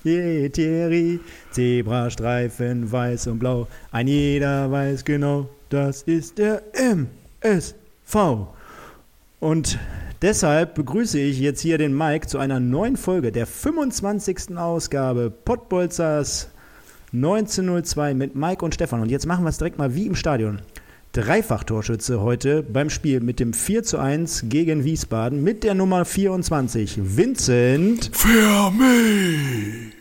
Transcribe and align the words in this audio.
Letieri, 0.02 1.20
Zebrastreifen 1.50 2.90
weiß 2.90 3.26
und 3.26 3.38
blau, 3.38 3.68
ein 3.90 4.08
jeder 4.08 4.70
weiß 4.70 5.04
genau, 5.04 5.48
das 5.68 6.02
ist 6.02 6.38
der 6.38 6.62
MSV. 6.72 8.46
Und 9.40 9.78
deshalb 10.22 10.74
begrüße 10.74 11.18
ich 11.18 11.38
jetzt 11.40 11.60
hier 11.60 11.78
den 11.78 11.96
Mike 11.96 12.26
zu 12.26 12.38
einer 12.38 12.60
neuen 12.60 12.96
Folge 12.96 13.30
der 13.32 13.46
25. 13.46 14.56
Ausgabe 14.56 15.30
Pottbolzers 15.30 16.48
1902 17.12 18.14
mit 18.14 18.34
Mike 18.36 18.64
und 18.64 18.74
Stefan. 18.74 19.00
Und 19.00 19.10
jetzt 19.10 19.26
machen 19.26 19.44
wir 19.44 19.48
es 19.50 19.58
direkt 19.58 19.78
mal 19.78 19.94
wie 19.94 20.06
im 20.06 20.14
Stadion. 20.14 20.60
Dreifach-Torschütze 21.12 22.20
heute 22.20 22.62
beim 22.62 22.88
Spiel 22.88 23.18
mit 23.18 23.40
dem 23.40 23.52
4 23.52 23.82
zu 23.82 23.98
1 23.98 24.44
gegen 24.48 24.84
Wiesbaden 24.84 25.42
mit 25.42 25.64
der 25.64 25.74
Nummer 25.74 26.04
24, 26.04 27.16
Vincent. 27.16 28.10
Für 28.12 28.70
mich! 28.70 29.92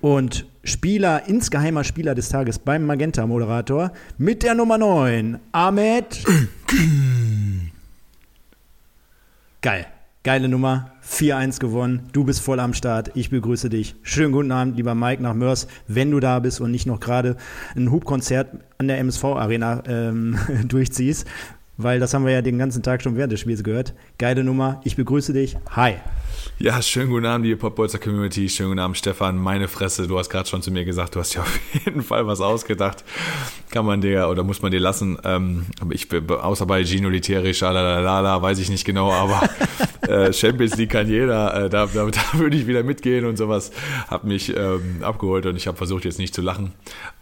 Und 0.00 0.46
Spieler, 0.62 1.26
insgeheimer 1.26 1.82
Spieler 1.82 2.14
des 2.14 2.28
Tages 2.28 2.60
beim 2.60 2.86
Magenta-Moderator 2.86 3.92
mit 4.18 4.44
der 4.44 4.54
Nummer 4.54 4.78
9, 4.78 5.40
Ahmed. 5.50 6.24
Geil. 9.62 9.86
Geile 10.24 10.48
Nummer. 10.48 10.92
4-1 11.04 11.58
gewonnen. 11.58 12.08
Du 12.12 12.22
bist 12.22 12.40
voll 12.40 12.60
am 12.60 12.74
Start. 12.74 13.10
Ich 13.14 13.30
begrüße 13.30 13.68
dich. 13.68 13.96
Schönen 14.02 14.30
guten 14.30 14.52
Abend, 14.52 14.76
lieber 14.76 14.94
Mike 14.94 15.20
nach 15.20 15.34
Mörs, 15.34 15.66
wenn 15.88 16.12
du 16.12 16.20
da 16.20 16.38
bist 16.38 16.60
und 16.60 16.70
nicht 16.70 16.86
noch 16.86 17.00
gerade 17.00 17.36
ein 17.74 17.90
Hubkonzert 17.90 18.50
an 18.78 18.86
der 18.86 18.98
MSV-Arena 18.98 19.82
ähm, 19.88 20.38
durchziehst. 20.68 21.26
Weil 21.78 22.00
das 22.00 22.12
haben 22.12 22.26
wir 22.26 22.32
ja 22.32 22.42
den 22.42 22.58
ganzen 22.58 22.82
Tag 22.82 23.02
schon 23.02 23.16
während 23.16 23.32
des 23.32 23.40
Spiels 23.40 23.64
gehört. 23.64 23.94
Geile 24.18 24.44
Nummer. 24.44 24.80
Ich 24.84 24.96
begrüße 24.96 25.32
dich. 25.32 25.56
Hi. 25.70 25.94
Ja, 26.58 26.80
schönen 26.80 27.10
guten 27.10 27.26
Abend, 27.26 27.46
liebe 27.46 27.56
Popbolzer 27.56 27.98
Community. 27.98 28.48
Schönen 28.48 28.70
guten 28.70 28.78
Abend, 28.78 28.96
Stefan. 28.96 29.36
Meine 29.38 29.68
Fresse, 29.68 30.06
du 30.06 30.18
hast 30.18 30.28
gerade 30.28 30.48
schon 30.48 30.62
zu 30.62 30.70
mir 30.70 30.84
gesagt, 30.84 31.14
du 31.14 31.20
hast 31.20 31.34
ja 31.34 31.42
auf 31.42 31.60
jeden 31.84 32.02
Fall 32.02 32.26
was 32.26 32.40
ausgedacht. 32.40 33.04
Kann 33.70 33.86
man 33.86 34.00
dir 34.00 34.28
oder 34.28 34.44
muss 34.44 34.60
man 34.62 34.70
dir 34.70 34.80
lassen. 34.80 35.18
Ähm, 35.24 35.66
ich, 35.90 36.08
außer 36.12 36.66
bei 36.66 36.84
Gino 36.84 37.08
Litieri, 37.08 37.54
schalalala, 37.54 38.42
weiß 38.42 38.58
ich 38.58 38.70
nicht 38.70 38.84
genau, 38.84 39.10
aber 39.10 39.48
äh, 40.08 40.32
Champions 40.32 40.76
League 40.76 40.90
kann 40.90 41.08
jeder. 41.08 41.64
Äh, 41.64 41.70
da, 41.70 41.86
da, 41.86 42.06
da 42.06 42.38
würde 42.38 42.56
ich 42.56 42.66
wieder 42.66 42.82
mitgehen 42.82 43.24
und 43.24 43.36
sowas. 43.36 43.72
Hab 44.08 44.24
mich 44.24 44.54
ähm, 44.56 44.98
abgeholt 45.02 45.46
und 45.46 45.56
ich 45.56 45.66
habe 45.66 45.76
versucht, 45.76 46.04
jetzt 46.04 46.18
nicht 46.18 46.34
zu 46.34 46.42
lachen. 46.42 46.72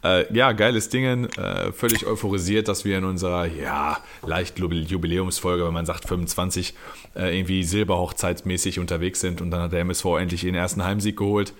Äh, 0.02 0.32
ja, 0.34 0.52
geiles 0.52 0.88
Ding. 0.88 1.24
Äh, 1.24 1.72
völlig 1.72 2.06
euphorisiert, 2.06 2.68
dass 2.68 2.84
wir 2.84 2.98
in 2.98 3.04
unserer, 3.04 3.46
ja, 3.46 3.98
leicht 4.40 4.58
Jubiläumsfolge, 4.58 5.66
wenn 5.66 5.72
man 5.72 5.86
sagt 5.86 6.08
25, 6.08 6.74
äh, 7.14 7.36
irgendwie 7.36 7.62
silberhochzeitsmäßig 7.62 8.78
unterwegs 8.78 9.20
sind. 9.20 9.40
Und 9.40 9.50
dann 9.50 9.62
hat 9.62 9.72
der 9.72 9.80
MSV 9.80 10.04
endlich 10.18 10.44
ihren 10.44 10.54
ersten 10.54 10.84
Heimsieg 10.84 11.16
geholt. 11.16 11.52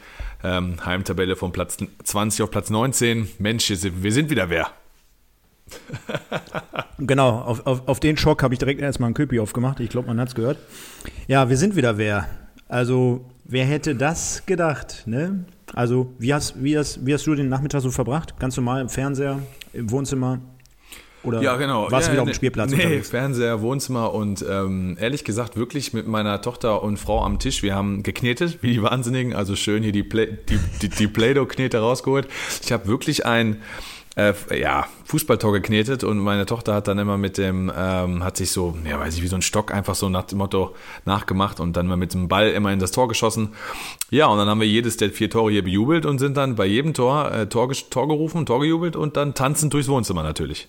Ähm, 0.42 0.84
Heimtabelle 0.84 1.36
von 1.36 1.52
Platz 1.52 1.78
20 2.04 2.42
auf 2.42 2.50
Platz 2.50 2.70
19. 2.70 3.28
Mensch, 3.38 3.70
wir 3.70 4.12
sind 4.12 4.30
wieder 4.30 4.50
wer. 4.50 4.70
genau, 6.98 7.40
auf, 7.40 7.66
auf, 7.66 7.86
auf 7.86 8.00
den 8.00 8.16
Schock 8.16 8.42
habe 8.42 8.54
ich 8.54 8.58
direkt 8.58 8.80
erstmal 8.80 9.10
ein 9.10 9.14
Köpi 9.14 9.38
aufgemacht. 9.38 9.80
Ich 9.80 9.90
glaube, 9.90 10.08
man 10.08 10.18
hat 10.18 10.28
es 10.28 10.34
gehört. 10.34 10.58
Ja, 11.28 11.48
wir 11.48 11.56
sind 11.56 11.76
wieder 11.76 11.98
wer. 11.98 12.28
Also, 12.68 13.26
wer 13.44 13.64
hätte 13.66 13.94
das 13.94 14.46
gedacht, 14.46 15.02
ne? 15.06 15.44
Also, 15.74 16.12
wie 16.18 16.34
hast, 16.34 16.62
wie, 16.62 16.76
hast, 16.76 17.04
wie 17.06 17.14
hast 17.14 17.26
du 17.26 17.34
den 17.34 17.48
Nachmittag 17.48 17.82
so 17.82 17.90
verbracht? 17.90 18.38
Ganz 18.40 18.56
normal 18.56 18.80
im 18.80 18.88
Fernseher, 18.88 19.40
im 19.72 19.90
Wohnzimmer? 19.90 20.40
Oder 21.22 21.42
ja, 21.42 21.56
genau. 21.56 21.90
warst 21.90 22.08
ja, 22.08 22.12
du 22.12 22.12
wieder 22.12 22.12
nee, 22.12 22.20
auf 22.20 22.28
dem 22.28 22.34
Spielplatz? 22.34 22.70
Nee, 22.70 22.76
unterwegs? 22.76 23.10
Fernseher, 23.10 23.60
Wohnzimmer 23.60 24.14
und 24.14 24.44
ähm, 24.48 24.96
ehrlich 24.98 25.24
gesagt 25.24 25.56
wirklich 25.56 25.92
mit 25.92 26.08
meiner 26.08 26.40
Tochter 26.40 26.82
und 26.82 26.96
Frau 26.96 27.22
am 27.22 27.38
Tisch. 27.38 27.62
Wir 27.62 27.74
haben 27.74 28.02
geknetet, 28.02 28.58
wie 28.62 28.72
die 28.72 28.82
Wahnsinnigen. 28.82 29.34
Also 29.34 29.54
schön 29.54 29.82
hier 29.82 29.92
die, 29.92 30.02
Play, 30.02 30.38
die, 30.48 30.58
die, 30.80 30.88
die 30.88 31.06
Play-Doh-Knete 31.06 31.78
rausgeholt. 31.78 32.26
Ich 32.62 32.72
habe 32.72 32.86
wirklich 32.86 33.26
ein 33.26 33.60
äh, 34.16 34.32
ja, 34.58 34.86
Fußballtor 35.04 35.52
geknetet 35.52 36.04
und 36.04 36.18
meine 36.18 36.46
Tochter 36.46 36.74
hat 36.74 36.88
dann 36.88 36.98
immer 36.98 37.16
mit 37.16 37.38
dem, 37.38 37.70
ähm, 37.76 38.24
hat 38.24 38.36
sich 38.36 38.50
so, 38.50 38.76
ja, 38.88 38.98
weiß 38.98 39.16
ich, 39.16 39.22
wie 39.22 39.28
so 39.28 39.36
ein 39.36 39.42
Stock 39.42 39.72
einfach 39.72 39.94
so 39.94 40.08
nach 40.08 40.24
dem 40.24 40.38
Motto 40.38 40.74
nachgemacht 41.04 41.60
und 41.60 41.76
dann 41.76 41.86
mal 41.86 41.96
mit 41.96 42.14
dem 42.14 42.28
Ball 42.28 42.50
immer 42.50 42.72
in 42.72 42.78
das 42.78 42.90
Tor 42.90 43.08
geschossen. 43.08 43.50
Ja, 44.10 44.26
und 44.26 44.38
dann 44.38 44.48
haben 44.48 44.60
wir 44.60 44.66
jedes 44.66 44.96
der 44.96 45.10
vier 45.10 45.30
Tore 45.30 45.52
hier 45.52 45.62
bejubelt 45.62 46.06
und 46.06 46.18
sind 46.18 46.36
dann 46.36 46.56
bei 46.56 46.66
jedem 46.66 46.94
Tor 46.94 47.30
äh, 47.30 47.46
Tor, 47.46 47.70
Tor 47.90 48.08
gerufen, 48.08 48.46
Tor 48.46 48.60
gejubelt 48.60 48.96
und 48.96 49.16
dann 49.16 49.34
tanzend 49.34 49.72
durchs 49.74 49.88
Wohnzimmer 49.88 50.22
natürlich. 50.22 50.68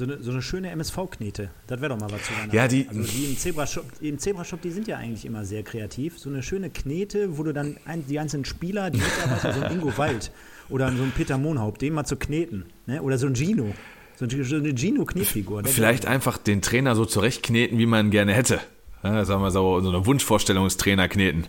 So 0.00 0.06
eine, 0.06 0.22
so 0.22 0.30
eine 0.30 0.40
schöne 0.40 0.70
MSV-Knete, 0.70 1.50
das 1.66 1.82
wäre 1.82 1.90
doch 1.90 2.00
mal 2.00 2.10
was 2.10 2.22
zu 2.22 2.32
Weihnachten. 2.32 2.56
Ja, 2.56 2.66
die, 2.68 2.88
also 2.88 3.02
die 3.02 3.24
im 3.26 3.36
Zebrashop, 3.36 3.84
im 4.00 4.18
Zebrashop, 4.18 4.62
die 4.62 4.70
sind 4.70 4.88
ja 4.88 4.96
eigentlich 4.96 5.26
immer 5.26 5.44
sehr 5.44 5.62
kreativ. 5.62 6.18
So 6.18 6.30
eine 6.30 6.42
schöne 6.42 6.70
Knete, 6.70 7.36
wo 7.36 7.42
du 7.42 7.52
dann 7.52 7.76
ein, 7.84 8.06
die 8.06 8.18
einzelnen 8.18 8.46
Spieler, 8.46 8.88
die 8.88 8.96
Mitarbeiter, 8.96 9.52
so 9.52 9.60
ein 9.60 9.72
Ingo 9.72 9.94
Wald 9.98 10.32
oder 10.70 10.90
so 10.90 11.02
ein 11.02 11.12
Peter 11.14 11.36
Mohnhaupt, 11.36 11.82
den 11.82 11.92
mal 11.92 12.06
zu 12.06 12.16
kneten. 12.16 12.64
Ne? 12.86 13.02
Oder 13.02 13.18
so 13.18 13.26
ein 13.26 13.34
Gino. 13.34 13.74
So 14.16 14.24
eine 14.24 14.74
Gino-Knetfigur. 14.74 15.64
Vielleicht 15.64 16.06
einfach 16.06 16.38
den 16.38 16.62
Trainer 16.62 16.94
so 16.94 17.04
zurechtkneten, 17.04 17.76
wie 17.76 17.84
man 17.84 18.10
gerne 18.10 18.32
hätte. 18.32 18.58
Ja, 19.02 19.26
sagen 19.26 19.42
wir 19.42 19.50
so, 19.50 19.82
so 19.82 19.90
eine 19.90 20.06
Wunschvorstellungstrainer 20.06 21.08
kneten. 21.08 21.46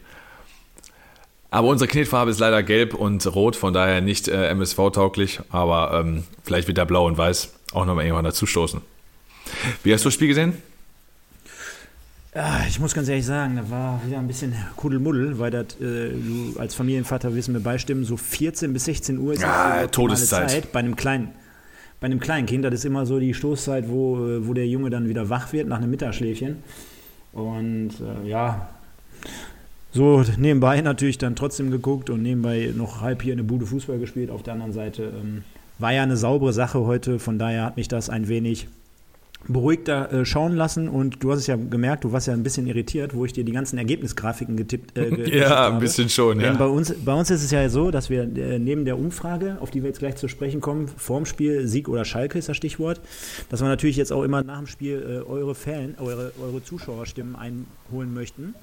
Aber 1.52 1.70
unsere 1.70 1.90
Knetfarbe 1.90 2.32
ist 2.32 2.40
leider 2.40 2.64
gelb 2.64 2.96
und 2.96 3.26
rot, 3.34 3.56
von 3.56 3.74
daher 3.74 4.02
nicht 4.02 4.28
äh, 4.28 4.50
MSV-tauglich, 4.50 5.40
aber 5.50 6.02
ähm, 6.02 6.24
vielleicht 6.44 6.68
wird 6.68 6.78
da 6.78 6.84
blau 6.84 7.08
und 7.08 7.18
weiß 7.18 7.54
auch 7.72 7.86
nochmal 7.86 8.06
irgendwann 8.06 8.26
dazu 8.26 8.46
stoßen. 8.46 8.82
Wie 9.84 9.94
hast 9.94 10.04
du 10.04 10.08
das 10.08 10.14
Spiel 10.14 10.28
gesehen? 10.28 10.54
Ja, 12.34 12.62
ich 12.68 12.80
muss 12.80 12.94
ganz 12.94 13.10
ehrlich 13.10 13.26
sagen, 13.26 13.58
da 13.58 13.70
war 13.70 14.02
wieder 14.06 14.18
ein 14.18 14.28
bisschen 14.28 14.56
Kuddelmuddel, 14.78 15.38
weil 15.38 15.52
das, 15.52 15.76
äh, 15.82 16.12
du 16.12 16.56
als 16.58 16.76
Familienvater 16.76 17.36
wissen 17.36 17.54
mir 17.54 17.60
beistimmen, 17.60 18.06
so 18.06 18.16
14 18.16 18.72
bis 18.72 18.86
16 18.86 19.18
Uhr 19.18 19.34
ist 19.34 19.42
ja, 19.42 19.88
Todeszeit. 19.88 20.50
Zeit 20.50 20.72
bei 20.72 20.80
einem 20.80 20.96
kleinen. 20.96 21.30
Bei 22.00 22.06
einem 22.06 22.22
kleinen 22.22 22.48
Kind, 22.48 22.64
das 22.64 22.74
ist 22.74 22.86
immer 22.86 23.06
so 23.06 23.20
die 23.20 23.34
Stoßzeit, 23.34 23.90
wo, 23.90 24.18
wo 24.48 24.54
der 24.54 24.66
Junge 24.66 24.90
dann 24.90 25.10
wieder 25.10 25.30
wach 25.30 25.52
wird 25.54 25.68
nach 25.68 25.78
einem 25.78 25.92
Mittagsschläfchen. 25.92 26.64
Und 27.34 27.92
äh, 28.00 28.28
ja, 28.28 28.70
so 29.92 30.24
nebenbei 30.38 30.82
natürlich 30.82 31.18
dann 31.18 31.36
trotzdem 31.36 31.70
geguckt 31.70 32.10
und 32.10 32.22
nebenbei 32.22 32.72
noch 32.76 33.02
halb 33.02 33.22
hier 33.22 33.34
eine 33.34 33.44
Bude 33.44 33.66
Fußball 33.66 34.00
gespielt. 34.00 34.32
Auf 34.32 34.42
der 34.42 34.54
anderen 34.54 34.72
Seite 34.74 35.12
ähm, 35.22 35.44
war 35.82 35.94
ja 35.94 36.04
eine 36.04 36.18
saubere 36.18 36.54
Sache 36.54 36.82
heute, 36.86 37.20
von 37.20 37.40
daher 37.40 37.66
hat 37.66 37.78
mich 37.78 37.88
das 37.88 38.10
ein 38.10 38.28
wenig 38.28 38.68
beruhigter 39.48 40.12
äh, 40.14 40.26
schauen 40.26 40.56
lassen 40.56 40.88
und 40.88 41.24
du 41.24 41.32
hast 41.32 41.40
es 41.40 41.48
ja 41.48 41.56
gemerkt, 41.56 42.04
du 42.04 42.12
warst 42.12 42.28
ja 42.28 42.34
ein 42.34 42.44
bisschen 42.44 42.68
irritiert, 42.68 43.16
wo 43.16 43.26
ich 43.26 43.34
dir 43.34 43.44
die 43.44 43.52
ganzen 43.52 43.78
Ergebnisgrafiken 43.78 44.56
getippt 44.56 44.98
äh, 44.98 45.10
ge 45.10 45.40
Ja, 45.40 45.70
ein 45.70 45.80
bisschen 45.80 46.10
schon, 46.10 46.40
ja. 46.40 46.50
Denn 46.50 46.58
bei 46.58 46.68
uns, 46.68 46.94
bei 46.94 47.14
uns 47.14 47.30
ist 47.32 47.44
es 47.44 47.52
ja 47.52 47.68
so, 47.70 47.92
dass 47.92 48.10
wir 48.10 48.24
äh, 48.24 48.60
neben 48.60 48.86
der 48.86 48.98
Umfrage, 48.98 49.58
auf 49.60 49.72
die 49.72 49.82
wir 49.82 49.90
jetzt 49.90 50.00
gleich 50.00 50.16
zu 50.16 50.28
sprechen 50.28 50.62
kommen, 50.62 50.88
vorm 50.88 51.26
Spiel 51.26 51.68
Sieg 51.68 51.90
oder 51.90 52.06
Schalke 52.06 52.38
ist 52.38 52.50
das 52.50 52.58
Stichwort, 52.58 53.02
dass 53.50 53.62
wir 53.62 53.68
natürlich 53.68 53.98
jetzt 53.98 54.12
auch 54.12 54.24
immer 54.24 54.44
nach 54.44 54.60
dem 54.60 54.68
Spiel 54.68 55.24
äh, 55.26 55.30
eure 55.30 55.56
Fan, 55.56 55.96
eure, 56.00 56.34
eure 56.42 56.64
Zuschauerstimmen 56.64 57.36
einholen 57.36 58.14
möchten. 58.14 58.54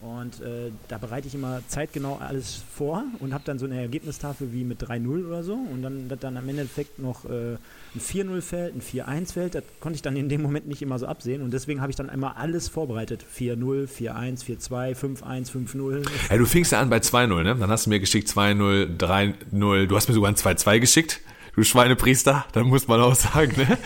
Und 0.00 0.40
äh, 0.40 0.70
da 0.88 0.96
bereite 0.96 1.28
ich 1.28 1.34
immer 1.34 1.60
zeitgenau 1.68 2.16
alles 2.16 2.62
vor 2.74 3.04
und 3.18 3.34
habe 3.34 3.44
dann 3.44 3.58
so 3.58 3.66
eine 3.66 3.78
Ergebnistafel 3.78 4.50
wie 4.50 4.64
mit 4.64 4.82
3-0 4.82 5.26
oder 5.26 5.42
so 5.42 5.52
und 5.52 5.82
dann 5.82 6.08
das 6.08 6.18
dann 6.20 6.38
am 6.38 6.48
Endeffekt 6.48 6.98
noch 6.98 7.26
äh, 7.26 7.58
ein 7.94 8.00
4-0 8.00 8.40
fällt, 8.40 8.74
ein 8.74 8.80
4-1 8.80 9.34
fällt. 9.34 9.54
Das 9.54 9.64
konnte 9.78 9.96
ich 9.96 10.02
dann 10.02 10.16
in 10.16 10.30
dem 10.30 10.40
Moment 10.40 10.66
nicht 10.68 10.80
immer 10.80 10.98
so 10.98 11.06
absehen 11.06 11.42
und 11.42 11.52
deswegen 11.52 11.82
habe 11.82 11.90
ich 11.90 11.96
dann 11.96 12.08
einmal 12.08 12.32
alles 12.36 12.66
vorbereitet. 12.68 13.26
4-0, 13.36 13.88
4-1, 13.88 14.44
4-2, 14.46 14.96
5-1, 14.96 15.50
5-0. 15.52 16.06
Ja, 16.30 16.38
du 16.38 16.46
fingst 16.46 16.72
ja 16.72 16.80
an 16.80 16.88
bei 16.88 16.98
2-0, 16.98 17.42
ne? 17.42 17.56
Dann 17.56 17.70
hast 17.70 17.84
du 17.84 17.90
mir 17.90 18.00
geschickt 18.00 18.28
2-0, 18.28 18.96
3-0. 18.96 19.86
Du 19.86 19.96
hast 19.96 20.08
mir 20.08 20.14
sogar 20.14 20.30
ein 20.30 20.36
2-2 20.36 20.80
geschickt. 20.80 21.20
Du 21.54 21.62
Schweinepriester, 21.62 22.44
dann 22.52 22.66
muss 22.66 22.88
man 22.88 23.00
auch 23.00 23.14
sagen, 23.14 23.52
ne? 23.56 23.78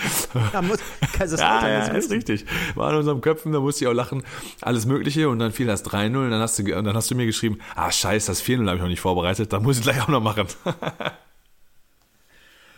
Da 0.52 0.62
muss, 0.62 0.78
ja, 1.38 1.68
ja, 1.68 1.86
ist 1.86 2.10
richtig. 2.10 2.44
War 2.74 2.90
in 2.90 2.98
unserem 2.98 3.20
Köpfen, 3.20 3.52
da 3.52 3.60
musste 3.60 3.84
ich 3.84 3.88
auch 3.88 3.94
lachen, 3.94 4.22
alles 4.60 4.86
Mögliche 4.86 5.28
und 5.28 5.38
dann 5.38 5.52
fiel 5.52 5.66
das 5.66 5.84
3-0 5.84 6.16
und 6.16 6.30
dann 6.30 6.40
hast 6.40 6.58
du, 6.58 6.76
und 6.76 6.84
dann 6.84 6.96
hast 6.96 7.10
du 7.10 7.14
mir 7.14 7.26
geschrieben, 7.26 7.58
ah, 7.74 7.90
scheiße, 7.90 8.28
das 8.28 8.42
4-0 8.42 8.66
habe 8.66 8.76
ich 8.76 8.82
noch 8.82 8.88
nicht 8.88 9.00
vorbereitet, 9.00 9.52
da 9.52 9.60
muss 9.60 9.78
ich 9.78 9.82
gleich 9.82 10.00
auch 10.02 10.08
noch 10.08 10.22
machen. 10.22 10.46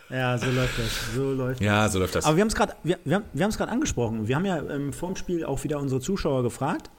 Ja, 0.09 0.37
so 0.37 0.49
läuft 0.49 0.79
das. 0.79 1.15
So 1.15 1.33
läuft 1.33 1.61
ja, 1.61 1.83
das. 1.83 1.93
so 1.93 1.99
läuft 1.99 2.15
das. 2.15 2.25
Aber 2.25 2.37
wir 2.37 2.41
haben 2.41 2.47
es 2.47 2.55
gerade 2.55 2.73
wir, 2.83 2.97
wir, 3.03 3.23
wir 3.33 3.69
angesprochen. 3.69 4.27
Wir 4.27 4.35
haben 4.35 4.45
ja 4.45 4.61
ähm, 4.69 4.93
vor 4.93 5.09
dem 5.09 5.15
Spiel 5.17 5.43
auch 5.43 5.63
wieder 5.63 5.79
unsere 5.79 5.99
Zuschauer 5.99 6.43
gefragt. 6.43 6.89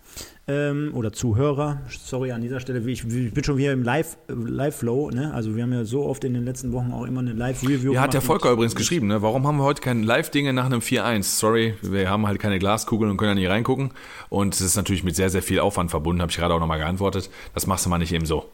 Ähm, 0.46 0.93
oder 0.94 1.12
Zuhörer. 1.12 1.82
Sorry 1.88 2.32
an 2.32 2.40
dieser 2.40 2.60
Stelle. 2.60 2.81
Ich, 2.90 3.05
ich 3.05 3.34
bin 3.34 3.44
schon 3.44 3.56
wieder 3.58 3.72
im 3.72 3.82
Live-Flow. 3.82 5.10
ne? 5.10 5.32
Also 5.32 5.55
wir 5.55 5.62
haben 5.62 5.72
ja 5.72 5.84
so 5.84 6.06
oft 6.06 6.25
in 6.25 6.34
den 6.34 6.44
letzten 6.44 6.72
Wochen 6.72 6.90
auch 6.93 7.05
immer 7.05 7.20
eine 7.20 7.32
Live-Review 7.32 7.93
Ja, 7.93 8.02
hat 8.02 8.14
der 8.14 8.22
Volker 8.22 8.52
übrigens 8.52 8.75
geschrieben. 8.75 9.06
Ne? 9.08 9.20
Warum 9.22 9.46
haben 9.46 9.58
wir 9.58 9.64
heute 9.64 9.82
keine 9.82 10.02
Live-Dinge 10.05 10.52
nach 10.52 10.66
einem 10.66 10.81
4-1? 10.81 11.22
Sorry, 11.22 11.75
wir 11.82 12.08
haben 12.08 12.26
halt 12.26 12.40
keine 12.40 12.58
Glaskugel 12.58 13.10
und 13.10 13.19
können 13.19 13.32
da 13.32 13.34
nicht 13.34 13.50
reingucken. 13.50 13.93
Und 14.31 14.55
es 14.55 14.60
ist 14.60 14.76
natürlich 14.76 15.05
mit 15.05 15.16
sehr, 15.16 15.31
sehr 15.31 15.43
viel 15.43 15.60
Aufwand 15.60 15.90
verbunden. 15.90 16.22
Habe 16.22 16.31
ich 16.31 16.38
gerade 16.38 16.55
auch 16.55 16.60
nochmal 16.60 16.78
geantwortet. 16.78 17.31
Das 17.55 17.66
machst 17.66 17.84
du 17.84 17.90
mal 17.90 17.99
nicht 17.99 18.12
eben 18.12 18.26
so. 18.26 18.50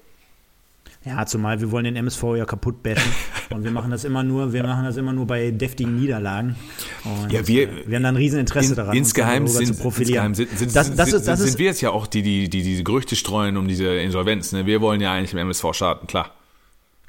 Ja, 1.04 1.26
zumal 1.26 1.60
wir 1.60 1.70
wollen 1.70 1.84
den 1.84 1.96
MSV 1.96 2.22
ja 2.36 2.46
kaputt 2.46 2.82
bashen 2.82 3.12
und 3.50 3.62
wir 3.62 3.70
machen 3.70 3.90
das 3.90 4.04
immer 4.04 4.22
nur, 4.22 4.54
wir 4.54 4.62
machen 4.62 4.84
das 4.84 4.96
immer 4.96 5.12
nur 5.12 5.26
bei 5.26 5.50
deftigen 5.50 5.96
Niederlagen. 5.96 6.56
Und 7.04 7.30
ja, 7.30 7.46
wir, 7.46 7.86
wir 7.86 7.96
haben 7.96 8.02
da 8.04 8.08
ein 8.08 8.16
Rieseninteresse 8.16 8.70
in, 8.70 8.76
daran, 8.76 8.96
insgeheim 8.96 9.46
sind, 9.46 9.66
zu 9.66 9.74
profilieren. 9.74 10.28
Insgeheim 10.28 10.34
sind, 10.34 10.58
sind, 10.58 10.74
das, 10.74 10.94
das 10.94 11.10
sind, 11.10 11.20
ist, 11.20 11.28
das 11.28 11.38
sind, 11.40 11.48
ist, 11.48 11.58
wir 11.58 11.66
jetzt 11.66 11.82
ja 11.82 11.90
auch 11.90 12.06
die, 12.06 12.22
die, 12.22 12.48
die 12.48 12.62
diese 12.62 12.84
Gerüchte 12.84 13.16
streuen 13.16 13.58
um 13.58 13.68
diese 13.68 13.86
Insolvenz. 13.86 14.52
Ne? 14.52 14.64
Wir 14.64 14.80
wollen 14.80 15.02
ja 15.02 15.12
eigentlich 15.12 15.34
im 15.34 15.38
MSV 15.38 15.66
starten, 15.72 16.06
klar. 16.06 16.30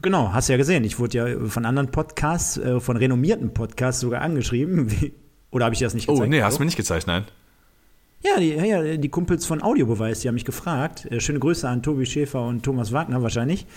Genau, 0.02 0.34
hast 0.34 0.50
du 0.50 0.54
ja 0.54 0.58
gesehen. 0.58 0.84
Ich 0.84 1.00
wurde 1.00 1.18
ja 1.18 1.48
von 1.48 1.66
anderen 1.66 1.90
Podcasts, 1.90 2.58
äh, 2.58 2.82
von 2.82 2.98
renommierten 2.98 3.54
Podcasts 3.54 4.02
sogar 4.02 4.22
angeschrieben. 4.22 4.92
Oder 5.52 5.66
habe 5.66 5.74
ich 5.74 5.80
dir 5.80 5.86
das 5.86 5.94
nicht 5.94 6.08
gezeigt? 6.08 6.28
Oh, 6.28 6.30
nee, 6.30 6.42
hast 6.42 6.58
du 6.58 6.62
mir 6.62 6.66
nicht 6.66 6.76
gezeigt, 6.76 7.08
nein. 7.08 7.24
Ja 8.26 8.40
die, 8.40 8.56
ja, 8.56 8.98
die 8.98 9.10
Kumpels 9.10 9.46
von 9.46 9.62
Audiobeweis, 9.62 10.22
die 10.22 10.28
haben 10.28 10.36
mich 10.36 10.46
gefragt. 10.46 11.06
Äh, 11.12 11.20
schöne 11.20 11.40
Grüße 11.40 11.68
an 11.70 11.84
Tobi 11.84 12.06
Schäfer 12.08 12.42
und 12.42 12.64
Thomas 12.64 12.92
Wagner 12.92 13.22
wahrscheinlich. 13.22 13.68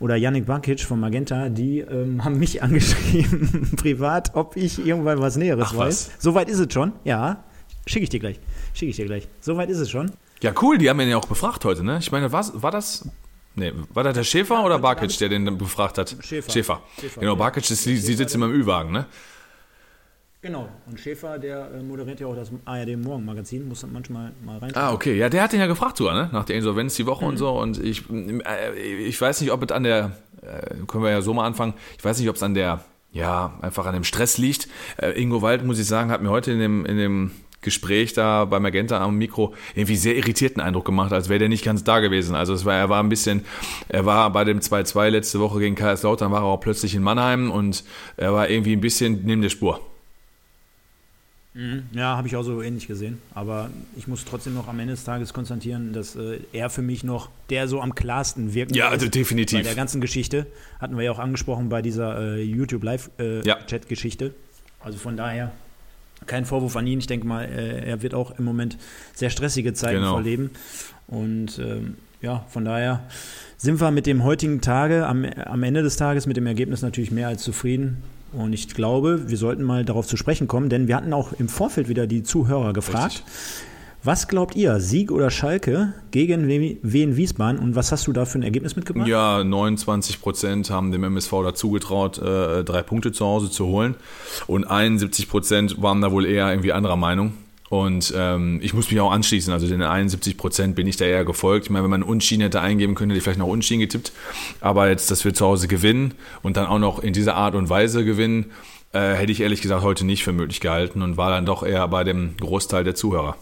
Oder 0.00 0.16
Yannick 0.16 0.46
Bankic 0.46 0.80
von 0.80 1.00
Magenta. 1.00 1.48
Die 1.48 1.78
ähm, 1.80 2.22
haben 2.24 2.38
mich 2.38 2.62
angeschrieben, 2.62 3.72
privat, 3.76 4.32
ob 4.34 4.56
ich 4.56 4.84
irgendwann 4.84 5.20
was 5.20 5.36
Näheres 5.36 5.68
Ach, 5.70 5.76
weiß. 5.76 6.10
was? 6.14 6.22
Soweit 6.22 6.48
ist 6.50 6.58
es 6.58 6.72
schon. 6.72 6.92
Ja, 7.04 7.44
schicke 7.86 8.04
ich 8.04 8.10
dir 8.10 8.20
gleich. 8.20 8.38
Schicke 8.74 8.90
ich 8.90 8.96
dir 8.96 9.06
gleich. 9.06 9.28
Soweit 9.40 9.70
ist 9.70 9.78
es 9.78 9.90
schon. 9.90 10.10
Ja, 10.42 10.52
cool, 10.62 10.76
die 10.78 10.88
haben 10.90 11.00
ihn 11.00 11.08
ja 11.08 11.16
auch 11.16 11.26
befragt 11.26 11.64
heute, 11.64 11.84
ne? 11.84 11.98
Ich 12.00 12.12
meine, 12.12 12.32
was, 12.32 12.62
war 12.62 12.70
das. 12.70 13.08
Nee, 13.56 13.72
war 13.92 14.04
das 14.04 14.14
der 14.14 14.24
Schäfer 14.24 14.64
oder 14.64 14.78
Barkic, 14.78 15.18
der 15.18 15.28
den 15.28 15.58
befragt 15.58 15.98
hat? 15.98 16.16
Schäfer. 16.20 16.50
Schäfer. 16.52 16.82
Schäfer, 17.00 17.20
Genau, 17.20 17.32
ja. 17.32 17.38
Barkic, 17.38 17.68
ist, 17.70 17.82
sie, 17.82 17.96
sitzt 17.96 18.34
immer 18.34 18.46
im 18.46 18.52
Ü-Wagen, 18.52 18.92
ne? 18.92 19.06
Genau. 20.42 20.68
Und 20.86 20.98
Schäfer, 20.98 21.38
der 21.38 21.70
äh, 21.70 21.82
moderiert 21.82 22.18
ja 22.20 22.26
auch 22.26 22.34
das 22.34 22.50
ARD 22.64 22.96
Morgenmagazin, 22.96 23.68
muss 23.68 23.84
manchmal 23.86 24.32
mal 24.44 24.58
rein. 24.58 24.74
Ah, 24.74 24.92
okay. 24.92 25.16
Ja, 25.16 25.28
der 25.28 25.42
hat 25.42 25.52
den 25.52 25.60
ja 25.60 25.66
gefragt 25.66 25.98
sogar, 25.98 26.14
ne? 26.14 26.30
Nach 26.32 26.44
der 26.44 26.56
Insolvenz 26.56 26.94
die 26.96 27.06
Woche 27.06 27.26
und 27.26 27.36
so. 27.36 27.50
Und 27.50 27.78
ich, 27.82 28.08
äh, 28.10 28.72
ich 28.80 29.20
weiß 29.20 29.42
nicht, 29.42 29.52
ob 29.52 29.62
es 29.62 29.70
an 29.70 29.82
der, 29.82 30.12
äh, 30.40 30.76
können 30.86 31.04
wir 31.04 31.10
ja 31.10 31.20
so 31.20 31.34
mal 31.34 31.46
anfangen, 31.46 31.74
ich 31.98 32.04
weiß 32.04 32.18
nicht, 32.18 32.28
ob 32.30 32.36
es 32.36 32.42
an 32.42 32.54
der, 32.54 32.82
ja, 33.12 33.58
einfach 33.60 33.84
an 33.84 33.92
dem 33.92 34.04
Stress 34.04 34.38
liegt. 34.38 34.68
Ingo 35.16 35.42
Wald, 35.42 35.64
muss 35.64 35.78
ich 35.78 35.86
sagen, 35.86 36.10
hat 36.10 36.22
mir 36.22 36.30
heute 36.30 36.52
in 36.52 36.60
dem, 36.60 36.86
in 36.86 36.96
dem 36.96 37.32
Gespräch 37.60 38.14
da 38.14 38.44
bei 38.46 38.58
Magenta 38.60 39.02
am 39.02 39.16
Mikro 39.16 39.54
irgendwie 39.74 39.96
sehr 39.96 40.16
irritierten 40.16 40.62
Eindruck 40.62 40.86
gemacht, 40.86 41.12
als 41.12 41.28
wäre 41.28 41.40
der 41.40 41.48
nicht 41.48 41.64
ganz 41.64 41.84
da 41.84 42.00
gewesen. 42.00 42.34
Also 42.34 42.54
es 42.54 42.64
war, 42.64 42.74
er 42.74 42.88
war 42.88 43.02
ein 43.02 43.08
bisschen, 43.08 43.44
er 43.88 44.06
war 44.06 44.32
bei 44.32 44.44
dem 44.44 44.60
2-2 44.60 45.10
letzte 45.10 45.40
Woche 45.40 45.58
gegen 45.58 45.74
Kaiserslautern, 45.74 46.32
war 46.32 46.40
er 46.42 46.46
auch 46.46 46.60
plötzlich 46.60 46.94
in 46.94 47.02
Mannheim 47.02 47.50
und 47.50 47.84
er 48.16 48.32
war 48.32 48.48
irgendwie 48.48 48.72
ein 48.72 48.80
bisschen 48.80 49.24
neben 49.24 49.42
der 49.42 49.50
Spur. 49.50 49.80
Ja, 51.92 52.16
habe 52.16 52.28
ich 52.28 52.36
auch 52.36 52.44
so 52.44 52.62
ähnlich 52.62 52.86
gesehen. 52.86 53.18
Aber 53.34 53.70
ich 53.96 54.06
muss 54.06 54.24
trotzdem 54.24 54.54
noch 54.54 54.68
am 54.68 54.78
Ende 54.78 54.92
des 54.94 55.02
Tages 55.02 55.32
konstatieren, 55.34 55.92
dass 55.92 56.14
äh, 56.14 56.38
er 56.52 56.70
für 56.70 56.82
mich 56.82 57.02
noch 57.02 57.28
der 57.50 57.66
so 57.66 57.80
am 57.80 57.94
klarsten 57.96 58.54
wirkt. 58.54 58.76
Ja, 58.76 58.88
also 58.88 59.06
Bei 59.06 59.10
definitiv. 59.10 59.62
der 59.64 59.74
ganzen 59.74 60.00
Geschichte. 60.00 60.46
Hatten 60.78 60.96
wir 60.96 61.02
ja 61.04 61.10
auch 61.10 61.18
angesprochen 61.18 61.68
bei 61.68 61.82
dieser 61.82 62.36
äh, 62.36 62.42
YouTube 62.42 62.84
Ja. 62.84 62.92
Live-Chat-Geschichte. 62.92 64.32
also 64.78 64.96
von 64.98 65.16
daher 65.16 65.50
kein 66.26 66.44
Vorwurf 66.44 66.76
an 66.76 66.86
ihn. 66.86 67.00
Ich 67.00 67.08
denke 67.08 67.26
mal, 67.26 67.44
äh, 67.46 67.84
er 67.84 68.00
wird 68.02 68.14
auch 68.14 68.38
im 68.38 68.44
Moment 68.44 68.78
sehr 69.14 69.30
stressige 69.30 69.74
Zeiten 69.74 69.96
Genau. 70.00 70.12
verleben. 70.14 70.50
Und 71.08 71.58
ähm, 71.58 71.96
ja, 72.22 72.44
von 72.50 72.64
daher 72.64 73.02
sind 73.56 73.80
wir 73.80 73.90
mit 73.90 74.06
dem 74.06 74.22
heutigen 74.22 74.60
Tage, 74.60 75.04
am, 75.06 75.24
am 75.24 75.62
Ende 75.64 75.82
des 75.82 75.96
Tages 75.96 76.26
mit 76.26 76.36
dem 76.36 76.46
Ergebnis 76.46 76.82
natürlich 76.82 77.10
mehr 77.10 77.26
als 77.28 77.42
zufrieden. 77.42 78.02
Und 78.32 78.52
ich 78.52 78.68
glaube, 78.68 79.28
wir 79.28 79.36
sollten 79.36 79.62
mal 79.62 79.84
darauf 79.84 80.06
zu 80.06 80.16
sprechen 80.16 80.48
kommen, 80.48 80.68
denn 80.68 80.88
wir 80.88 80.96
hatten 80.96 81.12
auch 81.12 81.32
im 81.32 81.48
Vorfeld 81.48 81.88
wieder 81.88 82.06
die 82.06 82.22
Zuhörer 82.22 82.72
gefragt. 82.72 83.24
Richtig. 83.26 83.66
Was 84.02 84.28
glaubt 84.28 84.56
ihr, 84.56 84.80
Sieg 84.80 85.12
oder 85.12 85.30
Schalke 85.30 85.92
gegen 86.10 86.48
Wien 86.48 87.16
Wiesbaden 87.16 87.60
und 87.60 87.74
was 87.74 87.92
hast 87.92 88.06
du 88.06 88.14
da 88.14 88.24
für 88.24 88.38
ein 88.38 88.42
Ergebnis 88.42 88.74
mitgebracht? 88.74 89.06
Ja, 89.06 89.44
29 89.44 90.22
Prozent 90.22 90.70
haben 90.70 90.90
dem 90.90 91.04
MSV 91.04 91.30
dazu 91.42 91.70
getraut, 91.70 92.16
äh, 92.16 92.64
drei 92.64 92.82
Punkte 92.82 93.12
zu 93.12 93.26
Hause 93.26 93.50
zu 93.50 93.66
holen. 93.66 93.94
Und 94.46 94.64
71 94.64 95.28
Prozent 95.28 95.82
waren 95.82 96.00
da 96.00 96.12
wohl 96.12 96.24
eher 96.24 96.48
irgendwie 96.48 96.72
anderer 96.72 96.96
Meinung. 96.96 97.34
Und 97.70 98.12
ähm, 98.16 98.58
ich 98.62 98.74
muss 98.74 98.90
mich 98.90 99.00
auch 99.00 99.12
anschließen. 99.12 99.52
Also 99.52 99.68
den 99.68 99.80
71 99.80 100.36
Prozent 100.36 100.74
bin 100.74 100.88
ich 100.88 100.96
da 100.96 101.04
eher 101.04 101.24
gefolgt. 101.24 101.66
Ich 101.66 101.70
meine, 101.70 101.84
wenn 101.84 101.90
man 101.90 102.02
Unschieden 102.02 102.42
hätte 102.42 102.60
eingeben 102.60 102.96
können, 102.96 103.10
hätte 103.10 103.18
ich 103.18 103.22
vielleicht 103.22 103.38
noch 103.38 103.46
Unschieden 103.46 103.78
getippt. 103.78 104.10
Aber 104.60 104.88
jetzt, 104.88 105.08
dass 105.12 105.24
wir 105.24 105.32
zu 105.34 105.46
Hause 105.46 105.68
gewinnen 105.68 106.14
und 106.42 106.56
dann 106.56 106.66
auch 106.66 106.80
noch 106.80 106.98
in 106.98 107.12
dieser 107.12 107.36
Art 107.36 107.54
und 107.54 107.70
Weise 107.70 108.04
gewinnen, 108.04 108.50
äh, 108.92 109.14
hätte 109.14 109.30
ich 109.30 109.40
ehrlich 109.40 109.62
gesagt 109.62 109.84
heute 109.84 110.04
nicht 110.04 110.24
für 110.24 110.32
möglich 110.32 110.60
gehalten 110.60 111.00
und 111.00 111.16
war 111.16 111.30
dann 111.30 111.46
doch 111.46 111.62
eher 111.62 111.86
bei 111.86 112.02
dem 112.02 112.36
Großteil 112.38 112.82
der 112.82 112.96
Zuhörer. 112.96 113.36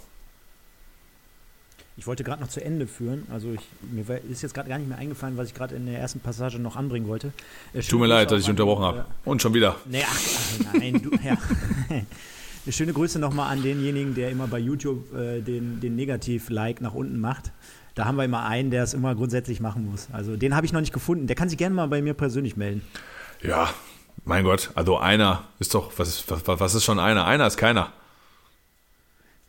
Ich 1.97 2.07
wollte 2.07 2.23
gerade 2.23 2.43
noch 2.43 2.51
zu 2.51 2.63
Ende 2.63 2.87
führen. 2.87 3.27
Also 3.33 3.55
ich, 3.55 3.61
mir 3.91 4.05
ist 4.31 4.43
jetzt 4.43 4.53
gerade 4.53 4.69
gar 4.69 4.77
nicht 4.79 4.91
mehr 4.91 4.99
eingefallen, 4.99 5.39
was 5.39 5.49
ich 5.49 5.55
gerade 5.55 5.75
in 5.75 5.87
der 5.87 5.99
ersten 5.99 6.21
Passage 6.21 6.59
noch 6.59 6.77
anbringen 6.77 7.09
wollte. 7.09 7.33
Äh, 7.73 7.81
Tut 7.81 7.99
mir 7.99 8.07
leid, 8.07 8.31
dass 8.31 8.43
ich 8.43 8.51
unterbrochen 8.51 8.85
habe. 8.85 9.07
Und 9.25 9.41
schon 9.41 9.55
wieder. 9.55 9.77
Nee, 9.87 10.05
ach 10.07 10.75
nein, 10.75 11.01
du, 11.03 11.13
ja. 11.27 11.39
Schöne 12.71 12.93
Grüße 12.93 13.19
nochmal 13.19 13.53
an 13.53 13.63
denjenigen, 13.63 14.15
der 14.15 14.31
immer 14.31 14.47
bei 14.47 14.59
YouTube 14.59 15.15
äh, 15.15 15.41
den, 15.41 15.81
den 15.81 15.97
Negativ-Like 15.97 16.81
nach 16.81 16.95
unten 16.95 17.19
macht. 17.21 17.53
Da 17.95 18.05
haben 18.05 18.17
wir 18.17 18.25
immer 18.25 18.45
einen, 18.45 18.71
der 18.71 18.83
es 18.83 18.95
immer 18.95 19.15
grundsätzlich 19.15 19.61
machen 19.61 19.91
muss. 19.91 20.09
Also 20.13 20.37
den 20.37 20.55
habe 20.55 20.67
ich 20.67 20.73
noch 20.73 20.81
nicht 20.81 20.93
gefunden. 20.93 21.27
Der 21.27 21.37
kann 21.37 21.49
sich 21.49 21.59
gerne 21.59 21.75
mal 21.75 21.89
bei 21.89 22.03
mir 22.03 22.15
persönlich 22.15 22.57
melden. 22.57 22.83
Ja, 23.43 23.71
mein 24.25 24.45
Gott, 24.45 24.71
also 24.75 24.99
einer 24.99 25.45
ist 25.59 25.75
doch, 25.75 25.93
was 25.97 26.09
ist, 26.09 26.31
was, 26.31 26.43
was 26.47 26.75
ist 26.75 26.85
schon 26.85 26.99
einer? 26.99 27.25
Einer 27.27 27.47
ist 27.47 27.57
keiner. 27.57 27.93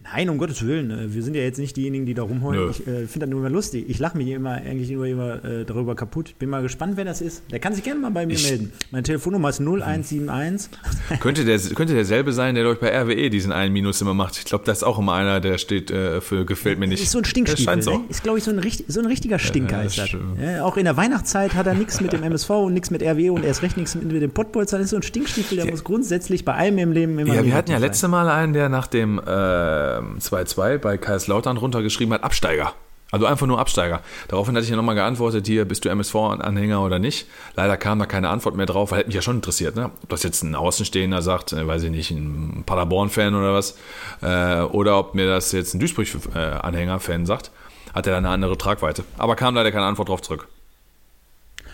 Nein, 0.02 0.30
um 0.30 0.38
Gottes 0.38 0.66
Willen. 0.66 0.92
äh, 0.92 1.14
Wir 1.14 1.22
sind 1.24 1.36
ja 1.36 1.42
jetzt 1.42 1.60
nicht 1.60 1.76
diejenigen, 1.76 2.06
die 2.06 2.14
da 2.14 2.24
rumheulen. 2.24 2.66
Nö. 2.66 2.72
Ich 2.72 2.80
äh, 2.88 3.06
finde 3.06 3.26
das 3.26 3.30
nur 3.30 3.42
immer 3.42 3.50
lustig. 3.50 3.86
Ich 3.90 4.00
lache 4.00 4.18
mich 4.18 4.30
immer 4.30 4.52
eigentlich 4.54 4.90
nur 4.92 5.06
immer 5.06 5.44
äh, 5.44 5.66
darüber 5.66 5.94
kaputt. 5.94 6.36
Bin 6.40 6.50
mal 6.50 6.62
gespannt, 6.62 6.94
wer 6.96 7.04
das 7.04 7.20
ist. 7.20 7.44
Der 7.52 7.60
kann 7.60 7.74
sich 7.74 7.84
gerne 7.84 8.00
mal 8.00 8.10
bei 8.10 8.26
mir 8.26 8.34
Ich- 8.34 8.50
melden. 8.50 8.72
Meine 8.92 9.04
Telefonnummer 9.04 9.50
ist 9.50 9.60
0171. 9.60 10.72
Könnte, 11.20 11.44
der, 11.44 11.60
könnte 11.76 11.94
derselbe 11.94 12.32
sein, 12.32 12.56
der 12.56 12.64
durch 12.64 12.80
bei 12.80 12.90
RWE 12.98 13.30
diesen 13.30 13.52
einen 13.52 13.74
Minus 13.74 14.00
immer 14.02 14.14
macht. 14.14 14.38
Ich 14.38 14.46
glaube, 14.46 14.64
das 14.66 14.78
ist 14.80 14.84
auch 14.84 15.00
immer 15.00 15.14
einer, 15.16 15.42
der 15.42 15.58
steht 15.58 15.92
äh, 15.92 16.22
für 16.22 16.46
gefällt 16.46 16.80
mir 16.80 16.88
nicht. 16.88 17.04
Ist 17.04 17.12
so 17.12 17.18
ein 17.20 17.26
Stinkstiefel. 17.26 17.76
Ne? 17.76 18.00
Ist, 18.08 18.24
glaube 18.24 18.38
ich, 18.38 18.44
so 18.46 18.52
ein, 18.52 18.60
richtig, 18.60 18.86
so 18.88 19.02
ein 19.02 19.06
richtiger 19.06 19.38
Stinker. 19.38 19.80
Ja, 19.80 19.84
ist 19.84 19.98
das. 19.98 20.10
Ja, 20.42 20.64
auch 20.64 20.78
in 20.78 20.86
der 20.86 20.96
Weihnachtszeit 20.96 21.56
hat 21.56 21.68
er 21.68 21.74
nichts 21.74 22.00
mit 22.00 22.14
dem 22.14 22.24
MSV 22.24 22.50
und 22.52 22.74
nichts 22.74 22.90
mit 22.90 23.04
RWE 23.04 23.34
und 23.34 23.44
erst 23.44 23.64
recht 23.64 23.76
nichts 23.76 23.96
mit 23.96 24.22
dem 24.22 24.32
Pottbolzer. 24.32 24.78
Das 24.78 24.86
ist 24.86 24.92
so 24.92 24.96
ein 24.98 25.04
Stinkstiefel, 25.04 25.58
der 25.58 25.66
muss 25.70 25.84
grundsätzlich 25.84 26.46
bei 26.46 26.54
allem 26.54 26.78
im 26.78 26.94
Leben 26.94 27.20
immer 27.20 27.34
Ja, 27.36 27.44
wir 27.44 27.54
hatten 27.54 27.72
ja 27.72 27.78
letzte 27.80 28.08
Mal 28.08 28.30
einen, 28.30 28.54
der 28.54 28.70
nach 28.70 28.88
dem 28.88 29.20
äh, 29.20 29.89
2-2 29.98 30.78
bei 30.78 30.98
Kaiserslautern 30.98 31.58
runtergeschrieben 31.58 32.14
hat, 32.14 32.24
Absteiger. 32.24 32.74
Also 33.12 33.26
einfach 33.26 33.48
nur 33.48 33.60
Absteiger. 33.60 34.02
Daraufhin 34.28 34.56
hatte 34.56 34.66
ich 34.66 34.70
ja 34.70 34.76
nochmal 34.76 34.94
geantwortet, 34.94 35.48
hier, 35.48 35.66
bist 35.66 35.84
du 35.84 35.90
MSV-Anhänger 35.90 36.84
oder 36.84 37.00
nicht? 37.00 37.28
Leider 37.56 37.76
kam 37.76 37.98
da 37.98 38.06
keine 38.06 38.30
Antwort 38.30 38.56
mehr 38.56 38.68
drauf, 38.68 38.92
weil 38.92 39.00
hätte 39.00 39.08
mich 39.08 39.16
ja 39.16 39.24
schon 39.24 39.38
interessiert, 39.38 39.76
ne? 39.76 39.90
Ob 40.04 40.10
das 40.10 40.22
jetzt 40.22 40.44
ein 40.44 40.54
Außenstehender 40.54 41.24
sagt, 41.24 41.52
äh, 41.54 41.66
weiß 41.66 41.84
ich 41.84 41.92
nicht, 41.92 42.12
ein 42.12 42.64
Paderborn-Fan 42.68 43.34
oder 43.34 43.54
was, 43.54 43.78
äh, 44.22 44.62
oder 44.62 45.00
ob 45.00 45.16
mir 45.16 45.26
das 45.26 45.52
jetzt 45.54 45.74
ein 45.74 45.80
Duisburg-Anhänger-Fan 45.80 47.26
sagt, 47.26 47.50
hat 47.96 48.06
er 48.06 48.12
da 48.12 48.18
eine 48.20 48.30
andere 48.30 48.58
Tragweite. 48.58 49.04
Aber 49.18 49.36
kam 49.36 49.56
leider 49.56 49.72
keine 49.72 49.86
Antwort 49.86 50.10
drauf 50.10 50.22
zurück. 50.22 50.48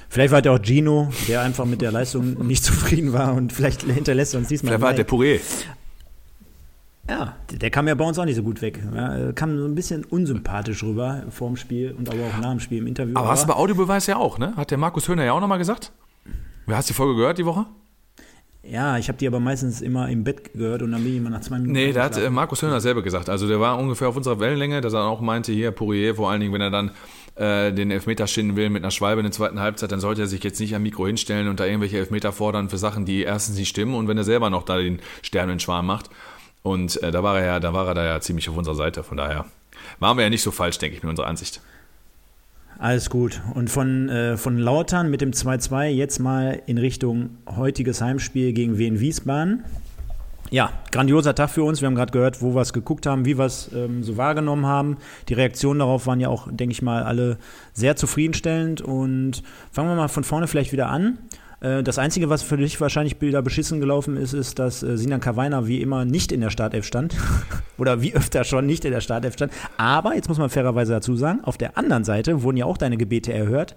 Vielleicht 0.07 0.31
war 0.31 0.41
der 0.41 0.53
auch 0.53 0.60
Gino, 0.63 1.12
der 1.27 1.41
einfach 1.41 1.65
mit 1.65 1.81
der 1.81 1.91
Leistung 1.91 2.48
nicht 2.48 2.63
zufrieden 2.63 3.12
war 3.12 3.34
und 3.34 3.51
vielleicht 3.51 3.84
hinterlässt 3.84 4.34
er 4.36 4.39
uns 4.39 4.48
diesmal. 4.48 4.69
Vielleicht 4.69 4.81
war 4.81 4.93
der 4.93 5.00
Like. 5.00 5.65
Ja, 7.08 7.36
der 7.52 7.70
kam 7.70 7.88
ja 7.88 7.94
bei 7.94 8.04
uns 8.04 8.18
auch 8.18 8.26
nicht 8.26 8.36
so 8.36 8.44
gut 8.44 8.62
weg. 8.62 8.82
Ja, 8.94 9.32
kam 9.34 9.58
so 9.58 9.66
ein 9.66 9.76
bisschen 9.76 10.04
unsympathisch 10.06 10.84
rüber 10.84 11.24
vorm 11.30 11.56
Spiel 11.56 11.92
und 11.92 12.10
aber 12.10 12.20
auch 12.24 12.38
nach 12.42 12.52
dem 12.52 12.60
Spiel 12.60 12.80
im 12.80 12.88
Interview. 12.88 13.16
Aber 13.16 13.30
hast 13.30 13.44
du 13.44 13.48
bei 13.48 13.54
Audiobeweis 13.54 14.08
ja 14.08 14.18
auch, 14.18 14.40
ne? 14.40 14.56
Hat 14.56 14.72
der 14.72 14.80
Markus 14.80 15.08
Höhner 15.08 15.24
ja 15.24 15.34
auch 15.34 15.42
nochmal 15.42 15.60
gesagt? 15.60 15.92
Wer 16.66 16.78
hast 16.78 16.90
die 16.90 16.94
Folge 16.94 17.16
gehört 17.16 17.38
die 17.38 17.46
Woche? 17.46 17.68
Ja, 18.68 18.98
ich 18.98 19.08
habe 19.08 19.18
die 19.20 19.28
aber 19.28 19.40
meistens 19.40 19.82
immer 19.82 20.10
im 20.10 20.24
Bett 20.24 20.54
gehört 20.54 20.82
und 20.82 20.92
dann 20.92 21.04
bin 21.04 21.12
ich 21.12 21.18
immer 21.20 21.30
nach 21.30 21.42
zwei 21.42 21.58
Minuten. 21.58 21.74
Nee, 21.74 21.94
da 21.94 22.06
hat 22.06 22.18
äh, 22.18 22.32
Markus 22.32 22.64
Höhner 22.64 22.82
selber 22.82 23.04
gesagt. 23.04 23.30
Also 23.30 23.48
der 23.48 23.60
war 23.60 23.78
ungefähr 23.78 24.10
auf 24.10 24.18
unserer 24.18 24.40
Wellenlänge, 24.40 24.82
dass 24.82 24.94
er 24.94 25.04
auch 25.04 25.22
meinte, 25.22 25.52
hier 25.52 25.70
Poirier, 25.70 26.16
vor 26.16 26.32
allen 26.32 26.42
Dingen, 26.42 26.52
wenn 26.52 26.62
er 26.62 26.72
dann 26.72 26.90
äh, 27.36 27.72
den 27.72 27.92
Elfmeter 27.92 28.26
schinden 28.26 28.56
will 28.56 28.72
mit 28.72 28.82
einer 28.82 28.90
Schwalbe 28.90 29.20
in 29.20 29.26
der 29.26 29.32
zweiten 29.32 29.60
Halbzeit, 29.60 29.92
dann 29.92 30.00
sollte 30.00 30.22
er 30.22 30.28
sich 30.28 30.44
jetzt 30.44 30.60
nicht 30.60 30.74
am 30.76 30.82
Mikro 30.82 31.06
hinstellen 31.06 31.48
und 31.48 31.60
da 31.60 31.66
irgendwelche 31.66 32.00
Elfmeter 32.00 32.32
fordern 32.32 32.70
für 32.70 32.80
Sachen, 32.80 33.06
die 33.06 33.22
erstens 33.22 33.58
nicht 33.58 33.70
stimmen 33.70 33.94
und 33.94 34.08
wenn 34.08 34.18
er 34.18 34.24
selber 34.24 34.50
noch 34.50 34.64
da 34.64 34.78
den 34.78 35.00
Sternenschwarm 35.22 35.86
macht. 35.86 36.10
Und 36.65 37.01
äh, 37.03 37.12
da 37.12 37.22
war 37.22 37.39
er 37.39 37.45
ja, 37.45 37.60
da 37.60 37.74
war 37.74 37.88
er 37.88 37.93
da 37.93 38.03
ja 38.03 38.19
ziemlich 38.19 38.50
auf 38.50 38.57
unserer 38.57 38.74
Seite. 38.74 39.03
Von 39.03 39.17
daher 39.17 39.45
waren 40.00 40.17
wir 40.17 40.24
ja 40.24 40.31
nicht 40.31 40.41
so 40.41 40.50
falsch, 40.50 40.79
denke 40.79 40.98
ich, 40.98 41.03
mit 41.03 41.12
unserer 41.12 41.27
Ansicht. 41.27 41.62
Alles 42.79 43.12
gut. 43.12 43.39
Und 43.53 43.69
von, 43.69 44.10
äh, 44.10 44.36
von 44.36 44.57
Lautern 44.57 45.12
mit 45.12 45.22
dem 45.22 45.29
2-2 45.29 45.89
jetzt 45.89 46.17
mal 46.17 46.60
in 46.65 46.79
Richtung 46.79 47.38
heutiges 47.55 48.01
Heimspiel 48.01 48.51
gegen 48.51 48.79
Wien 48.79 49.00
Wiesbaden. 49.00 49.63
Ja, 50.50 50.74
grandioser 50.91 51.36
Tag 51.36 51.51
für 51.51 51.63
uns. 51.63 51.81
Wir 51.81 51.86
haben 51.86 51.93
gerade 51.93 52.12
gehört, 52.12 52.41
wo 52.41 52.55
wir 52.55 52.62
es 52.62 52.74
geguckt 52.74 53.05
haben, 53.05 53.25
wie 53.25 53.38
wir 53.38 53.45
es 53.45 53.69
ähm, 53.72 54.03
so 54.03 54.17
wahrgenommen 54.17 54.65
haben. 54.65 54.98
Die 55.29 55.36
Reaktionen 55.36 55.81
darauf 55.81 56.07
waren 56.07 56.19
ja 56.19 56.29
auch, 56.29 56.48
denke 56.50 56.74
ich 56.74 56.81
mal, 56.81 57.03
alle 57.03 57.38
sehr 57.74 57.95
zufriedenstellend. 57.95 58.81
Und 58.81 59.43
fangen 59.72 59.89
wir 59.89 59.95
mal 59.95 60.07
von 60.07 60.24
vorne 60.24 60.48
vielleicht 60.48 60.72
wieder 60.72 60.89
an. 60.89 61.19
Äh, 61.65 61.84
das 61.84 61.98
Einzige, 61.98 62.29
was 62.29 62.43
für 62.43 62.57
dich 62.57 62.79
wahrscheinlich 62.79 63.19
wieder 63.22 63.41
beschissen 63.41 63.79
gelaufen 63.79 64.17
ist, 64.17 64.34
ist, 64.34 64.60
dass 64.60 64.84
äh, 64.84 64.98
Sinan 64.98 65.19
Kawainer 65.19 65.67
wie 65.67 65.81
immer 65.81 66.05
nicht 66.05 66.31
in 66.31 66.41
der 66.41 66.51
Startelf 66.51 66.86
stand. 66.86 67.15
Oder 67.77 68.01
wie 68.01 68.13
öfter 68.13 68.43
schon 68.43 68.65
nicht 68.65 68.86
in 68.86 68.91
der 68.91 69.01
Startelf 69.01 69.34
stand. 69.34 69.51
Aber, 69.77 70.15
jetzt 70.15 70.29
muss 70.29 70.38
man 70.38 70.50
fairerweise 70.50 70.93
dazu 70.93 71.15
sagen, 71.15 71.43
auf 71.43 71.57
der 71.57 71.77
anderen 71.77 72.03
Seite 72.03 72.43
wurden 72.43 72.57
ja 72.57 72.65
auch 72.65 72.77
deine 72.77 72.98
Gebete 72.98 73.34
erhört. 73.34 73.75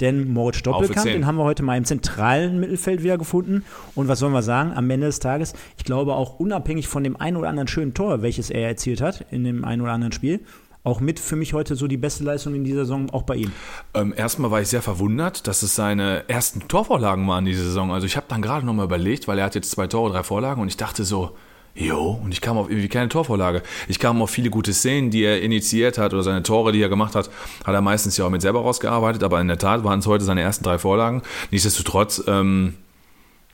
Denn 0.00 0.32
Moritz 0.32 0.62
Doppelkamp, 0.62 1.06
den 1.06 1.26
haben 1.26 1.36
wir 1.36 1.42
heute 1.42 1.64
mal 1.64 1.76
im 1.76 1.84
zentralen 1.84 2.60
Mittelfeld 2.60 3.02
wieder 3.02 3.18
gefunden. 3.18 3.64
Und 3.96 4.06
was 4.06 4.20
sollen 4.20 4.32
wir 4.32 4.42
sagen? 4.42 4.72
Am 4.72 4.88
Ende 4.88 5.06
des 5.06 5.18
Tages, 5.18 5.54
ich 5.76 5.84
glaube 5.84 6.14
auch 6.14 6.38
unabhängig 6.38 6.86
von 6.86 7.02
dem 7.02 7.20
einen 7.20 7.36
oder 7.36 7.48
anderen 7.48 7.66
schönen 7.66 7.94
Tor, 7.94 8.22
welches 8.22 8.48
er 8.48 8.68
erzielt 8.68 9.00
hat 9.00 9.26
in 9.32 9.42
dem 9.42 9.64
einen 9.64 9.82
oder 9.82 9.90
anderen 9.90 10.12
Spiel, 10.12 10.38
auch 10.84 11.00
mit 11.00 11.20
für 11.20 11.36
mich 11.36 11.54
heute 11.54 11.76
so 11.76 11.86
die 11.86 11.96
beste 11.96 12.24
Leistung 12.24 12.54
in 12.54 12.64
dieser 12.64 12.80
Saison, 12.80 13.10
auch 13.10 13.22
bei 13.22 13.36
ihm. 13.36 13.52
Ähm, 13.94 14.14
erstmal 14.16 14.50
war 14.50 14.60
ich 14.60 14.68
sehr 14.68 14.82
verwundert, 14.82 15.46
dass 15.46 15.62
es 15.62 15.74
seine 15.74 16.28
ersten 16.28 16.66
Torvorlagen 16.68 17.26
waren 17.28 17.46
in 17.46 17.52
dieser 17.52 17.64
Saison. 17.64 17.92
Also 17.92 18.06
ich 18.06 18.16
habe 18.16 18.26
dann 18.28 18.42
gerade 18.42 18.64
nochmal 18.64 18.86
überlegt, 18.86 19.28
weil 19.28 19.38
er 19.38 19.44
hat 19.44 19.54
jetzt 19.54 19.70
zwei 19.70 19.86
Tore, 19.86 20.12
drei 20.12 20.22
Vorlagen 20.22 20.62
und 20.62 20.68
ich 20.68 20.76
dachte 20.76 21.04
so, 21.04 21.36
Jo, 21.74 22.18
und 22.24 22.32
ich 22.32 22.40
kam 22.40 22.56
auf 22.58 22.68
irgendwie 22.68 22.88
keine 22.88 23.08
Torvorlage. 23.08 23.62
Ich 23.86 24.00
kam 24.00 24.20
auf 24.20 24.30
viele 24.30 24.50
gute 24.50 24.72
Szenen, 24.72 25.10
die 25.10 25.22
er 25.22 25.40
initiiert 25.40 25.96
hat 25.96 26.12
oder 26.12 26.24
seine 26.24 26.42
Tore, 26.42 26.72
die 26.72 26.82
er 26.82 26.88
gemacht 26.88 27.14
hat, 27.14 27.30
hat 27.64 27.74
er 27.74 27.80
meistens 27.80 28.16
ja 28.16 28.24
auch 28.24 28.30
mit 28.30 28.42
selber 28.42 28.62
rausgearbeitet, 28.62 29.22
aber 29.22 29.40
in 29.40 29.46
der 29.46 29.58
Tat 29.58 29.84
waren 29.84 30.00
es 30.00 30.06
heute 30.08 30.24
seine 30.24 30.40
ersten 30.40 30.64
drei 30.64 30.78
Vorlagen. 30.78 31.22
Nichtsdestotrotz 31.52 32.24
ähm, 32.26 32.74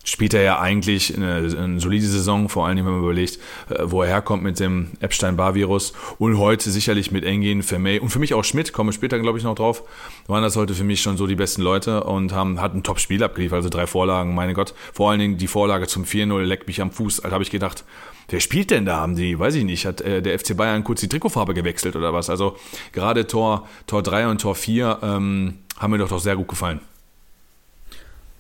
spielt 0.05 0.35
er 0.35 0.43
ja 0.43 0.61
eigentlich 0.61 1.17
eine, 1.17 1.55
eine, 1.59 1.81
solide 1.81 2.07
Saison, 2.07 2.49
vor 2.49 2.67
allem 2.67 2.77
wenn 2.77 2.85
man 2.85 3.01
überlegt, 3.01 3.39
äh, 3.71 3.83
wo 3.85 4.03
er 4.03 4.09
herkommt 4.09 4.43
mit 4.43 4.61
dem 4.61 4.93
Epstein-Barr-Virus 5.01 5.95
und 6.19 6.39
heute 6.39 6.71
sicherlich 6.71 7.11
mit 7.11 7.25
Engin, 7.25 7.63
Vermey 7.63 7.99
und 7.99 8.11
für 8.11 8.19
mich 8.19 8.35
auch 8.35 8.45
Schmidt, 8.45 8.73
komme 8.73 8.93
später 8.93 9.19
glaube 9.19 9.39
ich 9.39 9.45
noch 9.45 9.55
drauf, 9.55 9.83
waren 10.27 10.43
das 10.43 10.57
heute 10.57 10.75
für 10.75 10.85
mich 10.85 11.01
schon 11.03 11.17
so 11.17 11.27
die 11.27 11.37
besten 11.37 11.63
Leute 11.63 12.05
und 12.05 12.33
haben 12.33 12.61
hat 12.61 12.75
ein 12.75 12.83
Top-Spiel 12.83 13.25
abgeliefert, 13.25 13.57
also 13.57 13.71
drei 13.71 13.87
Vorlagen, 13.87 14.35
meine 14.35 14.55
Gott, 14.55 14.75
vor 14.93 15.11
allen 15.11 15.21
Dingen 15.21 15.39
die 15.39 15.49
Vorlage 15.49 15.87
zum 15.87 16.05
4-0 16.05 16.43
leckt 16.43 16.67
mich 16.67 16.81
am 16.81 16.91
Fuß, 16.91 17.23
da 17.23 17.31
habe 17.31 17.43
ich 17.43 17.51
gedacht, 17.51 17.85
wer 18.29 18.41
spielt 18.41 18.71
denn 18.71 18.85
da? 18.85 19.01
Haben 19.01 19.17
die, 19.17 19.39
weiß 19.39 19.55
ich 19.55 19.65
nicht, 19.65 19.87
hat 19.87 20.01
äh, 20.01 20.23
der 20.23 20.39
FC 20.39 20.57
Bayern 20.57 20.85
kurz 20.85 21.01
die 21.01 21.09
Trikotfarbe 21.09 21.55
gewechselt 21.55 21.97
oder 21.97 22.13
was? 22.13 22.31
Also 22.31 22.57
gerade 22.93 23.27
Tor, 23.27 23.67
Tor 23.87 24.03
3 24.03 24.29
und 24.29 24.41
Tor 24.41 24.55
4 24.55 24.99
ähm, 25.03 25.55
haben 25.79 25.91
mir 25.91 25.99
doch, 25.99 26.09
doch 26.09 26.21
sehr 26.21 26.37
gut 26.37 26.49
gefallen. 26.49 26.81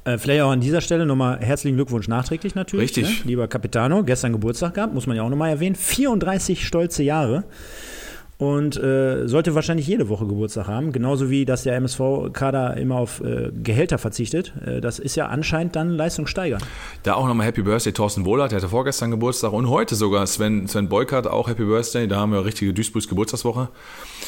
Äh, 0.04 0.18
vielleicht 0.18 0.42
auch 0.42 0.50
an 0.50 0.60
dieser 0.60 0.80
Stelle 0.80 1.06
nochmal 1.06 1.40
herzlichen 1.40 1.76
Glückwunsch 1.76 2.08
nachträglich 2.08 2.54
natürlich. 2.54 2.96
Richtig. 2.96 3.24
Ne? 3.24 3.28
Lieber 3.28 3.48
Capitano, 3.48 4.04
gestern 4.04 4.32
Geburtstag 4.32 4.74
gehabt, 4.74 4.94
muss 4.94 5.06
man 5.06 5.16
ja 5.16 5.22
auch 5.22 5.30
nochmal 5.30 5.50
erwähnen. 5.50 5.74
34 5.74 6.66
stolze 6.66 7.02
Jahre 7.02 7.44
und 8.38 8.76
äh, 8.76 9.28
sollte 9.28 9.54
wahrscheinlich 9.54 9.86
jede 9.86 10.08
Woche 10.08 10.26
Geburtstag 10.26 10.66
haben. 10.66 10.92
Genauso 10.92 11.30
wie, 11.30 11.44
dass 11.44 11.62
der 11.62 11.76
MSV-Kader 11.76 12.76
immer 12.76 12.96
auf 12.96 13.20
äh, 13.20 13.50
Gehälter 13.62 13.98
verzichtet. 13.98 14.52
Äh, 14.64 14.80
das 14.80 14.98
ist 14.98 15.14
ja 15.14 15.26
anscheinend 15.26 15.76
dann 15.76 15.90
Leistung 15.90 16.26
steigern. 16.26 16.62
Da 17.04 17.14
auch 17.14 17.28
nochmal 17.28 17.46
Happy 17.46 17.62
Birthday 17.62 17.92
Thorsten 17.92 18.24
Wohlert, 18.24 18.50
der 18.50 18.58
hatte 18.58 18.68
vorgestern 18.68 19.10
Geburtstag 19.12 19.52
und 19.52 19.68
heute 19.68 19.94
sogar 19.94 20.26
Sven, 20.26 20.66
Sven 20.66 20.88
Beukert 20.88 21.28
auch 21.28 21.48
Happy 21.48 21.64
Birthday. 21.64 22.08
Da 22.08 22.16
haben 22.16 22.32
wir 22.32 22.44
richtige 22.44 22.72
Duisburgs 22.74 23.08
Geburtstagswoche. 23.08 23.68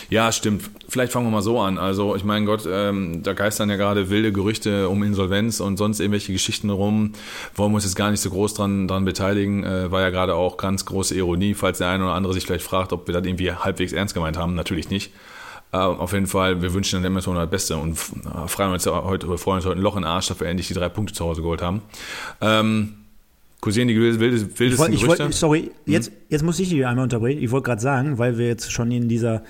Ja, 0.09 0.31
stimmt. 0.31 0.71
Vielleicht 0.89 1.13
fangen 1.13 1.27
wir 1.27 1.31
mal 1.31 1.43
so 1.43 1.59
an. 1.59 1.79
Also, 1.79 2.15
ich 2.15 2.23
meine 2.23 2.47
Gott, 2.47 2.63
ähm, 2.71 3.23
da 3.23 3.33
geistern 3.33 3.71
ja 3.71 3.77
gerade 3.77 4.09
wilde 4.09 4.33
Gerüchte 4.33 4.89
um 4.89 5.03
Insolvenz 5.03 5.59
und 5.59 5.79
sonst 5.79 5.99
irgendwelche 5.99 6.33
Geschichten 6.33 6.71
rum. 6.71 7.13
Wollen 7.57 7.73
wir 7.73 7.77
uns 7.77 7.85
jetzt 7.85 7.97
gar 7.97 8.11
nicht 8.11 8.21
so 8.21 8.31
groß 8.31 8.55
dran, 8.55 8.87
dran 8.87 9.05
beteiligen. 9.05 9.65
Äh, 9.65 9.91
war 9.91 10.03
ja 10.03 10.11
gerade 10.11 10.35
auch 10.35 10.59
ganz 10.59 10.85
große 10.85 11.15
Ironie, 11.17 11.55
falls 11.55 11.79
der 11.79 11.89
eine 11.89 12.05
oder 12.05 12.15
andere 12.15 12.35
sich 12.35 12.47
vielleicht 12.47 12.65
fragt, 12.65 12.93
ob 12.93 13.09
wir 13.09 13.15
das 13.15 13.27
irgendwie 13.27 13.51
halbwegs 13.51 13.93
ernst 13.97 14.15
gemeint 14.15 14.37
haben. 14.37 14.55
Natürlich 14.55 14.91
nicht. 14.91 15.13
Äh, 15.73 15.79
auf 15.79 16.13
jeden 16.13 16.27
Fall, 16.27 16.63
wir 16.63 16.73
wünschen 16.73 17.03
dem 17.03 17.13
Emerson 17.13 17.35
das 17.37 17.51
Beste 17.51 17.77
und 17.77 17.93
äh, 17.93 18.49
freuen 18.49 18.73
uns 18.73 18.87
heute, 18.87 19.27
freuen 19.39 19.57
uns 19.57 19.67
heute 19.67 19.79
ein 19.79 19.83
Loch 19.83 19.97
in 19.97 20.03
den 20.03 20.09
Arsch, 20.09 20.29
dass 20.29 20.39
wir 20.41 20.47
endlich 20.47 20.69
die 20.69 20.75
drei 20.75 20.89
Punkte 20.89 21.13
zu 21.15 21.25
Hause 21.25 21.43
geholt 21.43 21.63
haben. 21.63 21.83
Ähm, 22.41 22.95
kursieren 23.61 23.89
die 23.89 23.97
wildesten 23.99 24.51
ich 24.59 24.79
wollt, 24.79 24.95
ich 24.95 25.07
wollt, 25.07 25.35
Sorry, 25.35 25.73
jetzt, 25.87 26.13
jetzt 26.29 26.43
muss 26.43 26.61
ich 26.61 26.69
dich 26.69 26.87
einmal 26.87 27.05
unterbrechen. 27.05 27.43
Ich 27.43 27.51
wollte 27.51 27.65
gerade 27.67 27.83
sagen, 27.83 28.19
weil 28.19 28.39
wir 28.39 28.47
jetzt 28.47 28.71
schon 28.71 28.91
in 28.93 29.09
dieser 29.09 29.43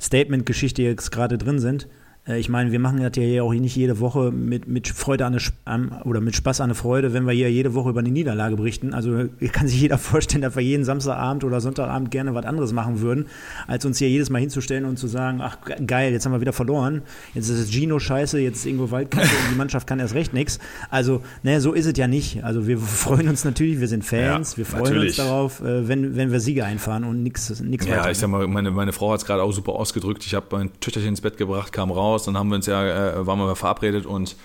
Statement-Geschichte 0.00 0.82
jetzt 0.82 1.10
gerade 1.10 1.38
drin 1.38 1.58
sind, 1.58 1.88
ich 2.26 2.48
meine, 2.48 2.72
wir 2.72 2.78
machen 2.78 3.02
das 3.02 3.12
ja 3.16 3.22
hier 3.22 3.44
auch 3.44 3.52
nicht 3.52 3.76
jede 3.76 4.00
Woche 4.00 4.30
mit, 4.30 4.66
mit 4.66 4.88
Freude 4.88 5.26
an 5.26 5.38
eine, 5.66 6.02
oder 6.04 6.22
mit 6.22 6.34
Spaß 6.34 6.62
an 6.62 6.64
eine 6.64 6.74
Freude, 6.74 7.12
wenn 7.12 7.26
wir 7.26 7.34
hier 7.34 7.52
jede 7.52 7.74
Woche 7.74 7.90
über 7.90 8.00
eine 8.00 8.08
Niederlage 8.08 8.56
berichten. 8.56 8.94
Also 8.94 9.26
kann 9.52 9.68
sich 9.68 9.78
jeder 9.78 9.98
vorstellen, 9.98 10.40
dass 10.40 10.56
wir 10.56 10.62
jeden 10.62 10.86
Samstagabend 10.86 11.44
oder 11.44 11.60
Sonntagabend 11.60 12.10
gerne 12.10 12.34
was 12.34 12.46
anderes 12.46 12.72
machen 12.72 13.02
würden, 13.02 13.26
als 13.66 13.84
uns 13.84 13.98
hier 13.98 14.08
jedes 14.08 14.30
Mal 14.30 14.38
hinzustellen 14.38 14.86
und 14.86 14.98
zu 14.98 15.06
sagen, 15.06 15.42
ach 15.42 15.58
geil, 15.86 16.12
jetzt 16.12 16.24
haben 16.24 16.32
wir 16.32 16.40
wieder 16.40 16.54
verloren, 16.54 17.02
jetzt 17.34 17.50
ist 17.50 17.58
es 17.58 17.70
Gino 17.70 17.98
scheiße, 17.98 18.40
jetzt 18.40 18.56
ist 18.56 18.66
Ingo 18.66 18.90
Waldkante 18.90 19.28
und 19.28 19.50
die 19.52 19.58
Mannschaft 19.58 19.86
kann 19.86 20.00
erst 20.00 20.14
recht 20.14 20.32
nichts. 20.32 20.58
Also, 20.88 21.20
ne, 21.42 21.60
so 21.60 21.74
ist 21.74 21.84
es 21.84 21.98
ja 21.98 22.08
nicht. 22.08 22.42
Also 22.42 22.66
wir 22.66 22.78
freuen 22.78 23.28
uns 23.28 23.44
natürlich, 23.44 23.80
wir 23.80 23.88
sind 23.88 24.02
Fans, 24.02 24.52
ja, 24.52 24.56
wir 24.58 24.64
freuen 24.64 24.84
natürlich. 24.84 25.18
uns 25.18 25.28
darauf, 25.28 25.60
äh, 25.60 25.86
wenn, 25.88 26.16
wenn 26.16 26.32
wir 26.32 26.40
Siege 26.40 26.64
einfahren 26.64 27.04
und 27.04 27.22
nichts 27.22 27.50
ja, 27.50 27.66
weiter. 27.66 27.86
Ja, 27.86 28.10
ich 28.10 28.16
sag 28.16 28.30
mal, 28.30 28.46
meine, 28.46 28.70
meine 28.70 28.94
Frau 28.94 29.12
hat 29.12 29.20
es 29.20 29.26
gerade 29.26 29.42
auch 29.42 29.52
super 29.52 29.72
ausgedrückt. 29.74 30.24
Ich 30.24 30.34
habe 30.34 30.46
mein 30.52 30.70
Töchterchen 30.80 31.10
ins 31.10 31.20
Bett 31.20 31.36
gebracht, 31.36 31.70
kam 31.70 31.90
raus 31.90 32.13
raus, 32.14 32.24
dann 32.24 32.38
haben 32.38 32.48
wir 32.48 32.56
uns 32.56 32.66
ja, 32.66 32.84
äh, 32.84 33.26
waren 33.26 33.38
wir 33.38 33.56
verabredet 33.56 34.06
und 34.06 34.36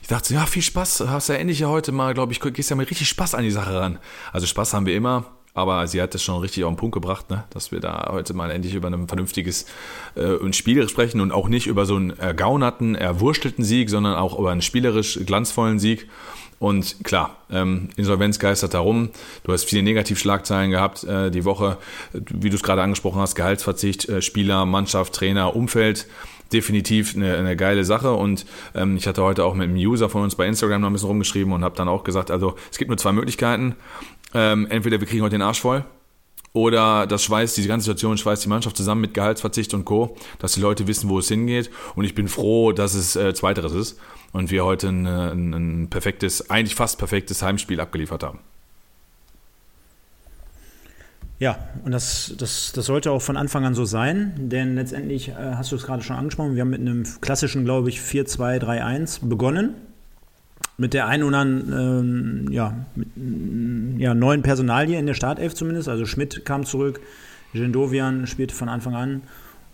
ich 0.00 0.08
dachte, 0.08 0.34
ja, 0.34 0.46
viel 0.46 0.62
Spaß, 0.62 1.04
hast 1.08 1.28
ja 1.28 1.36
endlich 1.36 1.60
ja 1.60 1.68
heute 1.68 1.92
mal, 1.92 2.14
glaube 2.14 2.32
ich, 2.32 2.40
gehst 2.40 2.70
ja 2.70 2.76
mit 2.76 2.90
richtig 2.90 3.08
Spaß 3.08 3.34
an 3.34 3.44
die 3.44 3.50
Sache 3.50 3.74
ran. 3.74 3.98
Also 4.32 4.46
Spaß 4.46 4.74
haben 4.74 4.86
wir 4.86 4.96
immer, 4.96 5.24
aber 5.54 5.86
sie 5.86 6.00
hat 6.00 6.14
das 6.14 6.22
schon 6.22 6.40
richtig 6.40 6.64
auf 6.64 6.72
den 6.72 6.76
Punkt 6.76 6.94
gebracht, 6.94 7.30
ne? 7.30 7.44
dass 7.50 7.72
wir 7.72 7.80
da 7.80 8.08
heute 8.10 8.34
mal 8.34 8.50
endlich 8.50 8.74
über 8.74 8.88
ein 8.88 9.08
vernünftiges 9.08 9.66
äh, 10.14 10.52
Spiel 10.52 10.88
sprechen 10.88 11.20
und 11.20 11.32
auch 11.32 11.48
nicht 11.48 11.66
über 11.66 11.84
so 11.84 11.96
einen 11.96 12.18
ergaunerten, 12.18 12.94
erwurstelten 12.94 13.64
Sieg, 13.64 13.90
sondern 13.90 14.14
auch 14.14 14.38
über 14.38 14.50
einen 14.50 14.62
spielerisch 14.62 15.20
glanzvollen 15.26 15.78
Sieg. 15.78 16.08
Und 16.62 17.02
klar, 17.02 17.38
ähm, 17.50 17.88
Insolvenz 17.96 18.38
geistert 18.38 18.72
darum. 18.72 19.10
Du 19.42 19.52
hast 19.52 19.64
viele 19.64 19.82
Negativschlagzeilen 19.82 20.70
gehabt 20.70 21.02
äh, 21.02 21.28
die 21.32 21.44
Woche, 21.44 21.76
wie 22.12 22.50
du 22.50 22.56
es 22.56 22.62
gerade 22.62 22.82
angesprochen 22.82 23.20
hast, 23.20 23.34
Gehaltsverzicht, 23.34 24.08
äh, 24.08 24.22
Spieler, 24.22 24.64
Mannschaft, 24.64 25.12
Trainer, 25.12 25.56
Umfeld 25.56 26.06
definitiv 26.52 27.14
eine, 27.16 27.36
eine 27.36 27.56
geile 27.56 27.84
Sache 27.84 28.12
und 28.12 28.46
ähm, 28.74 28.96
ich 28.96 29.06
hatte 29.06 29.22
heute 29.22 29.44
auch 29.44 29.54
mit 29.54 29.68
einem 29.68 29.76
User 29.76 30.08
von 30.08 30.22
uns 30.22 30.34
bei 30.34 30.46
Instagram 30.46 30.80
noch 30.80 30.90
ein 30.90 30.92
bisschen 30.92 31.08
rumgeschrieben 31.08 31.52
und 31.52 31.64
habe 31.64 31.76
dann 31.76 31.88
auch 31.88 32.04
gesagt, 32.04 32.30
also 32.30 32.54
es 32.70 32.78
gibt 32.78 32.88
nur 32.88 32.98
zwei 32.98 33.12
Möglichkeiten. 33.12 33.74
Ähm, 34.34 34.66
entweder 34.70 35.00
wir 35.00 35.06
kriegen 35.06 35.22
heute 35.22 35.36
den 35.36 35.42
Arsch 35.42 35.60
voll 35.60 35.84
oder 36.52 37.06
das 37.06 37.24
schweißt, 37.24 37.56
diese 37.56 37.68
ganze 37.68 37.84
Situation 37.86 38.18
schweißt 38.18 38.44
die 38.44 38.48
Mannschaft 38.48 38.76
zusammen 38.76 39.00
mit 39.00 39.14
Gehaltsverzicht 39.14 39.72
und 39.74 39.84
Co., 39.84 40.16
dass 40.38 40.52
die 40.52 40.60
Leute 40.60 40.86
wissen, 40.86 41.08
wo 41.08 41.18
es 41.18 41.28
hingeht 41.28 41.70
und 41.94 42.04
ich 42.04 42.14
bin 42.14 42.28
froh, 42.28 42.72
dass 42.72 42.94
es 42.94 43.16
äh, 43.16 43.34
zweiteres 43.34 43.72
ist 43.72 43.98
und 44.32 44.50
wir 44.50 44.64
heute 44.64 44.88
ein, 44.88 45.06
ein, 45.06 45.54
ein 45.54 45.90
perfektes, 45.90 46.50
eigentlich 46.50 46.74
fast 46.74 46.98
perfektes 46.98 47.42
Heimspiel 47.42 47.80
abgeliefert 47.80 48.22
haben. 48.22 48.40
Ja, 51.42 51.58
und 51.84 51.90
das, 51.90 52.36
das, 52.38 52.70
das 52.70 52.86
sollte 52.86 53.10
auch 53.10 53.20
von 53.20 53.36
Anfang 53.36 53.64
an 53.64 53.74
so 53.74 53.84
sein, 53.84 54.32
denn 54.36 54.76
letztendlich 54.76 55.30
äh, 55.30 55.32
hast 55.56 55.72
du 55.72 55.76
es 55.76 55.82
gerade 55.82 56.00
schon 56.00 56.14
angesprochen, 56.14 56.54
wir 56.54 56.60
haben 56.60 56.70
mit 56.70 56.80
einem 56.80 57.02
klassischen, 57.20 57.64
glaube 57.64 57.88
ich, 57.88 57.98
4-2-3-1 57.98 59.28
begonnen. 59.28 59.74
Mit 60.78 60.94
der 60.94 61.08
einen 61.08 61.24
oder 61.24 61.38
anderen 61.38 62.44
ähm, 62.46 62.52
ja, 62.52 62.76
mit, 62.94 63.08
ja, 64.00 64.14
neuen 64.14 64.42
Personalie 64.42 64.96
in 64.96 65.06
der 65.06 65.14
Startelf 65.14 65.56
zumindest. 65.56 65.88
Also 65.88 66.06
Schmidt 66.06 66.44
kam 66.44 66.64
zurück, 66.64 67.00
Jendovian 67.52 68.28
spielte 68.28 68.54
von 68.54 68.68
Anfang 68.68 68.94
an. 68.94 69.22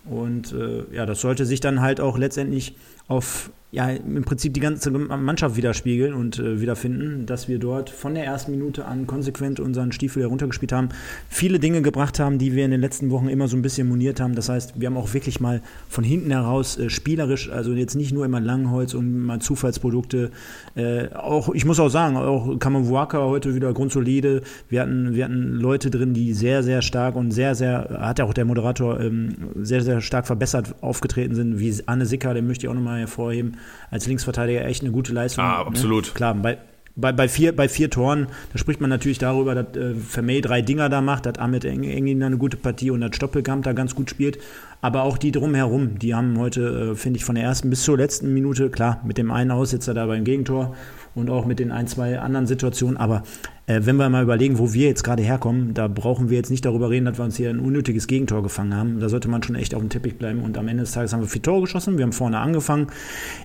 Und 0.06 0.54
äh, 0.54 0.84
ja, 0.90 1.04
das 1.04 1.20
sollte 1.20 1.44
sich 1.44 1.60
dann 1.60 1.82
halt 1.82 2.00
auch 2.00 2.16
letztendlich 2.16 2.76
auf 3.08 3.50
ja, 3.70 3.90
im 3.90 4.24
Prinzip 4.24 4.54
die 4.54 4.60
ganze 4.60 4.90
Mannschaft 4.90 5.56
widerspiegeln 5.56 6.14
und 6.14 6.38
äh, 6.38 6.58
wiederfinden, 6.58 7.26
dass 7.26 7.48
wir 7.48 7.58
dort 7.58 7.90
von 7.90 8.14
der 8.14 8.24
ersten 8.24 8.52
Minute 8.52 8.86
an 8.86 9.06
konsequent 9.06 9.60
unseren 9.60 9.92
Stiefel 9.92 10.22
heruntergespielt 10.22 10.72
haben, 10.72 10.88
viele 11.28 11.58
Dinge 11.58 11.82
gebracht 11.82 12.18
haben, 12.18 12.38
die 12.38 12.54
wir 12.54 12.64
in 12.64 12.70
den 12.70 12.80
letzten 12.80 13.10
Wochen 13.10 13.28
immer 13.28 13.46
so 13.46 13.58
ein 13.58 13.62
bisschen 13.62 13.86
moniert 13.86 14.20
haben. 14.20 14.34
Das 14.34 14.48
heißt, 14.48 14.80
wir 14.80 14.86
haben 14.86 14.96
auch 14.96 15.12
wirklich 15.12 15.38
mal 15.40 15.60
von 15.90 16.02
hinten 16.02 16.30
heraus 16.30 16.78
äh, 16.78 16.88
spielerisch, 16.88 17.50
also 17.50 17.74
jetzt 17.74 17.94
nicht 17.94 18.10
nur 18.10 18.24
immer 18.24 18.40
Langholz 18.40 18.94
und 18.94 19.26
mal 19.26 19.38
Zufallsprodukte, 19.40 20.30
äh, 20.74 21.08
auch, 21.12 21.54
ich 21.54 21.66
muss 21.66 21.78
auch 21.78 21.90
sagen, 21.90 22.16
auch 22.16 22.58
Kamavuaka 22.58 23.18
heute 23.18 23.54
wieder 23.54 23.74
grundsolide. 23.74 24.40
Wir 24.70 24.80
hatten, 24.80 25.14
wir 25.14 25.26
hatten 25.26 25.52
Leute 25.52 25.90
drin, 25.90 26.14
die 26.14 26.32
sehr, 26.32 26.62
sehr 26.62 26.80
stark 26.80 27.16
und 27.16 27.32
sehr, 27.32 27.54
sehr, 27.54 27.98
hat 28.00 28.18
ja 28.18 28.24
auch 28.24 28.32
der 28.32 28.46
Moderator 28.46 28.98
ähm, 28.98 29.34
sehr, 29.60 29.82
sehr 29.82 30.00
stark 30.00 30.26
verbessert 30.26 30.74
aufgetreten 30.80 31.34
sind, 31.34 31.58
wie 31.58 31.68
Anne 31.84 32.06
Sicker, 32.06 32.32
den 32.32 32.46
möchte 32.46 32.64
ich 32.64 32.70
auch 32.70 32.74
nochmal 32.74 33.00
hervorheben 33.00 33.57
als 33.90 34.06
Linksverteidiger 34.06 34.64
echt 34.64 34.82
eine 34.82 34.92
gute 34.92 35.12
Leistung. 35.12 35.44
Ah, 35.44 35.62
absolut. 35.62 36.06
Ne? 36.06 36.12
Klar, 36.14 36.34
bei, 36.34 36.58
bei, 36.96 37.12
bei, 37.12 37.28
vier, 37.28 37.54
bei 37.54 37.68
vier 37.68 37.90
Toren, 37.90 38.26
da 38.52 38.58
spricht 38.58 38.80
man 38.80 38.90
natürlich 38.90 39.18
darüber, 39.18 39.54
dass 39.54 39.76
äh, 39.76 39.94
Vermey 39.94 40.40
drei 40.40 40.62
Dinger 40.62 40.88
da 40.88 41.00
macht, 41.00 41.26
dass 41.26 41.38
Ahmed 41.38 41.64
Engin 41.64 42.22
eine 42.22 42.38
gute 42.38 42.56
Partie 42.56 42.90
und 42.90 43.00
dass 43.00 43.14
Stoppelkamp 43.14 43.64
da 43.64 43.72
ganz 43.72 43.94
gut 43.94 44.10
spielt. 44.10 44.38
Aber 44.80 45.02
auch 45.02 45.18
die 45.18 45.32
drumherum, 45.32 45.98
die 45.98 46.14
haben 46.14 46.38
heute, 46.38 46.92
äh, 46.92 46.94
finde 46.96 47.18
ich, 47.18 47.24
von 47.24 47.36
der 47.36 47.44
ersten 47.44 47.70
bis 47.70 47.82
zur 47.82 47.96
letzten 47.96 48.34
Minute, 48.34 48.68
klar, 48.70 49.00
mit 49.04 49.16
dem 49.16 49.30
einen 49.30 49.52
Aussetzer 49.52 49.94
da 49.94 50.06
beim 50.06 50.24
Gegentor 50.24 50.74
und 51.18 51.30
auch 51.30 51.44
mit 51.44 51.58
den 51.58 51.72
ein, 51.72 51.86
zwei 51.86 52.18
anderen 52.18 52.46
Situationen. 52.46 52.96
Aber 52.96 53.22
äh, 53.66 53.80
wenn 53.84 53.96
wir 53.96 54.08
mal 54.08 54.22
überlegen, 54.22 54.58
wo 54.58 54.72
wir 54.72 54.86
jetzt 54.88 55.04
gerade 55.04 55.22
herkommen, 55.22 55.74
da 55.74 55.88
brauchen 55.88 56.30
wir 56.30 56.36
jetzt 56.36 56.50
nicht 56.50 56.64
darüber 56.64 56.90
reden, 56.90 57.04
dass 57.04 57.18
wir 57.18 57.24
uns 57.24 57.36
hier 57.36 57.50
ein 57.50 57.60
unnötiges 57.60 58.06
Gegentor 58.06 58.42
gefangen 58.42 58.74
haben. 58.74 59.00
Da 59.00 59.08
sollte 59.08 59.28
man 59.28 59.42
schon 59.42 59.56
echt 59.56 59.74
auf 59.74 59.80
dem 59.80 59.90
Teppich 59.90 60.16
bleiben. 60.16 60.42
Und 60.42 60.56
am 60.56 60.68
Ende 60.68 60.82
des 60.82 60.92
Tages 60.92 61.12
haben 61.12 61.20
wir 61.20 61.28
vier 61.28 61.42
Tore 61.42 61.62
geschossen. 61.62 61.98
Wir 61.98 62.04
haben 62.04 62.12
vorne 62.12 62.38
angefangen, 62.38 62.88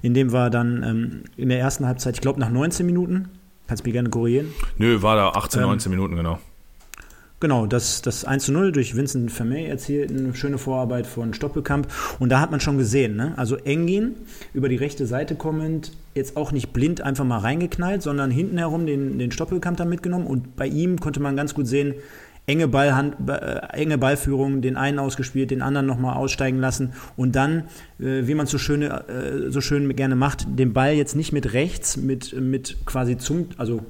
indem 0.01 0.31
wir 0.31 0.49
dann 0.49 0.83
ähm, 0.83 1.23
in 1.35 1.49
der 1.49 1.59
ersten 1.59 1.85
Halbzeit, 1.85 2.15
ich 2.15 2.21
glaube 2.21 2.39
nach 2.39 2.49
19 2.49 2.85
Minuten, 2.85 3.29
kannst 3.67 3.83
du 3.83 3.87
mich 3.87 3.93
gerne 3.93 4.09
korrigieren. 4.09 4.47
Nö, 4.77 5.01
war 5.01 5.15
da 5.15 5.29
18, 5.29 5.61
ähm, 5.61 5.67
19 5.67 5.89
Minuten, 5.89 6.15
genau. 6.15 6.39
Genau, 7.43 7.65
das, 7.65 8.01
das 8.01 8.23
1 8.23 8.45
zu 8.45 8.53
0 8.53 8.71
durch 8.71 8.95
Vincent 8.95 9.29
Vermey 9.29 9.65
erzielt, 9.65 10.09
eine 10.11 10.33
schöne 10.33 10.57
Vorarbeit 10.57 11.05
von 11.05 11.33
Stoppelkamp. 11.33 11.89
Und 12.17 12.29
da 12.29 12.39
hat 12.39 12.51
man 12.51 12.61
schon 12.61 12.77
gesehen, 12.77 13.17
ne? 13.17 13.33
also 13.35 13.57
Engin 13.57 14.15
über 14.53 14.69
die 14.69 14.77
rechte 14.77 15.05
Seite 15.05 15.35
kommend, 15.35 15.91
jetzt 16.15 16.37
auch 16.37 16.53
nicht 16.53 16.71
blind 16.71 17.01
einfach 17.01 17.25
mal 17.25 17.39
reingeknallt, 17.39 18.01
sondern 18.01 18.31
hinten 18.31 18.57
herum 18.59 18.85
den, 18.85 19.19
den 19.19 19.33
Stoppelkamp 19.33 19.75
da 19.75 19.83
mitgenommen. 19.83 20.25
Und 20.25 20.55
bei 20.55 20.67
ihm 20.67 21.01
konnte 21.01 21.19
man 21.19 21.35
ganz 21.35 21.53
gut 21.53 21.67
sehen, 21.67 21.95
enge, 22.45 22.69
Ballhand, 22.69 23.17
äh, 23.27 23.59
enge 23.73 23.97
Ballführung, 23.97 24.61
den 24.61 24.77
einen 24.77 24.97
ausgespielt, 24.97 25.51
den 25.51 25.61
anderen 25.61 25.85
nochmal 25.85 26.15
aussteigen 26.15 26.59
lassen 26.59 26.93
und 27.17 27.35
dann, 27.35 27.63
äh, 27.99 28.25
wie 28.25 28.35
man 28.35 28.47
so, 28.47 28.57
schön, 28.57 28.83
äh, 28.83 29.51
so 29.51 29.59
schön 29.59 29.93
gerne 29.97 30.15
macht, 30.15 30.45
den 30.47 30.71
Ball 30.71 30.93
jetzt 30.93 31.17
nicht 31.17 31.33
mit 31.33 31.51
rechts, 31.51 31.97
mit, 31.97 32.39
mit 32.39 32.85
quasi 32.85 33.17
zum, 33.17 33.49
also 33.57 33.81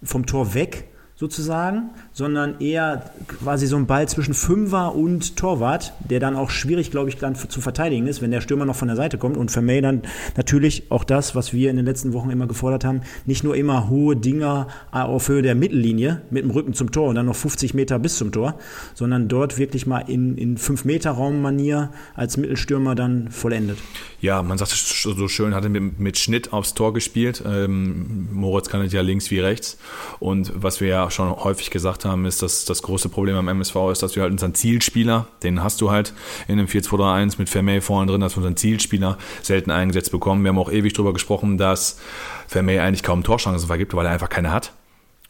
vom 0.00 0.26
Tor 0.26 0.54
weg, 0.54 0.84
sozusagen, 1.18 1.90
sondern 2.18 2.58
eher 2.58 3.12
quasi 3.28 3.68
so 3.68 3.76
ein 3.76 3.86
Ball 3.86 4.08
zwischen 4.08 4.34
Fünfer 4.34 4.92
und 4.96 5.36
Torwart, 5.36 5.92
der 6.00 6.18
dann 6.18 6.34
auch 6.34 6.50
schwierig, 6.50 6.90
glaube 6.90 7.10
ich, 7.10 7.16
dann 7.16 7.36
zu 7.36 7.60
verteidigen 7.60 8.08
ist, 8.08 8.20
wenn 8.20 8.32
der 8.32 8.40
Stürmer 8.40 8.64
noch 8.64 8.74
von 8.74 8.88
der 8.88 8.96
Seite 8.96 9.18
kommt. 9.18 9.36
Und 9.36 9.52
Vermey 9.52 9.80
dann 9.80 10.02
natürlich 10.36 10.90
auch 10.90 11.04
das, 11.04 11.36
was 11.36 11.52
wir 11.52 11.70
in 11.70 11.76
den 11.76 11.84
letzten 11.84 12.12
Wochen 12.14 12.30
immer 12.30 12.48
gefordert 12.48 12.84
haben, 12.84 13.02
nicht 13.24 13.44
nur 13.44 13.54
immer 13.54 13.88
hohe 13.88 14.16
Dinger 14.16 14.66
auf 14.90 15.28
Höhe 15.28 15.42
der 15.42 15.54
Mittellinie 15.54 16.22
mit 16.28 16.42
dem 16.42 16.50
Rücken 16.50 16.74
zum 16.74 16.90
Tor 16.90 17.06
und 17.06 17.14
dann 17.14 17.26
noch 17.26 17.36
50 17.36 17.74
Meter 17.74 18.00
bis 18.00 18.16
zum 18.16 18.32
Tor, 18.32 18.58
sondern 18.94 19.28
dort 19.28 19.56
wirklich 19.56 19.86
mal 19.86 20.00
in, 20.00 20.36
in 20.36 20.58
5-Meter-Raum-Manier 20.58 21.92
als 22.16 22.36
Mittelstürmer 22.36 22.96
dann 22.96 23.30
vollendet. 23.30 23.78
Ja, 24.20 24.42
man 24.42 24.58
sagt 24.58 24.72
so 24.72 25.28
schön, 25.28 25.54
hat 25.54 25.62
er 25.62 25.70
mit, 25.70 26.00
mit 26.00 26.18
Schnitt 26.18 26.52
aufs 26.52 26.74
Tor 26.74 26.92
gespielt. 26.92 27.44
Ähm, 27.46 28.28
Moritz 28.32 28.68
kann 28.68 28.80
es 28.80 28.92
ja 28.92 29.02
links 29.02 29.30
wie 29.30 29.38
rechts. 29.38 29.78
Und 30.18 30.52
was 30.56 30.80
wir 30.80 30.88
ja 30.88 31.08
schon 31.12 31.30
häufig 31.30 31.70
gesagt 31.70 32.04
haben, 32.04 32.07
ist, 32.24 32.42
dass 32.42 32.64
das 32.64 32.82
große 32.82 33.08
Problem 33.08 33.36
am 33.36 33.48
MSV 33.48 33.76
ist, 33.92 34.02
dass 34.02 34.16
wir 34.16 34.22
halt 34.22 34.32
unseren 34.32 34.54
Zielspieler, 34.54 35.26
den 35.42 35.62
hast 35.62 35.80
du 35.80 35.90
halt 35.90 36.12
in 36.46 36.58
dem 36.58 36.66
4-2-3-1 36.66 37.34
mit 37.38 37.48
Vermey 37.48 37.80
vorne 37.80 38.10
drin, 38.10 38.20
dass 38.20 38.34
wir 38.34 38.38
unseren 38.38 38.56
Zielspieler 38.56 39.18
selten 39.42 39.70
eingesetzt 39.70 40.10
bekommen. 40.10 40.42
Wir 40.44 40.50
haben 40.50 40.58
auch 40.58 40.70
ewig 40.70 40.92
darüber 40.92 41.12
gesprochen, 41.12 41.58
dass 41.58 41.98
Vermey 42.46 42.78
eigentlich 42.78 43.02
kaum 43.02 43.22
Torchancen 43.22 43.66
vergibt, 43.66 43.94
weil 43.94 44.06
er 44.06 44.12
einfach 44.12 44.30
keine 44.30 44.52
hat. 44.52 44.72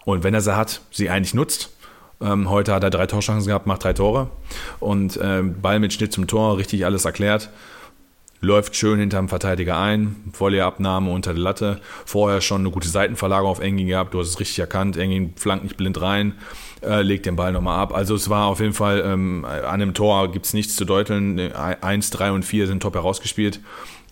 Und 0.04 0.24
wenn 0.24 0.34
er 0.34 0.40
sie 0.40 0.56
hat, 0.56 0.80
sie 0.90 1.10
eigentlich 1.10 1.34
nutzt. 1.34 1.70
Ähm, 2.20 2.50
heute 2.50 2.72
hat 2.72 2.82
er 2.82 2.90
drei 2.90 3.06
Torchancen 3.06 3.46
gehabt, 3.46 3.66
macht 3.66 3.84
drei 3.84 3.92
Tore. 3.92 4.30
Und 4.80 5.18
ähm, 5.22 5.60
Ball 5.60 5.80
mit 5.80 5.92
Schnitt 5.92 6.12
zum 6.12 6.26
Tor, 6.26 6.58
richtig 6.58 6.84
alles 6.84 7.04
erklärt 7.04 7.50
läuft 8.40 8.76
schön 8.76 8.98
hinterm 9.00 9.28
Verteidiger 9.28 9.78
ein, 9.78 10.16
Volleyabnahme 10.32 11.10
unter 11.10 11.34
der 11.34 11.42
Latte, 11.42 11.80
vorher 12.04 12.40
schon 12.40 12.62
eine 12.62 12.70
gute 12.70 12.88
Seitenverlagerung 12.88 13.50
auf 13.50 13.60
Engin 13.60 13.88
gehabt, 13.88 14.14
du 14.14 14.20
hast 14.20 14.28
es 14.28 14.40
richtig 14.40 14.58
erkannt, 14.58 14.96
Engin 14.96 15.34
flankt 15.36 15.64
nicht 15.64 15.76
blind 15.76 16.00
rein, 16.00 16.34
äh, 16.82 17.02
legt 17.02 17.26
den 17.26 17.36
Ball 17.36 17.52
nochmal 17.52 17.78
ab. 17.78 17.94
Also 17.94 18.14
es 18.14 18.30
war 18.30 18.46
auf 18.46 18.60
jeden 18.60 18.74
Fall, 18.74 19.02
ähm, 19.04 19.44
an 19.44 19.80
dem 19.80 19.94
Tor 19.94 20.30
gibt 20.30 20.46
es 20.46 20.54
nichts 20.54 20.76
zu 20.76 20.84
deuteln, 20.84 21.52
1, 21.52 22.10
3 22.10 22.32
und 22.32 22.44
4 22.44 22.66
sind 22.66 22.82
top 22.82 22.94
herausgespielt 22.94 23.60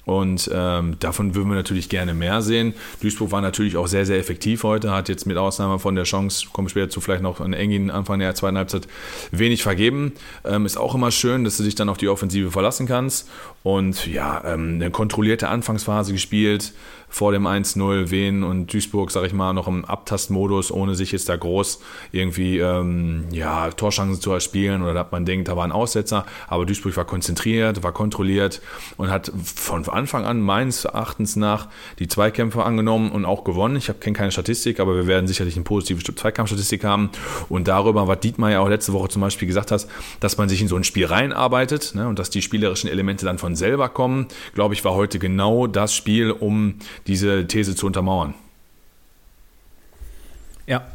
und 0.06 0.48
ähm, 0.54 0.96
davon 1.00 1.34
würden 1.34 1.48
wir 1.48 1.56
natürlich 1.56 1.88
gerne 1.88 2.14
mehr 2.14 2.40
sehen. 2.40 2.74
Duisburg 3.02 3.32
war 3.32 3.40
natürlich 3.40 3.76
auch 3.76 3.88
sehr, 3.88 4.06
sehr 4.06 4.18
effektiv 4.18 4.62
heute, 4.62 4.92
hat 4.92 5.08
jetzt 5.08 5.26
mit 5.26 5.36
Ausnahme 5.36 5.80
von 5.80 5.96
der 5.96 6.04
Chance, 6.04 6.46
kommen 6.52 6.68
später 6.68 6.88
zu 6.88 7.00
vielleicht 7.00 7.22
noch 7.22 7.40
an 7.40 7.52
Engin 7.52 7.90
Anfang 7.90 8.20
der 8.20 8.32
zweiten 8.36 8.56
Halbzeit, 8.56 8.86
wenig 9.32 9.64
vergeben. 9.64 10.12
Ähm, 10.44 10.64
ist 10.64 10.76
auch 10.76 10.94
immer 10.94 11.10
schön, 11.10 11.42
dass 11.42 11.56
du 11.56 11.64
dich 11.64 11.74
dann 11.74 11.88
auf 11.88 11.98
die 11.98 12.08
Offensive 12.08 12.52
verlassen 12.52 12.86
kannst. 12.86 13.28
Und 13.66 14.06
ja, 14.06 14.44
ähm, 14.44 14.76
eine 14.76 14.92
kontrollierte 14.92 15.48
Anfangsphase 15.48 16.12
gespielt, 16.12 16.72
vor 17.08 17.32
dem 17.32 17.46
1-0 17.46 18.10
Wien 18.10 18.42
und 18.42 18.72
Duisburg, 18.72 19.10
sag 19.10 19.24
ich 19.24 19.32
mal, 19.32 19.52
noch 19.52 19.68
im 19.68 19.84
Abtastmodus, 19.84 20.70
ohne 20.70 20.94
sich 20.94 21.12
jetzt 21.12 21.28
da 21.28 21.36
groß 21.36 21.80
irgendwie 22.12 22.58
ähm, 22.58 23.24
ja, 23.30 23.70
Torschancen 23.70 24.20
zu 24.20 24.32
erspielen 24.32 24.82
oder 24.82 24.92
dass 24.92 25.12
man 25.12 25.24
denkt, 25.24 25.48
da 25.48 25.56
war 25.56 25.64
ein 25.64 25.72
Aussetzer. 25.72 26.26
Aber 26.48 26.66
Duisburg 26.66 26.96
war 26.96 27.04
konzentriert, 27.04 27.82
war 27.82 27.92
kontrolliert 27.92 28.60
und 28.96 29.10
hat 29.10 29.32
von 29.42 29.88
Anfang 29.88 30.26
an 30.26 30.40
meines 30.40 30.84
Erachtens 30.84 31.36
nach 31.36 31.68
die 31.98 32.08
Zweikämpfe 32.08 32.64
angenommen 32.64 33.10
und 33.12 33.24
auch 33.24 33.44
gewonnen. 33.44 33.76
Ich 33.76 33.90
kenne 34.00 34.16
keine 34.16 34.32
Statistik, 34.32 34.80
aber 34.80 34.94
wir 34.94 35.06
werden 35.06 35.26
sicherlich 35.26 35.56
eine 35.56 35.64
positive 35.64 36.02
Zweikampfstatistik 36.02 36.84
haben. 36.84 37.10
Und 37.48 37.68
darüber, 37.68 38.08
was 38.08 38.20
Dietmar 38.20 38.50
ja 38.50 38.60
auch 38.60 38.68
letzte 38.68 38.92
Woche 38.92 39.08
zum 39.08 39.22
Beispiel 39.22 39.48
gesagt 39.48 39.70
hat, 39.70 39.86
dass 40.20 40.36
man 40.38 40.48
sich 40.48 40.60
in 40.60 40.68
so 40.68 40.76
ein 40.76 40.84
Spiel 40.84 41.06
reinarbeitet 41.06 41.94
ne, 41.94 42.08
und 42.08 42.18
dass 42.18 42.30
die 42.30 42.42
spielerischen 42.42 42.90
Elemente 42.90 43.24
dann 43.24 43.38
von 43.38 43.55
selber 43.56 43.88
kommen, 43.88 44.26
glaube 44.54 44.74
ich, 44.74 44.84
war 44.84 44.94
heute 44.94 45.18
genau 45.18 45.66
das 45.66 45.94
Spiel, 45.94 46.30
um 46.30 46.74
diese 47.06 47.46
These 47.46 47.74
zu 47.74 47.86
untermauern. 47.86 48.34
Ja, 50.66 50.86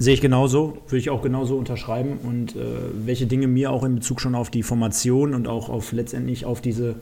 Sehe 0.00 0.14
ich 0.14 0.20
genauso, 0.20 0.78
würde 0.86 0.98
ich 0.98 1.10
auch 1.10 1.22
genauso 1.22 1.56
unterschreiben. 1.56 2.18
Und 2.22 2.54
äh, 2.54 2.60
welche 2.94 3.26
Dinge 3.26 3.48
mir 3.48 3.72
auch 3.72 3.82
in 3.82 3.96
Bezug 3.96 4.20
schon 4.20 4.36
auf 4.36 4.48
die 4.48 4.62
Formation 4.62 5.34
und 5.34 5.48
auch 5.48 5.68
auf 5.68 5.90
letztendlich 5.90 6.44
auf 6.44 6.60
diese 6.60 6.96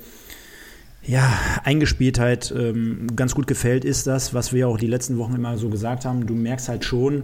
ja, 1.03 1.31
Eingespieltheit 1.63 2.53
ähm, 2.57 3.09
ganz 3.15 3.35
gut 3.35 3.47
gefällt, 3.47 3.85
ist 3.85 4.07
das, 4.07 4.33
was 4.33 4.55
wir 4.55 4.67
auch 4.67 4.79
die 4.79 4.87
letzten 4.87 5.19
Wochen 5.19 5.35
immer 5.35 5.59
so 5.59 5.69
gesagt 5.69 6.07
haben. 6.07 6.27
Du 6.27 6.35
merkst 6.35 6.71
halt 6.71 6.87
schon, 6.87 7.23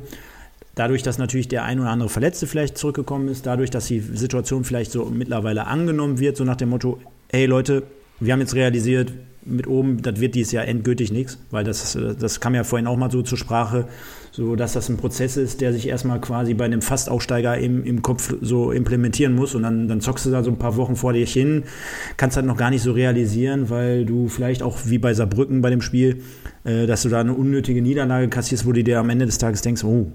dadurch, 0.75 1.03
dass 1.03 1.17
natürlich 1.17 1.49
der 1.49 1.65
ein 1.65 1.81
oder 1.81 1.89
andere 1.89 2.11
Verletzte 2.11 2.47
vielleicht 2.47 2.77
zurückgekommen 2.77 3.29
ist, 3.29 3.47
dadurch, 3.47 3.71
dass 3.71 3.87
die 3.87 4.01
Situation 4.01 4.65
vielleicht 4.65 4.93
so 4.93 5.07
mittlerweile 5.07 5.67
angenommen 5.67 6.19
wird, 6.19 6.37
so 6.37 6.45
nach 6.45 6.57
dem 6.57 6.69
Motto, 6.69 7.01
hey 7.33 7.47
Leute, 7.47 7.85
wir 8.21 8.35
haben 8.35 8.41
jetzt 8.41 8.55
realisiert, 8.55 9.15
mit 9.45 9.67
oben, 9.67 10.03
das 10.03 10.21
wird 10.21 10.35
dieses 10.35 10.53
Jahr 10.53 10.69
endgültig 10.69 11.11
nichts, 11.11 11.39
weil 11.51 11.65
das, 11.65 11.99
das 12.21 12.41
kam 12.41 12.55
ja 12.55 12.63
vorhin 12.63 12.87
auch 12.87 12.97
mal 12.97 13.11
so 13.11 13.23
zur 13.23 13.39
Sprache, 13.39 13.89
so 14.31 14.55
dass 14.55 14.75
das 14.75 14.91
ein 14.91 14.99
Prozess 14.99 15.39
ist, 15.39 15.63
der 15.63 15.73
sich 15.73 15.89
erstmal 15.89 16.21
quasi 16.21 16.53
bei 16.53 16.67
einem 16.67 16.83
Fastaufsteiger 16.83 17.57
im, 17.57 17.85
im 17.85 18.03
Kopf 18.03 18.35
so 18.43 18.71
implementieren 18.71 19.35
muss 19.35 19.55
und 19.55 19.63
dann, 19.63 19.89
dann 19.89 20.03
zockst 20.03 20.27
du 20.27 20.31
da 20.31 20.45
so 20.45 20.51
ein 20.51 20.59
paar 20.59 20.77
Wochen 20.77 20.95
vor 20.95 21.15
dir 21.15 21.25
hin, 21.25 21.65
kannst 22.19 22.37
halt 22.37 22.47
noch 22.47 22.59
gar 22.59 22.71
nicht 22.71 22.83
so 22.83 22.93
realisieren, 22.93 23.71
weil 23.71 24.05
du 24.05 24.29
vielleicht 24.29 24.63
auch 24.63 24.79
wie 24.85 24.99
bei 24.99 25.15
Saarbrücken 25.15 25.63
bei 25.63 25.71
dem 25.71 25.81
Spiel, 25.81 26.23
äh, 26.65 26.87
dass 26.87 27.03
du 27.03 27.09
da 27.09 27.21
eine 27.21 27.33
unnötige 27.33 27.81
Niederlage 27.81 28.29
kassierst, 28.29 28.67
wo 28.67 28.73
du 28.73 28.85
dir 28.85 29.01
am 29.01 29.09
Ende 29.09 29.25
des 29.25 29.39
Tages 29.39 29.63
denkst, 29.63 29.83
oh, 29.85 30.13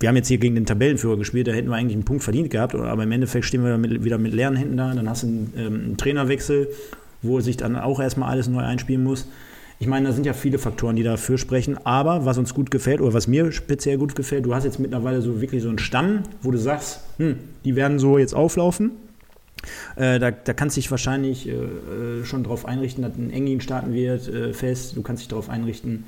wir 0.00 0.08
haben 0.08 0.16
jetzt 0.16 0.28
hier 0.28 0.38
gegen 0.38 0.54
den 0.54 0.66
Tabellenführer 0.66 1.16
gespielt, 1.16 1.46
da 1.46 1.52
hätten 1.52 1.68
wir 1.68 1.76
eigentlich 1.76 1.94
einen 1.94 2.04
Punkt 2.04 2.22
verdient 2.22 2.50
gehabt, 2.50 2.74
aber 2.74 3.02
im 3.02 3.12
Endeffekt 3.12 3.44
stehen 3.44 3.64
wir 3.64 3.78
mit, 3.78 4.04
wieder 4.04 4.18
mit 4.18 4.34
leeren 4.34 4.56
Händen 4.56 4.76
da, 4.76 4.92
dann 4.92 5.08
hast 5.08 5.22
du 5.22 5.28
einen, 5.28 5.52
ähm, 5.56 5.74
einen 5.84 5.96
Trainerwechsel 5.96 6.68
wo 7.24 7.40
sich 7.40 7.56
dann 7.56 7.76
auch 7.76 8.00
erstmal 8.00 8.30
alles 8.30 8.48
neu 8.48 8.62
einspielen 8.62 9.02
muss. 9.02 9.26
Ich 9.80 9.88
meine, 9.88 10.06
da 10.06 10.12
sind 10.12 10.24
ja 10.24 10.34
viele 10.34 10.58
Faktoren, 10.58 10.94
die 10.94 11.02
dafür 11.02 11.36
sprechen. 11.36 11.76
Aber 11.84 12.24
was 12.24 12.38
uns 12.38 12.54
gut 12.54 12.70
gefällt 12.70 13.00
oder 13.00 13.12
was 13.12 13.26
mir 13.26 13.50
speziell 13.50 13.98
gut 13.98 14.14
gefällt, 14.14 14.46
du 14.46 14.54
hast 14.54 14.64
jetzt 14.64 14.78
mittlerweile 14.78 15.20
so 15.20 15.40
wirklich 15.40 15.62
so 15.62 15.68
einen 15.68 15.78
Stamm, 15.78 16.22
wo 16.42 16.50
du 16.52 16.58
sagst, 16.58 17.00
hm, 17.18 17.36
die 17.64 17.74
werden 17.74 17.98
so 17.98 18.18
jetzt 18.18 18.34
auflaufen. 18.34 18.92
Äh, 19.96 20.18
da, 20.18 20.30
da 20.30 20.52
kannst 20.52 20.76
du 20.76 20.80
dich 20.80 20.90
wahrscheinlich 20.90 21.48
äh, 21.48 21.52
äh 21.52 22.24
schon 22.24 22.44
darauf 22.44 22.66
einrichten, 22.66 23.02
dass 23.02 23.16
ein 23.16 23.30
Engin 23.30 23.60
starten 23.60 23.94
wird, 23.94 24.28
äh, 24.28 24.52
fest. 24.52 24.96
Du 24.96 25.02
kannst 25.02 25.22
dich 25.22 25.28
darauf 25.28 25.48
einrichten, 25.48 26.04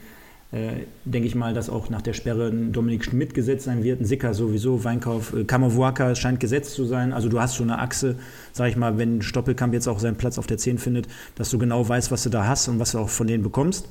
äh, 0.53 0.85
denke 1.05 1.27
ich 1.27 1.35
mal, 1.35 1.55
dass 1.55 1.69
auch 1.69 1.91
nach 1.91 2.03
der 2.03 2.13
Sperre 2.13 2.49
ein 2.49 2.73
Dominik 2.73 3.05
Schmidt 3.05 3.35
gesetzt 3.35 3.65
sein 3.65 3.83
wird, 3.83 4.01
ein 4.01 4.05
Sicker 4.05 4.33
sowieso, 4.33 4.85
Weinkauf, 4.85 5.35
äh, 5.35 5.45
Kamavuaka 5.45 6.15
scheint 6.15 6.39
gesetzt 6.39 6.75
zu 6.75 6.85
sein. 6.85 7.13
Also 7.13 7.29
du 7.29 7.41
hast 7.41 7.57
schon 7.57 7.71
eine 7.71 7.81
Achse, 7.81 8.17
sag 8.53 8.69
ich 8.69 8.77
mal, 8.77 8.97
wenn 8.97 9.23
Stoppelkamp 9.23 9.75
jetzt 9.75 9.89
auch 9.89 9.99
seinen 9.99 10.17
Platz 10.17 10.39
auf 10.39 10.47
der 10.47 10.59
10 10.59 10.79
findet, 10.79 11.09
dass 11.35 11.51
du 11.51 11.59
genau 11.59 11.89
weißt, 11.89 12.13
was 12.13 12.23
du 12.23 12.31
da 12.31 12.47
hast 12.47 12.69
und 12.69 12.79
was 12.79 12.93
du 12.93 12.99
auch 12.99 13.09
von 13.09 13.27
denen 13.27 13.43
bekommst. 13.43 13.89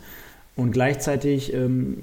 Und 0.56 0.72
gleichzeitig 0.72 1.54
ähm, 1.54 1.98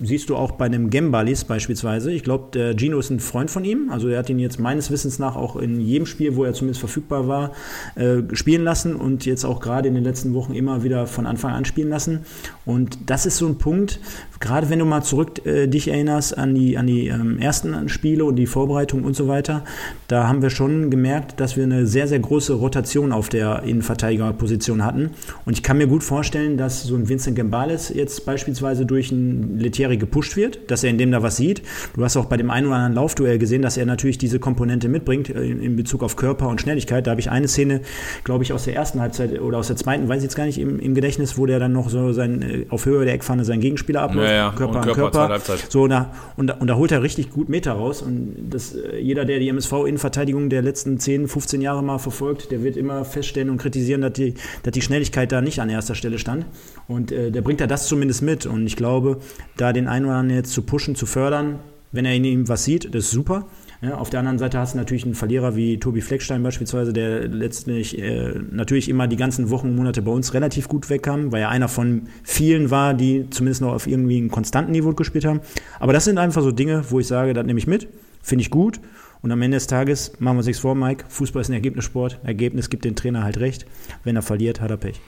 siehst 0.00 0.28
du 0.28 0.36
auch 0.36 0.52
bei 0.52 0.66
einem 0.66 0.90
Gembalis 0.90 1.44
beispielsweise. 1.44 2.12
Ich 2.12 2.22
glaube, 2.22 2.48
der 2.52 2.76
Gino 2.76 2.98
ist 2.98 3.10
ein 3.10 3.20
Freund 3.20 3.50
von 3.50 3.64
ihm. 3.64 3.88
Also 3.90 4.08
er 4.08 4.18
hat 4.18 4.28
ihn 4.28 4.38
jetzt 4.38 4.60
meines 4.60 4.90
Wissens 4.90 5.18
nach 5.18 5.36
auch 5.36 5.56
in 5.56 5.80
jedem 5.80 6.06
Spiel, 6.06 6.36
wo 6.36 6.44
er 6.44 6.52
zumindest 6.52 6.80
verfügbar 6.80 7.28
war, 7.28 7.52
äh, 7.94 8.22
spielen 8.32 8.62
lassen 8.62 8.94
und 8.96 9.24
jetzt 9.24 9.44
auch 9.44 9.60
gerade 9.60 9.88
in 9.88 9.94
den 9.94 10.04
letzten 10.04 10.34
Wochen 10.34 10.54
immer 10.54 10.82
wieder 10.82 11.06
von 11.06 11.26
Anfang 11.26 11.52
an 11.52 11.64
spielen 11.64 11.88
lassen. 11.88 12.26
Und 12.66 12.98
das 13.06 13.24
ist 13.24 13.38
so 13.38 13.46
ein 13.46 13.56
Punkt, 13.56 14.00
gerade 14.38 14.68
wenn 14.68 14.78
du 14.78 14.84
mal 14.84 15.02
zurück 15.02 15.46
äh, 15.46 15.66
dich 15.66 15.88
erinnerst 15.88 16.36
an 16.36 16.54
die, 16.54 16.76
an 16.76 16.86
die 16.86 17.08
ähm, 17.08 17.38
ersten 17.38 17.88
Spiele 17.88 18.24
und 18.26 18.36
die 18.36 18.46
Vorbereitung 18.46 19.04
und 19.04 19.16
so 19.16 19.28
weiter, 19.28 19.64
da 20.08 20.28
haben 20.28 20.42
wir 20.42 20.50
schon 20.50 20.90
gemerkt, 20.90 21.40
dass 21.40 21.56
wir 21.56 21.64
eine 21.64 21.86
sehr, 21.86 22.06
sehr 22.06 22.18
große 22.18 22.52
Rotation 22.52 23.12
auf 23.12 23.30
der 23.30 23.62
Innenverteidigerposition 23.62 24.84
hatten. 24.84 25.10
Und 25.46 25.54
ich 25.54 25.62
kann 25.62 25.78
mir 25.78 25.86
gut 25.86 26.02
vorstellen, 26.02 26.58
dass 26.58 26.82
so 26.82 26.96
ein 26.96 27.08
Vincent 27.08 27.36
Gembales 27.36 27.88
jetzt 27.88 28.26
beispielsweise 28.26 28.84
durch 28.84 29.10
ein 29.10 29.58
Letier 29.58 29.85
Letieri 29.86 29.96
gepusht 29.96 30.36
wird, 30.36 30.70
dass 30.70 30.84
er 30.84 30.90
in 30.90 30.98
dem 30.98 31.10
da 31.10 31.22
was 31.22 31.36
sieht. 31.36 31.62
Du 31.94 32.04
hast 32.04 32.16
auch 32.16 32.26
bei 32.26 32.36
dem 32.36 32.50
einen 32.50 32.66
oder 32.66 32.76
anderen 32.76 32.94
Laufduell 32.94 33.38
gesehen, 33.38 33.62
dass 33.62 33.76
er 33.76 33.86
natürlich 33.86 34.18
diese 34.18 34.38
Komponente 34.38 34.88
mitbringt 34.88 35.30
äh, 35.30 35.42
in 35.42 35.76
Bezug 35.76 36.02
auf 36.02 36.16
Körper 36.16 36.48
und 36.48 36.60
Schnelligkeit. 36.60 37.06
Da 37.06 37.12
habe 37.12 37.20
ich 37.20 37.30
eine 37.30 37.48
Szene, 37.48 37.80
glaube 38.24 38.44
ich, 38.44 38.52
aus 38.52 38.64
der 38.64 38.74
ersten 38.74 39.00
Halbzeit 39.00 39.40
oder 39.40 39.58
aus 39.58 39.68
der 39.68 39.76
zweiten, 39.76 40.08
weiß 40.08 40.18
ich 40.18 40.24
jetzt 40.24 40.36
gar 40.36 40.46
nicht, 40.46 40.58
im, 40.58 40.78
im 40.78 40.94
Gedächtnis, 40.94 41.38
wo 41.38 41.46
der 41.46 41.58
dann 41.58 41.72
noch 41.72 41.88
so 41.88 42.12
sein, 42.12 42.42
äh, 42.42 42.66
auf 42.68 42.86
Höhe 42.86 43.04
der 43.04 43.14
Eckpfanne 43.14 43.44
seinen 43.44 43.60
Gegenspieler 43.60 44.02
abläuft. 44.02 44.28
Ja, 44.28 44.34
ja. 44.34 44.52
Körper 44.56 44.70
und 44.70 44.76
an 44.78 44.92
Körper, 44.92 45.28
Körper. 45.28 45.56
So, 45.68 45.86
da, 45.86 46.12
und, 46.36 46.60
und 46.60 46.66
da 46.66 46.76
holt 46.76 46.92
er 46.92 47.02
richtig 47.02 47.30
gut 47.30 47.48
Meter 47.48 47.72
raus. 47.72 48.02
Und 48.02 48.34
das, 48.50 48.74
äh, 48.74 48.98
jeder, 48.98 49.24
der 49.24 49.38
die 49.38 49.48
MSV-Innenverteidigung 49.48 50.50
der 50.50 50.62
letzten 50.62 50.98
10, 50.98 51.28
15 51.28 51.60
Jahre 51.60 51.82
mal 51.82 51.98
verfolgt, 51.98 52.50
der 52.50 52.62
wird 52.62 52.76
immer 52.76 53.04
feststellen 53.04 53.50
und 53.50 53.58
kritisieren, 53.58 54.00
dass 54.00 54.12
die, 54.12 54.34
dass 54.62 54.72
die 54.72 54.82
Schnelligkeit 54.82 55.32
da 55.32 55.40
nicht 55.40 55.60
an 55.60 55.68
erster 55.68 55.94
Stelle 55.94 56.18
stand. 56.18 56.46
Und 56.88 57.12
äh, 57.12 57.30
der 57.30 57.42
bringt 57.42 57.60
da 57.60 57.66
das 57.66 57.86
zumindest 57.86 58.22
mit. 58.22 58.46
Und 58.46 58.66
ich 58.66 58.76
glaube, 58.76 59.18
da 59.56 59.72
den 59.76 59.88
einen 59.88 60.06
oder 60.06 60.16
anderen 60.16 60.38
jetzt 60.38 60.52
zu 60.52 60.62
pushen, 60.62 60.96
zu 60.96 61.06
fördern. 61.06 61.60
Wenn 61.92 62.04
er 62.04 62.14
in 62.14 62.24
ihm 62.24 62.48
was 62.48 62.64
sieht, 62.64 62.94
das 62.94 63.04
ist 63.04 63.10
super. 63.12 63.46
Ja, 63.82 63.96
auf 63.96 64.10
der 64.10 64.20
anderen 64.20 64.38
Seite 64.38 64.58
hast 64.58 64.74
du 64.74 64.78
natürlich 64.78 65.04
einen 65.04 65.14
Verlierer 65.14 65.54
wie 65.54 65.78
Tobi 65.78 66.00
Fleckstein 66.00 66.42
beispielsweise, 66.42 66.92
der 66.92 67.28
letztlich 67.28 67.98
äh, 67.98 68.34
natürlich 68.50 68.88
immer 68.88 69.06
die 69.06 69.16
ganzen 69.16 69.50
Wochen 69.50 69.68
und 69.68 69.76
Monate 69.76 70.02
bei 70.02 70.10
uns 70.10 70.32
relativ 70.34 70.68
gut 70.68 70.88
wegkam, 70.88 71.30
weil 71.30 71.42
er 71.42 71.50
einer 71.50 71.68
von 71.68 72.08
vielen 72.22 72.70
war, 72.70 72.94
die 72.94 73.28
zumindest 73.30 73.60
noch 73.60 73.74
auf 73.74 73.86
irgendwie 73.86 74.16
einem 74.16 74.30
konstanten 74.30 74.72
Niveau 74.72 74.92
gespielt 74.92 75.26
haben. 75.26 75.40
Aber 75.78 75.92
das 75.92 76.04
sind 76.04 76.18
einfach 76.18 76.42
so 76.42 76.52
Dinge, 76.52 76.84
wo 76.88 77.00
ich 77.00 77.06
sage, 77.06 77.34
das 77.34 77.44
nehme 77.44 77.58
ich 77.58 77.66
mit, 77.66 77.86
finde 78.22 78.42
ich 78.42 78.50
gut. 78.50 78.80
Und 79.20 79.30
am 79.30 79.42
Ende 79.42 79.56
des 79.56 79.66
Tages 79.66 80.12
machen 80.18 80.36
wir 80.36 80.38
uns 80.38 80.46
nichts 80.46 80.60
vor, 80.60 80.74
Mike. 80.74 81.04
Fußball 81.08 81.42
ist 81.42 81.48
ein 81.48 81.54
Ergebnissport. 81.54 82.18
Ergebnis 82.24 82.70
gibt 82.70 82.84
den 82.84 82.96
Trainer 82.96 83.24
halt 83.24 83.38
recht. 83.38 83.66
Wenn 84.04 84.16
er 84.16 84.22
verliert, 84.22 84.60
hat 84.60 84.70
er 84.70 84.76
Pech. 84.76 85.00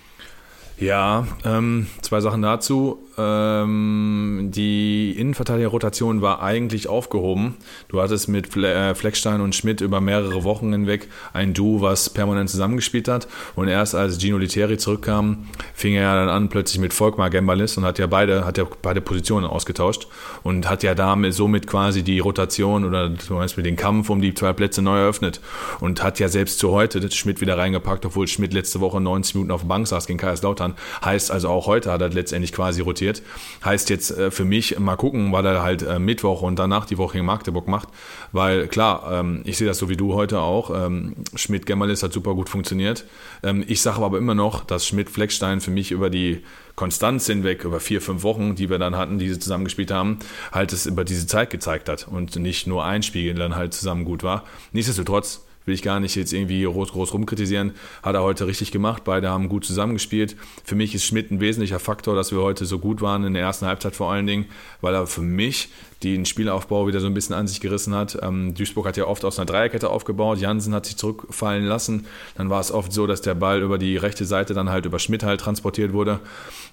Ja, 0.79 1.27
ähm, 1.45 1.87
zwei 2.03 2.21
Sachen 2.21 2.43
dazu. 2.43 2.99
Ähm, 3.19 4.51
die 4.55 5.13
Innenverteidigerrotation 5.19 6.23
war 6.23 6.41
eigentlich 6.41 6.89
aufgehoben. 6.89 7.57
Du 7.89 8.01
hattest 8.01 8.29
mit 8.29 8.57
äh, 8.57 8.95
Fleckstein 8.95 9.41
und 9.41 9.57
Schmidt 9.57 9.81
über 9.81 10.01
mehrere 10.01 10.45
Wochen 10.45 10.71
hinweg 10.71 11.09
ein 11.33 11.53
Duo, 11.53 11.81
was 11.81 12.11
permanent 12.11 12.49
zusammengespielt 12.49 13.09
hat. 13.09 13.27
Und 13.57 13.67
erst 13.67 13.97
als 13.97 14.21
Gino 14.21 14.39
Literi 14.39 14.79
zurückkam, 14.79 15.49
fing 15.75 15.95
er 15.95 16.15
dann 16.15 16.29
an 16.29 16.49
plötzlich 16.49 16.81
mit 16.81 16.95
Volkmar 16.95 17.29
Gembalis 17.31 17.77
und 17.77 17.85
hat 17.85 17.99
ja 17.99 18.07
beide, 18.07 18.45
hat 18.47 18.57
ja 18.57 18.67
beide 18.83 19.01
Positionen 19.01 19.47
ausgetauscht 19.47 20.07
und 20.45 20.71
hat 20.71 20.85
ja 20.85 20.95
damit 20.95 21.35
somit 21.35 21.67
quasi 21.67 22.05
die 22.05 22.21
Rotation 22.21 22.85
oder 22.85 23.17
zum 23.19 23.37
Beispiel 23.39 23.65
den 23.65 23.77
Kampf 23.77 24.11
um 24.11 24.21
die 24.21 24.35
zwei 24.35 24.53
Plätze 24.53 24.81
neu 24.81 24.99
eröffnet 24.99 25.41
und 25.81 26.05
hat 26.05 26.21
ja 26.21 26.29
selbst 26.29 26.61
zu 26.61 26.71
heute 26.71 27.11
Schmidt 27.11 27.41
wieder 27.41 27.59
reingepackt, 27.59 28.07
obwohl 28.07 28.29
Schmidt 28.29 28.53
letzte 28.53 28.81
Woche 28.81 29.01
90 29.01 29.35
Minuten 29.35 29.51
auf 29.51 29.63
der 29.63 29.69
Bank 29.69 29.89
saß 29.89 30.07
gegen 30.07 30.21
Kaiserslautern. 30.21 30.75
Heißt 31.05 31.33
also 31.33 31.49
auch 31.49 31.67
heute 31.67 31.91
hat 31.91 32.01
er 32.01 32.11
letztendlich 32.11 32.53
quasi 32.53 32.81
rotiert 32.81 33.08
passiert. 33.09 33.23
Heißt 33.65 33.91
jetzt 33.91 34.11
äh, 34.11 34.31
für 34.31 34.45
mich 34.45 34.79
mal 34.79 34.97
gucken, 34.97 35.33
weil 35.33 35.45
er 35.47 35.63
halt 35.63 35.83
äh, 35.83 35.99
Mittwoch 35.99 36.43
und 36.43 36.59
danach 36.59 36.87
die 36.87 36.99
Woche 36.99 37.19
in 37.19 37.25
Magdeburg 37.25 37.69
macht. 37.69 37.89
Weil 38.33 38.69
klar, 38.69 39.09
ähm, 39.13 39.43
ich 39.45 39.57
sehe 39.57 39.67
das 39.67 39.79
so 39.79 39.89
wie 39.89 39.97
du 39.97 40.15
heute 40.15 40.41
auch. 40.41 40.71
Ähm, 40.75 41.15
Schmidt-Gemmerlis 41.35 42.03
hat 42.03 42.13
super 42.13 42.35
gut 42.35 42.49
funktioniert. 42.49 43.05
Ähm, 43.43 43.65
ich 43.67 43.83
sage 43.83 44.03
aber 44.03 44.19
immer 44.19 44.35
noch, 44.35 44.65
dass 44.65 44.87
Schmidt-Fleckstein 44.87 45.61
für 45.61 45.71
mich 45.71 45.91
über 45.91 46.11
die 46.11 46.43
Konstanz 46.77 47.27
hinweg, 47.27 47.65
über 47.65 47.81
vier, 47.81 48.01
fünf 48.01 48.23
Wochen, 48.23 48.55
die 48.55 48.71
wir 48.71 48.79
dann 48.79 48.97
hatten, 48.97 49.19
die 49.19 49.29
sie 49.29 49.39
zusammengespielt 49.39 49.91
haben, 49.91 50.19
halt 50.53 50.73
es 50.73 50.87
über 50.87 51.05
diese 51.05 51.27
Zeit 51.27 51.51
gezeigt 51.51 51.89
hat 51.89 52.07
und 52.09 52.37
nicht 52.37 52.69
nur 52.69 52.85
ein 52.85 53.03
Spiel 53.03 53.35
dann 53.35 53.57
halt 53.57 53.75
zusammen 53.75 54.05
gut 54.05 54.23
war. 54.23 54.45
Nichtsdestotrotz 54.73 55.48
will 55.69 55.75
ich 55.75 55.83
gar 55.83 56.01
nicht 56.01 56.17
jetzt 56.17 56.33
irgendwie 56.33 56.65
groß, 56.65 56.91
groß 56.93 57.15
rumkritisieren. 57.15 57.73
Hat 58.03 58.17
er 58.17 58.23
heute 58.23 58.49
richtig 58.49 58.73
gemacht. 58.73 59.05
Beide 59.05 59.29
haben 59.29 59.49
gut 59.49 59.65
zusammengespielt. 59.65 60.37
Für 60.65 60.75
mich 60.75 60.95
ist 60.95 61.05
Schmidt 61.05 61.31
ein 61.31 61.41
wesentlicher 61.41 61.79
Faktor, 61.79 62.17
dass 62.17 62.33
wir 62.33 62.41
heute 62.41 62.67
so 62.67 62.81
gut 62.81 63.01
waren 63.01 63.23
in 63.23 63.35
der 63.35 63.43
ersten 63.45 63.67
Halbzeit 63.67 63.95
vor 63.95 64.11
allen 64.11 64.27
Dingen, 64.27 64.47
weil 64.81 64.95
er 64.95 65.07
für 65.07 65.21
mich 65.21 65.69
den 66.03 66.27
Spielaufbau 66.27 66.87
wieder 66.87 67.01
so 67.01 67.07
ein 67.07 67.15
bisschen 67.15 67.35
an 67.35 67.49
sich 67.49 67.61
gerissen 67.61 67.95
hat. 67.95 68.19
Ähm, 68.23 68.55
Duisburg 68.55 68.87
hat 68.87 68.97
ja 68.97 69.07
oft 69.07 69.25
aus 69.25 69.39
einer 69.39 69.47
Dreierkette 69.47 69.91
aufgebaut. 69.91 70.39
Jansen 70.39 70.73
hat 70.75 70.87
sich 70.87 70.97
zurückfallen 70.97 71.65
lassen. 71.65 72.07
Dann 72.37 72.51
war 72.51 72.61
es 72.61 72.71
oft 72.71 72.93
so, 72.93 73.07
dass 73.09 73.21
der 73.21 73.35
Ball 73.35 73.63
über 73.63 73.79
die 73.79 73.97
rechte 73.97 74.25
Seite 74.25 74.55
dann 74.55 74.71
halt 74.71 74.87
über 74.87 75.01
Schmidt 75.01 75.25
halt 75.25 75.41
transportiert 75.41 75.93
wurde. 75.93 76.21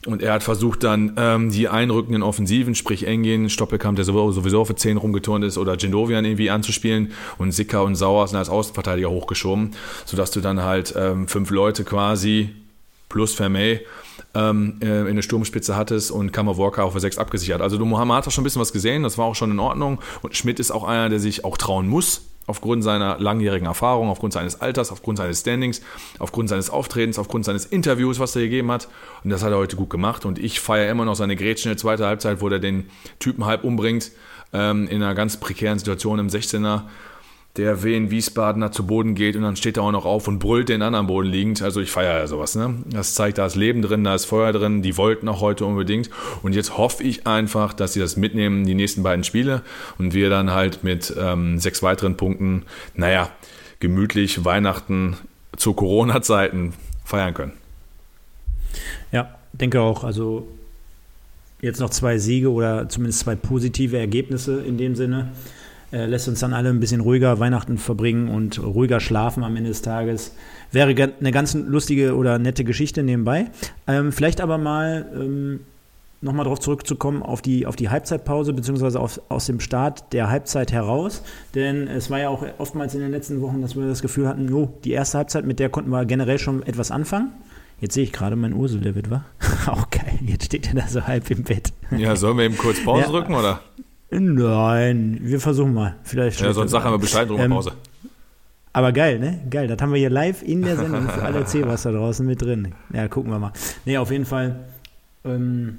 Und 0.05 0.21
er 0.21 0.33
hat 0.33 0.43
versucht 0.43 0.83
dann 0.83 1.13
ähm, 1.17 1.49
die 1.49 1.67
einrückenden 1.67 2.21
Offensiven, 2.21 2.75
sprich 2.75 3.07
Engin, 3.07 3.49
Stoppelkamp, 3.49 3.95
der 3.95 4.05
sowieso 4.05 4.61
auf 4.61 4.75
10 4.75 4.97
rumgeturnt 4.97 5.43
ist, 5.43 5.57
oder 5.57 5.75
Gendovian 5.75 6.23
irgendwie 6.23 6.51
anzuspielen 6.51 7.11
und 7.39 7.51
Sicker 7.51 7.83
und 7.83 7.95
Sauer 7.95 8.27
sind 8.27 8.37
als 8.37 8.49
Außenverteidiger 8.49 9.09
hochgeschoben, 9.09 9.71
sodass 10.05 10.29
du 10.31 10.41
dann 10.41 10.61
halt 10.61 10.93
ähm, 10.97 11.27
fünf 11.27 11.49
Leute 11.49 11.83
quasi 11.83 12.51
plus 13.09 13.33
Vermey 13.33 13.81
ähm, 14.33 14.77
äh, 14.81 15.09
in 15.09 15.15
der 15.15 15.23
Sturmspitze 15.23 15.75
hattest 15.75 16.11
und 16.11 16.31
Kammer 16.31 16.57
Walker 16.57 16.83
auf 16.83 16.93
der 16.93 17.01
6 17.01 17.17
abgesichert. 17.17 17.61
Also 17.61 17.77
du 17.77 17.85
Mohammed 17.85 18.25
hat 18.25 18.33
schon 18.33 18.41
ein 18.41 18.45
bisschen 18.45 18.61
was 18.61 18.73
gesehen, 18.73 19.03
das 19.03 19.17
war 19.17 19.25
auch 19.25 19.35
schon 19.35 19.51
in 19.51 19.59
Ordnung. 19.59 19.99
Und 20.21 20.35
Schmidt 20.35 20.59
ist 20.59 20.71
auch 20.71 20.83
einer, 20.83 21.09
der 21.09 21.19
sich 21.19 21.45
auch 21.45 21.57
trauen 21.57 21.87
muss, 21.87 22.21
aufgrund 22.47 22.83
seiner 22.83 23.17
langjährigen 23.19 23.67
Erfahrung, 23.67 24.09
aufgrund 24.09 24.33
seines 24.33 24.61
Alters, 24.61 24.91
aufgrund 24.91 25.17
seines 25.17 25.39
Standings, 25.39 25.81
aufgrund 26.19 26.49
seines 26.49 26.69
Auftretens, 26.69 27.17
aufgrund 27.17 27.45
seines 27.45 27.65
Interviews, 27.65 28.19
was 28.19 28.35
er 28.35 28.43
gegeben 28.43 28.71
hat. 28.71 28.87
Und 29.23 29.29
das 29.31 29.43
hat 29.43 29.51
er 29.51 29.57
heute 29.57 29.75
gut 29.75 29.89
gemacht. 29.89 30.25
Und 30.25 30.37
ich 30.37 30.59
feiere 30.59 30.91
immer 30.91 31.05
noch 31.05 31.15
seine 31.15 31.35
Grätschen 31.35 31.71
in 31.71 31.75
der 31.75 31.81
zweiten 31.81 32.03
Halbzeit, 32.03 32.41
wo 32.41 32.49
er 32.49 32.59
den 32.59 32.89
Typen 33.19 33.45
halb 33.45 33.63
umbringt, 33.63 34.11
ähm, 34.53 34.87
in 34.87 35.01
einer 35.01 35.15
ganz 35.15 35.37
prekären 35.37 35.79
Situation 35.79 36.19
im 36.19 36.27
16er 36.27 36.83
der 37.57 37.83
Wien 37.83 38.11
Wiesbadener 38.11 38.71
zu 38.71 38.85
Boden 38.85 39.15
geht 39.15 39.35
und 39.35 39.43
dann 39.43 39.55
steht 39.55 39.77
er 39.77 39.83
auch 39.83 39.91
noch 39.91 40.05
auf 40.05 40.27
und 40.27 40.39
brüllt 40.39 40.67
den 40.67 40.81
anderen 40.81 41.07
Boden 41.07 41.29
liegend. 41.29 41.61
Also 41.61 41.79
ich 41.79 41.89
feiere 41.89 42.19
ja 42.19 42.27
sowas. 42.27 42.55
Ne? 42.55 42.75
Das 42.89 43.15
zeigt, 43.15 43.37
da 43.37 43.45
ist 43.45 43.55
Leben 43.55 43.81
drin, 43.81 44.03
da 44.03 44.13
ist 44.13 44.25
Feuer 44.25 44.51
drin. 44.51 44.81
Die 44.81 44.97
wollten 44.97 45.29
auch 45.29 45.39
heute 45.39 45.65
unbedingt. 45.65 46.09
Und 46.43 46.53
jetzt 46.53 46.77
hoffe 46.77 47.03
ich 47.03 47.27
einfach, 47.27 47.73
dass 47.73 47.93
sie 47.93 48.01
das 48.01 48.17
mitnehmen, 48.17 48.65
die 48.65 48.73
nächsten 48.73 49.03
beiden 49.03 49.23
Spiele. 49.23 49.61
Und 49.97 50.13
wir 50.13 50.29
dann 50.29 50.51
halt 50.51 50.83
mit 50.83 51.15
ähm, 51.17 51.57
sechs 51.59 51.81
weiteren 51.81 52.17
Punkten, 52.17 52.63
naja, 52.93 53.29
gemütlich 53.79 54.43
Weihnachten 54.43 55.15
zu 55.55 55.73
Corona-Zeiten 55.73 56.73
feiern 57.05 57.33
können. 57.33 57.53
Ja, 59.13 59.33
denke 59.53 59.79
auch. 59.79 60.03
Also 60.03 60.45
jetzt 61.61 61.79
noch 61.79 61.89
zwei 61.89 62.17
Siege 62.17 62.51
oder 62.51 62.89
zumindest 62.89 63.21
zwei 63.21 63.35
positive 63.35 63.97
Ergebnisse 63.97 64.61
in 64.61 64.77
dem 64.77 64.95
Sinne 64.95 65.31
äh, 65.91 66.05
lässt 66.05 66.27
uns 66.27 66.39
dann 66.39 66.53
alle 66.53 66.69
ein 66.69 66.79
bisschen 66.79 67.01
ruhiger 67.01 67.39
Weihnachten 67.39 67.77
verbringen 67.77 68.29
und 68.29 68.61
ruhiger 68.61 68.99
schlafen 68.99 69.43
am 69.43 69.55
Ende 69.55 69.69
des 69.69 69.81
Tages. 69.81 70.33
Wäre 70.71 71.13
eine 71.19 71.31
ganz 71.31 71.53
lustige 71.53 72.15
oder 72.15 72.39
nette 72.39 72.63
Geschichte 72.63 73.03
nebenbei. 73.03 73.47
Ähm, 73.87 74.11
vielleicht 74.11 74.41
aber 74.41 74.57
mal 74.57 75.05
ähm, 75.13 75.59
nochmal 76.21 76.43
darauf 76.43 76.59
zurückzukommen, 76.59 77.23
auf 77.23 77.41
die, 77.41 77.65
auf 77.65 77.75
die 77.75 77.89
Halbzeitpause, 77.89 78.51
beziehungsweise 78.51 78.99
auf, 78.99 79.21
aus 79.29 79.45
dem 79.45 79.59
Start 79.59 80.11
der 80.11 80.29
Halbzeit 80.29 80.71
heraus. 80.71 81.21
Denn 81.53 81.87
es 81.87 82.09
war 82.09 82.19
ja 82.19 82.29
auch 82.29 82.43
oftmals 82.57 82.93
in 82.95 83.01
den 83.01 83.11
letzten 83.11 83.41
Wochen, 83.41 83.61
dass 83.61 83.75
wir 83.75 83.87
das 83.87 84.01
Gefühl 84.01 84.27
hatten, 84.27 84.49
jo, 84.49 84.73
die 84.83 84.91
erste 84.91 85.19
Halbzeit, 85.19 85.45
mit 85.45 85.59
der 85.59 85.69
konnten 85.69 85.91
wir 85.91 86.05
generell 86.05 86.39
schon 86.39 86.63
etwas 86.63 86.91
anfangen. 86.91 87.31
Jetzt 87.79 87.93
sehe 87.93 88.03
ich 88.03 88.13
gerade 88.13 88.35
mein 88.35 88.53
Ursel, 88.53 88.79
der 88.81 88.95
wird, 88.95 89.11
wa? 89.11 89.25
Auch 89.67 89.89
geil. 89.89 90.19
Jetzt 90.21 90.45
steht 90.45 90.67
er 90.67 90.75
da 90.75 90.87
so 90.87 91.05
halb 91.05 91.29
im 91.29 91.43
Bett. 91.43 91.73
Ja, 91.95 92.15
sollen 92.15 92.37
wir 92.37 92.45
eben 92.45 92.57
kurz 92.57 92.83
Pause 92.83 93.03
ja. 93.03 93.09
drücken, 93.09 93.35
oder? 93.35 93.61
Nein, 94.19 95.19
wir 95.21 95.39
versuchen 95.39 95.73
mal. 95.73 95.95
Vielleicht 96.03 96.41
ja, 96.41 96.53
sonst 96.53 96.71
sagen 96.71 96.89
wir 96.89 96.97
Bescheid 96.97 97.29
drum 97.29 97.39
ähm, 97.39 97.51
Pause. 97.51 97.73
Aber 98.73 98.91
geil, 98.91 99.19
ne? 99.19 99.39
Geil. 99.49 99.67
Das 99.67 99.81
haben 99.81 99.93
wir 99.93 99.99
hier 99.99 100.09
live 100.09 100.43
in 100.43 100.61
der 100.61 100.75
Sendung 100.75 101.07
für 101.07 101.23
alle 101.23 101.43
da 101.83 101.91
draußen 101.91 102.25
mit 102.25 102.41
drin. 102.41 102.73
Ja, 102.93 103.07
gucken 103.07 103.31
wir 103.31 103.39
mal. 103.39 103.53
Ne, 103.85 103.97
auf 103.97 104.11
jeden 104.11 104.25
Fall. 104.25 104.65
Ähm, 105.23 105.77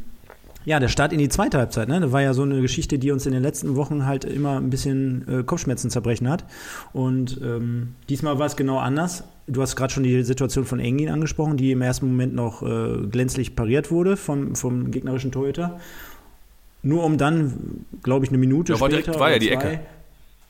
ja, 0.64 0.81
der 0.81 0.88
Start 0.88 1.12
in 1.12 1.18
die 1.18 1.29
zweite 1.29 1.59
Halbzeit, 1.59 1.88
ne? 1.88 2.01
Das 2.01 2.11
war 2.11 2.22
ja 2.22 2.35
so 2.35 2.42
eine 2.42 2.61
Geschichte, 2.61 2.99
die 2.99 3.12
uns 3.12 3.25
in 3.25 3.33
den 3.33 3.42
letzten 3.42 3.77
Wochen 3.77 4.05
halt 4.05 4.25
immer 4.25 4.57
ein 4.57 4.68
bisschen 4.70 5.25
äh, 5.29 5.42
Kopfschmerzen 5.44 5.90
zerbrechen 5.90 6.29
hat. 6.29 6.44
Und 6.92 7.40
ähm, 7.40 7.94
diesmal 8.09 8.38
war 8.38 8.46
es 8.46 8.57
genau 8.57 8.79
anders. 8.79 9.25
Du 9.46 9.62
hast 9.62 9.77
gerade 9.77 9.92
schon 9.92 10.03
die 10.03 10.22
Situation 10.25 10.64
von 10.64 10.81
Engin 10.81 11.09
angesprochen, 11.09 11.57
die 11.57 11.70
im 11.70 11.83
ersten 11.83 12.09
Moment 12.09 12.35
noch 12.35 12.62
äh, 12.62 13.07
glänzlich 13.09 13.55
pariert 13.55 13.90
wurde 13.90 14.16
vom, 14.16 14.57
vom 14.57 14.90
gegnerischen 14.90 15.31
Torhüter. 15.31 15.79
Nur 16.87 17.05
um 17.05 17.18
dann, 17.18 17.85
glaube 18.03 18.25
ich, 18.25 18.31
eine 18.31 18.38
Minute 18.38 18.72
Ja, 18.75 18.81
war 18.81 18.88
später. 18.90 19.03
direkt- 19.03 19.20
war 19.20 19.31
ja 19.31 19.38
die 19.38 19.46
zwei- 19.49 19.55
Ecke. 19.55 19.81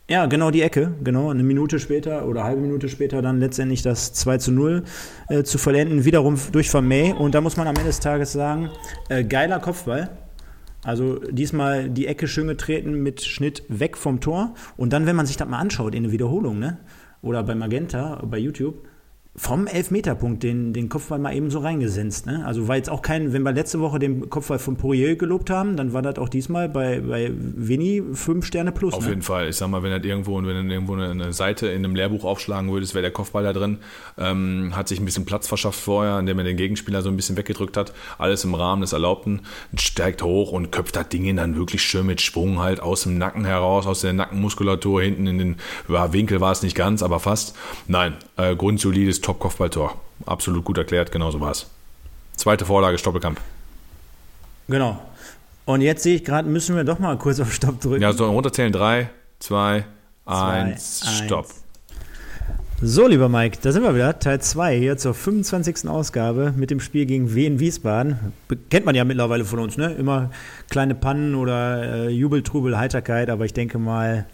Ja, 0.08 0.26
genau 0.26 0.52
die 0.52 0.62
Ecke, 0.62 0.92
genau. 1.02 1.30
Eine 1.30 1.42
Minute 1.42 1.80
später 1.80 2.26
oder 2.28 2.40
eine 2.40 2.48
halbe 2.50 2.62
Minute 2.62 2.88
später 2.88 3.22
dann 3.22 3.40
letztendlich 3.40 3.82
das 3.82 4.12
2 4.12 4.38
zu 4.38 4.52
0 4.52 4.84
äh, 5.28 5.42
zu 5.42 5.58
vollenden, 5.58 6.04
wiederum 6.04 6.38
durch 6.52 6.70
Vermey. 6.70 7.12
Und 7.12 7.34
da 7.34 7.40
muss 7.40 7.56
man 7.56 7.66
am 7.66 7.74
Ende 7.74 7.88
des 7.88 7.98
Tages 7.98 8.32
sagen, 8.32 8.70
äh, 9.08 9.24
geiler 9.24 9.58
Kopfball. 9.58 10.10
Also 10.84 11.18
diesmal 11.30 11.90
die 11.90 12.06
Ecke 12.06 12.28
schön 12.28 12.46
getreten 12.46 13.02
mit 13.02 13.22
Schnitt 13.22 13.64
weg 13.68 13.96
vom 13.96 14.20
Tor. 14.20 14.54
Und 14.76 14.92
dann, 14.92 15.06
wenn 15.06 15.16
man 15.16 15.26
sich 15.26 15.36
das 15.36 15.48
mal 15.48 15.58
anschaut 15.58 15.92
in 15.96 16.04
der 16.04 16.12
Wiederholung, 16.12 16.60
ne? 16.60 16.78
Oder 17.22 17.42
bei 17.42 17.56
Magenta, 17.56 18.22
bei 18.24 18.38
YouTube, 18.38 18.86
vom 19.36 19.66
Elfmeterpunkt 19.66 20.42
den, 20.42 20.72
den 20.72 20.88
Kopfball 20.88 21.18
mal 21.18 21.34
eben 21.34 21.50
so 21.50 21.58
reingesenzt. 21.58 22.26
Ne? 22.26 22.44
Also 22.46 22.68
war 22.68 22.76
jetzt 22.76 22.88
auch 22.88 23.02
kein, 23.02 23.34
wenn 23.34 23.42
wir 23.42 23.52
letzte 23.52 23.80
Woche 23.80 23.98
den 23.98 24.30
Kopfball 24.30 24.58
von 24.58 24.76
Poirier 24.76 25.16
gelobt 25.16 25.50
haben, 25.50 25.76
dann 25.76 25.92
war 25.92 26.00
das 26.00 26.16
auch 26.16 26.30
diesmal 26.30 26.68
bei, 26.70 27.00
bei 27.00 27.30
Vinny 27.34 28.02
fünf 28.14 28.46
Sterne 28.46 28.72
plus. 28.72 28.94
Auf 28.94 29.04
ne? 29.04 29.10
jeden 29.10 29.22
Fall. 29.22 29.48
Ich 29.48 29.56
sag 29.56 29.68
mal, 29.68 29.82
wenn 29.82 29.92
er 29.92 30.02
irgendwo, 30.02 30.36
wenn 30.36 30.68
du 30.68 30.74
irgendwo 30.74 30.94
eine, 30.94 31.10
eine 31.10 31.32
Seite 31.34 31.66
in 31.68 31.84
einem 31.84 31.94
Lehrbuch 31.94 32.24
aufschlagen 32.24 32.70
würdest, 32.72 32.94
wäre 32.94 33.02
der 33.02 33.10
Kopfball 33.10 33.44
da 33.44 33.52
drin. 33.52 33.78
Ähm, 34.16 34.72
hat 34.74 34.88
sich 34.88 35.00
ein 35.00 35.04
bisschen 35.04 35.26
Platz 35.26 35.46
verschafft 35.46 35.80
vorher, 35.80 36.18
indem 36.18 36.38
er 36.38 36.44
den 36.44 36.56
Gegenspieler 36.56 37.02
so 37.02 37.10
ein 37.10 37.16
bisschen 37.16 37.36
weggedrückt 37.36 37.76
hat. 37.76 37.92
Alles 38.16 38.44
im 38.44 38.54
Rahmen 38.54 38.80
des 38.80 38.94
Erlaubten. 38.94 39.42
Steigt 39.76 40.22
hoch 40.22 40.50
und 40.52 40.72
köpft 40.72 40.96
das 40.96 41.08
Ding 41.08 41.26
dann 41.36 41.56
wirklich 41.56 41.82
schön 41.82 42.06
mit 42.06 42.20
Schwung 42.20 42.60
halt 42.60 42.80
aus 42.80 43.02
dem 43.02 43.18
Nacken 43.18 43.44
heraus, 43.44 43.86
aus 43.86 44.00
der 44.00 44.12
Nackenmuskulatur 44.12 45.02
hinten 45.02 45.26
in 45.26 45.38
den 45.38 45.56
ja, 45.88 46.12
Winkel 46.12 46.40
war 46.40 46.52
es 46.52 46.62
nicht 46.62 46.74
ganz, 46.74 47.02
aber 47.02 47.20
fast. 47.20 47.54
Nein, 47.88 48.14
äh, 48.36 48.54
grundsolides 48.54 49.20
Top-Kopfballtor. 49.26 50.00
Absolut 50.24 50.64
gut 50.64 50.78
erklärt, 50.78 51.10
genauso 51.10 51.40
war 51.40 51.50
es. 51.50 51.66
Zweite 52.36 52.64
Vorlage, 52.64 52.96
Stoppelkamp. 52.96 53.40
Genau. 54.68 55.00
Und 55.64 55.80
jetzt 55.80 56.04
sehe 56.04 56.14
ich 56.14 56.24
gerade, 56.24 56.48
müssen 56.48 56.76
wir 56.76 56.84
doch 56.84 57.00
mal 57.00 57.18
kurz 57.18 57.40
auf 57.40 57.52
Stopp 57.52 57.80
drücken. 57.80 58.02
Ja, 58.02 58.12
so 58.12 58.30
runterzählen. 58.30 58.72
Drei, 58.72 59.10
zwei, 59.40 59.84
Zwei, 60.24 60.60
eins, 60.60 61.04
Stopp. 61.24 61.46
So, 62.82 63.06
lieber 63.08 63.28
Mike, 63.28 63.58
da 63.62 63.72
sind 63.72 63.82
wir 63.82 63.94
wieder. 63.94 64.18
Teil 64.18 64.40
2 64.40 64.76
hier 64.76 64.96
zur 64.96 65.14
25. 65.14 65.88
Ausgabe 65.88 66.52
mit 66.56 66.70
dem 66.70 66.78
Spiel 66.78 67.06
gegen 67.06 67.34
Wien 67.34 67.58
Wiesbaden. 67.58 68.32
Kennt 68.70 68.86
man 68.86 68.94
ja 68.94 69.04
mittlerweile 69.04 69.44
von 69.44 69.58
uns, 69.58 69.76
ne? 69.76 69.92
Immer 69.94 70.30
kleine 70.68 70.94
Pannen 70.94 71.34
oder 71.34 71.82
äh, 71.82 72.08
Jubel, 72.10 72.42
Trubel, 72.42 72.76
Heiterkeit, 72.76 73.30
aber 73.30 73.44
ich 73.44 73.54
denke 73.54 73.78
mal, 73.78 74.26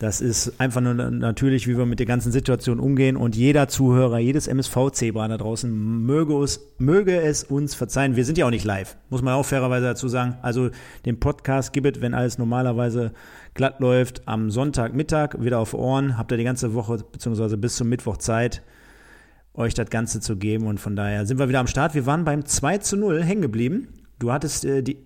das 0.00 0.22
ist 0.22 0.58
einfach 0.58 0.80
nur 0.80 0.94
natürlich, 0.94 1.68
wie 1.68 1.76
wir 1.76 1.84
mit 1.84 1.98
der 1.98 2.06
ganzen 2.06 2.32
Situation 2.32 2.80
umgehen 2.80 3.18
und 3.18 3.36
jeder 3.36 3.68
Zuhörer, 3.68 4.18
jedes 4.18 4.48
MSV-Zebra 4.48 5.28
da 5.28 5.36
draußen 5.36 5.70
möge 5.70 6.42
es, 6.42 6.72
möge 6.78 7.20
es 7.20 7.44
uns 7.44 7.74
verzeihen. 7.74 8.16
Wir 8.16 8.24
sind 8.24 8.38
ja 8.38 8.46
auch 8.46 8.50
nicht 8.50 8.64
live, 8.64 8.96
muss 9.10 9.20
man 9.20 9.34
auch 9.34 9.44
fairerweise 9.44 9.84
dazu 9.84 10.08
sagen. 10.08 10.38
Also 10.40 10.70
den 11.04 11.20
Podcast 11.20 11.74
gibt 11.74 11.98
es, 11.98 12.02
wenn 12.02 12.14
alles 12.14 12.38
normalerweise 12.38 13.12
glatt 13.52 13.78
läuft, 13.80 14.26
am 14.26 14.50
Sonntagmittag 14.50 15.38
wieder 15.38 15.58
auf 15.58 15.74
Ohren. 15.74 16.16
Habt 16.16 16.32
ihr 16.32 16.38
die 16.38 16.44
ganze 16.44 16.72
Woche 16.72 17.04
beziehungsweise 17.12 17.58
bis 17.58 17.76
zum 17.76 17.90
Mittwoch 17.90 18.16
Zeit, 18.16 18.62
euch 19.52 19.74
das 19.74 19.90
Ganze 19.90 20.20
zu 20.20 20.36
geben 20.36 20.66
und 20.66 20.80
von 20.80 20.96
daher 20.96 21.26
sind 21.26 21.38
wir 21.38 21.50
wieder 21.50 21.60
am 21.60 21.66
Start. 21.66 21.94
Wir 21.94 22.06
waren 22.06 22.24
beim 22.24 22.46
2 22.46 22.78
zu 22.78 22.96
0 22.96 23.22
hängen 23.22 23.42
geblieben. 23.42 23.88
Du 24.18 24.32
hattest 24.32 24.64
äh, 24.64 24.82
die, 24.82 24.96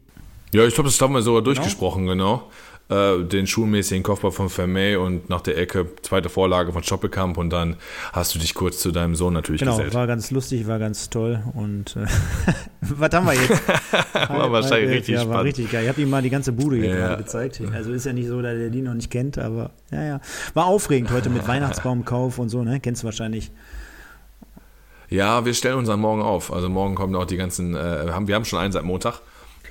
Ja, 0.53 0.65
ich 0.65 0.75
glaube, 0.75 0.89
das 0.89 1.01
haben 1.01 1.15
wir 1.15 1.23
sogar 1.23 1.43
durchgesprochen, 1.43 2.07
genau. 2.07 2.49
Äh, 2.90 3.25
den 3.25 3.47
schulmäßigen 3.47 4.03
Kopfball 4.03 4.31
von 4.31 4.51
Vermey 4.51 4.97
und 4.97 5.31
nach 5.31 5.40
der 5.40 5.57
Ecke 5.57 5.87
zweite 6.03 6.29
Vorlage 6.29 6.70
von 6.70 6.83
Stoppelkamp 6.83 7.38
und 7.38 7.49
dann 7.49 7.77
hast 8.12 8.35
du 8.35 8.38
dich 8.38 8.53
kurz 8.55 8.79
zu 8.81 8.92
deinem 8.92 9.14
Sohn 9.14 9.33
natürlich 9.33 9.61
Genau, 9.61 9.73
gesellt. 9.79 9.94
war 9.94 10.07
ganz 10.07 10.31
lustig, 10.31 10.66
war 10.66 10.79
ganz 10.79 11.09
toll. 11.09 11.42
Und 11.55 11.97
äh, 11.97 12.05
was 12.83 13.11
haben 13.14 13.25
wir 13.27 13.33
jetzt? 13.33 13.51
War 14.29 14.53
wahrscheinlich 14.53 14.88
Halb- 14.88 14.99
richtig 14.99 15.14
ja, 15.14 15.20
war 15.20 15.25
spannend. 15.27 15.44
richtig 15.47 15.70
geil. 15.73 15.83
Ich 15.85 15.88
habe 15.88 16.01
ihm 16.03 16.11
mal 16.11 16.20
die 16.20 16.29
ganze 16.29 16.53
Bude 16.53 16.77
hier 16.77 16.90
Ja. 16.90 16.94
gerade 16.97 17.23
gezeigt. 17.23 17.62
Also 17.73 17.90
ist 17.92 18.05
ja 18.05 18.12
nicht 18.12 18.29
so, 18.29 18.42
dass 18.42 18.55
er 18.59 18.68
die 18.68 18.83
noch 18.83 18.92
nicht 18.94 19.11
kennt, 19.11 19.38
aber 19.38 19.70
ja, 19.90 20.03
ja. 20.05 20.20
War 20.53 20.66
aufregend 20.66 21.11
heute 21.11 21.31
mit 21.31 21.49
Weihnachtsbaumkauf 21.49 22.38
und 22.38 22.51
so, 22.51 22.64
ne? 22.64 22.81
Kennst 22.81 23.03
du 23.03 23.07
wahrscheinlich. 23.07 23.51
Ja, 25.09 25.44
wir 25.44 25.55
stellen 25.55 25.79
uns 25.79 25.88
dann 25.88 26.01
morgen 26.01 26.23
auf. 26.23 26.53
Also 26.53 26.68
morgen 26.68 26.94
kommen 26.94 27.14
auch 27.14 27.25
die 27.27 27.37
ganzen, 27.37 27.75
äh, 27.75 27.79
haben, 28.11 28.27
wir 28.29 28.35
haben 28.35 28.44
schon 28.44 28.59
einen 28.59 28.73
seit 28.73 28.85
Montag 28.85 29.20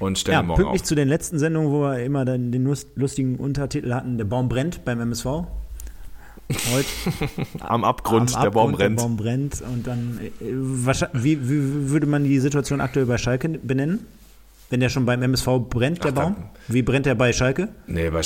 und 0.03 0.17
stellen 0.19 0.35
Ja, 0.35 0.43
morgen 0.43 0.61
pünktlich 0.61 0.81
auf. 0.81 0.87
zu 0.87 0.95
den 0.95 1.07
letzten 1.07 1.39
Sendungen, 1.39 1.71
wo 1.71 1.81
wir 1.81 1.99
immer 2.03 2.25
dann 2.25 2.51
den 2.51 2.65
lust- 2.65 2.87
lustigen 2.95 3.37
Untertitel 3.37 3.93
hatten, 3.93 4.17
der 4.17 4.25
Baum 4.25 4.49
brennt 4.49 4.85
beim 4.85 4.99
MSV. 4.99 5.25
Heute 5.25 6.87
Am 7.61 7.83
Abgrund, 7.83 8.35
am 8.35 8.43
der 8.43 8.51
Baum 8.51 8.73
Abgrund, 8.73 8.77
brennt. 8.77 8.99
Der 8.99 9.03
Baum 9.03 9.17
brennt 9.17 9.61
und 9.61 9.87
dann, 9.87 10.19
äh, 10.21 11.13
wie, 11.13 11.49
wie 11.49 11.89
würde 11.89 12.05
man 12.05 12.23
die 12.25 12.39
Situation 12.39 12.81
aktuell 12.81 13.05
bei 13.05 13.17
Schalke 13.17 13.49
benennen? 13.49 14.05
Wenn 14.69 14.79
der 14.79 14.89
schon 14.89 15.05
beim 15.05 15.21
MSV 15.21 15.47
brennt, 15.69 16.03
der 16.03 16.11
Ach, 16.11 16.15
Baum? 16.15 16.35
Wie 16.67 16.81
brennt 16.81 17.05
der 17.05 17.15
bei 17.15 17.31
Schalke? 17.31 17.69
Nee, 17.87 18.09
bei, 18.09 18.21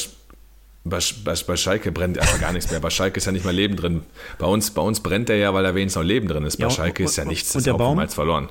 bei, 0.84 1.00
bei, 1.26 1.36
bei 1.46 1.56
Schalke 1.58 1.92
brennt 1.92 2.18
einfach 2.18 2.40
gar 2.40 2.54
nichts 2.54 2.72
mehr. 2.72 2.80
Bei 2.80 2.90
Schalke 2.90 3.18
ist 3.18 3.26
ja 3.26 3.32
nicht 3.32 3.46
mal 3.46 3.54
Leben 3.54 3.76
drin. 3.76 4.02
Bei 4.40 4.48
uns, 4.48 4.72
bei 4.72 4.82
uns 4.82 5.00
brennt 5.02 5.30
er 5.30 5.36
ja, 5.38 5.54
weil 5.54 5.64
da 5.64 5.76
wenigstens 5.76 6.02
noch 6.02 6.08
Leben 6.08 6.28
drin 6.28 6.44
ist. 6.46 6.58
Bei 6.58 6.62
Ja, 6.62 6.68
und- 6.68 6.74
Schalke 6.74 7.04
ist 7.04 7.18
ja 7.18 7.24
und- 7.24 7.30
nichts, 7.30 7.50
und 7.54 7.60
das 7.60 7.64
der 7.66 7.74
Baum? 7.74 8.08
Verloren. 8.10 8.50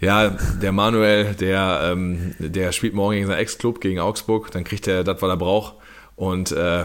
Ja, 0.00 0.30
der 0.60 0.72
Manuel, 0.72 1.34
der, 1.34 1.90
ähm, 1.92 2.34
der 2.38 2.72
spielt 2.72 2.94
morgen 2.94 3.14
gegen 3.14 3.26
seinen 3.26 3.38
Ex-Club, 3.38 3.80
gegen 3.80 3.98
Augsburg. 3.98 4.50
Dann 4.50 4.64
kriegt 4.64 4.86
er 4.86 5.04
das, 5.04 5.22
was 5.22 5.28
er 5.30 5.36
braucht. 5.36 5.74
Und 6.16 6.50
äh, 6.52 6.84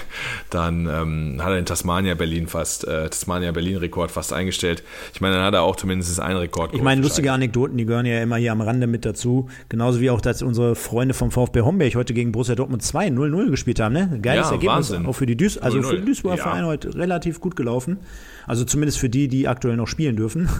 dann 0.50 0.86
ähm, 0.88 1.36
hat 1.40 1.50
er 1.50 1.54
den 1.54 1.66
Tasmania 1.66 2.14
Berlin 2.16 2.48
fast, 2.48 2.82
äh, 2.86 3.08
Tasmania 3.08 3.52
Berlin 3.52 3.76
Rekord 3.76 4.10
fast 4.10 4.32
eingestellt. 4.32 4.82
Ich 5.14 5.20
meine, 5.20 5.36
dann 5.36 5.44
hat 5.44 5.54
er 5.54 5.62
auch 5.62 5.76
zumindest 5.76 6.18
einen 6.18 6.38
Rekord. 6.38 6.74
Ich 6.74 6.82
meine, 6.82 7.00
lustige. 7.00 7.30
Anekdoten, 7.30 7.76
die 7.78 7.86
gehören 7.86 8.06
ja 8.06 8.20
immer 8.20 8.36
hier 8.36 8.50
am 8.50 8.60
Rande 8.60 8.88
mit 8.88 9.04
dazu. 9.04 9.48
Genauso 9.68 10.00
wie 10.00 10.10
auch, 10.10 10.20
dass 10.20 10.42
unsere 10.42 10.74
Freunde 10.74 11.14
vom 11.14 11.30
VfB 11.30 11.60
Homberg 11.60 11.94
heute 11.94 12.12
gegen 12.12 12.32
Borussia 12.32 12.56
Dortmund 12.56 12.82
2 12.82 13.06
0-0 13.08 13.50
gespielt 13.50 13.78
haben. 13.78 13.92
Ne? 13.92 14.18
Geiles 14.20 14.46
Ja, 14.46 14.52
Ergebnis. 14.52 14.74
Wahnsinn. 14.74 15.06
Auch 15.06 15.12
für 15.14 15.26
die 15.26 15.36
Duis 15.36 15.58
also 15.58 15.78
0-0. 15.78 15.82
für 15.88 15.96
den 15.96 16.06
Duisburger 16.06 16.36
Ja. 16.38 16.42
Verein 16.42 16.66
heute 16.66 16.94
relativ 16.96 17.40
gut 17.40 17.54
gelaufen. 17.54 17.98
Also 18.46 18.64
zumindest 18.64 18.98
für 18.98 19.08
die, 19.08 19.28
die 19.28 19.48
aktuell 19.48 19.76
noch 19.76 19.88
spielen 19.88 20.16
dürfen. 20.16 20.48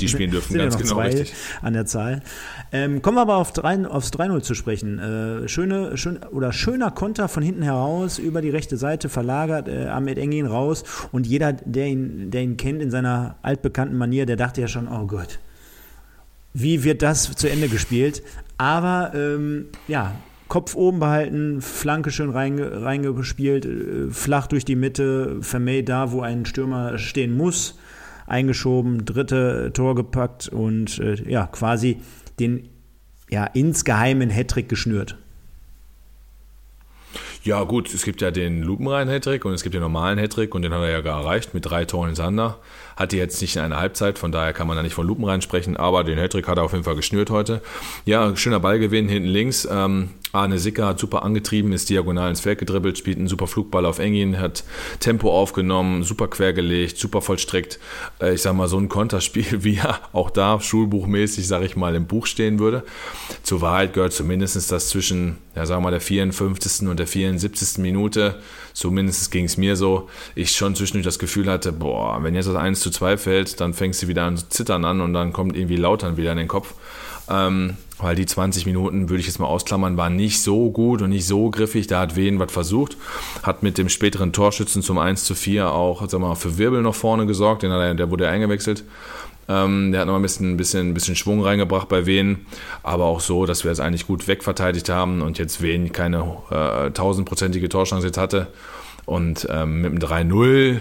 Die 0.00 0.08
spielen 0.08 0.30
dürfen, 0.30 0.56
ganz 0.56 0.74
noch 0.74 0.82
genau 0.82 1.00
richtig. 1.00 1.34
an 1.60 1.74
der 1.74 1.84
Zahl. 1.84 2.22
Ähm, 2.72 3.02
kommen 3.02 3.18
wir 3.18 3.22
aber 3.22 3.36
auf 3.36 3.52
drei, 3.52 3.86
aufs 3.86 4.10
3-0 4.10 4.40
zu 4.40 4.54
sprechen. 4.54 4.98
Äh, 4.98 5.48
schöne, 5.48 5.98
schön, 5.98 6.20
oder 6.30 6.52
schöner 6.52 6.90
Konter 6.90 7.28
von 7.28 7.42
hinten 7.42 7.62
heraus 7.62 8.18
über 8.18 8.40
die 8.40 8.48
rechte 8.48 8.78
Seite 8.78 9.10
verlagert, 9.10 9.68
äh, 9.68 9.88
Ahmed 9.88 10.16
Engin 10.16 10.46
raus 10.46 10.84
und 11.12 11.26
jeder, 11.26 11.52
der 11.52 11.88
ihn, 11.88 12.30
der 12.30 12.42
ihn 12.42 12.56
kennt 12.56 12.80
in 12.80 12.90
seiner 12.90 13.36
altbekannten 13.42 13.96
Manier, 13.98 14.24
der 14.24 14.36
dachte 14.36 14.62
ja 14.62 14.68
schon, 14.68 14.88
oh 14.88 15.06
Gott, 15.06 15.38
wie 16.54 16.82
wird 16.82 17.02
das 17.02 17.34
zu 17.36 17.50
Ende 17.50 17.68
gespielt? 17.68 18.22
Aber 18.56 19.12
ähm, 19.14 19.66
ja, 19.86 20.14
Kopf 20.50 20.74
oben 20.74 20.98
behalten, 20.98 21.62
Flanke 21.62 22.10
schön 22.10 22.28
reinge, 22.28 22.82
reingespielt, 22.82 23.64
äh, 23.64 24.10
flach 24.10 24.48
durch 24.48 24.64
die 24.64 24.76
Mitte, 24.76 25.38
Vermey 25.40 25.84
da, 25.84 26.10
wo 26.10 26.20
ein 26.20 26.44
Stürmer 26.44 26.98
stehen 26.98 27.36
muss, 27.36 27.78
eingeschoben, 28.26 29.04
dritte 29.04 29.70
Tor 29.72 29.94
gepackt 29.94 30.48
und 30.48 30.98
äh, 30.98 31.14
ja, 31.30 31.46
quasi 31.46 32.00
den 32.40 32.68
ja, 33.30 33.44
insgeheimen 33.44 34.28
Hattrick 34.28 34.68
geschnürt. 34.68 35.16
Ja, 37.42 37.62
gut, 37.62 37.94
es 37.94 38.04
gibt 38.04 38.20
ja 38.20 38.30
den 38.30 38.62
Lupenrein-Hattrick 38.62 39.44
und 39.44 39.54
es 39.54 39.62
gibt 39.62 39.74
den 39.74 39.80
normalen 39.80 40.18
Hattrick 40.18 40.54
und 40.54 40.62
den 40.62 40.74
hat 40.74 40.82
er 40.82 40.90
ja 40.90 41.00
gar 41.00 41.22
erreicht 41.22 41.54
mit 41.54 41.64
drei 41.64 41.84
Toren 41.86 42.08
hintereinander. 42.08 42.58
Hatte 42.96 43.16
jetzt 43.16 43.40
nicht 43.40 43.56
in 43.56 43.62
einer 43.62 43.78
Halbzeit, 43.78 44.18
von 44.18 44.30
daher 44.30 44.52
kann 44.52 44.66
man 44.66 44.76
da 44.76 44.82
nicht 44.82 44.94
von 44.94 45.06
Lupenrein 45.06 45.40
sprechen, 45.40 45.76
aber 45.76 46.04
den 46.04 46.18
Hattrick 46.18 46.48
hat 46.48 46.58
er 46.58 46.64
auf 46.64 46.72
jeden 46.72 46.84
Fall 46.84 46.96
geschnürt 46.96 47.30
heute. 47.30 47.62
Ja, 48.04 48.36
schöner 48.36 48.60
Ballgewinn 48.60 49.08
hinten 49.08 49.28
links. 49.28 49.66
Ähm, 49.70 50.10
Arne 50.32 50.58
Sicker 50.58 50.86
hat 50.86 51.00
super 51.00 51.22
angetrieben, 51.24 51.72
ist 51.72 51.90
diagonal 51.90 52.30
ins 52.30 52.40
Feld 52.40 52.58
gedribbelt, 52.58 52.98
spielt 52.98 53.18
einen 53.18 53.28
super 53.28 53.46
Flugball 53.46 53.84
auf 53.84 53.98
Engin, 53.98 54.38
hat 54.38 54.64
Tempo 55.00 55.30
aufgenommen, 55.30 56.04
super 56.04 56.28
quergelegt, 56.28 56.98
super 56.98 57.20
vollstreckt. 57.20 57.78
Äh, 58.20 58.34
ich 58.34 58.42
sag 58.42 58.54
mal, 58.54 58.68
so 58.68 58.78
ein 58.78 58.88
Konterspiel, 58.88 59.64
wie 59.64 59.76
er 59.76 60.00
auch 60.12 60.30
da 60.30 60.60
schulbuchmäßig, 60.60 61.48
sag 61.48 61.62
ich 61.62 61.76
mal, 61.76 61.94
im 61.94 62.06
Buch 62.06 62.26
stehen 62.26 62.58
würde. 62.58 62.84
Zur 63.42 63.60
Wahrheit 63.60 63.92
gehört 63.92 64.12
zumindest 64.12 64.70
das 64.70 64.88
zwischen, 64.88 65.38
ja, 65.56 65.66
sagen 65.66 65.82
mal, 65.82 65.90
der 65.90 66.00
54. 66.00 66.88
und 66.88 66.98
der 66.98 67.06
74. 67.06 67.78
Minute, 67.78 68.40
zumindest 68.72 69.30
ging 69.30 69.46
es 69.46 69.56
mir 69.56 69.74
so, 69.76 70.08
ich 70.34 70.52
schon 70.52 70.76
zwischendurch 70.76 71.04
das 71.04 71.18
Gefühl 71.18 71.50
hatte, 71.50 71.72
boah, 71.72 72.22
wenn 72.22 72.34
jetzt 72.34 72.46
das 72.46 72.56
1 72.56 72.80
zu 72.80 72.90
2 72.90 73.16
fällt, 73.16 73.60
dann 73.60 73.74
fängst 73.74 74.02
du 74.02 74.08
wieder 74.08 74.24
an 74.24 74.36
zu 74.36 74.48
zittern 74.48 74.84
an 74.84 75.00
und 75.00 75.12
dann 75.12 75.32
kommt 75.32 75.56
irgendwie 75.56 75.76
Lautern 75.76 76.16
wieder 76.16 76.32
in 76.32 76.38
den 76.38 76.48
Kopf. 76.48 76.74
Ähm, 77.30 77.76
weil 77.98 78.16
die 78.16 78.26
20 78.26 78.64
Minuten, 78.66 79.08
würde 79.10 79.20
ich 79.20 79.26
jetzt 79.26 79.38
mal 79.38 79.46
ausklammern, 79.46 79.96
waren 79.96 80.16
nicht 80.16 80.40
so 80.42 80.70
gut 80.70 81.02
und 81.02 81.10
nicht 81.10 81.26
so 81.26 81.50
griffig. 81.50 81.86
Da 81.86 82.00
hat 82.00 82.16
Wien 82.16 82.38
was 82.38 82.50
versucht, 82.50 82.96
hat 83.42 83.62
mit 83.62 83.76
dem 83.78 83.88
späteren 83.88 84.32
Torschützen 84.32 84.82
zum 84.82 84.98
1 84.98 85.24
zu 85.24 85.34
4 85.34 85.70
auch 85.70 86.08
sag 86.08 86.20
mal, 86.20 86.34
für 86.34 86.56
Wirbel 86.58 86.82
noch 86.82 86.94
vorne 86.94 87.26
gesorgt, 87.26 87.62
den 87.62 87.70
er, 87.70 87.94
der 87.94 88.10
wurde 88.10 88.28
eingewechselt. 88.28 88.84
Ähm, 89.48 89.92
der 89.92 90.02
hat 90.02 90.06
noch 90.06 90.16
ein 90.16 90.22
bisschen, 90.22 90.52
ein, 90.52 90.56
bisschen, 90.56 90.90
ein 90.90 90.94
bisschen 90.94 91.16
Schwung 91.16 91.42
reingebracht 91.42 91.88
bei 91.88 92.06
Wen, 92.06 92.46
aber 92.82 93.04
auch 93.04 93.20
so, 93.20 93.46
dass 93.46 93.64
wir 93.64 93.70
es 93.72 93.80
eigentlich 93.80 94.06
gut 94.06 94.28
wegverteidigt 94.28 94.88
haben 94.88 95.22
und 95.22 95.38
jetzt 95.38 95.60
Wen 95.60 95.92
keine 95.92 96.36
äh, 96.50 96.90
tausendprozentige 96.92 97.68
Torchance 97.68 98.06
jetzt 98.06 98.18
hatte. 98.18 98.46
Und 99.06 99.46
ähm, 99.50 99.82
mit 99.82 99.92
dem 99.92 99.98
3-0, 99.98 100.80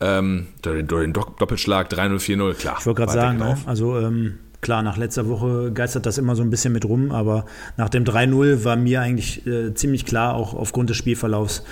ähm, 0.00 0.48
durch 0.62 0.84
den- 0.86 1.12
Doppelschlag 1.12 1.90
3-0, 1.92 2.18
4-0, 2.18 2.54
klar. 2.54 2.76
Ich 2.80 2.86
wollte 2.86 2.98
gerade 3.02 3.12
sagen, 3.12 3.38
ne? 3.38 3.56
also 3.66 3.96
ähm, 3.98 4.38
Klar, 4.62 4.84
nach 4.84 4.96
letzter 4.96 5.28
Woche 5.28 5.72
geistert 5.72 6.06
das 6.06 6.18
immer 6.18 6.36
so 6.36 6.42
ein 6.42 6.48
bisschen 6.48 6.72
mit 6.72 6.84
rum, 6.84 7.10
aber 7.10 7.46
nach 7.76 7.88
dem 7.88 8.04
3-0 8.04 8.64
war 8.64 8.76
mir 8.76 9.00
eigentlich 9.00 9.44
äh, 9.44 9.74
ziemlich 9.74 10.06
klar, 10.06 10.34
auch 10.34 10.54
aufgrund 10.54 10.88
des 10.88 10.96
Spielverlaufs, 10.96 11.64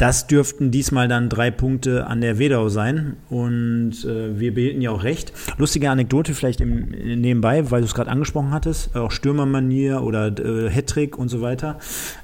das 0.00 0.28
dürften 0.28 0.70
diesmal 0.70 1.08
dann 1.08 1.28
drei 1.28 1.50
Punkte 1.50 2.06
an 2.06 2.22
der 2.22 2.38
Wedau 2.38 2.70
sein. 2.70 3.16
Und 3.28 4.02
äh, 4.06 4.38
wir 4.38 4.54
behielten 4.54 4.80
ja 4.80 4.92
auch 4.92 5.02
recht. 5.02 5.32
Lustige 5.58 5.90
Anekdote 5.90 6.32
vielleicht 6.32 6.62
im, 6.62 6.88
nebenbei, 6.88 7.70
weil 7.70 7.82
du 7.82 7.86
es 7.86 7.94
gerade 7.94 8.10
angesprochen 8.10 8.52
hattest, 8.52 8.96
auch 8.96 9.10
Stürmermanier 9.10 10.02
oder 10.02 10.28
äh, 10.28 10.70
Hattrick 10.70 11.18
und 11.18 11.28
so 11.28 11.42
weiter. 11.42 11.80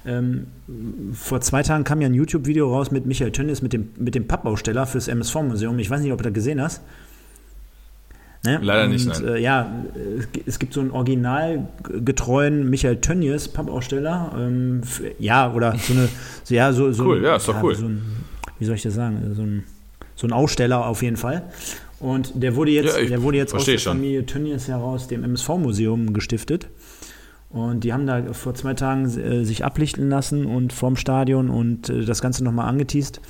Ähm, 0.06 0.46
vor 1.12 1.42
zwei 1.42 1.64
Tagen 1.64 1.84
kam 1.84 2.00
ja 2.00 2.06
ein 2.06 2.14
YouTube-Video 2.14 2.72
raus 2.72 2.92
mit 2.92 3.04
Michael 3.04 3.32
Tönnies, 3.32 3.60
mit 3.60 3.74
dem, 3.74 3.90
mit 3.98 4.14
dem 4.14 4.26
Pappaussteller 4.26 4.86
fürs 4.86 5.08
MSV-Museum. 5.08 5.78
Ich 5.78 5.90
weiß 5.90 6.00
nicht, 6.00 6.12
ob 6.12 6.18
du 6.18 6.24
das 6.24 6.32
gesehen 6.32 6.62
hast. 6.62 6.80
Ne? 8.46 8.60
Leider 8.62 8.84
und, 8.84 8.90
nicht, 8.90 9.06
nein. 9.06 9.26
Äh, 9.26 9.40
ja, 9.40 9.70
es 10.46 10.58
gibt 10.58 10.72
so 10.72 10.80
einen 10.80 10.90
originalgetreuen 10.92 12.70
Michael 12.70 12.96
Tönnies, 13.00 13.48
Pappaussteller. 13.48 14.32
Ähm, 14.38 14.82
ja, 15.18 15.52
oder 15.52 15.76
so 15.76 15.92
eine, 15.92 16.08
so, 16.44 16.54
ja, 16.54 16.72
so, 16.72 16.92
so 16.92 17.04
Cool, 17.04 17.22
ja, 17.24 17.36
ist 17.36 17.48
doch 17.48 17.54
ja, 17.54 17.62
cool. 17.62 17.74
So 17.74 17.86
ein, 17.86 18.02
wie 18.58 18.64
soll 18.64 18.76
ich 18.76 18.82
das 18.82 18.94
sagen? 18.94 19.34
So 19.34 19.42
ein, 19.42 19.64
so 20.14 20.26
ein 20.26 20.32
Aussteller 20.32 20.86
auf 20.86 21.02
jeden 21.02 21.16
Fall. 21.16 21.42
Und 21.98 22.32
der 22.42 22.56
wurde 22.56 22.70
jetzt, 22.70 22.98
Ja, 22.98 23.04
der 23.04 23.22
wurde 23.22 23.38
jetzt 23.38 23.54
aus 23.54 23.64
der 23.64 23.78
schon. 23.78 23.94
Familie 23.94 24.24
Tönnies 24.26 24.68
heraus 24.68 25.08
dem 25.08 25.24
MSV-Museum 25.24 26.12
gestiftet. 26.12 26.68
Und 27.50 27.84
die 27.84 27.92
haben 27.92 28.06
da 28.06 28.32
vor 28.32 28.54
zwei 28.54 28.74
Tagen 28.74 29.06
äh, 29.18 29.44
sich 29.44 29.64
ablichten 29.64 30.10
lassen 30.10 30.46
und 30.46 30.72
vorm 30.72 30.96
Stadion 30.96 31.48
und 31.48 31.88
äh, 31.88 32.04
das 32.04 32.20
Ganze 32.20 32.44
nochmal 32.44 32.68
angeteased. 32.68 33.20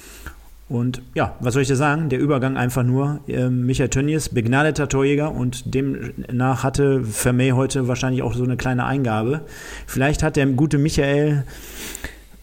Und 0.68 1.00
ja, 1.14 1.37
was 1.40 1.55
soll 1.55 1.62
ich 1.62 1.68
dir 1.68 1.76
sagen? 1.76 2.09
Der 2.09 2.18
Übergang 2.18 2.57
einfach 2.57 2.83
nur. 2.83 3.20
Ähm, 3.29 3.66
Michael 3.66 3.88
Tönnies, 3.88 4.29
begnadeter 4.31 4.88
Torjäger 4.88 5.33
und 5.33 5.74
demnach 5.74 6.64
hatte 6.64 7.05
Vermey 7.05 7.50
heute 7.50 7.87
wahrscheinlich 7.87 8.22
auch 8.22 8.35
so 8.35 8.42
eine 8.42 8.57
kleine 8.57 8.85
Eingabe. 8.85 9.42
Vielleicht 9.87 10.24
hat 10.24 10.35
der 10.35 10.46
gute 10.46 10.79
Michael, 10.79 11.44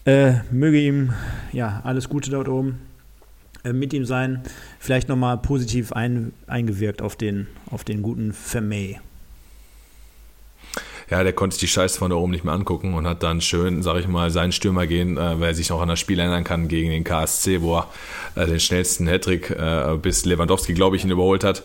äh, 0.06 0.34
möge 0.50 0.80
ihm 0.80 1.12
ja 1.52 1.82
alles 1.84 2.08
Gute 2.08 2.30
dort 2.30 2.48
oben 2.48 2.78
äh, 3.62 3.74
mit 3.74 3.92
ihm 3.92 4.06
sein, 4.06 4.42
vielleicht 4.78 5.08
nochmal 5.10 5.36
positiv 5.38 5.92
ein, 5.92 6.32
eingewirkt 6.46 7.02
auf 7.02 7.16
den, 7.16 7.46
auf 7.70 7.84
den 7.84 8.00
guten 8.00 8.32
Vermey. 8.32 9.00
Ja, 11.10 11.22
der 11.22 11.32
konnte 11.32 11.54
sich 11.54 11.60
die 11.60 11.72
Scheiße 11.72 11.98
von 11.98 12.10
da 12.10 12.16
oben 12.16 12.32
nicht 12.32 12.44
mehr 12.44 12.54
angucken 12.54 12.94
und 12.94 13.06
hat 13.06 13.22
dann 13.22 13.40
schön, 13.40 13.82
sag 13.82 13.98
ich 13.98 14.08
mal, 14.08 14.30
seinen 14.30 14.52
Stürmer 14.52 14.86
gehen, 14.86 15.16
äh, 15.16 15.40
weil 15.40 15.48
er 15.48 15.54
sich 15.54 15.70
noch 15.70 15.80
an 15.80 15.88
das 15.88 16.00
Spiel 16.00 16.18
erinnern 16.18 16.44
kann 16.44 16.68
gegen 16.68 16.90
den 16.90 17.04
KSC, 17.04 17.62
wo 17.62 17.78
er 17.78 17.88
äh, 18.34 18.46
den 18.46 18.60
schnellsten 18.60 19.06
Hattrick 19.06 19.50
äh, 19.50 19.96
bis 20.00 20.24
Lewandowski, 20.24 20.74
glaube 20.74 20.96
ich, 20.96 21.04
ihn 21.04 21.10
überholt 21.10 21.44
hat. 21.44 21.64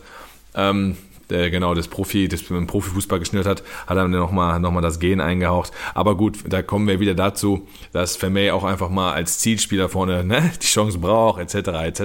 Ähm, 0.55 0.97
der 1.29 1.49
genau 1.51 1.73
das 1.73 1.87
Profi, 1.87 2.27
das 2.27 2.41
im 2.49 2.67
Profifußball 2.67 3.19
geschnürt 3.19 3.45
hat, 3.45 3.63
hat 3.87 3.97
er 3.97 4.03
dann 4.03 4.11
nochmal 4.11 4.59
noch 4.59 4.71
mal 4.71 4.81
das 4.81 4.99
Gehen 4.99 5.21
eingehaucht. 5.21 5.71
Aber 5.93 6.17
gut, 6.17 6.39
da 6.47 6.61
kommen 6.61 6.87
wir 6.87 6.99
wieder 6.99 7.13
dazu, 7.13 7.67
dass 7.91 8.15
Vermey 8.15 8.51
auch 8.51 8.63
einfach 8.63 8.89
mal 8.89 9.13
als 9.13 9.39
Zielspieler 9.39 9.89
vorne 9.89 10.23
ne, 10.23 10.51
die 10.61 10.65
Chance 10.65 10.97
braucht, 10.97 11.39
etc. 11.39 11.69
etc. 11.85 12.01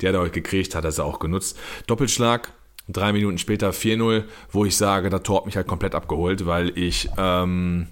Die 0.00 0.08
hat 0.08 0.14
er 0.14 0.20
heute 0.20 0.30
gekriegt, 0.30 0.74
hat 0.74 0.84
er 0.84 0.92
sie 0.92 1.04
auch 1.04 1.18
genutzt. 1.18 1.58
Doppelschlag, 1.86 2.52
Drei 2.88 3.12
Minuten 3.12 3.38
später 3.38 3.70
4-0, 3.70 4.24
wo 4.50 4.64
ich 4.64 4.76
sage, 4.76 5.08
das 5.08 5.22
Tor 5.22 5.38
hat 5.38 5.46
mich 5.46 5.56
halt 5.56 5.68
komplett 5.68 5.94
abgeholt, 5.94 6.46
weil 6.46 6.76
ich, 6.76 7.08
ähm, 7.16 7.86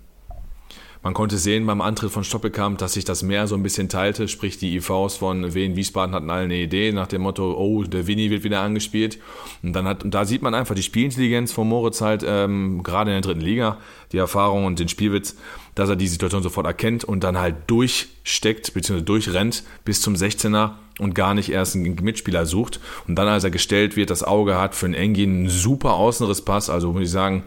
man 1.02 1.14
konnte 1.14 1.38
sehen 1.38 1.64
beim 1.64 1.80
Antritt 1.80 2.10
von 2.10 2.24
Stoppelkamp, 2.24 2.76
dass 2.78 2.94
sich 2.94 3.04
das 3.04 3.22
mehr 3.22 3.46
so 3.46 3.54
ein 3.54 3.62
bisschen 3.62 3.88
teilte, 3.88 4.26
sprich 4.26 4.58
die 4.58 4.74
IVs 4.74 5.16
von 5.16 5.54
Wien 5.54 5.76
Wiesbaden 5.76 6.14
hatten 6.14 6.28
alle 6.28 6.42
eine 6.42 6.56
Idee 6.56 6.90
nach 6.92 7.06
dem 7.06 7.22
Motto, 7.22 7.54
oh, 7.56 7.84
der 7.84 8.08
Winnie 8.08 8.30
wird 8.30 8.42
wieder 8.42 8.60
angespielt. 8.60 9.18
Und 9.62 9.74
dann 9.74 9.86
hat, 9.86 10.04
und 10.04 10.12
da 10.12 10.24
sieht 10.24 10.42
man 10.42 10.54
einfach 10.54 10.74
die 10.74 10.82
Spielintelligenz 10.82 11.52
von 11.52 11.68
Moritz 11.68 12.00
halt, 12.00 12.24
ähm, 12.26 12.82
gerade 12.82 13.12
in 13.12 13.14
der 13.14 13.22
dritten 13.22 13.40
Liga, 13.40 13.78
die 14.12 14.18
Erfahrung 14.18 14.66
und 14.66 14.80
den 14.80 14.88
Spielwitz, 14.88 15.36
dass 15.76 15.88
er 15.88 15.96
die 15.96 16.08
Situation 16.08 16.42
sofort 16.42 16.66
erkennt 16.66 17.04
und 17.04 17.22
dann 17.22 17.38
halt 17.38 17.54
durchsteckt, 17.68 18.74
beziehungsweise 18.74 19.04
durchrennt 19.04 19.62
bis 19.84 20.02
zum 20.02 20.14
16er 20.14 20.72
und 21.00 21.14
gar 21.14 21.34
nicht 21.34 21.50
erst 21.50 21.74
einen 21.74 21.94
Mitspieler 22.02 22.46
sucht. 22.46 22.80
Und 23.08 23.16
dann, 23.16 23.28
als 23.28 23.44
er 23.44 23.50
gestellt 23.50 23.96
wird, 23.96 24.10
das 24.10 24.22
Auge 24.22 24.58
hat 24.58 24.74
für 24.74 24.86
einen 24.86 24.94
Engin, 24.94 25.44
ein 25.44 25.48
super 25.48 25.94
Außenrisspass, 25.94 26.70
also 26.70 26.92
muss 26.92 27.02
ich 27.02 27.10
sagen, 27.10 27.44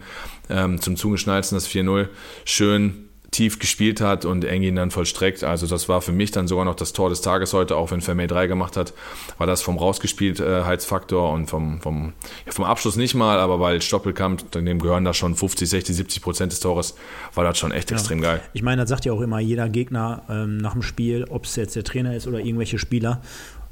ähm, 0.50 0.80
zum 0.80 0.96
Zugeschnallten 0.96 1.56
das 1.56 1.68
4-0, 1.68 2.08
schön 2.44 3.03
tief 3.34 3.58
gespielt 3.58 4.00
hat 4.00 4.24
und 4.24 4.44
Engin 4.44 4.76
dann 4.76 4.90
vollstreckt. 4.90 5.44
Also 5.44 5.66
das 5.66 5.88
war 5.88 6.00
für 6.00 6.12
mich 6.12 6.30
dann 6.30 6.48
sogar 6.48 6.64
noch 6.64 6.76
das 6.76 6.92
Tor 6.92 7.10
des 7.10 7.20
Tages 7.20 7.52
heute, 7.52 7.76
auch 7.76 7.90
wenn 7.90 8.00
Vermey 8.00 8.26
3 8.26 8.46
gemacht 8.46 8.76
hat, 8.76 8.94
war 9.38 9.46
das 9.46 9.60
vom 9.60 9.76
Rausgespieltheitsfaktor 9.76 11.32
und 11.32 11.46
vom, 11.48 11.80
vom, 11.80 12.12
ja, 12.46 12.52
vom 12.52 12.64
Abschluss 12.64 12.96
nicht 12.96 13.14
mal, 13.14 13.38
aber 13.38 13.60
weil 13.60 13.82
Stoppelkamp, 13.82 14.50
dem 14.52 14.78
gehören 14.78 15.04
da 15.04 15.12
schon 15.14 15.34
50, 15.34 15.68
60, 15.68 15.96
70 15.96 16.22
Prozent 16.22 16.52
des 16.52 16.60
Tores, 16.60 16.94
war 17.34 17.44
das 17.44 17.58
schon 17.58 17.72
echt 17.72 17.90
Ja. 17.90 17.96
extrem 17.96 18.20
geil. 18.20 18.40
Ich 18.52 18.62
meine, 18.62 18.82
das 18.82 18.88
sagt 18.88 19.04
ja 19.04 19.12
auch 19.12 19.20
immer 19.20 19.40
jeder 19.40 19.68
Gegner 19.68 20.22
ähm, 20.28 20.58
nach 20.58 20.72
dem 20.72 20.82
Spiel, 20.82 21.24
ob 21.28 21.44
es 21.44 21.56
jetzt 21.56 21.76
der 21.76 21.84
Trainer 21.84 22.14
ist 22.16 22.26
oder 22.26 22.38
irgendwelche 22.38 22.78
Spieler. 22.78 23.20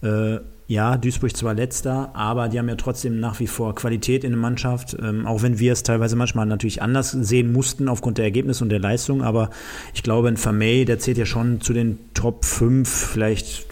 Äh, 0.03 0.39
ja, 0.69 0.97
Duisburg 0.97 1.37
zwar 1.37 1.55
letzter, 1.55 2.11
aber 2.15 2.49
die 2.49 2.59
haben 2.59 2.69
ja 2.69 2.77
trotzdem 2.77 3.21
nach 3.21 3.41
wie 3.41 3.47
vor 3.47 3.75
Qualität 3.75 4.25
in 4.25 4.31
der 4.31 4.41
Mannschaft, 4.41 4.97
ähm, 5.03 5.27
auch 5.27 5.43
wenn 5.43 5.59
wir 5.59 5.73
es 5.73 5.83
teilweise 5.83 6.17
manchmal 6.17 6.47
natürlich 6.47 6.81
anders 6.81 7.11
sehen 7.11 7.53
mussten 7.53 7.89
aufgrund 7.89 8.19
der 8.19 8.25
Ergebnisse 8.25 8.65
und 8.65 8.71
der 8.71 8.79
Leistung, 8.79 9.23
aber 9.23 9.51
ich 9.93 10.03
glaube, 10.03 10.29
ein 10.29 10.37
Vermey, 10.37 10.85
der 10.85 10.99
zählt 10.99 11.19
ja 11.19 11.27
schon 11.27 11.61
zu 11.61 11.73
den 11.73 11.99
Top 12.15 12.45
5, 12.45 12.89
vielleicht 12.89 13.67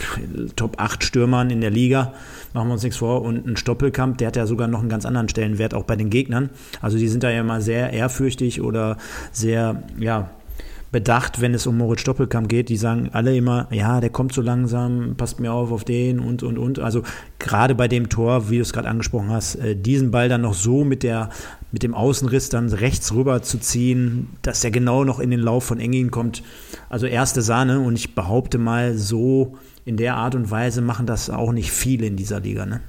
Top 0.57 0.81
8 0.81 1.05
Stürmern 1.05 1.51
in 1.51 1.61
der 1.61 1.71
Liga, 1.71 2.13
machen 2.53 2.69
wir 2.69 2.75
uns 2.75 2.83
nichts 2.83 2.99
vor, 2.99 3.23
und 3.23 3.47
ein 3.47 3.57
Stoppelkamp, 3.57 4.19
der 4.19 4.29
hat 4.29 4.37
ja 4.37 4.47
sogar 4.47 4.69
noch 4.69 4.81
einen 4.81 4.89
ganz 4.89 5.07
anderen 5.07 5.29
Stellenwert, 5.29 5.75
auch 5.75 5.85
bei 5.85 5.97
den 5.97 6.11
Gegnern, 6.11 6.51
also 6.83 6.99
die 6.99 7.09
sind 7.09 7.23
da 7.23 7.31
ja 7.31 7.41
immer 7.41 7.61
sehr 7.61 7.93
ehrfürchtig 7.93 8.61
oder 8.61 8.97
sehr, 9.33 9.85
ja, 9.99 10.31
bedacht, 10.93 11.41
wenn 11.41 11.55
es 11.55 11.67
um 11.67 11.79
Moritz 11.79 12.01
Stoppelkamp 12.01 12.49
geht. 12.49 12.69
Die 12.69 12.77
sagen 12.77 13.11
alle 13.13 13.37
immer, 13.37 13.69
ja, 13.71 14.01
der 14.01 14.11
kommt 14.11 14.33
so 14.33 14.43
langsam, 14.43 15.15
passt 15.17 15.41
mir 15.41 15.53
auf 15.53 15.71
auf 15.71 15.85
den 15.85 16.19
und, 16.19 16.43
und, 16.43 16.59
und. 16.59 16.79
Also 16.79 17.03
gerade 17.39 17.75
bei 17.75 17.89
dem 17.89 18.09
Tor, 18.09 18.51
wie 18.51 18.57
du 18.57 18.63
es 18.63 18.73
gerade 18.73 18.89
angesprochen 18.89 19.31
hast, 19.31 19.57
äh, 19.57 19.77
diesen 19.77 20.11
Ball 20.11 20.29
dann 20.29 20.43
noch 20.43 20.55
so 20.55 20.85
mit, 20.85 21.03
der, 21.03 21.31
mit 21.71 21.83
dem 21.83 21.95
Außenriss 21.95 22.49
dann 22.49 22.69
rechts 22.69 23.15
rüber 23.15 23.43
zu 23.43 23.59
ziehen, 23.59 24.31
dass 24.43 24.61
der 24.61 24.71
genau 24.71 25.05
noch 25.05 25.21
in 25.21 25.31
den 25.31 25.41
Lauf 25.41 25.65
von 25.65 25.79
Engin 25.79 26.11
kommt. 26.11 26.43
Also 26.89 27.07
erste 27.07 27.43
Sahne 27.43 27.81
und 27.81 27.95
ich 27.95 28.15
behaupte 28.15 28.59
mal, 28.59 28.97
so 28.97 29.57
in 29.85 29.97
der 29.97 30.17
Art 30.17 30.35
und 30.35 30.51
Weise 30.51 30.83
machen 30.83 31.07
das 31.07 31.31
auch 31.31 31.53
nicht 31.53 31.71
viele 31.71 32.07
in 32.07 32.17
dieser 32.17 32.41
Liga. 32.41 32.67
Ne? 32.67 32.81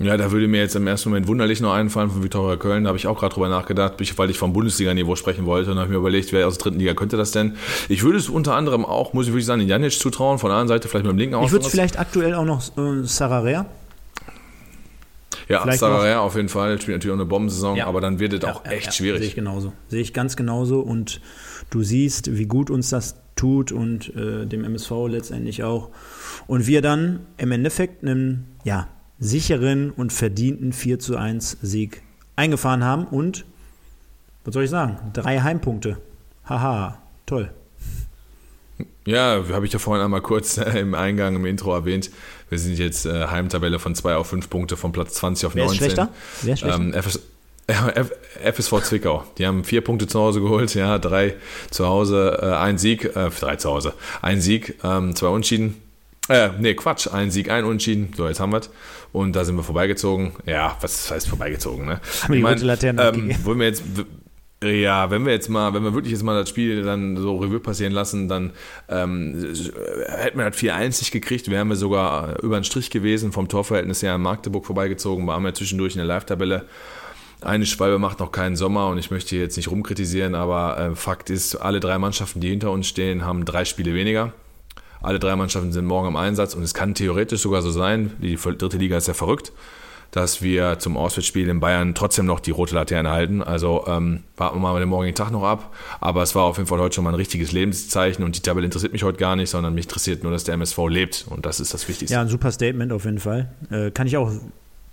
Ja, 0.00 0.16
da 0.16 0.30
würde 0.30 0.46
mir 0.46 0.60
jetzt 0.60 0.76
im 0.76 0.86
ersten 0.86 1.08
Moment 1.08 1.26
wunderlich 1.26 1.60
noch 1.60 1.72
einfallen 1.72 2.08
von 2.08 2.22
Viktoria 2.22 2.56
Köln. 2.56 2.84
Da 2.84 2.88
habe 2.88 2.98
ich 2.98 3.08
auch 3.08 3.18
gerade 3.18 3.34
drüber 3.34 3.48
nachgedacht, 3.48 3.94
weil 4.16 4.30
ich 4.30 4.38
vom 4.38 4.52
Bundesliga-Niveau 4.52 5.16
sprechen 5.16 5.44
wollte. 5.44 5.72
Und 5.72 5.78
habe 5.80 5.90
mir 5.90 5.96
überlegt, 5.96 6.32
wer 6.32 6.46
aus 6.46 6.56
der 6.56 6.64
dritten 6.64 6.78
Liga 6.78 6.94
könnte 6.94 7.16
das 7.16 7.32
denn? 7.32 7.56
Ich 7.88 8.04
würde 8.04 8.18
es 8.18 8.28
unter 8.28 8.54
anderem 8.54 8.84
auch, 8.84 9.12
muss 9.12 9.26
ich 9.26 9.32
wirklich 9.32 9.46
sagen, 9.46 9.58
den 9.58 9.68
Janic 9.68 9.92
zutrauen. 9.92 10.38
Von 10.38 10.50
der 10.50 10.58
anderen 10.58 10.68
Seite 10.78 10.86
vielleicht 10.88 11.04
mit 11.04 11.12
dem 11.14 11.18
linken 11.18 11.42
Ich 11.42 11.50
würde 11.50 11.64
es 11.64 11.70
vielleicht 11.72 11.98
aktuell 11.98 12.34
auch 12.34 12.44
noch 12.44 12.62
äh, 12.78 13.04
Sararea. 13.04 13.66
Ja, 15.48 15.62
vielleicht 15.62 15.80
Sararea 15.80 16.20
auf 16.20 16.36
jeden 16.36 16.48
Fall. 16.48 16.80
Spielt 16.80 16.98
natürlich 16.98 17.12
auch 17.14 17.18
eine 17.18 17.26
Bombensaison, 17.28 17.76
Ja. 17.76 17.86
aber 17.86 18.00
dann 18.00 18.20
wird 18.20 18.34
es 18.34 18.44
auch 18.44 18.64
Ja, 18.64 18.70
ja, 18.70 18.76
echt 18.76 18.86
ja, 18.86 18.92
schwierig. 18.92 19.20
Sehe 19.20 19.28
ich 19.30 19.34
genauso. 19.34 19.72
Sehe 19.88 20.00
ich 20.00 20.14
ganz 20.14 20.36
genauso. 20.36 20.78
Und 20.78 21.20
du 21.70 21.82
siehst, 21.82 22.36
wie 22.38 22.46
gut 22.46 22.70
uns 22.70 22.90
das 22.90 23.16
tut 23.34 23.72
und 23.72 24.14
äh, 24.14 24.46
dem 24.46 24.62
MSV 24.62 24.90
letztendlich 25.08 25.64
auch. 25.64 25.88
Und 26.46 26.68
wir 26.68 26.82
dann 26.82 27.20
im 27.36 27.50
Endeffekt 27.50 28.04
einen 28.04 28.46
ja, 28.62 28.86
sicheren 29.20 29.90
und 29.90 30.12
verdienten 30.12 30.72
4 30.72 30.98
zu 30.98 31.16
1 31.16 31.58
Sieg 31.62 32.02
eingefahren 32.36 32.84
haben. 32.84 33.04
Und, 33.04 33.44
was 34.44 34.54
soll 34.54 34.64
ich 34.64 34.70
sagen, 34.70 34.98
drei 35.12 35.40
Heimpunkte. 35.40 35.98
Haha, 36.44 36.98
toll. 37.26 37.50
Ja, 39.04 39.42
habe 39.52 39.66
ich 39.66 39.72
ja 39.72 39.78
vorhin 39.78 40.04
einmal 40.04 40.20
kurz 40.20 40.58
äh, 40.58 40.80
im 40.80 40.94
Eingang, 40.94 41.36
im 41.36 41.46
Intro 41.46 41.74
erwähnt. 41.74 42.10
Wir 42.48 42.58
sind 42.58 42.78
jetzt 42.78 43.06
äh, 43.06 43.26
Heimtabelle 43.26 43.78
von 43.78 43.94
2 43.94 44.16
auf 44.16 44.28
5 44.28 44.50
Punkte 44.50 44.76
von 44.76 44.92
Platz 44.92 45.14
20 45.14 45.46
auf 45.46 45.54
Wer 45.54 45.64
ist 45.64 45.80
19. 45.80 45.84
schlechter? 45.84 46.08
Wer 46.42 46.54
ist 46.54 46.60
schlechter? 46.60 46.80
Ähm, 46.80 46.92
FS, 46.94 47.20
ja, 47.70 47.88
F, 47.88 48.12
FSV 48.42 48.82
Zwickau. 48.82 49.24
Die 49.38 49.46
haben 49.46 49.64
vier 49.64 49.82
Punkte 49.82 50.06
zu 50.06 50.18
Hause 50.20 50.40
geholt, 50.40 50.74
ja, 50.74 50.98
drei 50.98 51.34
zu 51.70 51.86
Hause, 51.86 52.38
äh, 52.40 52.46
ein 52.56 52.78
Sieg, 52.78 53.04
äh, 53.16 53.30
drei 53.30 53.56
zu 53.56 53.70
Hause, 53.70 53.94
ein 54.22 54.40
Sieg, 54.40 54.76
ähm, 54.84 55.14
zwei 55.14 55.28
Unentschieden. 55.28 55.76
Äh, 56.28 56.50
nee, 56.58 56.74
Quatsch, 56.74 57.08
ein 57.12 57.30
Sieg, 57.30 57.50
ein 57.50 57.64
Unentschieden. 57.64 58.12
So, 58.16 58.28
jetzt 58.28 58.40
haben 58.40 58.52
wir 58.52 58.60
Und 59.12 59.34
da 59.34 59.44
sind 59.44 59.56
wir 59.56 59.62
vorbeigezogen. 59.62 60.32
Ja, 60.46 60.76
was 60.80 61.10
heißt 61.10 61.28
vorbeigezogen, 61.28 61.86
ne? 61.86 62.00
Haben 62.22 62.34
die 62.34 62.42
rote 62.42 62.64
Laterne 62.64 63.02
ähm, 63.14 63.34
wollen 63.44 63.58
wir 63.60 63.66
jetzt, 63.66 63.82
ja, 64.62 65.10
wenn 65.10 65.24
wir 65.24 65.32
jetzt 65.32 65.48
mal, 65.48 65.72
wenn 65.72 65.84
wir 65.84 65.94
wirklich 65.94 66.12
jetzt 66.12 66.22
mal 66.22 66.38
das 66.38 66.48
Spiel 66.48 66.82
dann 66.82 67.16
so 67.16 67.36
Revue 67.36 67.60
passieren 67.60 67.92
lassen, 67.92 68.28
dann 68.28 68.52
ähm, 68.88 69.54
hätten 70.06 70.38
wir 70.38 70.50
das 70.50 70.58
4-1 70.58 71.00
nicht 71.00 71.12
gekriegt, 71.12 71.48
wären 71.50 71.68
wir 71.68 71.76
sogar 71.76 72.42
über 72.42 72.58
den 72.58 72.64
Strich 72.64 72.90
gewesen, 72.90 73.32
vom 73.32 73.48
Torverhältnis 73.48 74.02
her 74.02 74.16
in 74.16 74.20
Magdeburg 74.20 74.66
vorbeigezogen, 74.66 75.26
waren 75.26 75.44
wir 75.44 75.54
zwischendurch 75.54 75.94
in 75.94 75.98
der 75.98 76.06
Live-Tabelle. 76.06 76.64
Eine 77.40 77.66
Schwalbe 77.66 78.00
macht 78.00 78.18
noch 78.18 78.32
keinen 78.32 78.56
Sommer 78.56 78.88
und 78.88 78.98
ich 78.98 79.12
möchte 79.12 79.36
jetzt 79.36 79.56
nicht 79.56 79.70
rumkritisieren, 79.70 80.34
aber 80.34 80.76
äh, 80.76 80.96
Fakt 80.96 81.30
ist, 81.30 81.54
alle 81.54 81.78
drei 81.78 81.96
Mannschaften, 81.98 82.40
die 82.40 82.48
hinter 82.48 82.72
uns 82.72 82.88
stehen, 82.88 83.24
haben 83.24 83.44
drei 83.44 83.64
Spiele 83.64 83.94
weniger. 83.94 84.32
Alle 85.02 85.18
drei 85.18 85.36
Mannschaften 85.36 85.72
sind 85.72 85.86
morgen 85.86 86.08
im 86.08 86.16
Einsatz 86.16 86.54
und 86.54 86.62
es 86.62 86.74
kann 86.74 86.94
theoretisch 86.94 87.42
sogar 87.42 87.62
so 87.62 87.70
sein, 87.70 88.12
die 88.18 88.36
dritte 88.36 88.78
Liga 88.78 88.96
ist 88.96 89.08
ja 89.08 89.14
verrückt, 89.14 89.52
dass 90.10 90.42
wir 90.42 90.78
zum 90.78 90.96
Auswärtsspiel 90.96 91.48
in 91.48 91.60
Bayern 91.60 91.94
trotzdem 91.94 92.26
noch 92.26 92.40
die 92.40 92.50
rote 92.50 92.74
Laterne 92.74 93.10
halten. 93.10 93.42
Also 93.42 93.84
ähm, 93.86 94.24
warten 94.36 94.56
wir 94.56 94.60
mal 94.60 94.80
den 94.80 94.88
morgigen 94.88 95.14
Tag 95.14 95.30
noch 95.30 95.44
ab. 95.44 95.74
Aber 96.00 96.22
es 96.22 96.34
war 96.34 96.44
auf 96.44 96.56
jeden 96.56 96.66
Fall 96.66 96.78
heute 96.78 96.94
schon 96.94 97.04
mal 97.04 97.10
ein 97.10 97.16
richtiges 97.16 97.52
Lebenszeichen 97.52 98.24
und 98.24 98.34
die 98.36 98.40
Tabelle 98.40 98.64
interessiert 98.64 98.92
mich 98.92 99.02
heute 99.02 99.18
gar 99.18 99.36
nicht, 99.36 99.50
sondern 99.50 99.74
mich 99.74 99.84
interessiert 99.84 100.22
nur, 100.22 100.32
dass 100.32 100.44
der 100.44 100.54
MSV 100.54 100.78
lebt 100.88 101.26
und 101.28 101.44
das 101.44 101.60
ist 101.60 101.74
das 101.74 101.88
Wichtigste. 101.88 102.14
Ja, 102.14 102.22
ein 102.22 102.28
super 102.28 102.50
Statement 102.50 102.92
auf 102.92 103.04
jeden 103.04 103.18
Fall. 103.18 103.50
Äh, 103.70 103.90
kann 103.90 104.06
ich 104.06 104.16
auch 104.16 104.32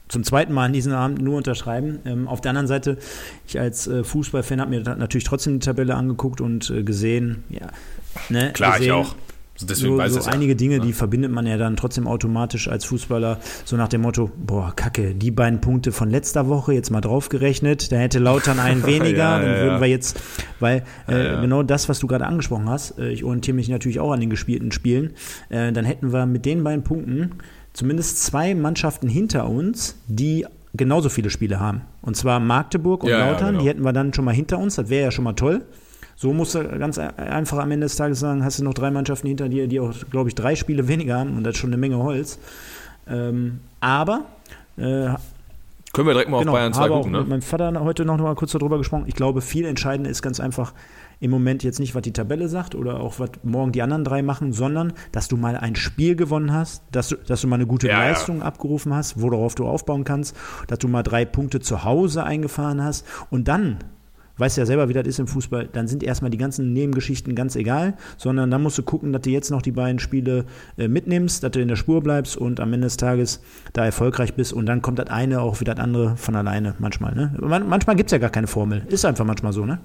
zum 0.07 0.23
zweiten 0.23 0.53
Mal 0.53 0.65
an 0.65 0.73
diesem 0.73 0.93
Abend 0.93 1.21
nur 1.21 1.37
unterschreiben. 1.37 1.99
Ähm, 2.05 2.27
auf 2.27 2.41
der 2.41 2.49
anderen 2.49 2.67
Seite, 2.67 2.97
ich 3.47 3.59
als 3.59 3.87
äh, 3.87 4.03
Fußballfan 4.03 4.61
habe 4.61 4.69
mir 4.69 4.81
natürlich 4.81 5.23
trotzdem 5.23 5.59
die 5.59 5.65
Tabelle 5.65 5.95
angeguckt 5.95 6.41
und 6.41 6.69
äh, 6.69 6.83
gesehen, 6.83 7.43
ja, 7.49 7.69
ne, 8.29 8.51
Klar, 8.53 8.73
gesehen, 8.73 8.85
ich 8.85 8.91
auch. 8.91 9.15
Deswegen 9.61 9.97
so, 10.09 10.19
so 10.21 10.29
einige 10.29 10.51
ja. 10.51 10.57
Dinge, 10.57 10.79
die 10.81 10.91
verbindet 10.91 11.31
man 11.31 11.47
ja 11.47 11.57
dann 11.57 11.77
trotzdem 11.77 12.07
automatisch 12.07 12.67
als 12.67 12.83
Fußballer, 12.85 13.39
so 13.63 13.77
nach 13.77 13.87
dem 13.87 14.01
Motto, 14.01 14.29
boah, 14.37 14.73
kacke, 14.75 15.15
die 15.15 15.31
beiden 15.31 15.61
Punkte 15.61 15.93
von 15.93 16.09
letzter 16.09 16.49
Woche 16.49 16.73
jetzt 16.73 16.89
mal 16.89 16.99
draufgerechnet, 16.99 17.91
da 17.91 17.95
hätte 17.95 18.19
Lautern 18.19 18.59
einen 18.59 18.85
weniger, 18.85 19.17
ja, 19.17 19.39
dann 19.39 19.55
würden 19.61 19.81
wir 19.81 19.87
jetzt, 19.87 20.19
weil 20.59 20.83
äh, 21.07 21.39
genau 21.39 21.63
das, 21.63 21.87
was 21.87 21.99
du 21.99 22.07
gerade 22.07 22.25
angesprochen 22.25 22.69
hast, 22.69 22.99
äh, 22.99 23.09
ich 23.09 23.23
orientiere 23.23 23.55
mich 23.55 23.69
natürlich 23.69 24.01
auch 24.01 24.11
an 24.11 24.19
den 24.19 24.29
gespielten 24.29 24.73
Spielen, 24.73 25.13
äh, 25.47 25.71
dann 25.71 25.85
hätten 25.85 26.11
wir 26.11 26.25
mit 26.25 26.45
den 26.45 26.61
beiden 26.63 26.83
Punkten 26.83 27.35
zumindest 27.71 28.23
zwei 28.23 28.55
Mannschaften 28.55 29.07
hinter 29.07 29.47
uns, 29.47 29.95
die 30.07 30.45
genauso 30.73 31.07
viele 31.07 31.29
Spiele 31.29 31.61
haben. 31.61 31.81
Und 32.01 32.17
zwar 32.17 32.41
Magdeburg 32.41 33.03
und 33.03 33.09
ja, 33.09 33.19
Lautern, 33.19 33.39
ja, 33.39 33.51
genau. 33.51 33.61
die 33.61 33.69
hätten 33.69 33.85
wir 33.85 33.93
dann 33.93 34.13
schon 34.13 34.25
mal 34.25 34.33
hinter 34.33 34.59
uns, 34.59 34.75
das 34.75 34.89
wäre 34.89 35.05
ja 35.05 35.11
schon 35.11 35.23
mal 35.23 35.33
toll. 35.33 35.63
So 36.15 36.31
musst 36.33 36.55
du 36.55 36.63
ganz 36.79 36.97
einfach 36.97 37.57
am 37.57 37.71
Ende 37.71 37.85
des 37.85 37.97
Tages 37.97 38.19
sagen, 38.21 38.43
hast 38.43 38.59
du 38.59 38.63
noch 38.63 38.73
drei 38.73 38.89
Mannschaften 38.89 39.27
hinter 39.27 39.49
dir, 39.49 39.67
die 39.67 39.79
auch, 39.79 39.93
glaube 40.09 40.29
ich, 40.29 40.35
drei 40.35 40.55
Spiele 40.55 40.87
weniger 40.87 41.19
haben 41.19 41.35
und 41.35 41.43
das 41.43 41.55
ist 41.55 41.59
schon 41.59 41.71
eine 41.71 41.77
Menge 41.77 41.97
Holz. 41.97 42.39
Ähm, 43.07 43.59
aber 43.81 44.25
äh, 44.77 45.09
können 45.95 46.07
wir 46.07 46.13
direkt 46.13 46.29
mal 46.29 46.39
genau, 46.39 46.51
auf 46.51 46.57
Bayern 46.57 46.73
2 46.73 46.87
gucken, 46.89 47.11
ne? 47.13 47.19
mit 47.19 47.29
meinem 47.29 47.41
Vater 47.41 47.79
heute 47.79 48.03
noch 48.03 48.17
mal 48.17 48.35
kurz 48.35 48.51
darüber 48.51 48.77
gesprochen. 48.77 49.05
Ich 49.07 49.15
glaube, 49.15 49.39
viel 49.41 49.65
entscheidender 49.65 50.09
ist 50.09 50.21
ganz 50.21 50.41
einfach 50.41 50.73
im 51.21 51.31
Moment 51.31 51.63
jetzt 51.63 51.79
nicht, 51.79 51.95
was 51.95 52.01
die 52.01 52.11
Tabelle 52.11 52.49
sagt 52.49 52.75
oder 52.75 52.99
auch 52.99 53.19
was 53.19 53.29
morgen 53.43 53.71
die 53.71 53.81
anderen 53.81 54.03
drei 54.03 54.21
machen, 54.21 54.51
sondern 54.51 54.91
dass 55.13 55.29
du 55.29 55.37
mal 55.37 55.55
ein 55.55 55.77
Spiel 55.77 56.17
gewonnen 56.17 56.51
hast, 56.51 56.83
dass 56.91 57.09
du, 57.09 57.15
dass 57.15 57.39
du 57.39 57.47
mal 57.47 57.55
eine 57.55 57.65
gute 57.65 57.87
ja, 57.87 57.99
Leistung 57.99 58.39
ja. 58.39 58.43
abgerufen 58.43 58.93
hast, 58.93 59.21
worauf 59.21 59.55
du 59.55 59.65
aufbauen 59.65 60.03
kannst, 60.03 60.35
dass 60.67 60.79
du 60.79 60.89
mal 60.89 61.03
drei 61.03 61.23
Punkte 61.23 61.61
zu 61.61 61.85
Hause 61.85 62.25
eingefahren 62.25 62.83
hast 62.83 63.05
und 63.29 63.47
dann 63.47 63.77
weißt 64.37 64.57
ja 64.57 64.65
selber, 64.65 64.89
wie 64.89 64.93
das 64.93 65.07
ist 65.07 65.19
im 65.19 65.27
Fußball, 65.27 65.69
dann 65.71 65.87
sind 65.87 66.03
erstmal 66.03 66.31
die 66.31 66.37
ganzen 66.37 66.73
Nebengeschichten 66.73 67.35
ganz 67.35 67.55
egal, 67.55 67.95
sondern 68.17 68.51
dann 68.51 68.61
musst 68.61 68.77
du 68.77 68.83
gucken, 68.83 69.13
dass 69.13 69.21
du 69.21 69.29
jetzt 69.29 69.51
noch 69.51 69.61
die 69.61 69.71
beiden 69.71 69.99
Spiele 69.99 70.45
äh, 70.77 70.87
mitnimmst, 70.87 71.43
dass 71.43 71.51
du 71.51 71.61
in 71.61 71.67
der 71.67 71.75
Spur 71.75 72.01
bleibst 72.01 72.37
und 72.37 72.59
am 72.59 72.73
Ende 72.73 72.87
des 72.87 72.97
Tages 72.97 73.41
da 73.73 73.85
erfolgreich 73.85 74.33
bist 74.33 74.53
und 74.53 74.65
dann 74.65 74.81
kommt 74.81 74.99
das 74.99 75.07
eine 75.07 75.41
auch 75.41 75.59
wie 75.61 75.65
das 75.65 75.77
andere 75.77 76.17
von 76.17 76.35
alleine 76.35 76.75
manchmal. 76.79 77.15
Ne? 77.15 77.33
Man, 77.39 77.67
manchmal 77.67 77.95
gibt 77.95 78.09
es 78.09 78.11
ja 78.11 78.17
gar 78.17 78.29
keine 78.29 78.47
Formel. 78.47 78.83
Ist 78.89 79.05
einfach 79.05 79.25
manchmal 79.25 79.53
so, 79.53 79.65
ne? 79.65 79.79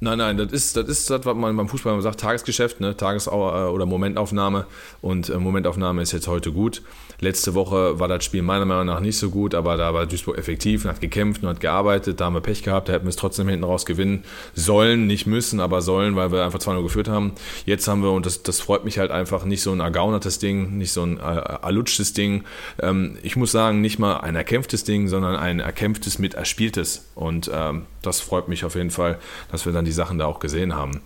Nein, 0.00 0.18
nein, 0.18 0.36
das 0.36 0.52
ist, 0.52 0.76
das 0.76 0.88
ist 0.88 1.10
das, 1.10 1.26
was 1.26 1.36
man 1.36 1.56
beim 1.56 1.68
Fußball 1.68 2.00
sagt, 2.00 2.20
Tagesgeschäft, 2.20 2.80
ne? 2.80 2.96
Tages- 2.96 3.26
äh, 3.26 3.30
oder 3.30 3.84
Momentaufnahme. 3.84 4.66
Und 5.02 5.28
äh, 5.28 5.36
Momentaufnahme 5.36 6.02
ist 6.02 6.12
jetzt 6.12 6.28
heute 6.28 6.52
gut. 6.52 6.82
Letzte 7.20 7.54
Woche 7.54 7.98
war 7.98 8.06
das 8.06 8.24
Spiel 8.24 8.42
meiner 8.42 8.64
Meinung 8.64 8.86
nach 8.86 9.00
nicht 9.00 9.18
so 9.18 9.28
gut, 9.28 9.56
aber 9.56 9.76
da 9.76 9.92
war 9.92 10.06
Duisburg 10.06 10.38
effektiv 10.38 10.84
und 10.84 10.90
hat 10.92 11.00
gekämpft 11.00 11.42
und 11.42 11.48
hat 11.48 11.58
gearbeitet. 11.58 12.20
Da 12.20 12.26
haben 12.26 12.34
wir 12.34 12.40
Pech 12.40 12.62
gehabt, 12.62 12.88
da 12.88 12.92
hätten 12.92 13.06
wir 13.06 13.10
es 13.10 13.16
trotzdem 13.16 13.48
hinten 13.48 13.64
raus 13.64 13.86
gewinnen 13.86 14.22
sollen, 14.54 15.08
nicht 15.08 15.26
müssen, 15.26 15.58
aber 15.58 15.82
sollen, 15.82 16.14
weil 16.14 16.30
wir 16.30 16.44
einfach 16.44 16.60
2-0 16.60 16.80
geführt 16.84 17.08
haben. 17.08 17.32
Jetzt 17.66 17.88
haben 17.88 18.02
wir, 18.02 18.12
und 18.12 18.24
das, 18.24 18.44
das 18.44 18.60
freut 18.60 18.84
mich 18.84 19.00
halt 19.00 19.10
einfach, 19.10 19.44
nicht 19.44 19.62
so 19.62 19.72
ein 19.72 19.80
ergaunertes 19.80 20.38
Ding, 20.38 20.78
nicht 20.78 20.92
so 20.92 21.02
ein 21.02 21.18
äh, 21.18 21.56
erlutschtes 21.60 22.12
Ding. 22.12 22.44
Ähm, 22.80 23.18
ich 23.24 23.34
muss 23.34 23.50
sagen, 23.50 23.80
nicht 23.80 23.98
mal 23.98 24.18
ein 24.18 24.36
erkämpftes 24.36 24.84
Ding, 24.84 25.08
sondern 25.08 25.34
ein 25.34 25.58
erkämpftes 25.58 26.20
mit 26.20 26.34
erspieltes. 26.34 27.06
Und 27.16 27.50
ähm, 27.52 27.86
das 28.02 28.20
freut 28.20 28.46
mich 28.46 28.64
auf 28.64 28.76
jeden 28.76 28.90
Fall, 28.90 29.18
dass 29.50 29.57
wir 29.66 29.72
dann 29.72 29.84
die 29.84 29.92
Sachen 29.92 30.18
da 30.18 30.26
auch 30.26 30.40
gesehen 30.40 30.74
haben. 30.74 31.02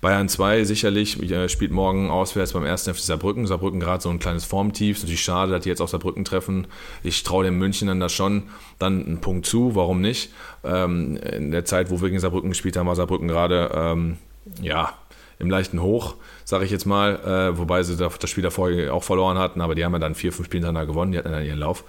Bayern 0.00 0.28
2 0.28 0.64
sicherlich 0.64 1.20
äh, 1.30 1.48
spielt 1.48 1.72
morgen 1.72 2.10
auswärts 2.10 2.52
beim 2.52 2.64
1. 2.64 2.88
FC 2.88 2.98
Saarbrücken. 2.98 3.46
Saarbrücken 3.46 3.80
gerade 3.80 4.02
so 4.02 4.10
ein 4.10 4.18
kleines 4.18 4.44
Formtief. 4.44 5.00
Natürlich 5.00 5.22
schade, 5.22 5.52
dass 5.52 5.62
die 5.62 5.68
jetzt 5.68 5.80
auf 5.80 5.90
Saarbrücken 5.90 6.24
treffen. 6.24 6.66
Ich 7.02 7.22
traue 7.22 7.44
den 7.44 7.58
Münchnern 7.58 8.00
da 8.00 8.08
schon 8.08 8.44
dann 8.78 9.04
einen 9.04 9.20
Punkt 9.20 9.46
zu. 9.46 9.74
Warum 9.74 10.00
nicht? 10.00 10.32
Ähm, 10.64 11.16
in 11.16 11.50
der 11.50 11.64
Zeit, 11.64 11.90
wo 11.90 12.00
wir 12.00 12.08
gegen 12.08 12.20
Saarbrücken 12.20 12.50
gespielt 12.50 12.76
haben, 12.76 12.86
war 12.86 12.96
Saarbrücken 12.96 13.28
gerade 13.28 13.70
ähm, 13.74 14.18
ja, 14.60 14.92
im 15.38 15.50
leichten 15.50 15.80
Hoch, 15.82 16.14
sage 16.44 16.64
ich 16.64 16.70
jetzt 16.70 16.86
mal. 16.86 17.16
Äh, 17.54 17.58
wobei 17.58 17.82
sie 17.82 17.96
das 17.96 18.30
Spiel 18.30 18.42
davor 18.42 18.70
auch 18.90 19.02
verloren 19.02 19.38
hatten. 19.38 19.60
Aber 19.60 19.74
die 19.74 19.84
haben 19.84 19.92
ja 19.92 19.98
dann 19.98 20.14
vier, 20.14 20.32
fünf 20.32 20.46
Spiele 20.46 20.66
hintereinander 20.66 20.92
gewonnen. 20.92 21.12
Die 21.12 21.18
hatten 21.18 21.32
dann 21.32 21.44
ihren 21.44 21.58
Lauf 21.58 21.84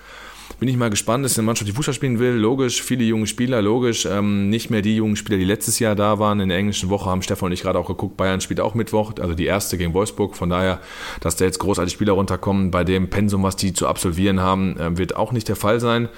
bin 0.59 0.69
ich 0.69 0.77
mal 0.77 0.89
gespannt. 0.89 1.23
Das 1.23 1.33
ist 1.33 1.39
eine 1.39 1.45
Mannschaft, 1.45 1.67
die 1.67 1.73
Fußball 1.73 1.93
spielen 1.93 2.19
will. 2.19 2.33
Logisch, 2.33 2.81
viele 2.81 3.03
junge 3.03 3.27
Spieler, 3.27 3.61
logisch. 3.61 4.05
Ähm, 4.05 4.49
nicht 4.49 4.69
mehr 4.69 4.81
die 4.81 4.95
jungen 4.95 5.15
Spieler, 5.15 5.37
die 5.37 5.45
letztes 5.45 5.79
Jahr 5.79 5.95
da 5.95 6.17
waren. 6.17 6.39
In 6.39 6.49
der 6.49 6.57
englischen 6.57 6.89
Woche 6.89 7.09
haben 7.09 7.21
Stefan 7.21 7.47
und 7.47 7.51
ich 7.51 7.61
gerade 7.61 7.77
auch 7.77 7.87
geguckt. 7.87 8.17
Bayern 8.17 8.41
spielt 8.41 8.59
auch 8.59 8.73
Mittwoch, 8.73 9.13
also 9.19 9.35
die 9.35 9.45
erste 9.45 9.77
gegen 9.77 9.93
Wolfsburg. 9.93 10.35
Von 10.35 10.49
daher, 10.49 10.79
dass 11.19 11.35
da 11.35 11.45
jetzt 11.45 11.59
großartige 11.59 11.93
Spieler 11.93 12.13
runterkommen, 12.13 12.71
bei 12.71 12.83
dem 12.83 13.09
Pensum, 13.09 13.43
was 13.43 13.55
die 13.55 13.73
zu 13.73 13.87
absolvieren 13.87 14.39
haben, 14.39 14.77
äh, 14.77 14.97
wird 14.97 15.15
auch 15.15 15.31
nicht 15.31 15.47
der 15.47 15.55
Fall 15.55 15.79
sein. 15.79 16.09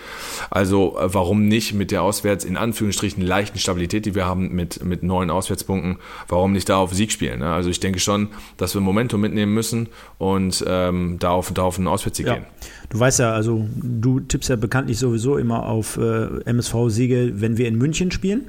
Also, 0.49 0.97
äh, 0.97 1.13
warum 1.13 1.47
nicht 1.47 1.73
mit 1.73 1.91
der 1.91 2.03
Auswärts, 2.03 2.45
in 2.45 2.55
Anführungsstrichen, 2.55 3.21
leichten 3.21 3.59
Stabilität, 3.59 4.05
die 4.05 4.15
wir 4.15 4.25
haben 4.25 4.55
mit, 4.55 4.83
mit 4.85 5.03
neun 5.03 5.29
Auswärtspunkten, 5.29 5.97
warum 6.29 6.53
nicht 6.53 6.69
da 6.69 6.77
auf 6.77 6.93
Sieg 6.93 7.11
spielen? 7.11 7.39
Ne? 7.39 7.51
Also, 7.51 7.69
ich 7.69 7.81
denke 7.81 7.99
schon, 7.99 8.29
dass 8.55 8.73
wir 8.73 8.81
Momentum 8.81 9.19
mitnehmen 9.19 9.53
müssen 9.53 9.89
und 10.17 10.63
ähm, 10.65 11.17
da, 11.19 11.31
auf, 11.31 11.51
da 11.51 11.63
auf 11.63 11.77
einen 11.77 11.87
Auswärtssieg 11.87 12.27
ja. 12.27 12.35
gehen. 12.35 12.45
Du 12.89 12.99
weißt 12.99 13.19
ja, 13.19 13.33
also 13.33 13.67
du 13.75 14.19
tippst 14.19 14.49
ja 14.49 14.55
bekanntlich 14.55 14.97
sowieso 14.97 15.37
immer 15.37 15.67
auf 15.67 15.97
äh, 15.97 16.41
MSV-Siege, 16.45 17.33
wenn 17.35 17.57
wir 17.57 17.67
in 17.67 17.77
München 17.77 18.09
spielen. 18.09 18.47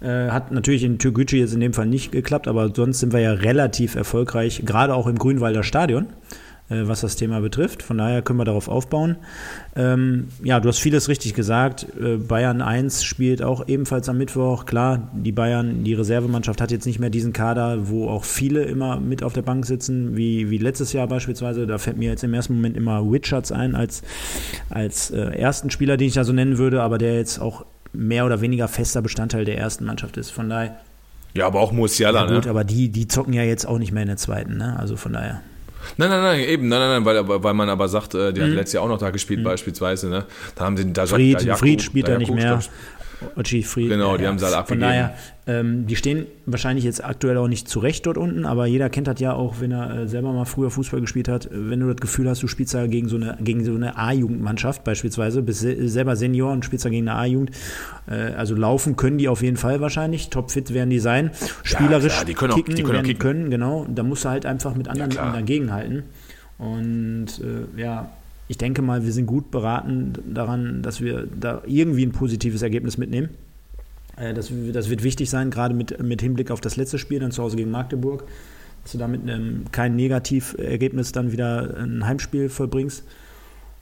Äh, 0.00 0.30
hat 0.30 0.52
natürlich 0.52 0.84
in 0.84 0.98
Türkgücü 0.98 1.36
jetzt 1.36 1.54
in 1.54 1.60
dem 1.60 1.74
Fall 1.74 1.86
nicht 1.86 2.10
geklappt, 2.10 2.48
aber 2.48 2.72
sonst 2.74 3.00
sind 3.00 3.12
wir 3.12 3.20
ja 3.20 3.32
relativ 3.32 3.94
erfolgreich, 3.94 4.62
gerade 4.64 4.94
auch 4.94 5.06
im 5.06 5.18
Grünwalder 5.18 5.62
Stadion. 5.62 6.06
Äh, 6.74 6.88
was 6.88 7.00
das 7.00 7.16
Thema 7.16 7.40
betrifft. 7.40 7.82
Von 7.82 7.98
daher 7.98 8.22
können 8.22 8.38
wir 8.38 8.44
darauf 8.44 8.68
aufbauen. 8.68 9.16
Ähm, 9.76 10.28
ja, 10.42 10.60
du 10.60 10.68
hast 10.68 10.78
vieles 10.78 11.08
richtig 11.08 11.34
gesagt. 11.34 11.86
Äh, 12.00 12.16
Bayern 12.16 12.62
1 12.62 13.04
spielt 13.04 13.42
auch 13.42 13.66
ebenfalls 13.68 14.08
am 14.08 14.18
Mittwoch. 14.18 14.66
Klar, 14.66 15.10
die 15.12 15.32
Bayern, 15.32 15.84
die 15.84 15.94
Reservemannschaft 15.94 16.60
hat 16.60 16.70
jetzt 16.70 16.86
nicht 16.86 16.98
mehr 16.98 17.10
diesen 17.10 17.32
Kader, 17.32 17.88
wo 17.88 18.08
auch 18.08 18.24
viele 18.24 18.62
immer 18.64 19.00
mit 19.00 19.22
auf 19.22 19.32
der 19.32 19.42
Bank 19.42 19.66
sitzen, 19.66 20.16
wie, 20.16 20.50
wie 20.50 20.58
letztes 20.58 20.92
Jahr 20.92 21.06
beispielsweise. 21.06 21.66
Da 21.66 21.78
fällt 21.78 21.96
mir 21.96 22.10
jetzt 22.10 22.24
im 22.24 22.34
ersten 22.34 22.54
Moment 22.54 22.76
immer 22.76 23.00
Richards 23.00 23.52
ein 23.52 23.74
als, 23.74 24.02
als 24.70 25.10
äh, 25.10 25.20
ersten 25.20 25.70
Spieler, 25.70 25.96
den 25.96 26.08
ich 26.08 26.14
da 26.14 26.24
so 26.24 26.32
nennen 26.32 26.58
würde, 26.58 26.82
aber 26.82 26.98
der 26.98 27.16
jetzt 27.16 27.38
auch 27.38 27.64
mehr 27.92 28.26
oder 28.26 28.40
weniger 28.40 28.68
fester 28.68 29.02
Bestandteil 29.02 29.44
der 29.44 29.58
ersten 29.58 29.84
Mannschaft 29.84 30.16
ist. 30.16 30.30
Von 30.30 30.48
daher. 30.48 30.76
Ja, 31.34 31.46
aber 31.46 31.60
auch 31.60 31.72
Musiala, 31.72 32.26
ja, 32.26 32.34
gut, 32.34 32.44
ne? 32.44 32.50
aber 32.50 32.62
die, 32.62 32.90
die 32.90 33.08
zocken 33.08 33.32
ja 33.32 33.42
jetzt 33.42 33.66
auch 33.66 33.78
nicht 33.78 33.90
mehr 33.90 34.02
in 34.02 34.08
der 34.08 34.16
zweiten, 34.16 34.56
ne? 34.56 34.76
Also 34.78 34.96
von 34.96 35.12
daher. 35.12 35.40
Nein, 35.96 36.10
nein, 36.10 36.22
nein, 36.22 36.40
eben, 36.40 36.68
nein, 36.68 36.78
nein, 36.80 36.90
nein, 36.90 37.04
weil, 37.04 37.42
weil 37.42 37.54
man 37.54 37.68
aber 37.68 37.88
sagt, 37.88 38.14
äh, 38.14 38.32
die 38.32 38.40
mhm. 38.40 38.44
hat 38.44 38.50
letztes 38.52 38.72
Jahr 38.74 38.84
auch 38.84 38.88
noch 38.88 38.98
da 38.98 39.10
gespielt, 39.10 39.40
mhm. 39.40 39.44
beispielsweise, 39.44 40.08
ne? 40.08 40.24
Da 40.54 40.64
haben 40.64 40.76
sie 40.76 40.92
da 40.92 41.06
Fried, 41.06 41.40
da 41.40 41.44
Jakub, 41.44 41.58
Fried 41.60 41.82
spielt 41.82 42.08
da, 42.08 42.18
nicht 42.18 42.32
mehr. 42.32 42.60
Ochi 43.36 43.62
Fried. 43.62 43.88
Genau, 43.88 44.16
die 44.16 44.24
ja. 44.24 44.30
haben 44.30 44.38
sie 44.38 44.46
alle 44.46 44.56
abgegeben. 44.56 44.82
Von 44.82 44.88
daher, 44.88 45.14
ähm, 45.46 45.86
die 45.86 45.96
stehen 45.96 46.26
wahrscheinlich 46.46 46.84
jetzt 46.84 47.04
aktuell 47.04 47.36
auch 47.36 47.48
nicht 47.48 47.68
zurecht 47.68 48.06
dort 48.06 48.16
unten, 48.16 48.46
aber 48.46 48.66
jeder 48.66 48.88
kennt 48.88 49.06
das 49.06 49.20
ja 49.20 49.34
auch, 49.34 49.60
wenn 49.60 49.72
er 49.72 49.98
äh, 49.98 50.08
selber 50.08 50.32
mal 50.32 50.44
früher 50.44 50.70
Fußball 50.70 51.00
gespielt 51.00 51.28
hat. 51.28 51.48
Wenn 51.50 51.80
du 51.80 51.88
das 51.88 52.00
Gefühl 52.00 52.28
hast, 52.28 52.42
du 52.42 52.48
spielst 52.48 52.74
da 52.74 52.86
gegen 52.86 53.08
so 53.08 53.16
eine, 53.16 53.36
gegen 53.40 53.64
so 53.64 53.74
eine 53.74 53.96
A-Jugendmannschaft 53.96 54.84
beispielsweise, 54.84 55.42
bist 55.42 55.60
selber 55.60 56.16
Senior 56.16 56.52
und 56.52 56.64
spielst 56.64 56.84
da 56.84 56.88
gegen 56.88 57.08
eine 57.08 57.18
A-Jugend. 57.18 57.50
Äh, 58.08 58.32
also 58.34 58.54
laufen 58.54 58.96
können 58.96 59.18
die 59.18 59.28
auf 59.28 59.42
jeden 59.42 59.56
Fall 59.56 59.80
wahrscheinlich. 59.80 60.30
Topfit 60.30 60.72
werden 60.72 60.90
die 60.90 61.00
sein. 61.00 61.30
Spielerisch 61.62 62.04
ja, 62.04 62.10
klar, 62.10 62.24
die 62.24 62.34
können 62.34 62.52
auch, 62.52 62.56
kicken, 62.56 62.74
die 62.74 62.82
können, 62.82 62.98
auch 62.98 63.02
kicken. 63.02 63.18
können, 63.18 63.50
genau. 63.50 63.86
Da 63.88 64.02
musst 64.02 64.24
du 64.24 64.30
halt 64.30 64.46
einfach 64.46 64.74
mit 64.74 64.88
anderen 64.88 65.10
ja, 65.10 65.32
dagegenhalten. 65.32 66.04
Und 66.58 67.26
äh, 67.40 67.80
ja, 67.80 68.10
ich 68.48 68.58
denke 68.58 68.82
mal, 68.82 69.04
wir 69.04 69.12
sind 69.12 69.26
gut 69.26 69.50
beraten 69.50 70.12
daran, 70.32 70.82
dass 70.82 71.00
wir 71.00 71.26
da 71.26 71.62
irgendwie 71.66 72.04
ein 72.04 72.12
positives 72.12 72.62
Ergebnis 72.62 72.98
mitnehmen. 72.98 73.30
Äh, 74.16 74.34
das, 74.34 74.50
das, 74.72 74.90
wird 74.90 75.02
wichtig 75.02 75.30
sein, 75.30 75.50
gerade 75.50 75.74
mit, 75.74 76.00
mit 76.02 76.20
Hinblick 76.20 76.50
auf 76.50 76.60
das 76.60 76.76
letzte 76.76 76.98
Spiel 76.98 77.20
dann 77.20 77.32
zu 77.32 77.42
Hause 77.42 77.56
gegen 77.56 77.70
Magdeburg, 77.70 78.24
dass 78.82 78.92
du 78.92 78.98
damit 78.98 79.22
ähm, 79.28 79.64
kein 79.72 79.96
Negativergebnis 79.96 81.12
dann 81.12 81.32
wieder 81.32 81.76
ein 81.78 82.06
Heimspiel 82.06 82.48
vollbringst. 82.48 83.04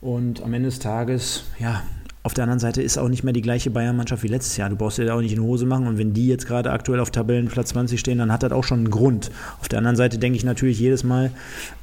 Und 0.01 0.43
am 0.43 0.53
Ende 0.53 0.67
des 0.67 0.79
Tages, 0.79 1.45
ja, 1.59 1.81
auf 2.23 2.33
der 2.33 2.45
anderen 2.45 2.59
Seite 2.59 2.81
ist 2.81 2.97
auch 2.97 3.09
nicht 3.09 3.25
mehr 3.25 3.33
die 3.33 3.41
gleiche 3.41 3.69
Bayern-Mannschaft 3.69 4.23
wie 4.23 4.29
letztes 4.29 4.55
Jahr. 4.55 4.69
Du 4.69 4.77
brauchst 4.77 4.97
dir 4.97 5.05
da 5.05 5.13
auch 5.15 5.21
nicht 5.21 5.33
in 5.33 5.41
die 5.41 5.45
Hose 5.45 5.65
machen. 5.65 5.87
Und 5.87 5.97
wenn 5.97 6.13
die 6.13 6.27
jetzt 6.27 6.47
gerade 6.47 6.71
aktuell 6.71 7.01
auf 7.01 7.11
Tabellenplatz 7.11 7.69
20 7.69 7.99
stehen, 7.99 8.17
dann 8.17 8.31
hat 8.31 8.43
das 8.43 8.53
auch 8.53 8.63
schon 8.63 8.79
einen 8.79 8.91
Grund. 8.91 9.29
Auf 9.59 9.67
der 9.67 9.79
anderen 9.79 9.97
Seite 9.97 10.17
denke 10.17 10.37
ich 10.37 10.45
natürlich 10.45 10.79
jedes 10.79 11.03
Mal, 11.03 11.31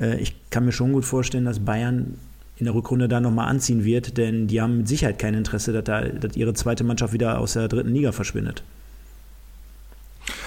äh, 0.00 0.18
ich 0.18 0.34
kann 0.48 0.64
mir 0.64 0.72
schon 0.72 0.94
gut 0.94 1.04
vorstellen, 1.04 1.44
dass 1.44 1.60
Bayern 1.60 2.14
in 2.60 2.66
der 2.66 2.74
Rückrunde 2.74 3.08
da 3.08 3.20
nochmal 3.20 3.48
anziehen 3.48 3.84
wird, 3.84 4.16
denn 4.16 4.46
die 4.46 4.60
haben 4.60 4.78
mit 4.78 4.88
Sicherheit 4.88 5.18
kein 5.18 5.34
Interesse, 5.34 5.72
dass, 5.72 5.84
da, 5.84 6.02
dass 6.02 6.36
ihre 6.36 6.54
zweite 6.54 6.84
Mannschaft 6.84 7.12
wieder 7.12 7.38
aus 7.38 7.54
der 7.54 7.68
dritten 7.68 7.92
Liga 7.92 8.12
verschwindet. 8.12 8.62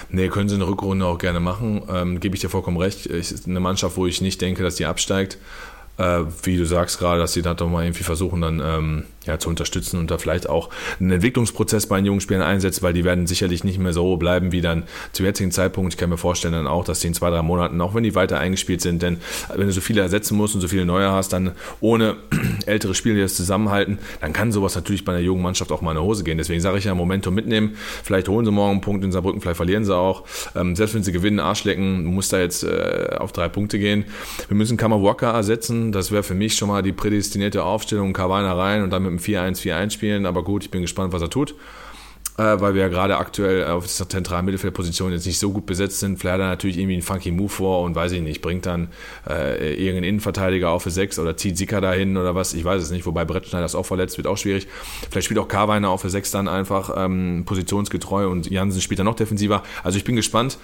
Nee, 0.10 0.28
können 0.28 0.48
sie 0.48 0.56
eine 0.56 0.68
Rückrunde 0.68 1.06
auch 1.06 1.18
gerne 1.18 1.40
machen. 1.40 1.82
Ähm, 1.90 2.20
Gebe 2.20 2.36
ich 2.36 2.42
dir 2.42 2.50
vollkommen 2.50 2.78
recht. 2.78 3.08
Es 3.08 3.32
ist 3.32 3.48
eine 3.48 3.60
Mannschaft, 3.60 3.98
wo 3.98 4.06
ich 4.06 4.22
nicht 4.22 4.40
denke, 4.42 4.62
dass 4.62 4.76
die 4.76 4.86
absteigt. 4.86 5.40
Äh, 5.98 6.22
wie 6.44 6.58
du 6.58 6.66
sagst 6.66 7.00
gerade, 7.00 7.20
dass 7.20 7.34
sie 7.34 7.42
dann 7.42 7.58
doch 7.58 7.70
mal 7.70 7.84
irgendwie 7.84 8.04
versuchen, 8.04 8.42
dann 8.42 8.62
ähm, 8.64 9.04
ja, 9.26 9.40
zu 9.40 9.50
unterstützen 9.50 10.00
und 10.00 10.12
da 10.12 10.18
vielleicht 10.18 10.50
auch 10.50 10.70
einen 11.00 11.12
Entwicklungsprozess 11.12 11.88
bei 11.88 11.98
den 11.98 12.06
jungen 12.06 12.22
Spielern 12.22 12.44
einsetzt, 12.44 12.84
weil 12.84 12.94
die 12.94 13.04
werden 13.04 13.28
sicherlich 13.28 13.64
nicht 13.64 13.80
mehr 13.80 13.94
so 13.94 14.18
bleiben 14.18 14.52
wie 14.52 14.62
dann 14.62 14.84
zum 15.12 15.26
jetzigen 15.26 15.52
Zeitpunkt. 15.52 15.94
Ich 15.94 15.98
kann 15.98 16.10
mir 16.10 16.18
vorstellen 16.18 16.54
dann 16.54 16.68
auch, 16.68 16.84
dass 16.84 17.00
die 17.00 17.08
in 17.08 17.14
zwei, 17.14 17.30
drei 17.30 17.42
Monaten, 17.42 17.80
auch 17.82 17.96
wenn 17.96 18.04
die 18.04 18.16
weiter 18.16 18.40
eingespielt 18.40 18.82
sind, 18.82 19.02
denn 19.02 19.18
wenn 19.56 19.68
du 19.68 19.74
so 19.74 19.82
viele 19.82 20.02
ersetzen 20.02 20.38
musst 20.38 20.56
und 20.56 20.62
so 20.62 20.68
viele 20.68 20.86
neue 20.86 21.12
hast, 21.12 21.34
dann 21.34 21.52
ohne 21.80 22.18
ältere 22.66 22.96
Spieler, 22.96 23.16
die 23.16 23.22
das 23.22 23.36
zusammenhalten, 23.36 24.00
dann 24.22 24.34
kann 24.34 24.52
sowas 24.52 24.76
natürlich 24.76 25.06
bei 25.06 25.14
einer 25.14 25.22
jungen 25.22 25.42
Mannschaft 25.42 25.72
auch 25.72 25.82
mal 25.82 25.92
in 25.92 25.98
die 25.98 26.04
Hose 26.04 26.24
gehen. 26.24 26.38
Deswegen 26.38 26.62
sage 26.62 26.78
ich 26.78 26.86
ja, 26.86 26.96
Momentum 26.96 27.34
mitnehmen. 27.34 27.76
Vielleicht 28.04 28.28
holen 28.28 28.46
sie 28.46 28.52
morgen 28.52 28.72
einen 28.72 28.82
Punkt 28.82 29.04
in 29.04 29.12
Saarbrücken, 29.12 29.42
vielleicht 29.42 29.58
verlieren 29.58 29.86
sie 29.86 29.96
auch. 29.96 30.24
Ähm, 30.56 30.76
selbst 30.76 30.96
wenn 30.96 31.04
sie 31.04 31.12
gewinnen, 31.12 31.40
Arsch 31.40 31.64
lecken, 31.64 32.06
muss 32.06 32.30
da 32.30 32.40
jetzt 32.40 32.64
äh, 32.64 33.16
auf 33.18 33.32
drei 33.32 33.50
Punkte 33.50 33.80
gehen. 33.80 34.06
Wir 34.48 34.58
müssen 34.58 34.78
Kamawaka 34.78 35.32
ersetzen. 35.32 35.92
Das 35.92 36.12
wäre 36.12 36.24
für 36.24 36.36
mich 36.36 36.56
schon 36.56 36.68
mal 36.68 36.82
die 36.82 36.92
prädestinierte 36.92 37.64
Aufstellung. 37.64 38.14
Kawana 38.14 38.54
rein 38.54 38.84
und 38.84 38.90
dann 38.92 39.04
mit 39.04 39.13
einem 39.14 39.20
4-1-4-1 39.20 39.92
spielen. 39.92 40.26
Aber 40.26 40.44
gut, 40.44 40.64
ich 40.64 40.72
bin 40.72 40.82
gespannt, 40.82 41.14
was 41.14 41.22
er 41.22 41.30
tut 41.30 41.56
äh, 42.38 42.60
weil 42.60 42.74
wir 42.74 42.82
ja 42.82 42.88
gerade 42.88 43.18
aktuell 43.18 43.66
auf 43.66 43.86
der 43.86 44.10
zentralen 44.10 44.46
Mittelfeldposition 44.46 45.12
jetzt 45.12 45.26
nicht 45.26 45.40
so 45.40 45.52
gut 45.52 45.66
besetzt 45.66 46.00
sind. 46.00 46.24
Hat 46.24 46.40
er 46.40 46.48
natürlich 46.48 46.78
irgendwie 46.78 46.94
einen 46.94 47.02
funky 47.02 47.32
Move 47.32 47.50
vor 47.50 47.84
und 47.84 47.96
weiß 47.96 48.12
ich 48.14 48.22
nicht, 48.22 48.42
bringt 48.42 48.66
dann 48.66 48.90
äh, 49.30 49.74
irgendeinen 49.74 50.06
Innenverteidiger 50.06 50.70
auf 50.72 50.84
für 50.84 50.92
sechs 50.92 51.20
oder 51.20 51.38
zieht 51.38 51.58
Sicker 51.58 51.82
dahin 51.82 52.18
oder 52.18 52.36
was, 52.36 52.54
ich 52.54 52.64
weiß 52.64 52.82
es 52.82 52.92
nicht, 52.92 53.06
wobei 53.06 53.26
Brettschneider 53.26 53.66
ist 53.66 53.76
auch 53.76 53.86
verletzt, 53.86 54.18
wird 54.18 54.28
auch 54.28 54.38
schwierig. 54.38 54.68
Vielleicht 55.10 55.26
spielt 55.26 55.40
auch 55.40 55.48
Karweiner 55.48 55.90
auf 55.90 56.02
für 56.02 56.10
sechs 56.10 56.32
dann 56.32 56.48
einfach 56.48 56.92
ähm, 56.98 57.44
positionsgetreu 57.46 58.28
und 58.28 58.50
Jansen 58.50 58.82
spielt 58.82 59.00
dann 59.00 59.06
noch 59.06 59.16
defensiver. 59.16 59.64
Also 59.84 59.98
ich 59.98 60.04
bin 60.04 60.16
gespannt. 60.16 60.58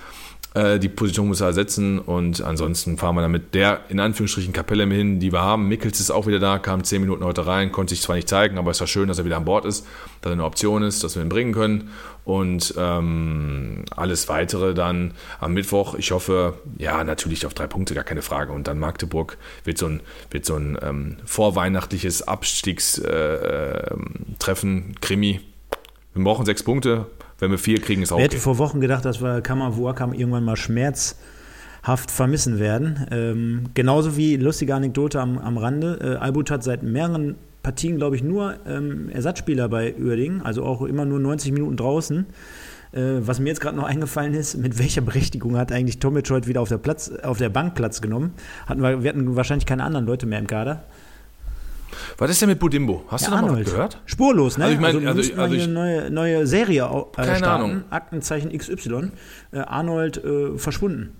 Äh, 0.56 0.80
die 0.80 0.90
Position 0.90 1.28
muss 1.28 1.42
er 1.42 1.48
ersetzen 1.48 2.00
und 2.00 2.42
ansonsten 2.42 2.98
fahren 2.98 3.16
wir 3.16 3.22
dann 3.22 3.32
mit 3.32 3.54
der 3.54 3.82
in 3.90 4.00
Anführungsstrichen 4.00 4.52
Kapelle 4.52 4.88
hin, 4.88 5.20
die 5.20 5.32
wir 5.32 5.42
haben. 5.42 5.68
Mickels 5.68 6.00
ist 6.00 6.10
auch 6.10 6.26
wieder 6.26 6.40
da, 6.40 6.58
kam 6.58 6.84
zehn 6.84 7.02
Minuten 7.02 7.24
heute 7.24 7.46
rein, 7.46 7.72
konnte 7.72 7.94
sich 7.94 8.02
zwar 8.02 8.16
nicht 8.16 8.28
zeigen, 8.28 8.58
aber 8.58 8.72
es 8.72 8.80
war 8.80 8.88
schön, 8.88 9.08
dass 9.08 9.20
er 9.20 9.26
wieder 9.26 9.38
an 9.38 9.46
Bord 9.46 9.66
ist, 9.66 9.86
dass 10.22 10.32
er 10.32 10.34
eine 10.34 10.46
Option 10.46 10.82
ist, 10.82 11.04
dass 11.04 11.16
wir 11.16 11.22
ihn 11.22 11.30
bringen 11.30 11.54
können 11.54 11.92
und 12.26 12.74
ähm, 12.78 13.86
alles 13.96 14.28
weitere 14.28 14.74
dann 14.74 15.14
am 15.40 15.54
Mittwoch. 15.54 15.94
Ich 15.94 16.12
hoffe, 16.12 16.56
ja, 16.78 17.04
natürlich 17.04 17.46
auf 17.46 17.54
drei 17.54 17.68
Punkte, 17.68 17.94
gar 17.94 18.04
keine 18.04 18.24
Frage. 18.24 18.52
Und 18.52 18.68
dann 18.68 18.80
Magdeburg 18.80 19.38
wird 19.66 19.78
so 19.78 19.86
ein, 19.86 20.02
wird 20.32 20.46
so 20.46 20.56
ein 20.56 20.80
ähm, 20.82 21.18
vorweihnachtliches 21.26 22.28
Abstiegstreffen, 22.28 24.90
äh, 24.90 24.94
Krimi. 25.00 25.42
Wir 26.16 26.24
brauchen 26.24 26.46
sechs 26.46 26.64
Punkte, 26.64 27.06
wenn 27.40 27.52
wir 27.52 27.58
vier 27.58 27.80
kriegen, 27.82 28.02
ist 28.02 28.12
auch 28.12 28.18
Wer 28.18 28.26
okay. 28.26 28.36
hätte 28.36 28.44
vor 28.44 28.58
Wochen 28.58 28.82
gedacht, 28.82 29.06
dass 29.06 29.22
wir 29.22 29.42
Kammerwuakam 29.42 30.14
irgendwann 30.14 30.44
mal 30.44 30.56
schmerzhaft 30.56 32.12
vermissen 32.12 32.60
werden. 32.60 33.08
Ähm, 33.12 33.64
genauso 33.74 34.18
wie 34.18 34.36
lustige 34.36 34.76
Anekdote 34.76 35.20
am, 35.20 35.38
am 35.38 35.58
Rande. 35.58 36.00
Äh, 36.02 36.24
Albut 36.24 36.52
hat 36.52 36.64
seit 36.64 36.84
mehreren 36.84 37.36
Partien, 37.64 37.98
glaube 37.98 38.16
ich, 38.16 38.24
nur 38.24 38.56
ähm, 38.68 39.10
Ersatzspieler 39.10 39.68
bei 39.70 39.96
Uerdingen, 39.98 40.42
also 40.42 40.64
auch 40.64 40.82
immer 40.82 41.06
nur 41.06 41.20
90 41.20 41.52
Minuten 41.52 41.78
draußen. 41.78 42.26
Äh, 42.92 43.02
was 43.20 43.40
mir 43.40 43.50
jetzt 43.50 43.62
gerade 43.62 43.78
noch 43.78 43.84
eingefallen 43.84 44.34
ist, 44.34 44.58
mit 44.58 44.80
welcher 44.80 45.02
Berechtigung 45.02 45.58
hat 45.58 45.72
eigentlich 45.72 46.00
Tomic 46.00 46.30
heute 46.30 46.48
wieder 46.48 46.62
auf 46.62 46.70
der, 46.70 46.78
Platz, 46.78 47.12
auf 47.24 47.38
der 47.38 47.50
Bank 47.50 47.76
Platz 47.76 48.02
genommen? 48.02 48.34
Hatten 48.66 48.82
wir, 48.82 49.04
wir 49.04 49.10
hatten 49.10 49.36
wahrscheinlich 49.36 49.66
keine 49.66 49.84
anderen 49.84 50.06
Leute 50.06 50.26
mehr 50.26 50.40
im 50.40 50.48
Kader. 50.48 50.84
Was 52.18 52.30
ist 52.32 52.42
denn 52.42 52.50
mit 52.50 52.60
Budimbo? 52.60 53.04
Hast 53.08 53.26
Ja, 53.28 53.32
du 53.40 53.46
noch 53.46 53.52
mal 53.54 53.64
gehört? 53.64 54.02
Spurlos, 54.06 54.58
ne? 54.58 54.66
Also 54.66 54.76
ich 54.76 54.82
mein, 54.82 55.02
wir 55.02 55.08
also- 55.10 55.20
also 55.34 55.46
hier 55.54 55.58
ich- 55.58 55.64
eine 55.64 55.74
neue, 55.74 56.12
neue 56.12 56.48
Serie 56.48 56.84
äh, 56.84 57.04
Keine 57.16 57.36
starten. 57.38 57.64
Ahnung. 57.64 57.84
Aktenzeichen 57.90 58.52
XY. 58.58 59.12
Äh, 59.52 59.60
Arnold 59.60 60.24
äh, 60.24 60.58
verschwunden. 60.58 61.16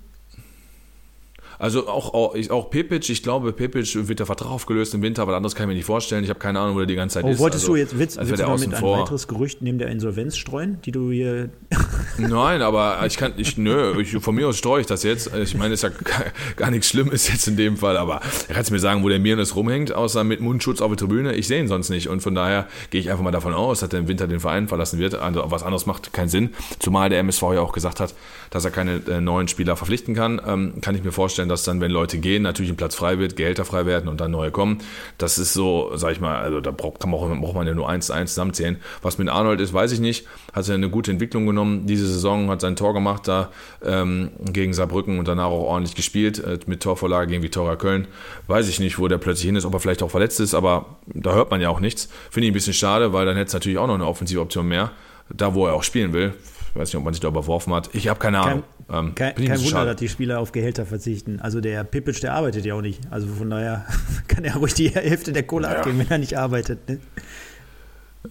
Also 1.60 1.88
auch, 1.90 2.14
auch, 2.14 2.36
ich- 2.36 2.50
auch 2.52 2.70
Pepic, 2.70 3.10
ich 3.12 3.22
glaube, 3.22 3.52
Pepic 3.52 4.08
wird 4.08 4.20
der 4.20 4.26
Vertrag 4.26 4.50
aufgelöst 4.50 4.94
im 4.94 5.02
Winter, 5.02 5.22
aber 5.24 5.36
anderes 5.36 5.56
kann 5.56 5.66
ich 5.66 5.68
mir 5.68 5.74
nicht 5.76 5.86
vorstellen. 5.86 6.24
Ich 6.24 6.30
habe 6.30 6.40
keine 6.40 6.60
Ahnung, 6.60 6.76
wo 6.76 6.80
der 6.80 6.88
die 6.88 6.96
ganze 6.96 7.16
Zeit 7.16 7.26
Oh, 7.26 7.30
ist. 7.30 7.40
wolltest 7.40 7.66
also, 7.66 7.74
du 7.74 7.80
jetzt 7.80 8.00
willst, 8.00 8.18
als 8.18 8.30
willst 8.30 8.42
du 8.42 8.48
damit 8.48 8.74
ein 8.74 8.80
vor. 8.80 9.00
weiteres 9.02 9.28
Gerücht 9.28 9.62
neben 9.62 9.78
der 9.78 9.90
Insolvenz 9.90 10.38
streuen, 10.38 10.80
die 10.86 10.92
du 10.92 11.12
hier. 11.12 11.50
Nein, 12.18 12.62
aber 12.62 13.06
ich 13.06 13.18
kann, 13.18 13.34
ich, 13.38 13.58
nö, 13.58 14.00
ich, 14.02 14.12
von 14.22 14.36
mir 14.36 14.48
aus 14.48 14.58
streue 14.58 14.82
ich 14.82 14.88
das 14.88 15.04
jetzt. 15.04 15.34
Ich 15.36 15.56
meine, 15.56 15.74
es 15.74 15.84
ist 15.84 15.90
ja 15.94 15.98
gar, 16.04 16.26
gar 16.56 16.72
nichts 16.72 16.88
Schlimmes 16.90 17.28
jetzt 17.28 17.48
in 17.48 17.58
dem 17.58 17.76
Fall, 17.78 17.98
aber 17.98 18.22
er 18.48 18.56
kann 18.56 18.66
mir 18.72 18.80
sagen, 18.80 19.04
wo 19.04 19.10
der 19.10 19.20
Mirnes 19.20 19.56
rumhängt, 19.56 19.94
außer 19.94 20.24
mit 20.24 20.40
Mundschutz 20.42 20.80
auf 20.82 20.90
der 20.90 20.98
Tribüne. 20.98 21.34
Ich 21.36 21.48
sehe 21.48 21.60
ihn 21.60 21.68
sonst 21.68 21.90
nicht 21.90 22.08
und 22.08 22.22
von 22.22 22.36
daher 22.36 22.68
gehe 22.90 23.02
ich 23.02 23.10
einfach 23.10 23.24
mal 23.24 23.32
davon 23.32 23.54
aus, 23.54 23.82
dass 23.82 23.92
er 23.92 24.00
im 24.00 24.08
Winter 24.08 24.28
den 24.28 24.40
Verein 24.40 24.68
verlassen 24.68 25.00
wird. 25.00 25.16
Also 25.16 25.44
was 25.48 25.64
anderes 25.64 25.86
macht 25.86 26.14
keinen 26.14 26.30
Sinn. 26.30 26.52
Zumal 26.80 27.10
der 27.10 27.20
MSV 27.20 27.42
ja 27.54 27.62
auch 27.62 27.74
gesagt 27.74 28.00
hat, 28.00 28.14
dass 28.50 28.64
er 28.66 28.72
keine 28.72 29.02
äh, 29.10 29.20
neuen 29.22 29.48
Spieler 29.48 29.76
verpflichten 29.76 30.16
kann. 30.16 30.42
Ähm, 30.46 30.74
kann 30.82 30.96
ich 30.96 31.04
mir 31.04 31.12
vorstellen, 31.12 31.49
dass 31.50 31.64
dann, 31.64 31.82
wenn 31.82 31.92
Leute 31.92 32.18
gehen, 32.20 32.44
natürlich 32.44 32.72
ein 32.72 32.78
Platz 32.78 32.96
frei 32.96 33.20
wird, 33.20 33.36
Gehälter 33.36 33.66
frei 33.66 33.86
werden 33.86 34.08
und 34.08 34.22
dann 34.22 34.32
neue 34.32 34.52
kommen. 34.52 34.80
Das 35.18 35.38
ist 35.38 35.54
so, 35.54 35.92
sag 35.96 36.12
ich 36.14 36.20
mal, 36.20 36.38
also 36.38 36.62
da 36.62 36.72
braucht, 36.72 37.00
kann 37.00 37.10
man 37.10 37.20
auch, 37.20 37.42
braucht 37.42 37.56
man 37.56 37.68
ja 37.68 37.74
nur 37.74 37.90
eins 37.90 38.08
zu 38.08 38.14
eins 38.14 38.32
zusammenzählen. 38.32 38.78
Was 39.02 39.18
mit 39.18 39.30
Arnold 39.30 39.60
ist, 39.60 39.74
weiß 39.74 39.92
ich 39.92 40.00
nicht. 40.00 40.28
Hat 40.54 40.68
er 40.68 40.76
eine 40.76 40.90
gute 40.90 41.12
Entwicklung 41.12 41.46
genommen. 41.46 41.86
Diese 41.86 42.08
Saison 42.08 42.50
hat 42.50 42.62
sein 42.62 42.76
Tor 42.76 42.94
gemacht 42.94 43.28
da 43.28 43.50
ähm, 43.84 44.32
gegen 44.52 44.74
Saarbrücken 44.74 45.20
und 45.20 45.28
danach 45.28 45.46
auch 45.46 45.64
ordentlich 45.64 45.96
gespielt 45.96 46.40
äh, 46.40 46.60
mit 46.66 46.82
Torvorlage 46.82 47.32
gegen 47.32 47.44
Viktoria 47.44 47.76
Köln. 47.76 48.08
Weiß 48.48 48.68
ich 48.70 48.80
nicht, 48.80 49.00
wo 49.00 49.08
der 49.08 49.18
plötzlich 49.18 49.46
hin 49.46 49.56
ist, 49.56 49.66
ob 49.66 49.74
er 49.74 49.80
vielleicht 49.80 50.04
auch 50.04 50.12
verletzt 50.12 50.40
ist, 50.40 50.54
aber 50.54 50.98
da 51.08 51.34
hört 51.34 51.52
man 51.52 51.62
ja 51.62 51.70
auch 51.70 51.80
nichts. 51.80 52.10
Finde 52.30 52.48
ich 52.48 52.52
ein 52.52 52.54
bisschen 52.54 52.74
schade, 52.74 53.14
weil 53.14 53.26
dann 53.26 53.36
hätte 53.36 53.48
es 53.48 53.54
natürlich 53.54 53.78
auch 53.78 53.88
noch 53.88 53.96
eine 53.96 54.08
offensive 54.08 54.42
Option 54.42 54.68
mehr, 54.68 54.92
da 55.30 55.54
wo 55.54 55.68
er 55.68 55.74
auch 55.74 55.84
spielen 55.84 56.14
will. 56.14 56.34
Ich 56.70 56.80
weiß 56.80 56.90
nicht, 56.90 56.98
ob 56.98 57.04
man 57.04 57.14
sich 57.14 57.22
da 57.22 57.28
überworfen 57.28 57.74
hat. 57.74 57.90
Ich 57.94 58.08
habe 58.08 58.20
keine 58.20 58.40
Ahnung. 58.40 58.64
Ähm, 58.92 59.14
Kein, 59.16 59.36
kein 59.36 59.62
Wunder, 59.64 59.86
dass 59.86 59.98
die 59.98 60.10
Spieler 60.10 60.40
auf 60.40 60.52
Gehälter 60.52 60.86
verzichten. 60.86 61.40
Also 61.40 61.62
der 61.62 61.84
Pipic, 61.84 62.20
der 62.22 62.34
arbeitet 62.34 62.66
ja 62.66 62.74
auch 62.74 62.82
nicht. 62.82 63.02
Also 63.12 63.28
von 63.28 63.50
daher 63.50 63.86
kann 64.28 64.44
er 64.44 64.56
ruhig 64.56 64.74
die 64.74 64.90
Hälfte 64.90 65.32
der 65.32 65.44
Kohle 65.44 65.68
Ja. 65.68 65.78
abgeben, 65.78 66.00
wenn 66.00 66.10
er 66.10 66.18
nicht 66.18 66.38
arbeitet. 66.38 66.90
Ne? 66.90 67.00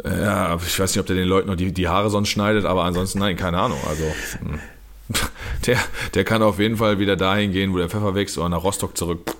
Ja, 0.04 0.56
ich 0.56 0.78
weiß 0.78 0.90
nicht, 0.94 1.00
ob 1.00 1.06
der 1.06 1.16
den 1.16 1.28
Leuten 1.28 1.48
noch 1.48 1.56
die, 1.56 1.72
die 1.72 1.88
Haare 1.88 2.10
sonst 2.10 2.28
schneidet, 2.28 2.64
aber 2.66 2.84
ansonsten 2.84 3.20
nein, 3.20 3.36
keine 3.36 3.58
Ahnung. 3.58 3.78
Also 3.88 4.04
hm. 4.40 4.58
Der, 5.66 5.78
der 6.14 6.24
kann 6.24 6.42
auf 6.42 6.58
jeden 6.58 6.76
Fall 6.76 6.98
wieder 6.98 7.16
dahin 7.16 7.52
gehen, 7.52 7.72
wo 7.72 7.78
der 7.78 7.88
Pfeffer 7.88 8.14
wächst 8.14 8.38
oder 8.38 8.48
nach 8.48 8.62
Rostock 8.62 8.96
zurück. 8.96 9.34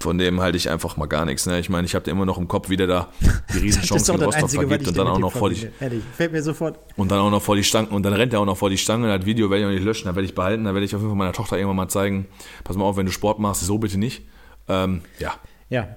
Von 0.00 0.16
dem 0.16 0.40
halte 0.40 0.56
ich 0.56 0.70
einfach 0.70 0.96
mal 0.96 1.06
gar 1.06 1.24
nichts. 1.24 1.46
Ne? 1.46 1.58
Ich 1.58 1.68
meine, 1.68 1.84
ich 1.84 1.96
habe 1.96 2.04
da 2.04 2.12
immer 2.12 2.24
noch 2.24 2.38
im 2.38 2.46
Kopf, 2.46 2.68
wie 2.70 2.76
der 2.76 2.86
da 2.86 3.08
die 3.52 3.58
Riesenchance 3.58 4.12
gegen 4.12 4.24
Rostock 4.24 4.50
vergibt 4.50 4.86
und 4.86 4.96
dann 4.96 5.08
auch 5.08 5.18
noch 5.18 5.32
vor 5.32 5.50
die 5.50 5.68
Ehrlich, 5.80 6.04
fällt 6.16 6.30
mir 6.30 6.42
sofort. 6.42 6.78
und 6.96 7.10
dann 7.10 7.18
auch 7.18 7.30
noch 7.32 7.42
vor 7.42 7.56
die 7.56 7.64
Stangen 7.64 7.88
und 7.88 8.04
dann 8.04 8.12
rennt 8.12 8.32
er 8.32 8.38
auch 8.40 8.46
noch 8.46 8.56
vor 8.56 8.70
die 8.70 8.78
Stange. 8.78 9.08
Das 9.18 9.26
Video 9.26 9.50
werde 9.50 9.62
ich 9.62 9.66
auch 9.68 9.72
nicht 9.72 9.84
löschen, 9.84 10.06
da 10.06 10.14
werde 10.14 10.26
ich 10.26 10.36
behalten, 10.36 10.64
da 10.64 10.72
werde 10.74 10.86
ich 10.86 10.94
auf 10.94 11.00
jeden 11.00 11.10
Fall 11.10 11.18
meiner 11.18 11.32
Tochter 11.32 11.56
irgendwann 11.56 11.76
mal 11.76 11.88
zeigen. 11.88 12.26
Pass 12.62 12.76
mal 12.76 12.84
auf, 12.84 12.96
wenn 12.96 13.06
du 13.06 13.12
Sport 13.12 13.40
machst, 13.40 13.62
so 13.62 13.78
bitte 13.78 13.98
nicht. 13.98 14.22
Ähm, 14.68 15.00
ja, 15.18 15.34
Ja. 15.68 15.88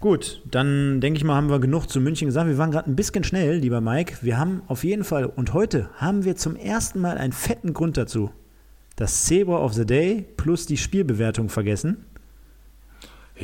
Gut, 0.00 0.40
dann 0.50 1.02
denke 1.02 1.18
ich 1.18 1.24
mal, 1.24 1.34
haben 1.34 1.50
wir 1.50 1.60
genug 1.60 1.86
zu 1.86 2.00
München 2.00 2.26
gesagt. 2.26 2.48
Wir 2.48 2.56
waren 2.56 2.70
gerade 2.70 2.90
ein 2.90 2.96
bisschen 2.96 3.22
schnell, 3.22 3.58
lieber 3.58 3.82
Mike. 3.82 4.14
Wir 4.22 4.38
haben 4.38 4.62
auf 4.66 4.82
jeden 4.82 5.04
Fall, 5.04 5.26
und 5.26 5.52
heute 5.52 5.90
haben 5.96 6.24
wir 6.24 6.36
zum 6.36 6.56
ersten 6.56 7.00
Mal 7.00 7.18
einen 7.18 7.34
fetten 7.34 7.74
Grund 7.74 7.98
dazu. 7.98 8.30
Das 8.96 9.26
Zebra 9.26 9.62
of 9.62 9.74
the 9.74 9.84
Day 9.84 10.26
plus 10.38 10.64
die 10.64 10.78
Spielbewertung 10.78 11.50
vergessen. 11.50 12.06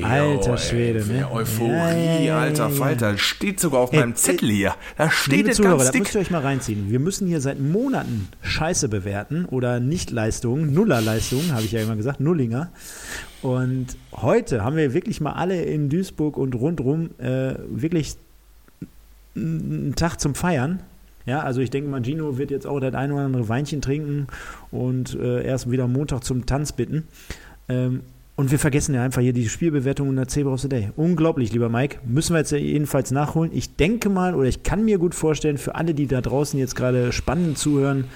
Alter 0.03 0.51
Jo, 0.53 0.57
Schwede, 0.57 1.01
ey, 1.01 1.21
ne? 1.21 1.31
Euphorie, 1.31 2.27
ja, 2.27 2.41
alter. 2.41 2.71
Falter. 2.71 3.17
Steht 3.17 3.61
sogar 3.61 3.81
auf 3.81 3.93
Ey, 3.93 4.01
meinem 4.01 4.15
Zettel 4.15 4.51
hier. 4.51 4.75
Da 4.97 5.11
steht 5.11 5.49
es 5.49 5.61
ganz 5.61 5.91
dick. 5.91 6.03
müsst 6.03 6.15
ihr 6.15 6.21
euch 6.21 6.31
mal 6.31 6.43
reinziehen. 6.43 6.91
Wir 6.91 7.01
müssen 7.01 7.27
hier 7.27 7.41
seit 7.41 7.61
Monaten 7.61 8.29
Scheiße 8.43 8.89
bewerten 8.89 9.47
oder 9.47 9.81
Nichtleistungen, 9.81 10.73
Nullerleistungen, 10.75 11.53
habe 11.53 11.63
ich 11.63 11.73
ja 11.73 11.81
immer 11.81 11.97
gesagt, 11.97 12.21
Nullinger. 12.21 12.71
Und 13.47 13.97
heute 14.13 14.65
haben 14.65 14.75
wir 14.75 14.93
wirklich 14.93 15.21
mal 15.21 15.35
alle 15.35 15.63
in 15.63 15.89
Duisburg 15.89 16.37
und 16.37 16.57
rundrum 16.57 17.11
äh, 17.19 17.55
wirklich 17.69 18.17
einen 19.37 19.95
Tag 19.95 20.19
zum 20.19 20.35
Feiern. 20.35 20.81
Ja, 21.27 21.43
also 21.43 21.61
ich 21.61 21.71
denke 21.71 21.89
mal, 21.89 22.03
Gino 22.03 22.39
wird 22.39 22.51
jetzt 22.51 22.67
auch 22.67 22.81
das 22.81 22.93
ein 22.95 23.13
oder 23.13 23.23
andere 23.23 23.49
Weinchen 23.49 23.81
trinken 23.81 24.27
und 24.73 25.15
äh, 25.15 25.45
erst 25.45 25.71
wieder 25.71 25.87
Montag 25.87 26.25
zum 26.25 26.47
Tanz 26.47 26.73
bitten. 26.73 27.07
Ähm, 27.69 28.01
und 28.35 28.51
wir 28.51 28.59
vergessen 28.59 28.97
ja 28.97 29.05
einfach 29.05 29.23
hier 29.23 29.33
die 29.33 29.49
Spielbewertung 29.49 30.09
und 30.09 30.17
der 30.17 30.27
Zebra 30.27 30.55
of 30.55 30.61
the 30.61 30.69
Day. 30.69 30.91
Unglaublich, 30.97 31.53
lieber 31.53 31.69
Mike. 31.69 31.99
Müssen 32.05 32.35
wir 32.35 32.41
jetzt 32.41 32.51
jedenfalls 32.51 33.13
nachholen. 33.13 33.53
Ich 33.55 33.77
denke 33.77 34.09
mal, 34.09 34.35
oder 34.35 34.49
ich 34.49 34.65
kann 34.65 34.85
mir 34.85 34.99
gut 34.99 35.15
vorstellen, 35.15 35.57
für 35.57 35.77
alle, 35.77 35.95
die 35.95 36.09
da 36.09 36.21
draußen 36.21 36.59
jetzt 36.59 36.75
gerade 36.75 37.13
spannend 37.13 37.59
zuhören, 37.59 38.07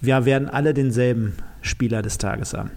wir 0.00 0.24
werden 0.24 0.48
alle 0.48 0.74
denselben 0.74 1.34
Spieler 1.60 2.02
des 2.02 2.18
Tages 2.18 2.54
haben. 2.54 2.72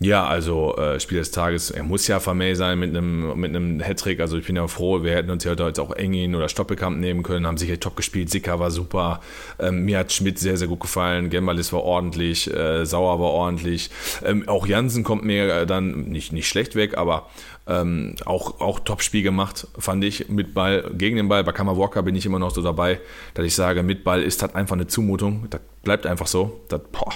Ja, 0.00 0.26
also 0.26 0.76
äh, 0.76 1.00
Spiel 1.00 1.18
des 1.18 1.32
Tages, 1.32 1.72
er 1.72 1.82
muss 1.82 2.06
ja 2.06 2.20
Vermey 2.20 2.54
sein 2.54 2.78
mit 2.78 2.90
einem 2.90 3.38
mit 3.38 3.54
einem 3.54 3.80
Hattrick. 3.80 4.20
Also 4.20 4.38
ich 4.38 4.46
bin 4.46 4.54
ja 4.54 4.68
froh, 4.68 5.02
wir 5.02 5.12
hätten 5.12 5.30
uns 5.30 5.42
ja 5.42 5.56
heute 5.58 5.82
auch 5.82 5.90
Engin 5.90 6.36
oder 6.36 6.48
Stoppelkamp 6.48 6.98
nehmen 6.98 7.24
können, 7.24 7.48
haben 7.48 7.56
sicher 7.56 7.80
top 7.80 7.96
gespielt. 7.96 8.30
Sicker 8.30 8.60
war 8.60 8.70
super. 8.70 9.20
Ähm, 9.58 9.84
mir 9.84 9.98
hat 9.98 10.12
Schmidt 10.12 10.38
sehr, 10.38 10.56
sehr 10.56 10.68
gut 10.68 10.78
gefallen. 10.78 11.30
Gembalis 11.30 11.72
war 11.72 11.82
ordentlich, 11.82 12.48
äh, 12.54 12.86
Sauer 12.86 13.18
war 13.18 13.30
ordentlich. 13.30 13.90
Ähm, 14.24 14.48
auch 14.48 14.68
Jansen 14.68 15.02
kommt 15.02 15.24
mir 15.24 15.62
äh, 15.62 15.66
dann 15.66 16.04
nicht, 16.04 16.32
nicht 16.32 16.46
schlecht 16.46 16.76
weg, 16.76 16.96
aber 16.96 17.28
ähm, 17.66 18.14
auch, 18.24 18.60
auch 18.60 18.78
Top-Spiel 18.78 19.24
gemacht, 19.24 19.66
fand 19.78 20.04
ich, 20.04 20.28
mit 20.28 20.54
Ball, 20.54 20.90
gegen 20.96 21.16
den 21.16 21.28
Ball. 21.28 21.42
Bei 21.42 21.52
Kammerwalker 21.52 22.04
bin 22.04 22.14
ich 22.14 22.24
immer 22.24 22.38
noch 22.38 22.52
so 22.52 22.62
dabei, 22.62 23.00
dass 23.34 23.44
ich 23.44 23.54
sage, 23.54 23.82
mit 23.82 24.04
Ball 24.04 24.22
ist 24.22 24.42
das 24.42 24.54
einfach 24.54 24.76
eine 24.76 24.86
Zumutung. 24.86 25.48
Das 25.50 25.60
bleibt 25.82 26.06
einfach 26.06 26.28
so. 26.28 26.60
Das, 26.68 26.80
boah, 26.92 27.12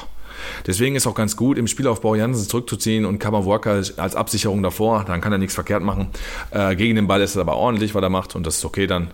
Deswegen 0.66 0.96
ist 0.96 1.06
auch 1.06 1.14
ganz 1.14 1.36
gut, 1.36 1.58
im 1.58 1.66
Spielaufbau 1.66 2.14
Jansen 2.14 2.48
zurückzuziehen 2.48 3.04
und 3.04 3.18
Kammerworker 3.18 3.82
als 3.96 4.16
Absicherung 4.16 4.62
davor, 4.62 5.04
dann 5.04 5.20
kann 5.20 5.32
er 5.32 5.38
nichts 5.38 5.54
verkehrt 5.54 5.82
machen. 5.82 6.08
Äh, 6.50 6.76
gegen 6.76 6.96
den 6.96 7.06
Ball 7.06 7.20
ist 7.20 7.30
es 7.30 7.36
aber 7.36 7.56
ordentlich, 7.56 7.94
was 7.94 8.02
er 8.02 8.10
macht 8.10 8.34
und 8.36 8.46
das 8.46 8.56
ist 8.56 8.64
okay 8.64 8.86
dann. 8.86 9.10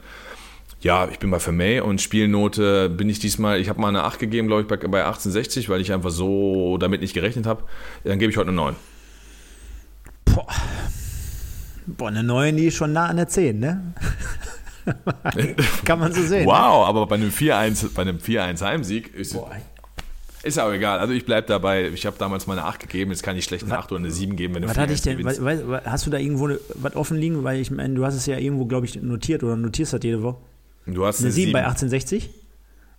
Ja, 0.80 1.08
ich 1.10 1.18
bin 1.18 1.30
bei 1.30 1.40
Vermey 1.40 1.80
und 1.80 2.00
Spielnote 2.00 2.88
bin 2.88 3.08
ich 3.10 3.18
diesmal, 3.18 3.60
ich 3.60 3.68
habe 3.68 3.80
mal 3.80 3.88
eine 3.88 4.04
8 4.04 4.20
gegeben, 4.20 4.46
glaube 4.46 4.62
ich, 4.62 4.68
bei, 4.68 4.76
bei 4.76 5.04
1860, 5.04 5.68
weil 5.68 5.80
ich 5.80 5.92
einfach 5.92 6.10
so 6.10 6.78
damit 6.78 7.00
nicht 7.00 7.14
gerechnet 7.14 7.46
habe. 7.46 7.64
Dann 8.04 8.20
gebe 8.20 8.30
ich 8.30 8.36
heute 8.36 8.48
eine 8.48 8.56
9. 8.56 8.76
Boah. 10.26 10.46
Boah, 11.86 12.08
eine 12.08 12.22
9, 12.22 12.56
die 12.56 12.66
ist 12.66 12.76
schon 12.76 12.92
nah 12.92 13.06
an 13.06 13.16
der 13.16 13.26
10, 13.28 13.58
ne? 13.58 13.94
Kann 15.84 15.98
man 15.98 16.12
so 16.12 16.22
sehen. 16.22 16.46
Wow, 16.46 16.86
aber 16.86 17.06
bei 17.06 17.16
einem 17.16 17.30
4-1, 17.30 17.94
bei 17.94 18.02
einem 18.02 18.18
4-1 18.18 18.64
Heimsieg 18.64 19.14
ist, 19.14 19.32
Boah. 19.32 19.50
Ist 20.42 20.58
auch 20.58 20.72
egal. 20.72 20.98
Also 20.98 21.12
ich 21.12 21.24
bleibe 21.24 21.46
dabei. 21.46 21.88
Ich 21.88 22.06
habe 22.06 22.16
damals 22.18 22.46
mal 22.46 22.58
eine 22.58 22.66
8 22.66 22.80
gegeben, 22.80 23.10
jetzt 23.10 23.22
kann 23.22 23.36
ich 23.36 23.44
schlecht 23.44 23.64
eine 23.64 23.78
8 23.78 23.92
oder 23.92 24.00
eine 24.00 24.10
7 24.10 24.36
geben, 24.36 24.54
wenn 24.54 24.62
du 24.62 24.68
Was 24.68 24.78
hatte 24.78 24.92
ich 24.92 25.02
denn? 25.02 25.24
Was, 25.24 25.40
hast 25.84 26.06
du 26.06 26.10
da 26.10 26.18
irgendwo 26.18 26.50
was 26.74 26.96
offen 26.96 27.16
liegen? 27.16 27.44
Weil 27.44 27.60
ich 27.60 27.70
meine, 27.70 27.94
du 27.94 28.04
hast 28.04 28.14
es 28.14 28.26
ja 28.26 28.38
irgendwo, 28.38 28.66
glaube 28.66 28.86
ich, 28.86 29.00
notiert 29.02 29.42
oder 29.42 29.56
notierst 29.56 29.92
das 29.92 30.00
jede 30.02 30.22
Woche. 30.22 30.38
Du 30.86 31.04
hast 31.04 31.20
eine, 31.20 31.26
eine 31.26 31.32
7, 31.32 31.46
7 31.46 31.52
bei 31.52 31.60
1860? 31.60 32.30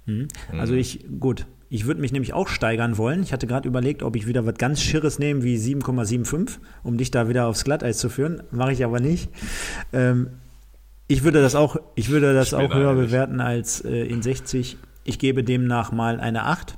Hm. 0.05 0.27
Mhm. 0.51 0.59
Also 0.59 0.73
ich, 0.73 1.05
gut. 1.19 1.45
Ich 1.71 1.85
würde 1.85 2.01
mich 2.01 2.11
nämlich 2.11 2.33
auch 2.33 2.47
steigern 2.47 2.97
wollen. 2.97 3.21
Ich 3.21 3.31
hatte 3.31 3.45
gerade 3.45 3.67
überlegt, 3.67 4.01
ob 4.01 4.15
ich 4.15 4.25
wieder 4.25 4.45
was 4.45 4.55
ganz 4.55 4.81
Schirres 4.81 5.19
nehme 5.19 5.43
wie 5.43 5.55
7,75, 5.55 6.57
um 6.83 6.97
dich 6.97 7.11
da 7.11 7.29
wieder 7.29 7.45
aufs 7.45 7.63
Glatteis 7.63 7.99
zu 7.99 8.09
führen. 8.09 8.41
Mache 8.49 8.73
ich 8.73 8.83
aber 8.83 8.99
nicht. 8.99 9.29
Ähm, 9.93 10.29
ich 11.07 11.23
würde 11.23 11.41
das 11.41 11.53
auch, 11.53 11.77
ich 11.95 12.09
würde 12.09 12.33
das 12.33 12.53
auch 12.55 12.73
höher 12.73 12.91
eigentlich. 12.91 13.07
bewerten 13.07 13.39
als 13.39 13.81
äh, 13.81 14.03
in 14.05 14.23
60. 14.23 14.77
Ich 15.03 15.19
gebe 15.19 15.43
demnach 15.43 15.91
mal 15.91 16.19
eine 16.19 16.45
8. 16.45 16.77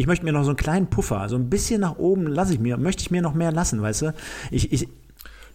Ich 0.00 0.06
möchte 0.06 0.24
mir 0.24 0.32
noch 0.32 0.44
so 0.44 0.48
einen 0.48 0.56
kleinen 0.56 0.86
Puffer, 0.86 1.28
so 1.28 1.36
ein 1.36 1.50
bisschen 1.50 1.82
nach 1.82 1.98
oben 1.98 2.26
lasse 2.26 2.54
ich 2.54 2.58
mir, 2.58 2.78
möchte 2.78 3.02
ich 3.02 3.10
mir 3.10 3.20
noch 3.20 3.34
mehr 3.34 3.52
lassen, 3.52 3.82
weißt 3.82 4.00
du? 4.00 4.14
Ich, 4.50 4.72
ich, 4.72 4.88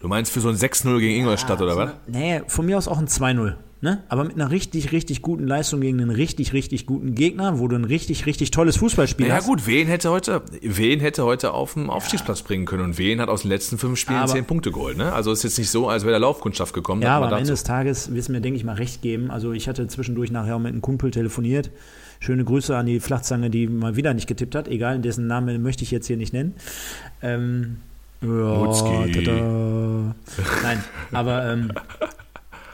du 0.01 0.07
meinst 0.07 0.31
für 0.31 0.39
so 0.39 0.49
ein 0.49 0.55
6-0 0.55 0.99
gegen 0.99 1.15
Ingolstadt 1.21 1.59
ja, 1.59 1.65
oder 1.65 1.75
was? 1.75 1.89
Nee, 2.05 2.43
von 2.45 2.67
mir 2.67 2.77
aus 2.77 2.87
auch 2.87 2.99
ein 2.99 3.07
2-0. 3.07 3.55
Ne? 3.81 4.03
Aber 4.07 4.23
mit 4.23 4.35
einer 4.35 4.51
richtig, 4.51 4.91
richtig 4.91 5.23
guten 5.23 5.47
Leistung 5.47 5.81
gegen 5.81 5.99
einen 5.99 6.11
richtig, 6.11 6.53
richtig 6.53 6.85
guten 6.85 7.15
Gegner, 7.15 7.57
wo 7.57 7.67
du 7.67 7.75
ein 7.75 7.85
richtig, 7.85 8.27
richtig 8.27 8.51
tolles 8.51 8.77
Fußballspiel 8.77 9.25
naja, 9.25 9.39
hast. 9.39 9.47
Ja 9.47 9.49
gut, 9.49 9.65
wen 9.65 9.87
hätte 9.87 10.11
heute, 10.11 10.43
wen 10.61 10.99
hätte 10.99 11.23
heute 11.23 11.51
auf 11.51 11.73
den 11.73 11.89
Aufstiegsplatz 11.89 12.41
ja. 12.41 12.45
bringen 12.45 12.65
können 12.65 12.83
und 12.83 12.99
wen 12.99 13.19
hat 13.21 13.29
aus 13.29 13.41
den 13.41 13.49
letzten 13.49 13.79
fünf 13.79 13.97
Spielen 13.97 14.19
aber, 14.19 14.31
zehn 14.31 14.45
Punkte 14.45 14.71
geholt. 14.71 14.95
Ne? 14.95 15.11
Also 15.11 15.31
ist 15.31 15.41
jetzt 15.41 15.57
nicht 15.57 15.71
so, 15.71 15.89
als 15.89 16.03
wäre 16.03 16.11
der 16.11 16.19
Laufkundschaft 16.19 16.75
gekommen. 16.75 17.01
Ja, 17.01 17.17
aber 17.17 17.29
am 17.29 17.39
Ende 17.39 17.49
des 17.49 17.63
Tages 17.63 18.13
wirst 18.13 18.27
du 18.27 18.33
mir, 18.33 18.41
denke 18.41 18.57
ich, 18.57 18.63
mal 18.63 18.75
recht 18.75 19.01
geben. 19.01 19.31
Also 19.31 19.53
ich 19.53 19.67
hatte 19.67 19.87
zwischendurch 19.87 20.29
nachher 20.29 20.55
auch 20.55 20.59
mit 20.59 20.71
einem 20.71 20.83
Kumpel 20.83 21.09
telefoniert. 21.09 21.71
Schöne 22.25 22.43
Grüße 22.43 22.75
an 22.75 22.87
die 22.87 22.99
Flachzange, 22.99 23.51
die 23.51 23.67
mal 23.67 23.95
wieder 23.97 24.15
nicht 24.15 24.25
getippt 24.25 24.55
hat. 24.55 24.67
Egal, 24.67 24.97
dessen 24.97 25.27
Namen 25.27 25.61
möchte 25.61 25.83
ich 25.83 25.91
jetzt 25.91 26.07
hier 26.07 26.17
nicht 26.17 26.33
nennen. 26.33 26.55
Ähm, 27.21 27.77
ja, 28.23 28.29
Nein, 30.63 30.83
aber 31.11 31.45
ähm, 31.45 31.71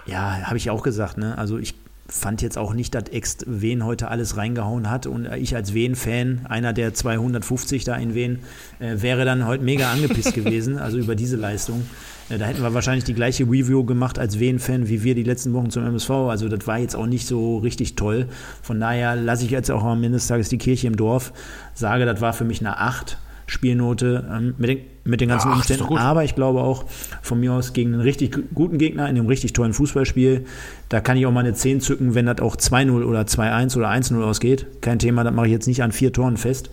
ja, 0.06 0.44
habe 0.44 0.56
ich 0.56 0.70
auch 0.70 0.84
gesagt, 0.84 1.18
ne? 1.18 1.38
Also 1.38 1.58
ich 1.58 1.76
fand 2.12 2.42
jetzt 2.42 2.58
auch 2.58 2.74
nicht, 2.74 2.94
dass 2.94 3.06
Ext 3.12 3.46
Wien 3.48 3.86
heute 3.86 4.10
alles 4.10 4.36
reingehauen 4.36 4.90
hat 4.92 5.08
und 5.08 5.26
ich 5.38 5.56
als 5.56 5.74
Wien-Fan, 5.74 6.42
einer 6.44 6.74
der 6.74 6.94
250 6.94 7.86
da 7.86 7.96
in 7.96 8.14
Wien, 8.14 8.40
äh, 8.80 9.02
wäre 9.02 9.24
dann 9.24 9.46
heute 9.46 9.64
mega 9.64 9.92
angepisst 9.92 10.34
gewesen, 10.36 10.78
also 10.78 10.98
über 10.98 11.16
diese 11.16 11.38
Leistung. 11.38 11.84
Äh, 12.30 12.38
da 12.38 12.46
hätten 12.46 12.62
wir 12.62 12.74
wahrscheinlich 12.74 13.06
die 13.06 13.14
gleiche 13.14 13.46
Review 13.46 13.86
gemacht 13.86 14.20
als 14.20 14.40
Wien-Fan, 14.40 14.90
wie 14.90 15.04
wir 15.04 15.16
die 15.16 15.24
letzten 15.24 15.54
Wochen 15.54 15.70
zum 15.70 15.86
MSV. 15.86 16.10
Also 16.10 16.50
das 16.50 16.68
war 16.68 16.80
jetzt 16.80 16.98
auch 16.98 17.08
nicht 17.08 17.26
so 17.26 17.60
richtig 17.60 17.96
toll. 17.96 18.28
Von 18.62 18.80
daher 18.82 19.16
lasse 19.16 19.46
ich 19.46 19.52
jetzt 19.52 19.72
auch 19.72 19.84
am 19.84 20.04
Ende 20.04 20.20
die 20.20 20.58
Kirche 20.58 20.88
im 20.88 20.98
Dorf, 20.98 21.32
sage, 21.74 22.06
das 22.06 22.20
war 22.20 22.34
für 22.34 22.44
mich 22.44 22.60
eine 22.60 22.78
8 22.78 23.18
Spielnote 23.48 24.28
ähm, 24.32 24.56
mit, 24.58 24.70
den, 24.70 24.80
mit 25.04 25.22
den 25.22 25.30
ganzen 25.30 25.50
Ach, 25.50 25.56
Umständen. 25.56 25.98
Aber 25.98 26.24
ich 26.24 26.36
glaube 26.36 26.62
auch 26.62 26.86
von 27.22 27.40
mir 27.40 27.54
aus 27.54 27.74
gegen 27.74 27.94
einen 27.94 28.02
richtig 28.02 28.38
guten 28.54 28.78
Gegner 28.78 29.10
in 29.10 29.18
einem 29.18 29.28
richtig 29.28 29.54
tollen 29.54 29.74
Fußballspiel, 29.74 30.46
da 30.90 31.02
kann 31.02 31.18
ich 31.18 31.26
auch 31.26 31.32
mal 31.32 31.42
eine 31.42 31.54
10 31.54 31.82
zücken, 31.82 32.16
wenn 32.16 32.26
das 32.26 32.40
auch 32.40 32.56
2-0 32.56 33.04
oder 33.04 33.22
2-1 33.22 33.78
oder 33.78 33.90
1-0 33.90 34.22
ausgeht. 34.22 34.66
Kein 34.82 35.00
Thema, 35.00 35.24
das 35.24 35.34
mache 35.34 35.48
ich 35.48 35.52
jetzt 35.52 35.68
nicht 35.68 35.84
an 35.84 35.92
vier 35.92 36.14
Toren 36.14 36.38
fest. 36.38 36.70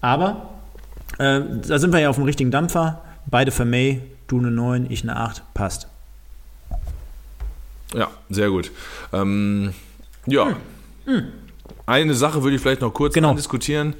Aber 0.00 0.50
äh, 1.18 1.40
da 1.66 1.78
sind 1.78 1.92
wir 1.92 2.00
ja 2.00 2.10
auf 2.10 2.16
dem 2.16 2.24
richtigen 2.24 2.50
Dampfer. 2.50 3.02
Beide 3.26 3.50
für 3.50 3.64
May, 3.64 4.00
du 4.26 4.38
eine 4.38 4.50
9, 4.50 4.86
ich 4.90 5.02
eine 5.02 5.16
8, 5.16 5.42
passt. 5.54 5.88
Ja, 7.94 8.08
sehr 8.28 8.50
gut. 8.50 8.70
Ähm, 9.12 9.72
ja. 10.26 10.46
Hm. 10.46 10.56
Hm. 11.06 11.22
Eine 11.86 12.14
Sache 12.14 12.42
würde 12.42 12.56
ich 12.56 12.62
vielleicht 12.62 12.82
noch 12.82 12.92
kurz 12.92 13.14
genau. 13.14 13.34
diskutieren 13.34 13.94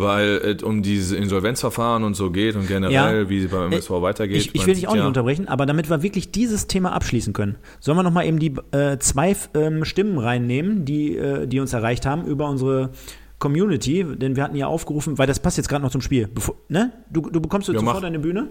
weil 0.00 0.28
es 0.36 0.62
um 0.62 0.82
diese 0.82 1.16
Insolvenzverfahren 1.16 2.04
und 2.04 2.14
so 2.14 2.30
geht 2.30 2.56
und 2.56 2.66
generell, 2.66 3.22
ja. 3.22 3.28
wie 3.28 3.40
sie 3.40 3.48
beim 3.48 3.72
MSV 3.72 3.90
weitergeht. 3.90 4.36
Ich, 4.36 4.54
ich 4.54 4.66
will 4.66 4.74
dich 4.74 4.88
auch 4.88 4.94
nicht 4.94 5.04
unterbrechen, 5.04 5.48
aber 5.48 5.66
damit 5.66 5.90
wir 5.90 6.02
wirklich 6.02 6.30
dieses 6.30 6.66
Thema 6.66 6.92
abschließen 6.92 7.32
können, 7.32 7.56
sollen 7.80 7.98
wir 7.98 8.02
nochmal 8.02 8.26
eben 8.26 8.38
die 8.38 8.54
äh, 8.72 8.98
zwei 8.98 9.36
ähm, 9.54 9.84
Stimmen 9.84 10.18
reinnehmen, 10.18 10.84
die, 10.84 11.16
äh, 11.16 11.46
die 11.46 11.60
uns 11.60 11.72
erreicht 11.72 12.06
haben 12.06 12.26
über 12.26 12.48
unsere 12.48 12.90
Community, 13.38 14.04
denn 14.04 14.36
wir 14.36 14.42
hatten 14.42 14.56
ja 14.56 14.66
aufgerufen, 14.66 15.18
weil 15.18 15.26
das 15.26 15.40
passt 15.40 15.56
jetzt 15.56 15.68
gerade 15.68 15.84
noch 15.84 15.92
zum 15.92 16.00
Spiel. 16.00 16.28
Bevor, 16.28 16.56
ne? 16.68 16.92
du, 17.10 17.22
du 17.22 17.40
bekommst 17.40 17.68
jetzt 17.68 17.80
ja, 17.80 17.80
sofort 17.80 18.02
deine 18.02 18.18
Bühne. 18.18 18.48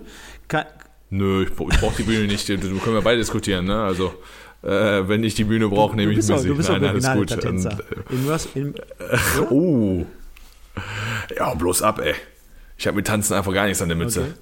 Ka 0.47 0.65
Nö, 1.09 1.43
ich, 1.43 1.49
ich 1.49 1.79
brauche 1.79 1.95
die 1.97 2.03
Bühne 2.03 2.27
nicht. 2.27 2.47
Wir 2.49 2.57
können 2.57 2.95
wir 2.95 3.01
beide 3.01 3.19
diskutieren. 3.19 3.65
Ne? 3.65 3.81
Also 3.81 4.13
äh, 4.61 5.07
wenn 5.07 5.23
ich 5.23 5.35
die 5.35 5.45
Bühne 5.45 5.69
brauche, 5.69 5.95
nehme 5.95 6.11
ich 6.11 6.17
Musik. 6.17 6.49
Du 6.49 6.55
bist 6.55 6.69
Nein, 6.69 6.83
alles 6.83 7.13
gut. 7.13 7.31
Und, 7.45 7.65
äh, 7.65 8.59
in, 8.59 8.65
in, 8.65 8.75
oh. 9.49 10.05
Ja, 11.35 11.53
bloß 11.53 11.81
ab, 11.81 11.99
ey. 11.99 12.15
Ich 12.77 12.87
habe 12.87 12.95
mit 12.95 13.07
Tanzen 13.07 13.33
einfach 13.33 13.53
gar 13.53 13.65
nichts 13.65 13.81
an 13.81 13.89
der 13.89 13.97
Mütze. 13.97 14.21
Okay. 14.21 14.33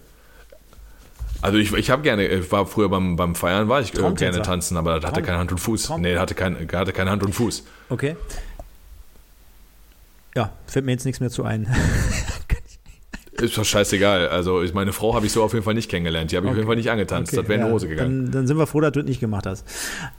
Also 1.42 1.58
ich, 1.58 1.72
ich 1.74 1.90
habe 1.92 2.02
gerne, 2.02 2.26
ich 2.28 2.52
war 2.52 2.66
früher 2.66 2.90
beim, 2.90 3.16
beim 3.16 3.36
Feiern, 3.36 3.70
war 3.70 3.80
ich 3.80 3.94
äh, 3.94 4.14
gerne 4.14 4.42
tanzen, 4.42 4.78
aber 4.78 5.00
das 5.00 5.12
hatte 5.12 5.22
keine 5.22 5.38
Hand 5.38 5.52
und 5.52 5.60
Fuß. 5.60 5.84
Traum. 5.84 6.02
Nee, 6.02 6.18
hatte, 6.18 6.34
kein, 6.34 6.68
hatte 6.74 6.92
keine 6.92 7.12
Hand 7.12 7.24
und 7.24 7.34
Fuß. 7.34 7.64
Okay. 7.90 8.16
Ja, 10.36 10.52
fällt 10.68 10.86
mir 10.86 10.92
jetzt 10.92 11.06
nichts 11.06 11.20
mehr 11.20 11.30
zu 11.30 11.44
ein. 11.44 11.68
Ist 13.42 13.58
doch 13.58 13.66
scheißegal. 13.66 14.30
Also 14.30 14.64
meine 14.74 14.94
Frau 14.94 15.14
habe 15.14 15.26
ich 15.26 15.32
so 15.32 15.44
auf 15.44 15.54
jeden 15.54 15.66
Fall 15.66 15.74
nicht 15.74 15.90
kennengelernt. 15.90 16.32
Die 16.32 16.38
habe 16.38 16.46
ich 16.46 16.52
okay. 16.52 16.56
auf 16.56 16.58
jeden 16.58 16.68
Fall 16.68 16.76
nicht 16.78 16.92
angetanzt. 16.92 17.34
Okay. 17.34 17.42
Das 17.42 17.50
wäre 17.50 17.62
in 17.62 17.68
die 17.68 17.74
Hose 17.74 17.88
gegangen. 17.88 18.24
Dann, 18.26 18.32
dann, 18.32 18.48
sind 18.48 18.58
wir 18.58 18.68
froh, 18.68 18.82
dass 18.82 18.94
du 18.94 19.02
das 19.02 19.10
nicht 19.10 19.20
gemacht 19.20 19.46
hast. 19.46 19.66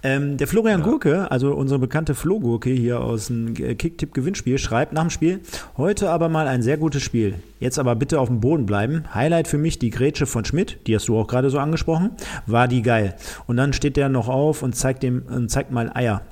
Ähm, 0.02 0.36
der 0.36 0.46
Florian 0.46 0.80
ja. 0.80 0.86
Gurke, 0.86 1.30
also 1.30 1.54
unsere 1.54 1.78
bekannte 1.78 2.14
Flo-Gurke 2.14 2.70
hier 2.70 3.00
aus 3.00 3.28
dem 3.28 3.54
Kicktipp-Gewinnspiel, 3.54 4.58
schreibt 4.58 4.92
nach 4.92 5.02
dem 5.02 5.10
Spiel, 5.10 5.40
heute 5.76 6.10
aber 6.10 6.28
mal 6.28 6.46
ein 6.46 6.62
sehr 6.62 6.76
gutes 6.76 7.02
Spiel. 7.02 7.36
Jetzt 7.58 7.78
aber 7.78 7.94
bitte 7.96 8.20
auf 8.20 8.28
dem 8.28 8.40
Boden 8.40 8.66
bleiben. 8.66 9.04
Highlight 9.14 9.48
für 9.48 9.58
mich 9.58 9.78
die 9.78 9.90
Grätsche 9.90 10.26
von 10.26 10.44
Schmidt, 10.44 10.78
die 10.86 10.94
hast 10.94 11.08
du 11.08 11.18
auch 11.18 11.26
gerade 11.26 11.48
so 11.48 11.58
angesprochen, 11.58 12.10
war 12.46 12.68
die 12.68 12.82
geil. 12.82 13.14
Und 13.46 13.56
dann 13.56 13.72
steht 13.72 13.96
der 13.96 14.08
noch 14.10 14.28
auf 14.28 14.62
und 14.62 14.74
zeigt, 14.74 15.02
dem, 15.02 15.22
und 15.22 15.50
zeigt 15.50 15.70
mal 15.70 15.90
Eier. 15.94 16.22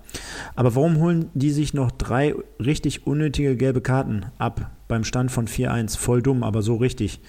Aber 0.54 0.74
warum 0.74 0.98
holen 0.98 1.30
die 1.34 1.50
sich 1.50 1.74
noch 1.74 1.90
drei 1.90 2.34
richtig 2.58 3.06
unnötige 3.06 3.56
gelbe 3.56 3.80
Karten 3.80 4.26
ab 4.38 4.70
beim 4.88 5.04
Stand 5.04 5.30
von 5.30 5.46
4-1? 5.46 5.98
Voll 5.98 6.22
dumm, 6.22 6.42
aber 6.42 6.62
so 6.62 6.76
richtig. 6.76 7.20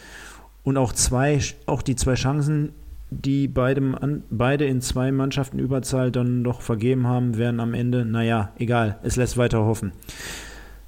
Und 0.64 0.78
auch 0.78 0.94
zwei, 0.94 1.40
auch 1.66 1.82
die 1.82 1.96
zwei 1.96 2.16
Chancen, 2.16 2.70
die 3.12 3.48
beide, 3.48 4.22
beide 4.30 4.66
in 4.66 4.82
zwei 4.82 5.12
Mannschaften 5.12 5.60
Überzahl 5.60 6.12
dann 6.12 6.42
noch 6.42 6.62
vergeben 6.62 7.08
haben, 7.08 7.38
werden 7.38 7.60
am 7.60 7.74
Ende, 7.74 8.04
naja, 8.04 8.52
egal, 8.58 8.98
es 9.04 9.16
lässt 9.16 9.38
weiter 9.38 9.64
hoffen. 9.64 9.92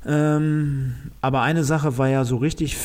Ähm, 0.06 0.94
aber 1.22 1.42
eine 1.42 1.64
Sache 1.64 1.98
war 1.98 2.08
ja 2.08 2.24
so 2.24 2.38
richtig, 2.38 2.78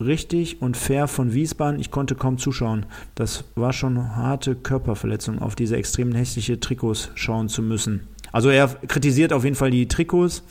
richtig 0.00 0.60
und 0.60 0.76
fair 0.76 1.08
von 1.08 1.32
Wiesbaden. 1.32 1.80
Ich 1.80 1.90
konnte 1.90 2.14
kaum 2.14 2.38
zuschauen. 2.38 2.86
Das 3.14 3.44
war 3.54 3.72
schon 3.72 4.16
harte 4.16 4.54
Körperverletzung, 4.54 5.40
auf 5.40 5.54
diese 5.54 5.76
extrem 5.76 6.14
hässliche 6.14 6.60
Trikots 6.60 7.10
schauen 7.14 7.48
zu 7.48 7.62
müssen. 7.62 8.06
Also 8.32 8.50
er 8.50 8.68
kritisiert 8.88 9.32
auf 9.32 9.44
jeden 9.44 9.56
Fall 9.56 9.70
die 9.70 9.88
Trikots 9.88 10.42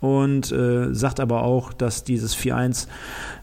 und 0.00 0.50
äh, 0.50 0.94
sagt 0.94 1.20
aber 1.20 1.42
auch, 1.42 1.72
dass 1.72 2.04
dieses 2.04 2.36
4-1 2.36 2.86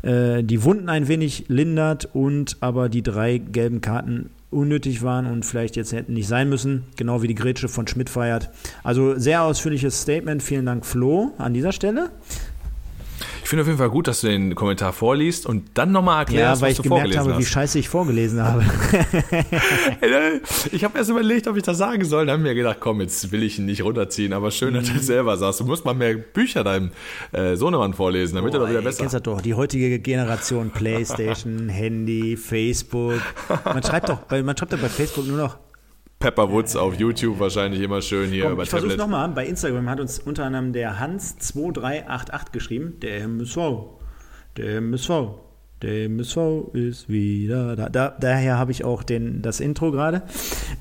äh, 0.01 0.43
die 0.43 0.63
Wunden 0.63 0.89
ein 0.89 1.07
wenig 1.07 1.45
lindert 1.47 2.09
und 2.13 2.57
aber 2.61 2.89
die 2.89 3.03
drei 3.03 3.37
gelben 3.37 3.81
Karten 3.81 4.31
unnötig 4.49 5.03
waren 5.03 5.25
und 5.25 5.45
vielleicht 5.45 5.75
jetzt 5.75 5.91
hätten 5.91 6.13
nicht 6.13 6.27
sein 6.27 6.49
müssen, 6.49 6.83
genau 6.95 7.21
wie 7.21 7.27
die 7.27 7.35
Grätsche 7.35 7.67
von 7.67 7.85
Schmidt 7.85 8.09
feiert. 8.09 8.49
Also 8.83 9.17
sehr 9.17 9.43
ausführliches 9.43 10.01
Statement. 10.01 10.41
Vielen 10.41 10.65
Dank, 10.65 10.85
Flo, 10.85 11.33
an 11.37 11.53
dieser 11.53 11.73
Stelle. 11.73 12.11
Ich 13.47 13.49
finde 13.49 13.61
auf 13.61 13.67
jeden 13.67 13.77
Fall 13.77 13.89
gut, 13.89 14.09
dass 14.09 14.19
du 14.19 14.27
den 14.27 14.55
Kommentar 14.55 14.91
vorliest 14.91 15.45
und 15.45 15.69
dann 15.75 15.93
nochmal 15.93 16.19
erklärst, 16.19 16.59
ja, 16.59 16.65
weil 16.65 16.71
was 16.71 16.79
ich 16.79 16.83
du 16.83 16.89
gemerkt 16.89 17.15
habe, 17.15 17.31
hast. 17.31 17.39
wie 17.39 17.45
scheiße 17.45 17.79
ich 17.79 17.87
vorgelesen 17.87 18.43
habe. 18.43 18.61
ich 20.73 20.83
habe 20.83 20.97
erst 20.97 21.09
überlegt, 21.09 21.47
ob 21.47 21.55
ich 21.55 21.63
das 21.63 21.77
sagen 21.77 22.03
soll. 22.03 22.25
Dann 22.25 22.39
haben 22.39 22.43
wir 22.43 22.55
gedacht, 22.55 22.79
komm, 22.81 22.99
jetzt 22.99 23.31
will 23.31 23.43
ich 23.43 23.57
ihn 23.57 23.65
nicht 23.65 23.85
runterziehen, 23.85 24.33
aber 24.33 24.51
schön, 24.51 24.73
dass 24.73 24.87
du 24.89 24.97
es 24.97 25.05
selber 25.05 25.37
sagst. 25.37 25.61
Du 25.61 25.63
musst 25.63 25.85
mal 25.85 25.93
mehr 25.93 26.15
Bücher 26.15 26.65
deinem 26.65 26.91
äh, 27.31 27.55
Sohnemann 27.55 27.93
vorlesen, 27.93 28.35
damit 28.35 28.53
oh, 28.53 28.57
er 28.57 28.59
doch 28.59 28.69
wieder 28.69 28.81
besser. 28.81 29.03
Kennst 29.03 29.15
du 29.15 29.21
doch, 29.21 29.39
die 29.39 29.53
heutige 29.53 29.97
Generation 29.99 30.69
Playstation, 30.73 31.69
Handy, 31.69 32.35
Facebook. 32.35 33.21
Man 33.63 33.81
schreibt 33.81 34.09
doch, 34.09 34.29
man 34.29 34.57
schreibt 34.57 34.73
doch 34.73 34.79
bei 34.79 34.89
Facebook 34.89 35.25
nur 35.25 35.37
noch 35.37 35.55
Pepper 36.19 36.51
Woods 36.51 36.75
auf 36.75 36.95
YouTube 36.95 37.39
wahrscheinlich 37.39 37.81
immer 37.81 38.01
schön 38.01 38.31
hier 38.31 38.43
Komm, 38.43 38.53
über 38.53 38.63
ich 38.63 38.69
Tablet. 38.69 38.93
Ich 38.93 38.97
nochmal. 38.97 39.29
Bei 39.29 39.45
Instagram 39.45 39.89
hat 39.89 39.99
uns 39.99 40.19
unter 40.19 40.45
anderem 40.45 40.73
der 40.73 40.99
Hans2388 40.99 42.51
geschrieben, 42.51 42.99
der 43.01 43.21
MSV. 43.21 43.57
Der 44.57 44.77
MSV. 44.77 45.11
Der 45.83 46.05
MSV 46.05 46.37
ist 46.73 47.07
wieder 47.07 47.75
da. 47.75 47.89
da 47.89 48.15
daher 48.19 48.57
habe 48.57 48.71
ich 48.71 48.83
auch 48.83 49.03
den, 49.03 49.43
das 49.43 49.59
Intro 49.59 49.91
gerade. 49.91 50.23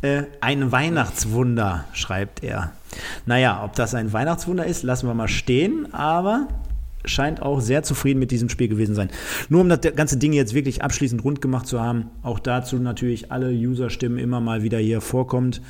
Äh, 0.01 0.23
ein 0.41 0.73
Weihnachtswunder, 0.73 1.85
schreibt 1.93 2.43
er. 2.43 2.73
Naja, 3.27 3.63
ob 3.63 3.75
das 3.75 3.95
ein 3.95 4.15
Weihnachtswunder 4.15 4.65
ist, 4.65 4.85
lassen 4.85 5.07
wir 5.07 5.13
mal 5.13 5.29
stehen, 5.29 5.93
aber 5.93 6.49
scheint 7.05 7.41
auch 7.43 7.61
sehr 7.61 7.83
zufrieden 7.83 8.19
mit 8.19 8.31
diesem 8.31 8.49
Spiel 8.49 8.69
gewesen 8.69 8.95
sein. 8.95 9.11
Nur 9.49 9.61
um 9.61 9.69
das 9.69 9.81
ganze 9.95 10.17
Ding 10.17 10.33
jetzt 10.33 10.55
wirklich 10.55 10.83
abschließend 10.83 11.23
rund 11.25 11.41
gemacht 11.41 11.67
zu 11.67 11.81
haben, 11.81 12.07
auch 12.23 12.39
dazu 12.39 12.77
natürlich 12.77 13.31
alle 13.31 13.51
User-Stimmen 13.51 14.19
immer 14.19 14.41
mal 14.41 14.63
wieder 14.63 14.79
hier 14.79 15.01
vorkommt. 15.01 15.61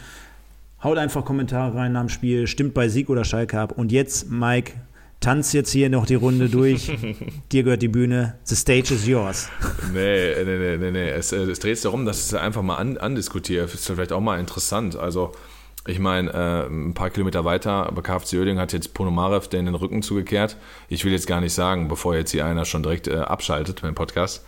Haut 0.82 0.98
einfach 0.98 1.24
Kommentare 1.24 1.74
rein 1.74 1.92
nach 1.92 2.02
dem 2.02 2.08
Spiel, 2.08 2.46
stimmt 2.46 2.74
bei 2.74 2.88
Sieg 2.88 3.08
oder 3.08 3.24
Schalke 3.24 3.58
ab. 3.58 3.72
Und 3.76 3.92
jetzt, 3.92 4.30
Mike, 4.30 4.72
tanz 5.20 5.52
jetzt 5.52 5.70
hier 5.70 5.88
noch 5.90 6.06
die 6.06 6.14
Runde 6.14 6.48
durch. 6.48 6.92
Dir 7.52 7.62
gehört 7.62 7.82
die 7.82 7.88
Bühne. 7.88 8.36
The 8.44 8.54
stage 8.54 8.94
is 8.94 9.06
yours. 9.06 9.48
Nee, 9.92 10.34
nee, 10.44 10.58
nee, 10.58 10.76
nee. 10.76 10.90
nee. 10.90 11.08
Es, 11.08 11.32
es 11.32 11.58
dreht 11.58 11.76
sich 11.76 11.82
darum, 11.82 12.04
dass 12.04 12.18
es 12.18 12.34
einfach 12.34 12.62
mal 12.62 12.76
an, 12.76 12.98
andiskutiert. 12.98 13.72
Ist 13.72 13.86
vielleicht 13.86 14.12
auch 14.12 14.20
mal 14.20 14.38
interessant. 14.38 14.96
Also, 14.96 15.32
ich 15.86 15.98
meine, 15.98 16.30
äh, 16.32 16.66
ein 16.66 16.94
paar 16.94 17.10
Kilometer 17.10 17.44
weiter 17.44 17.90
bei 17.94 18.02
KFC 18.02 18.34
Oerding 18.34 18.58
hat 18.58 18.72
jetzt 18.72 18.94
Ponomarev 18.94 19.48
den 19.48 19.74
Rücken 19.74 20.02
zugekehrt. 20.02 20.56
Ich 20.88 21.04
will 21.04 21.12
jetzt 21.12 21.26
gar 21.26 21.40
nicht 21.40 21.52
sagen, 21.52 21.88
bevor 21.88 22.16
jetzt 22.16 22.32
hier 22.32 22.44
einer 22.44 22.64
schon 22.64 22.82
direkt 22.82 23.08
äh, 23.08 23.16
abschaltet 23.16 23.82
dem 23.88 23.94
Podcast 23.94 24.44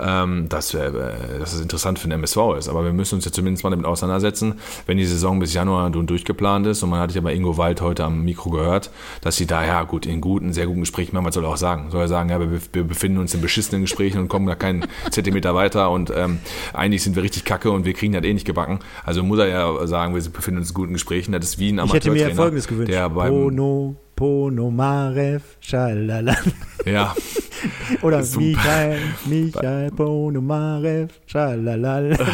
ähm, 0.00 0.48
dass, 0.48 0.74
äh, 0.74 0.90
dass 1.38 1.52
es 1.52 1.60
interessant 1.60 1.98
für 1.98 2.08
den 2.08 2.12
MSV 2.12 2.56
ist. 2.58 2.68
Aber 2.68 2.84
wir 2.84 2.92
müssen 2.92 3.16
uns 3.16 3.24
ja 3.24 3.32
zumindest 3.32 3.64
mal 3.64 3.70
damit 3.70 3.86
auseinandersetzen, 3.86 4.54
wenn 4.86 4.96
die 4.96 5.06
Saison 5.06 5.38
bis 5.38 5.54
Januar 5.54 5.90
durchgeplant 5.90 6.66
ist. 6.66 6.82
Und 6.82 6.90
man 6.90 7.00
hat 7.00 7.14
ja 7.14 7.20
bei 7.20 7.34
Ingo 7.34 7.56
Wald 7.56 7.80
heute 7.80 8.04
am 8.04 8.22
Mikro 8.24 8.50
gehört, 8.50 8.90
dass 9.20 9.36
sie 9.36 9.46
da 9.46 9.64
ja 9.64 9.82
gut 9.84 10.06
in 10.06 10.20
guten, 10.20 10.52
sehr 10.52 10.66
guten 10.66 10.80
Gesprächen, 10.80 11.20
man 11.20 11.32
soll 11.32 11.44
auch 11.44 11.56
sagen, 11.56 11.90
soll 11.90 12.02
er 12.02 12.08
sagen, 12.08 12.30
ja, 12.30 12.40
wir, 12.40 12.60
wir 12.72 12.84
befinden 12.84 13.18
uns 13.18 13.34
in 13.34 13.40
beschissenen 13.40 13.82
Gesprächen 13.82 14.18
und 14.18 14.28
kommen 14.28 14.46
da 14.46 14.54
keinen 14.54 14.86
Zentimeter 15.10 15.54
weiter 15.54 15.90
und 15.90 16.12
ähm, 16.14 16.38
eigentlich 16.72 17.02
sind 17.02 17.16
wir 17.16 17.22
richtig 17.22 17.44
kacke 17.44 17.70
und 17.70 17.84
wir 17.84 17.92
kriegen 17.92 18.12
das 18.12 18.24
eh 18.24 18.32
nicht 18.32 18.46
gebacken. 18.46 18.80
Also 19.04 19.22
muss 19.22 19.38
er 19.38 19.48
ja 19.48 19.86
sagen, 19.86 20.14
wir 20.14 20.22
befinden 20.22 20.60
uns 20.60 20.70
in 20.70 20.74
guten 20.74 20.92
Gesprächen. 20.94 21.32
Das 21.32 21.44
ist 21.44 21.58
wie 21.58 21.70
ein 21.70 21.78
Amateurtrainer. 21.78 22.16
Ich 22.16 22.22
hätte 22.22 22.30
mir 22.30 22.36
Folgendes 22.36 22.68
gewünscht. 22.68 22.92
Der 22.92 23.08
beim, 23.10 23.30
Bono, 23.32 23.96
Ponomarev, 24.16 25.42
schalala. 25.60 26.36
Ja. 26.84 27.14
Oder 28.02 28.24
Michael, 28.36 29.00
Michael 29.26 29.90
Ponomarev, 29.96 31.12
schalalal. 31.26 32.18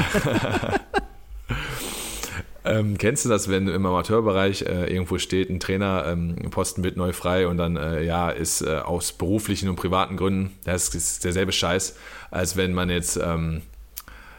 Ähm, 2.66 2.98
kennst 2.98 3.24
du 3.24 3.28
das, 3.28 3.48
wenn 3.48 3.68
im 3.68 3.86
Amateurbereich 3.86 4.62
äh, 4.62 4.92
irgendwo 4.92 5.18
steht, 5.18 5.50
ein 5.50 5.60
Trainer, 5.60 6.04
ähm, 6.08 6.34
Posten 6.50 6.82
wird 6.82 6.96
neu 6.96 7.12
frei 7.12 7.46
und 7.46 7.58
dann 7.58 7.76
äh, 7.76 8.02
ja 8.02 8.28
ist 8.28 8.60
äh, 8.60 8.78
aus 8.78 9.12
beruflichen 9.12 9.68
und 9.68 9.76
privaten 9.76 10.16
Gründen, 10.16 10.52
das 10.64 10.88
ist 10.88 11.24
derselbe 11.24 11.52
Scheiß, 11.52 11.96
als 12.32 12.56
wenn 12.56 12.74
man 12.74 12.90
jetzt 12.90 13.20
ähm, 13.22 13.62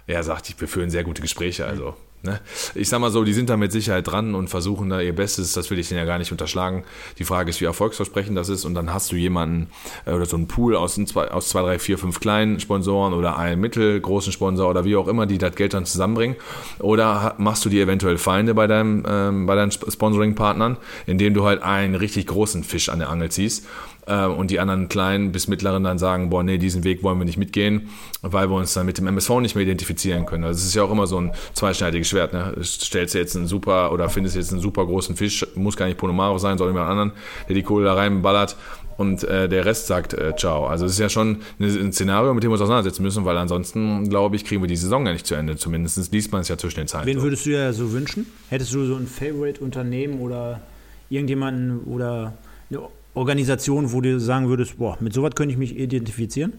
ja 0.07 0.21
sagt, 0.23 0.59
wir 0.59 0.67
führen 0.67 0.89
sehr 0.89 1.05
gute 1.05 1.21
Gespräche. 1.21 1.67
Also 1.67 1.95
Ne? 2.23 2.39
Ich 2.73 2.89
sag 2.89 2.99
mal 2.99 3.11
so, 3.11 3.23
die 3.23 3.33
sind 3.33 3.49
da 3.49 3.57
mit 3.57 3.71
Sicherheit 3.71 4.07
dran 4.07 4.33
und 4.33 4.49
versuchen 4.49 4.89
da 4.89 4.99
ihr 4.99 5.15
Bestes, 5.15 5.53
das 5.53 5.69
will 5.69 5.77
ich 5.77 5.87
denen 5.87 5.99
ja 5.99 6.05
gar 6.05 6.17
nicht 6.17 6.31
unterschlagen. 6.31 6.83
Die 7.19 7.23
Frage 7.23 7.51
ist, 7.51 7.61
wie 7.61 7.65
erfolgsversprechend 7.65 8.35
das 8.35 8.49
ist 8.49 8.65
und 8.65 8.73
dann 8.73 8.91
hast 8.91 9.11
du 9.11 9.15
jemanden 9.15 9.69
äh, 10.05 10.11
oder 10.11 10.25
so 10.25 10.35
einen 10.35 10.47
Pool 10.47 10.75
aus, 10.75 10.95
zwei, 10.95 11.29
aus 11.29 11.49
zwei, 11.49 11.61
drei, 11.61 11.79
vier, 11.79 11.97
fünf 11.97 12.19
kleinen 12.19 12.59
Sponsoren 12.59 13.13
oder 13.13 13.37
einen 13.37 13.61
mittelgroßen 13.61 14.31
Sponsor 14.31 14.69
oder 14.69 14.83
wie 14.83 14.95
auch 14.95 15.07
immer, 15.07 15.27
die 15.27 15.37
das 15.37 15.55
Geld 15.55 15.75
dann 15.75 15.85
zusammenbringen. 15.85 16.37
Oder 16.79 17.35
machst 17.37 17.63
du 17.65 17.69
dir 17.69 17.83
eventuell 17.83 18.17
Feinde 18.17 18.55
bei, 18.55 18.65
deinem, 18.65 19.03
ähm, 19.07 19.45
bei 19.45 19.55
deinen 19.55 19.71
Sponsoring-Partnern, 19.71 20.77
indem 21.05 21.35
du 21.35 21.45
halt 21.45 21.61
einen 21.61 21.93
richtig 21.93 22.25
großen 22.27 22.63
Fisch 22.63 22.89
an 22.89 22.99
der 22.99 23.09
Angel 23.09 23.29
ziehst 23.29 23.65
und 24.13 24.51
die 24.51 24.59
anderen 24.59 24.89
kleinen 24.89 25.31
bis 25.31 25.47
mittleren 25.47 25.83
dann 25.83 25.97
sagen, 25.97 26.29
boah, 26.29 26.43
nee, 26.43 26.57
diesen 26.57 26.83
Weg 26.83 27.03
wollen 27.03 27.17
wir 27.17 27.25
nicht 27.25 27.37
mitgehen, 27.37 27.89
weil 28.21 28.49
wir 28.49 28.55
uns 28.55 28.73
dann 28.73 28.85
mit 28.85 28.97
dem 28.97 29.07
MSV 29.07 29.41
nicht 29.41 29.55
mehr 29.55 29.63
identifizieren 29.63 30.25
können. 30.25 30.43
Also 30.43 30.59
es 30.59 30.65
ist 30.65 30.75
ja 30.75 30.83
auch 30.83 30.91
immer 30.91 31.07
so 31.07 31.19
ein 31.19 31.31
zweischneidiges 31.53 32.07
Schwert. 32.07 32.33
Ne? 32.33 32.55
Stellst 32.63 33.13
du 33.15 33.19
jetzt 33.19 33.35
einen 33.35 33.47
super 33.47 33.91
oder 33.91 34.09
findest 34.09 34.35
jetzt 34.35 34.51
einen 34.51 34.61
super 34.61 34.85
großen 34.85 35.15
Fisch, 35.15 35.45
muss 35.55 35.75
gar 35.75 35.87
nicht 35.87 35.97
Ponomaro 35.97 36.37
sein, 36.37 36.57
sondern 36.57 36.75
jemand 36.75 36.91
anderen, 36.91 37.11
der 37.47 37.55
die 37.55 37.63
Kohle 37.63 37.85
da 37.85 37.93
reinballert 37.95 38.55
und 38.97 39.23
äh, 39.23 39.47
der 39.47 39.65
Rest 39.65 39.87
sagt 39.87 40.13
äh, 40.13 40.35
ciao. 40.35 40.65
Also 40.65 40.85
es 40.85 40.93
ist 40.93 40.99
ja 40.99 41.09
schon 41.09 41.37
ein 41.59 41.93
Szenario, 41.93 42.33
mit 42.33 42.43
dem 42.43 42.49
wir 42.49 42.53
uns 42.53 42.61
auseinandersetzen 42.61 43.03
müssen, 43.03 43.25
weil 43.25 43.37
ansonsten, 43.37 44.09
glaube 44.09 44.35
ich, 44.35 44.43
kriegen 44.43 44.61
wir 44.61 44.67
die 44.67 44.75
Saison 44.75 45.05
ja 45.05 45.13
nicht 45.13 45.25
zu 45.25 45.35
Ende. 45.35 45.55
Zumindest 45.55 46.11
liest 46.11 46.31
man 46.31 46.41
es 46.41 46.47
ja 46.47 46.57
zwischen 46.57 46.79
den 46.79 46.87
Zeilen. 46.87 47.05
Wen 47.05 47.21
würdest 47.21 47.45
du 47.45 47.51
ja 47.51 47.71
so 47.73 47.91
wünschen? 47.91 48.25
Hättest 48.49 48.73
du 48.73 48.85
so 48.85 48.95
ein 48.95 49.07
Favorite-Unternehmen 49.07 50.19
oder 50.19 50.61
irgendjemanden 51.09 51.81
oder 51.81 52.33
eine 52.69 52.81
Organisation, 53.17 53.91
wo 53.91 54.01
du 54.01 54.19
sagen 54.19 54.47
würdest, 54.47 54.77
boah, 54.77 54.97
mit 54.99 55.13
sowas 55.13 55.31
könnte 55.35 55.51
ich 55.51 55.57
mich 55.57 55.77
identifizieren? 55.77 56.53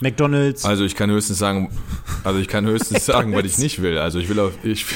McDonalds. 0.00 0.64
Also 0.64 0.84
ich 0.84 0.94
kann 0.94 1.10
höchstens 1.10 1.38
sagen, 1.38 1.70
also 2.22 2.38
ich 2.38 2.46
kann 2.46 2.66
höchstens 2.66 3.04
sagen, 3.06 3.34
was 3.34 3.44
ich 3.44 3.58
nicht 3.58 3.82
will. 3.82 3.98
Also 3.98 4.18
ich 4.18 4.28
will 4.28 4.38
auf, 4.38 4.52
ich, 4.62 4.86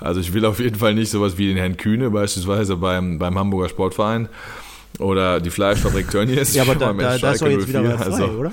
also 0.00 0.20
ich 0.20 0.32
will 0.32 0.44
auf 0.44 0.58
jeden 0.58 0.76
Fall 0.76 0.94
nicht 0.94 1.10
sowas 1.10 1.38
wie 1.38 1.46
den 1.46 1.56
Herrn 1.56 1.76
Kühne 1.76 2.10
beispielsweise 2.10 2.76
beim, 2.76 3.18
beim 3.18 3.38
Hamburger 3.38 3.68
Sportverein 3.68 4.28
oder 4.98 5.40
die 5.40 5.50
Fleischfabrik 5.50 6.10
Tönnies. 6.10 6.54
ja, 6.56 6.62
aber 6.62 6.74
da, 6.76 6.92
da, 6.92 7.18
da 7.18 7.32
ist 7.32 7.42
doch 7.42 7.46
jetzt 7.46 7.68
wieder 7.68 7.84
was 7.84 8.06
also, 8.06 8.24
oder? 8.24 8.52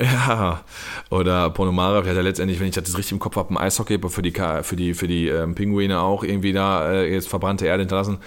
Ja, 0.00 0.64
oder 1.08 1.50
Ponomara 1.50 1.98
hat 1.98 2.06
ja 2.06 2.20
letztendlich, 2.20 2.60
wenn 2.60 2.68
ich 2.68 2.74
das 2.74 2.96
richtig 2.98 3.12
im 3.12 3.18
Kopf 3.18 3.36
habe, 3.36 3.54
ein 3.54 3.56
Eishockey 3.56 3.98
für 4.08 4.22
die, 4.22 4.32
für 4.62 4.76
die, 4.76 4.92
für 4.92 5.08
die 5.08 5.28
ähm, 5.28 5.54
Pinguine 5.54 6.00
auch 6.00 6.24
irgendwie 6.24 6.52
da 6.52 6.92
äh, 6.92 7.12
jetzt 7.12 7.28
verbrannte 7.28 7.66
Erde 7.66 7.82
hinterlassen. 7.82 8.18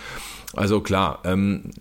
Also 0.53 0.81
klar, 0.81 1.19
ähm, 1.23 1.71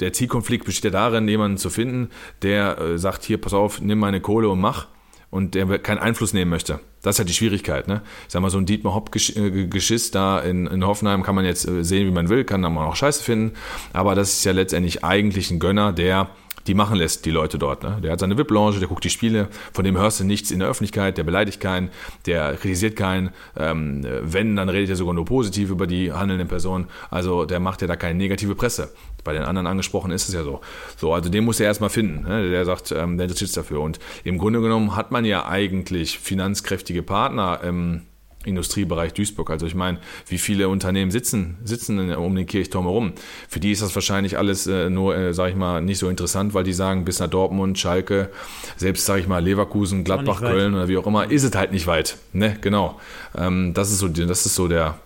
der 0.00 0.12
Zielkonflikt 0.12 0.64
besteht 0.64 0.84
ja 0.84 0.90
darin, 0.90 1.26
jemanden 1.26 1.56
zu 1.56 1.70
finden, 1.70 2.10
der 2.42 2.78
äh, 2.78 2.98
sagt, 2.98 3.24
hier, 3.24 3.38
pass 3.38 3.54
auf, 3.54 3.80
nimm 3.80 3.98
meine 3.98 4.20
Kohle 4.20 4.48
und 4.48 4.60
mach 4.60 4.88
und 5.30 5.54
der 5.54 5.78
keinen 5.78 5.98
Einfluss 5.98 6.34
nehmen 6.34 6.50
möchte. 6.50 6.80
Das 7.00 7.16
ist 7.16 7.18
halt 7.20 7.30
die 7.30 7.34
Schwierigkeit. 7.34 7.88
Ne? 7.88 8.02
Ich 8.26 8.32
sag 8.32 8.42
mal, 8.42 8.50
so 8.50 8.58
ein 8.58 8.66
Dietmar 8.66 8.94
Hopp-Geschiss 8.94 10.08
äh, 10.08 10.12
da 10.12 10.38
in, 10.38 10.66
in 10.66 10.86
Hoffenheim 10.86 11.22
kann 11.22 11.34
man 11.34 11.46
jetzt 11.46 11.66
äh, 11.66 11.82
sehen, 11.82 12.06
wie 12.06 12.12
man 12.12 12.28
will, 12.28 12.44
kann 12.44 12.60
dann 12.60 12.76
auch 12.76 12.94
scheiße 12.94 13.24
finden, 13.24 13.56
aber 13.94 14.14
das 14.14 14.34
ist 14.34 14.44
ja 14.44 14.52
letztendlich 14.52 15.02
eigentlich 15.02 15.50
ein 15.50 15.58
Gönner, 15.58 15.92
der 15.92 16.28
die 16.66 16.74
machen 16.74 16.96
lässt, 16.96 17.24
die 17.24 17.30
Leute 17.30 17.58
dort. 17.58 17.82
Ne? 17.82 17.98
Der 18.02 18.12
hat 18.12 18.20
seine 18.20 18.36
VIP-Lounge, 18.38 18.78
der 18.78 18.88
guckt 18.88 19.04
die 19.04 19.10
Spiele, 19.10 19.48
von 19.72 19.84
dem 19.84 19.96
hörst 19.96 20.20
du 20.20 20.24
nichts 20.24 20.50
in 20.50 20.60
der 20.60 20.68
Öffentlichkeit, 20.68 21.18
der 21.18 21.24
beleidigt 21.24 21.60
keinen, 21.60 21.90
der 22.26 22.54
kritisiert 22.54 22.96
keinen. 22.96 23.30
Ähm, 23.56 24.06
wenn, 24.22 24.56
dann 24.56 24.68
redet 24.68 24.90
er 24.90 24.96
sogar 24.96 25.14
nur 25.14 25.24
positiv 25.24 25.70
über 25.70 25.86
die 25.86 26.12
handelnden 26.12 26.48
Personen. 26.48 26.86
Also 27.10 27.44
der 27.44 27.60
macht 27.60 27.82
ja 27.82 27.88
da 27.88 27.96
keine 27.96 28.18
negative 28.18 28.54
Presse. 28.54 28.92
Bei 29.24 29.32
den 29.32 29.42
anderen 29.42 29.66
angesprochen 29.66 30.10
ist 30.10 30.28
es 30.28 30.34
ja 30.34 30.42
so. 30.42 30.60
So, 30.96 31.12
also 31.14 31.30
den 31.30 31.44
muss 31.44 31.60
er 31.60 31.66
erstmal 31.66 31.90
finden. 31.90 32.28
Ne? 32.28 32.50
Der 32.50 32.64
sagt, 32.64 32.90
ähm, 32.92 33.16
der 33.16 33.26
interessiert 33.26 33.50
sich 33.50 33.54
dafür. 33.54 33.80
Und 33.80 33.98
im 34.24 34.38
Grunde 34.38 34.60
genommen 34.60 34.96
hat 34.96 35.12
man 35.12 35.24
ja 35.24 35.46
eigentlich 35.46 36.18
finanzkräftige 36.18 37.02
Partner. 37.02 37.60
Ähm, 37.62 38.02
Industriebereich 38.44 39.12
Duisburg. 39.12 39.50
Also 39.50 39.66
ich 39.66 39.74
meine, 39.74 39.98
wie 40.26 40.38
viele 40.38 40.68
Unternehmen 40.68 41.10
sitzen, 41.10 41.58
sitzen 41.64 42.12
um 42.14 42.34
den 42.34 42.46
Kirchturm 42.46 42.84
herum? 42.84 43.12
Für 43.48 43.60
die 43.60 43.72
ist 43.72 43.82
das 43.82 43.94
wahrscheinlich 43.94 44.38
alles 44.38 44.66
äh, 44.66 44.90
nur, 44.90 45.16
äh, 45.16 45.34
sage 45.34 45.50
ich 45.50 45.56
mal, 45.56 45.80
nicht 45.82 45.98
so 45.98 46.08
interessant, 46.08 46.54
weil 46.54 46.64
die 46.64 46.72
sagen, 46.72 47.04
bis 47.04 47.20
nach 47.20 47.28
Dortmund, 47.28 47.78
Schalke, 47.78 48.30
selbst, 48.76 49.06
sage 49.06 49.20
ich 49.20 49.28
mal, 49.28 49.42
Leverkusen, 49.42 50.04
Gladbach, 50.04 50.40
Köln 50.40 50.74
oder 50.74 50.88
wie 50.88 50.96
auch 50.96 51.06
immer, 51.06 51.30
ist 51.30 51.44
es 51.44 51.54
halt 51.54 51.72
nicht 51.72 51.86
weit. 51.86 52.16
Ne, 52.32 52.56
genau. 52.60 53.00
Ähm, 53.36 53.74
das 53.74 53.90
ist 53.90 53.98
so, 53.98 54.08
das 54.08 54.46
ist 54.46 54.54
so 54.54 54.68
der, 54.68 54.98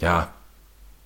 ja, 0.00 0.30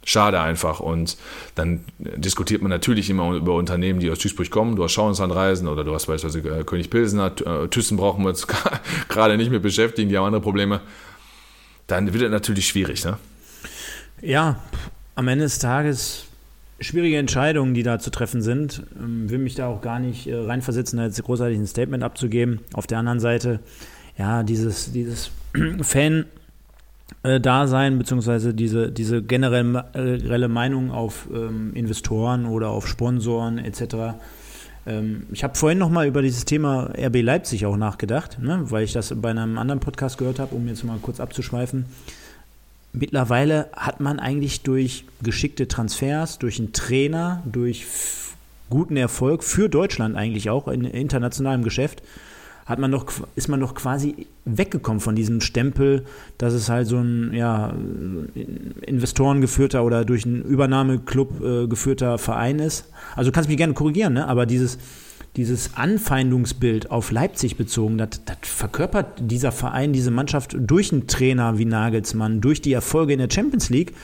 schade 0.06 0.40
einfach. 0.40 0.80
Und 0.80 1.18
dann 1.54 1.84
diskutiert 1.98 2.62
man 2.62 2.70
natürlich 2.70 3.10
immer 3.10 3.34
über 3.34 3.54
Unternehmen, 3.54 4.00
die 4.00 4.10
aus 4.10 4.18
Duisburg 4.18 4.50
kommen. 4.50 4.76
Du 4.76 4.84
hast 4.84 4.92
Schauenslandreisen 4.92 5.68
oder 5.68 5.84
du 5.84 5.92
hast 5.92 6.06
beispielsweise 6.06 6.60
äh, 6.60 6.64
König 6.64 6.88
Pilsener, 6.88 7.32
äh, 7.44 7.68
Thyssen 7.68 7.98
brauchen 7.98 8.24
wir 8.24 8.30
uns 8.30 8.46
gerade 9.08 9.36
nicht 9.36 9.50
mit 9.50 9.62
beschäftigen, 9.62 10.08
die 10.08 10.16
haben 10.16 10.24
andere 10.24 10.42
Probleme 10.42 10.80
dann 11.86 12.12
wird 12.12 12.22
es 12.22 12.30
natürlich 12.30 12.66
schwierig, 12.66 13.04
ne? 13.04 13.18
Ja, 14.22 14.60
am 15.14 15.28
Ende 15.28 15.44
des 15.44 15.58
Tages 15.58 16.24
schwierige 16.80 17.18
Entscheidungen, 17.18 17.74
die 17.74 17.82
da 17.82 17.98
zu 17.98 18.10
treffen 18.10 18.42
sind. 18.42 18.82
Ähm, 18.98 19.30
will 19.30 19.38
mich 19.38 19.54
da 19.54 19.66
auch 19.66 19.80
gar 19.82 19.98
nicht 19.98 20.26
äh, 20.26 20.34
reinversetzen, 20.34 20.98
da 20.98 21.04
jetzt 21.06 21.22
großartig 21.22 21.58
ein 21.58 21.66
Statement 21.66 22.02
abzugeben. 22.02 22.60
Auf 22.72 22.86
der 22.86 22.98
anderen 22.98 23.20
Seite, 23.20 23.60
ja, 24.18 24.42
dieses, 24.42 24.92
dieses 24.92 25.30
Fan- 25.82 26.26
Dasein, 27.22 27.98
beziehungsweise 27.98 28.52
diese, 28.52 28.90
diese 28.90 29.22
generelle 29.22 30.48
Meinung 30.48 30.90
auf 30.90 31.28
ähm, 31.32 31.72
Investoren 31.74 32.46
oder 32.46 32.70
auf 32.70 32.88
Sponsoren 32.88 33.58
etc. 33.58 34.16
Ähm, 34.86 35.26
ich 35.32 35.44
habe 35.44 35.54
vorhin 35.54 35.78
noch 35.78 35.90
mal 35.90 36.06
über 36.06 36.22
dieses 36.22 36.44
Thema 36.44 36.90
RB 36.96 37.22
Leipzig 37.22 37.66
auch 37.66 37.76
nachgedacht, 37.76 38.38
ne, 38.40 38.70
weil 38.70 38.84
ich 38.84 38.92
das 38.92 39.12
bei 39.16 39.30
einem 39.30 39.58
anderen 39.58 39.80
Podcast 39.80 40.18
gehört 40.18 40.38
habe, 40.38 40.54
um 40.54 40.66
jetzt 40.68 40.84
mal 40.84 40.98
kurz 41.00 41.20
abzuschweifen. 41.20 41.86
Mittlerweile 42.92 43.68
hat 43.74 44.00
man 44.00 44.18
eigentlich 44.18 44.62
durch 44.62 45.04
geschickte 45.22 45.68
Transfers, 45.68 46.38
durch 46.38 46.58
einen 46.58 46.72
Trainer, 46.72 47.42
durch 47.44 47.84
guten 48.70 48.96
Erfolg 48.96 49.44
für 49.44 49.68
Deutschland 49.68 50.16
eigentlich 50.16 50.48
auch 50.50 50.66
in 50.68 50.84
internationalem 50.84 51.62
Geschäft, 51.62 52.02
hat 52.66 52.80
man 52.80 52.90
doch, 52.90 53.06
ist 53.36 53.48
man 53.48 53.60
doch 53.60 53.74
quasi 53.74 54.26
weggekommen 54.44 55.00
von 55.00 55.14
diesem 55.14 55.40
Stempel, 55.40 56.04
dass 56.36 56.52
es 56.52 56.68
halt 56.68 56.88
so 56.88 56.98
ein 56.98 57.32
ja, 57.32 57.72
investorengeführter 58.82 59.84
oder 59.84 60.04
durch 60.04 60.26
einen 60.26 60.42
Übernahmeclub 60.42 61.44
äh, 61.44 61.66
geführter 61.68 62.18
Verein 62.18 62.58
ist. 62.58 62.90
Also 63.14 63.30
du 63.30 63.34
kannst 63.34 63.48
mich 63.48 63.56
gerne 63.56 63.74
korrigieren, 63.74 64.14
ne? 64.14 64.26
aber 64.26 64.46
dieses, 64.46 64.78
dieses 65.36 65.76
Anfeindungsbild 65.76 66.90
auf 66.90 67.10
Leipzig 67.12 67.56
bezogen, 67.56 67.98
das, 67.98 68.24
das 68.24 68.38
verkörpert 68.42 69.20
dieser 69.20 69.52
Verein, 69.52 69.92
diese 69.92 70.10
Mannschaft 70.10 70.56
durch 70.58 70.92
einen 70.92 71.06
Trainer 71.06 71.58
wie 71.58 71.66
Nagelsmann, 71.66 72.40
durch 72.40 72.62
die 72.62 72.72
Erfolge 72.72 73.12
in 73.12 73.18
der 73.18 73.28
Champions 73.30 73.68
League 73.68 73.94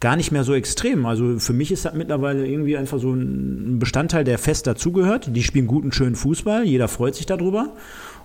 gar 0.00 0.16
nicht 0.16 0.32
mehr 0.32 0.44
so 0.44 0.52
extrem. 0.52 1.06
Also 1.06 1.38
für 1.38 1.52
mich 1.52 1.70
ist 1.70 1.84
das 1.84 1.94
mittlerweile 1.94 2.46
irgendwie 2.46 2.76
einfach 2.76 2.98
so 2.98 3.12
ein 3.12 3.78
Bestandteil, 3.78 4.24
der 4.24 4.38
fest 4.38 4.66
dazugehört. 4.66 5.34
Die 5.34 5.42
spielen 5.42 5.68
guten, 5.68 5.92
schönen 5.92 6.16
Fußball, 6.16 6.64
jeder 6.64 6.88
freut 6.88 7.14
sich 7.14 7.26
darüber. 7.26 7.72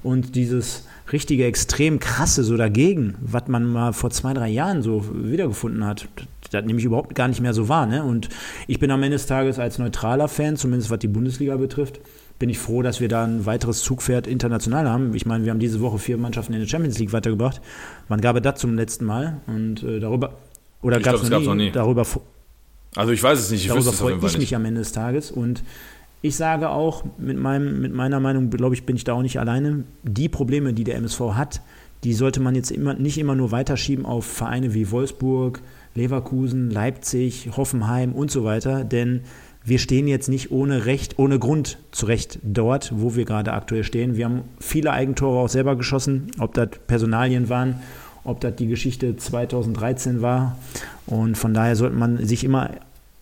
Und 0.05 0.35
dieses 0.35 0.83
richtige, 1.11 1.45
extrem 1.45 1.97
krasse 1.97 2.43
so 2.43 2.55
dagegen, 2.57 3.15
was 3.21 3.47
man 3.47 3.65
mal 3.65 3.91
vor 3.91 4.11
zwei, 4.11 4.35
drei 4.35 4.49
Jahren 4.49 4.83
so 4.83 5.03
wiedergefunden 5.11 5.83
hat, 5.83 6.07
das 6.51 6.63
nehme 6.63 6.77
ich 6.77 6.85
überhaupt 6.85 7.15
gar 7.15 7.27
nicht 7.27 7.41
mehr 7.41 7.55
so 7.55 7.69
wahr. 7.69 7.87
Ne? 7.87 8.03
Und 8.03 8.29
ich 8.67 8.77
bin 8.77 8.91
am 8.91 9.01
Ende 9.01 9.15
des 9.15 9.25
Tages 9.25 9.57
als 9.57 9.79
neutraler 9.79 10.27
Fan, 10.27 10.57
zumindest 10.57 10.91
was 10.91 10.99
die 10.99 11.07
Bundesliga 11.07 11.57
betrifft, 11.57 11.99
bin 12.37 12.49
ich 12.49 12.59
froh, 12.59 12.83
dass 12.83 13.01
wir 13.01 13.07
da 13.07 13.23
ein 13.23 13.47
weiteres 13.47 13.81
Zugpferd 13.81 14.27
international 14.27 14.87
haben. 14.87 15.15
Ich 15.15 15.25
meine, 15.25 15.43
wir 15.43 15.51
haben 15.51 15.59
diese 15.59 15.81
Woche 15.81 15.97
vier 15.97 16.17
Mannschaften 16.17 16.53
in 16.53 16.59
der 16.59 16.67
Champions 16.67 16.99
League 16.99 17.11
weitergebracht. 17.11 17.59
Wann 18.07 18.21
gab 18.21 18.35
es 18.35 18.43
das 18.43 18.59
zum 18.59 18.75
letzten 18.75 19.05
Mal? 19.05 19.41
Und 19.47 19.81
äh, 19.81 19.99
darüber 19.99 20.33
oder 20.83 20.99
gab 20.99 21.15
es 21.15 21.27
noch, 21.31 21.41
noch, 21.41 21.55
nie? 21.55 21.71
Darüber, 21.71 22.05
also 22.95 23.11
ich 23.11 23.23
weiß 23.23 23.39
es 23.39 23.49
nicht. 23.49 23.63
Ich 23.63 23.69
darüber 23.69 23.91
freue 23.91 24.19
ich 24.23 24.37
mich 24.37 24.55
am 24.55 24.65
Ende 24.65 24.81
des 24.81 24.91
Tages. 24.91 25.31
Und 25.31 25.63
ich 26.25 26.35
sage 26.35 26.69
auch, 26.69 27.03
mit, 27.19 27.37
meinem, 27.37 27.81
mit 27.81 27.93
meiner 27.93 28.19
Meinung, 28.19 28.49
glaube 28.49 28.73
ich, 28.73 28.85
bin 28.85 28.95
ich 28.95 29.03
da 29.03 29.13
auch 29.13 29.21
nicht 29.21 29.39
alleine. 29.39 29.83
Die 30.01 30.27
Probleme, 30.27 30.73
die 30.73 30.83
der 30.83 30.95
MSV 30.95 31.19
hat, 31.33 31.61
die 32.03 32.13
sollte 32.13 32.39
man 32.39 32.55
jetzt 32.55 32.71
immer, 32.71 32.95
nicht 32.95 33.19
immer 33.19 33.35
nur 33.35 33.51
weiterschieben 33.51 34.07
auf 34.07 34.25
Vereine 34.25 34.73
wie 34.73 34.89
Wolfsburg, 34.89 35.61
Leverkusen, 35.93 36.71
Leipzig, 36.71 37.51
Hoffenheim 37.55 38.13
und 38.13 38.31
so 38.31 38.43
weiter. 38.43 38.83
Denn 38.83 39.21
wir 39.63 39.77
stehen 39.77 40.07
jetzt 40.07 40.27
nicht 40.27 40.49
ohne 40.49 40.87
Recht, 40.87 41.19
ohne 41.19 41.37
Grund 41.37 41.77
zurecht 41.91 42.39
dort, 42.41 42.91
wo 42.95 43.15
wir 43.15 43.25
gerade 43.25 43.53
aktuell 43.53 43.83
stehen. 43.83 44.15
Wir 44.15 44.25
haben 44.25 44.41
viele 44.59 44.91
Eigentore 44.91 45.39
auch 45.39 45.49
selber 45.49 45.75
geschossen, 45.75 46.31
ob 46.39 46.55
das 46.55 46.69
Personalien 46.87 47.49
waren, 47.49 47.75
ob 48.23 48.41
das 48.41 48.55
die 48.55 48.67
Geschichte 48.67 49.15
2013 49.15 50.23
war. 50.23 50.57
Und 51.05 51.37
von 51.37 51.53
daher 51.53 51.75
sollte 51.75 51.95
man 51.95 52.25
sich 52.25 52.43
immer 52.43 52.71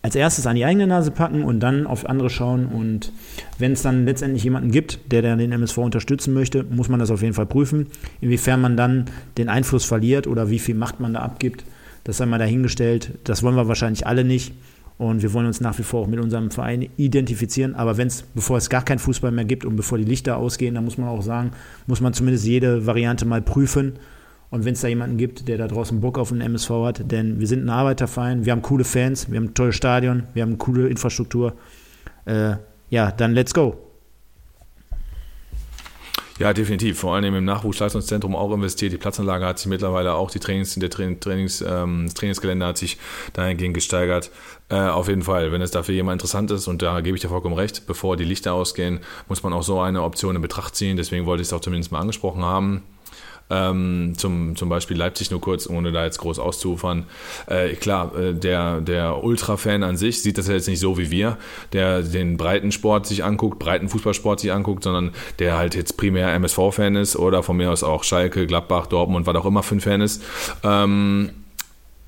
als 0.04 0.14
erstes 0.14 0.46
an 0.46 0.54
die 0.54 0.66
eigene 0.66 0.86
Nase 0.86 1.10
packen 1.10 1.44
und 1.44 1.60
dann 1.60 1.86
auf 1.86 2.06
andere 2.06 2.28
schauen. 2.28 2.66
Und 2.66 3.10
wenn 3.56 3.72
es 3.72 3.80
dann 3.80 4.04
letztendlich 4.04 4.44
jemanden 4.44 4.70
gibt, 4.70 5.10
der, 5.10 5.22
der 5.22 5.34
den 5.34 5.50
MSV 5.50 5.78
unterstützen 5.78 6.34
möchte, 6.34 6.62
muss 6.62 6.90
man 6.90 7.00
das 7.00 7.10
auf 7.10 7.22
jeden 7.22 7.32
Fall 7.32 7.46
prüfen. 7.46 7.86
Inwiefern 8.20 8.60
man 8.60 8.76
dann 8.76 9.06
den 9.38 9.48
Einfluss 9.48 9.86
verliert 9.86 10.26
oder 10.26 10.50
wie 10.50 10.58
viel 10.58 10.74
Macht 10.74 11.00
man 11.00 11.14
da 11.14 11.20
abgibt, 11.20 11.64
das 12.04 12.18
sei 12.18 12.26
mal 12.26 12.38
dahingestellt. 12.38 13.12
Das 13.24 13.42
wollen 13.42 13.56
wir 13.56 13.66
wahrscheinlich 13.66 14.06
alle 14.06 14.24
nicht. 14.24 14.52
Und 14.98 15.22
wir 15.22 15.32
wollen 15.32 15.46
uns 15.46 15.62
nach 15.62 15.78
wie 15.78 15.82
vor 15.82 16.02
auch 16.02 16.06
mit 16.06 16.20
unserem 16.20 16.50
Verein 16.50 16.86
identifizieren. 16.98 17.74
Aber 17.74 17.96
wenn 17.96 18.08
es, 18.08 18.24
bevor 18.34 18.58
es 18.58 18.68
gar 18.68 18.84
keinen 18.84 18.98
Fußball 18.98 19.30
mehr 19.30 19.46
gibt 19.46 19.64
und 19.64 19.74
bevor 19.74 19.96
die 19.96 20.04
Lichter 20.04 20.36
ausgehen, 20.36 20.74
dann 20.74 20.84
muss 20.84 20.98
man 20.98 21.08
auch 21.08 21.22
sagen, 21.22 21.52
muss 21.86 22.02
man 22.02 22.12
zumindest 22.12 22.44
jede 22.44 22.84
Variante 22.84 23.24
mal 23.24 23.40
prüfen. 23.40 23.94
Und 24.50 24.64
wenn 24.64 24.74
es 24.74 24.80
da 24.80 24.88
jemanden 24.88 25.16
gibt, 25.16 25.48
der 25.48 25.58
da 25.58 25.66
draußen 25.66 26.00
Bock 26.00 26.18
auf 26.18 26.30
einen 26.30 26.40
MSV 26.40 26.70
hat, 26.84 27.10
denn 27.10 27.40
wir 27.40 27.46
sind 27.46 27.64
ein 27.64 27.70
Arbeiterverein, 27.70 28.44
wir 28.44 28.52
haben 28.52 28.62
coole 28.62 28.84
Fans, 28.84 29.30
wir 29.30 29.36
haben 29.36 29.46
ein 29.46 29.54
tolles 29.54 29.74
Stadion, 29.74 30.24
wir 30.32 30.42
haben 30.42 30.50
eine 30.50 30.58
coole 30.58 30.88
Infrastruktur. 30.88 31.54
Äh, 32.24 32.56
ja, 32.90 33.10
dann 33.10 33.32
let's 33.32 33.52
go. 33.52 33.76
Ja, 36.40 36.52
definitiv. 36.52 36.98
Vor 36.98 37.14
allem 37.14 37.32
im 37.36 37.44
Nachwuchsleistungszentrum 37.44 38.34
auch 38.34 38.52
investiert. 38.52 38.92
Die 38.92 38.96
Platzanlage 38.96 39.46
hat 39.46 39.58
sich 39.60 39.68
mittlerweile 39.68 40.14
auch, 40.14 40.32
die 40.32 40.40
Trainings, 40.40 40.74
der 40.74 40.90
Trainings, 40.90 41.60
ähm, 41.60 42.06
das 42.06 42.14
Trainingsgelände 42.14 42.66
hat 42.66 42.76
sich 42.76 42.98
dahingehend 43.34 43.74
gesteigert. 43.74 44.32
Äh, 44.68 44.74
auf 44.74 45.06
jeden 45.06 45.22
Fall, 45.22 45.52
wenn 45.52 45.62
es 45.62 45.70
dafür 45.70 45.94
jemand 45.94 46.20
interessant 46.20 46.50
ist, 46.50 46.66
und 46.66 46.82
da 46.82 47.00
gebe 47.02 47.16
ich 47.16 47.22
dir 47.22 47.28
vollkommen 47.28 47.54
recht, 47.54 47.86
bevor 47.86 48.16
die 48.16 48.24
Lichter 48.24 48.52
ausgehen, 48.52 48.98
muss 49.28 49.44
man 49.44 49.52
auch 49.52 49.62
so 49.62 49.80
eine 49.80 50.02
Option 50.02 50.34
in 50.34 50.42
Betracht 50.42 50.74
ziehen. 50.74 50.96
Deswegen 50.96 51.24
wollte 51.24 51.42
ich 51.42 51.48
es 51.48 51.52
auch 51.52 51.60
zumindest 51.60 51.92
mal 51.92 52.00
angesprochen 52.00 52.42
haben. 52.42 52.82
Ähm, 53.50 54.14
zum, 54.16 54.56
zum 54.56 54.68
Beispiel 54.70 54.96
Leipzig 54.96 55.30
nur 55.30 55.40
kurz, 55.40 55.68
ohne 55.68 55.92
da 55.92 56.04
jetzt 56.04 56.18
groß 56.18 56.38
auszufern. 56.38 57.04
Äh, 57.46 57.74
klar, 57.74 58.16
äh, 58.16 58.32
der, 58.32 58.80
der 58.80 59.22
Ultra-Fan 59.22 59.82
an 59.82 59.96
sich 59.98 60.22
sieht 60.22 60.38
das 60.38 60.48
ja 60.48 60.54
jetzt 60.54 60.66
nicht 60.66 60.80
so 60.80 60.96
wie 60.96 61.10
wir, 61.10 61.36
der 61.72 62.02
den 62.02 62.38
breiten 62.38 62.72
Sport 62.72 63.06
sich 63.06 63.22
anguckt, 63.22 63.58
breiten 63.58 63.88
Fußballsport 63.88 64.40
sich 64.40 64.50
anguckt, 64.50 64.84
sondern 64.84 65.10
der 65.38 65.58
halt 65.58 65.74
jetzt 65.74 65.98
primär 65.98 66.32
MSV-Fan 66.32 66.96
ist 66.96 67.16
oder 67.16 67.42
von 67.42 67.56
mir 67.56 67.70
aus 67.70 67.82
auch 67.82 68.02
Schalke, 68.02 68.46
Gladbach, 68.46 68.86
Dortmund, 68.86 69.26
was 69.26 69.36
auch 69.36 69.46
immer 69.46 69.62
für 69.62 69.76
ein 69.76 69.80
Fan 69.80 70.00
ist. 70.00 70.22
Ähm, 70.62 71.30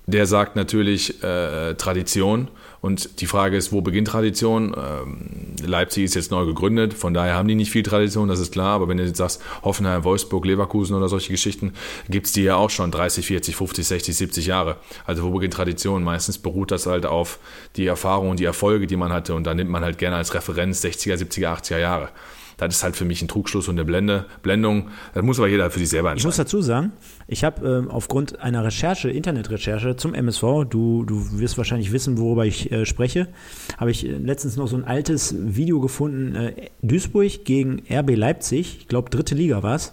der 0.07 0.27
sagt 0.27 0.57
natürlich 0.57 1.23
äh, 1.23 1.75
Tradition 1.75 2.49
und 2.81 3.21
die 3.21 3.27
Frage 3.27 3.57
ist, 3.57 3.73
wo 3.73 3.81
beginnt 3.81 4.09
Tradition? 4.09 4.75
Ähm, 4.77 5.57
Leipzig 5.65 6.05
ist 6.05 6.15
jetzt 6.15 6.31
neu 6.31 6.47
gegründet, 6.47 6.95
von 6.95 7.15
daher 7.15 7.35
haben 7.35 7.49
die 7.49 7.55
nicht 7.55 7.71
viel 7.71 7.83
Tradition, 7.83 8.29
das 8.29 8.41
ist 8.41 8.53
klar. 8.53 8.75
Aber 8.77 8.89
wenn 8.89 8.97
du 8.97 9.05
jetzt 9.05 9.17
sagst, 9.17 9.43
Hoffenheim, 9.63 10.05
Wolfsburg, 10.05 10.45
Leverkusen 10.45 10.95
oder 10.95 11.09
solche 11.09 11.33
Geschichten, 11.33 11.73
gibt 12.09 12.27
es 12.27 12.33
die 12.33 12.43
ja 12.43 12.57
auch 12.57 12.71
schon 12.71 12.91
30, 12.91 13.27
40, 13.27 13.57
50, 13.57 13.87
60, 13.87 14.17
70 14.17 14.47
Jahre. 14.47 14.77
Also 15.05 15.23
wo 15.23 15.31
beginnt 15.31 15.55
Tradition? 15.55 16.03
Meistens 16.05 16.39
beruht 16.39 16.71
das 16.71 16.87
halt 16.87 17.07
auf 17.07 17.39
die 17.77 17.87
Erfahrung 17.87 18.31
und 18.31 18.41
die 18.41 18.45
Erfolge, 18.45 18.87
die 18.87 18.97
man 18.97 19.13
hatte. 19.13 19.35
Und 19.35 19.45
da 19.45 19.55
nimmt 19.55 19.71
man 19.71 19.83
halt 19.83 19.99
gerne 19.99 20.17
als 20.17 20.35
Referenz 20.35 20.85
60er, 20.85 21.15
70er, 21.15 21.61
80er 21.61 21.79
Jahre. 21.79 22.11
Das 22.57 22.75
ist 22.75 22.83
halt 22.83 22.97
für 22.97 23.05
mich 23.05 23.21
ein 23.21 23.29
Trugschluss 23.29 23.69
und 23.69 23.75
eine 23.75 23.85
Blende, 23.85 24.25
Blendung. 24.43 24.89
Das 25.13 25.23
muss 25.23 25.39
aber 25.39 25.49
jeder 25.49 25.71
für 25.71 25.79
sich 25.79 25.91
selber 25.91 26.11
entscheiden. 26.11 26.21
Ich 26.21 26.25
muss 26.25 26.37
dazu 26.37 26.63
sagen, 26.63 26.93
ich 27.27 27.45
habe 27.45 27.85
äh, 27.87 27.91
aufgrund 27.91 28.41
einer 28.41 28.65
Recherche, 28.65 29.11
Internetrecherche 29.11 29.97
zum 29.97 30.15
MSV, 30.15 30.65
du, 30.69 31.05
du 31.05 31.39
wirst 31.39 31.59
wahrscheinlich 31.59 31.93
wissen, 31.93 32.19
worüber 32.19 32.47
ich 32.47 32.73
äh, 32.73 32.87
spreche, 32.87 33.29
habe 33.77 33.91
ich 33.91 34.07
äh, 34.07 34.13
letztens 34.13 34.57
noch 34.57 34.69
so 34.69 34.77
ein 34.77 34.85
altes 34.85 35.35
Video 35.39 35.81
gefunden, 35.81 36.35
äh, 36.35 36.71
Duisburg 36.83 37.45
gegen 37.45 37.83
RB 37.91 38.17
Leipzig, 38.17 38.79
ich 38.79 38.89
glaube 38.89 39.11
dritte 39.11 39.35
Liga 39.35 39.63
war 39.63 39.75
es, 39.75 39.93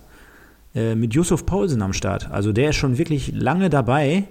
äh, 0.74 0.96
mit 0.96 1.14
Yusuf 1.14 1.46
Paulsen 1.46 1.82
am 1.82 1.92
Start. 1.92 2.32
Also 2.32 2.54
der 2.54 2.70
ist 2.70 2.78
schon 2.78 2.98
wirklich 2.98 3.34
lange 3.34 3.70
dabei 3.70 4.28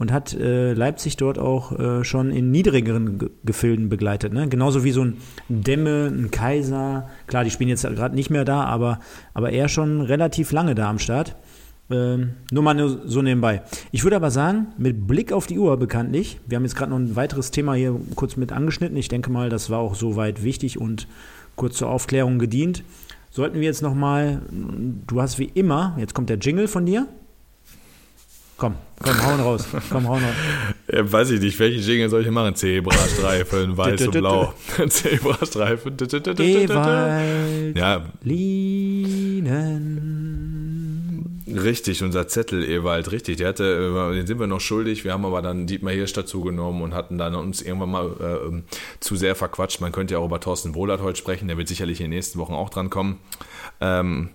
und 0.00 0.12
hat 0.12 0.32
äh, 0.32 0.72
Leipzig 0.72 1.18
dort 1.18 1.38
auch 1.38 1.78
äh, 1.78 2.04
schon 2.04 2.32
in 2.32 2.50
niedrigeren 2.50 3.18
Ge 3.18 3.30
Gefilden 3.44 3.90
begleitet. 3.90 4.32
Ne? 4.32 4.48
Genauso 4.48 4.82
wie 4.82 4.92
so 4.92 5.04
ein 5.04 5.18
Demme, 5.48 6.06
ein 6.06 6.30
Kaiser. 6.30 7.10
Klar, 7.26 7.44
die 7.44 7.50
spielen 7.50 7.68
jetzt 7.68 7.82
gerade 7.82 8.14
nicht 8.14 8.30
mehr 8.30 8.46
da, 8.46 8.64
aber, 8.64 9.00
aber 9.34 9.50
er 9.50 9.68
schon 9.68 10.00
relativ 10.00 10.52
lange 10.52 10.74
da 10.74 10.88
am 10.88 10.98
Start. 10.98 11.36
Ähm, 11.90 12.30
nur 12.50 12.62
mal 12.62 12.72
nur 12.72 13.02
so 13.04 13.20
nebenbei. 13.20 13.62
Ich 13.92 14.02
würde 14.02 14.16
aber 14.16 14.30
sagen, 14.30 14.68
mit 14.78 15.06
Blick 15.06 15.32
auf 15.32 15.46
die 15.46 15.58
Uhr 15.58 15.76
bekanntlich, 15.76 16.40
wir 16.46 16.56
haben 16.56 16.64
jetzt 16.64 16.76
gerade 16.76 16.92
noch 16.92 16.98
ein 16.98 17.14
weiteres 17.14 17.50
Thema 17.50 17.74
hier 17.74 17.94
kurz 18.14 18.36
mit 18.36 18.52
angeschnitten. 18.52 18.96
Ich 18.96 19.08
denke 19.08 19.30
mal, 19.30 19.50
das 19.50 19.68
war 19.68 19.80
auch 19.80 19.94
soweit 19.94 20.42
wichtig 20.42 20.80
und 20.80 21.08
kurz 21.56 21.76
zur 21.76 21.90
Aufklärung 21.90 22.38
gedient. 22.38 22.84
Sollten 23.30 23.56
wir 23.56 23.64
jetzt 23.64 23.82
nochmal, 23.82 24.40
du 24.50 25.20
hast 25.20 25.38
wie 25.38 25.50
immer, 25.52 25.94
jetzt 25.98 26.14
kommt 26.14 26.30
der 26.30 26.38
Jingle 26.38 26.68
von 26.68 26.86
dir. 26.86 27.06
Komm, 28.60 28.76
komm, 29.02 29.26
hauen 29.26 29.40
raus. 29.40 29.66
Komm, 29.90 30.06
hauen 30.06 30.22
raus. 30.22 30.34
Ja, 30.92 31.10
weiß 31.10 31.30
ich 31.30 31.40
nicht, 31.40 31.58
welche 31.58 31.78
Jingle 31.78 32.10
soll 32.10 32.22
ich 32.22 32.30
machen? 32.30 32.54
Zebrastreifen, 32.54 33.74
weiß 33.74 34.02
und 34.02 34.10
blau. 34.10 34.52
Zebrastreifen. 34.86 35.96
Ewald, 36.38 37.76
ja. 37.76 38.04
Linen. 38.22 40.10
Richtig, 41.46 42.02
unser 42.02 42.28
Zettel 42.28 42.62
Ewald, 42.68 43.10
richtig. 43.12 43.38
Der 43.38 43.48
hatte, 43.48 43.64
äh, 43.64 44.14
den 44.16 44.26
sind 44.26 44.38
wir 44.38 44.46
noch 44.46 44.60
schuldig. 44.60 45.04
Wir 45.04 45.14
haben 45.14 45.24
aber 45.24 45.40
dann 45.40 45.66
Dietmar 45.66 45.94
Hirsch 45.94 46.12
dazu 46.12 46.42
genommen 46.42 46.82
und 46.82 46.92
hatten 46.92 47.16
dann 47.16 47.34
uns 47.34 47.62
irgendwann 47.62 47.90
mal 47.90 48.10
äh, 48.20 48.62
zu 49.00 49.16
sehr 49.16 49.34
verquatscht. 49.36 49.80
Man 49.80 49.92
könnte 49.92 50.14
ja 50.14 50.20
auch 50.20 50.26
über 50.26 50.40
Thorsten 50.40 50.74
Wohlert 50.74 51.00
heute 51.00 51.18
sprechen. 51.18 51.48
Der 51.48 51.56
wird 51.56 51.68
sicherlich 51.68 52.00
in 52.00 52.04
den 52.04 52.10
nächsten 52.10 52.38
Wochen 52.38 52.52
auch 52.52 52.68
dran 52.68 52.90
kommen. 52.90 53.20
Ähm, 53.80 54.28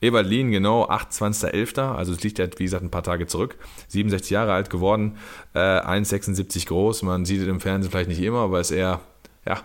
Lien, 0.00 0.50
genau, 0.50 0.86
28.11., 0.88 1.94
also 1.94 2.12
es 2.12 2.22
liegt 2.22 2.38
ja, 2.38 2.46
wie 2.56 2.64
gesagt, 2.64 2.82
ein 2.82 2.90
paar 2.90 3.02
Tage 3.02 3.26
zurück. 3.26 3.56
67 3.88 4.30
Jahre 4.30 4.52
alt 4.52 4.70
geworden, 4.70 5.16
äh, 5.54 5.58
1,76 5.58 6.66
groß. 6.66 7.02
Man 7.02 7.24
sieht 7.24 7.40
es 7.40 7.48
im 7.48 7.60
Fernsehen 7.60 7.90
vielleicht 7.90 8.08
nicht 8.08 8.22
immer, 8.22 8.40
aber 8.40 8.60
ist 8.60 8.70
eher, 8.70 9.00
ja, 9.46 9.60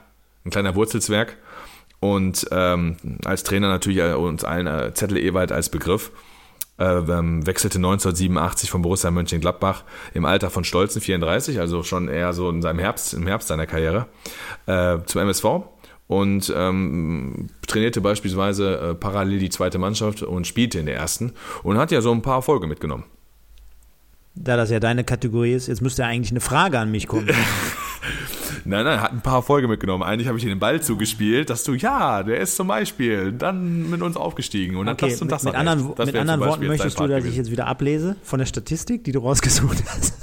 ein 0.45 0.51
kleiner 0.51 0.75
Wurzelzwerg. 0.75 1.37
Und 1.99 2.47
ähm, 2.51 2.95
als 3.25 3.43
Trainer 3.43 3.67
natürlich 3.67 3.99
äh, 3.99 4.13
uns 4.13 4.43
allen 4.43 4.67
äh, 4.67 4.93
Zettel 4.93 5.17
Ewald 5.17 5.51
als 5.51 5.69
Begriff. 5.69 6.11
Äh, 6.79 6.85
ähm, 6.85 7.45
wechselte 7.45 7.77
1987 7.77 8.71
von 8.71 8.81
Borussia 8.81 9.11
Mönchengladbach 9.11 9.83
im 10.13 10.23
Alter 10.23 10.49
von 10.49 10.63
stolzen 10.63 11.01
34, 11.01 11.59
also 11.59 11.83
schon 11.83 12.07
eher 12.07 12.31
so 12.31 12.49
in 12.49 12.61
seinem 12.61 12.79
Herbst, 12.79 13.13
im 13.13 13.27
Herbst 13.27 13.49
seiner 13.49 13.67
Karriere, 13.67 14.05
äh, 14.65 14.99
zum 15.05 15.21
MSV 15.21 15.43
und 16.09 16.51
ähm, 16.57 17.49
trainierte 17.67 18.01
beispielsweise 18.01 18.79
äh, 18.79 18.95
parallel 18.95 19.37
die 19.37 19.49
zweite 19.49 19.77
Mannschaft 19.77 20.23
und 20.23 20.47
spielte 20.47 20.79
in 20.79 20.87
der 20.87 20.95
ersten 20.95 21.33
und 21.61 21.77
hat 21.77 21.91
ja 21.91 22.01
so 22.01 22.11
ein 22.11 22.23
paar 22.23 22.37
Erfolge 22.37 22.65
mitgenommen. 22.65 23.03
Da 24.33 24.57
das 24.57 24.71
ja 24.71 24.79
deine 24.79 25.03
Kategorie 25.03 25.53
ist, 25.53 25.67
jetzt 25.67 25.83
müsste 25.83 26.01
ja 26.01 26.07
eigentlich 26.07 26.31
eine 26.31 26.41
Frage 26.41 26.79
an 26.79 26.89
mich 26.89 27.07
kommen. 27.07 27.29
Nein, 28.65 28.83
nein, 28.83 29.01
hat 29.01 29.13
ein 29.13 29.21
paar 29.21 29.35
Erfolge 29.35 29.67
mitgenommen. 29.67 30.03
Eigentlich 30.03 30.27
habe 30.27 30.37
ich 30.37 30.43
dir 30.43 30.49
den 30.49 30.59
Ball 30.59 30.81
zugespielt, 30.81 31.49
dass 31.49 31.63
du, 31.63 31.73
ja, 31.75 32.23
der 32.23 32.39
ist 32.39 32.55
zum 32.55 32.67
Beispiel 32.67 33.31
dann 33.31 33.89
mit 33.89 34.01
uns 34.01 34.17
aufgestiegen 34.17 34.75
und 34.75 34.85
dann 34.85 34.93
Okay, 34.95 35.09
das 35.11 35.21
und 35.21 35.27
mit, 35.27 35.31
das 35.31 35.43
mit 35.43 35.53
erreicht. 35.53 35.69
anderen, 35.69 35.95
Das 35.95 36.05
mit 36.07 36.15
anderen 36.15 36.39
Worten 36.41 36.67
möchtest 36.67 36.99
du, 36.99 37.07
dass 37.07 37.23
ich 37.23 37.35
jetzt 37.35 37.51
wieder 37.51 37.67
ablese 37.67 38.15
von 38.21 38.39
der 38.39 38.45
Statistik, 38.45 39.03
die 39.05 39.11
du 39.11 39.19
rausgesucht 39.19 39.83
hast? 39.87 40.13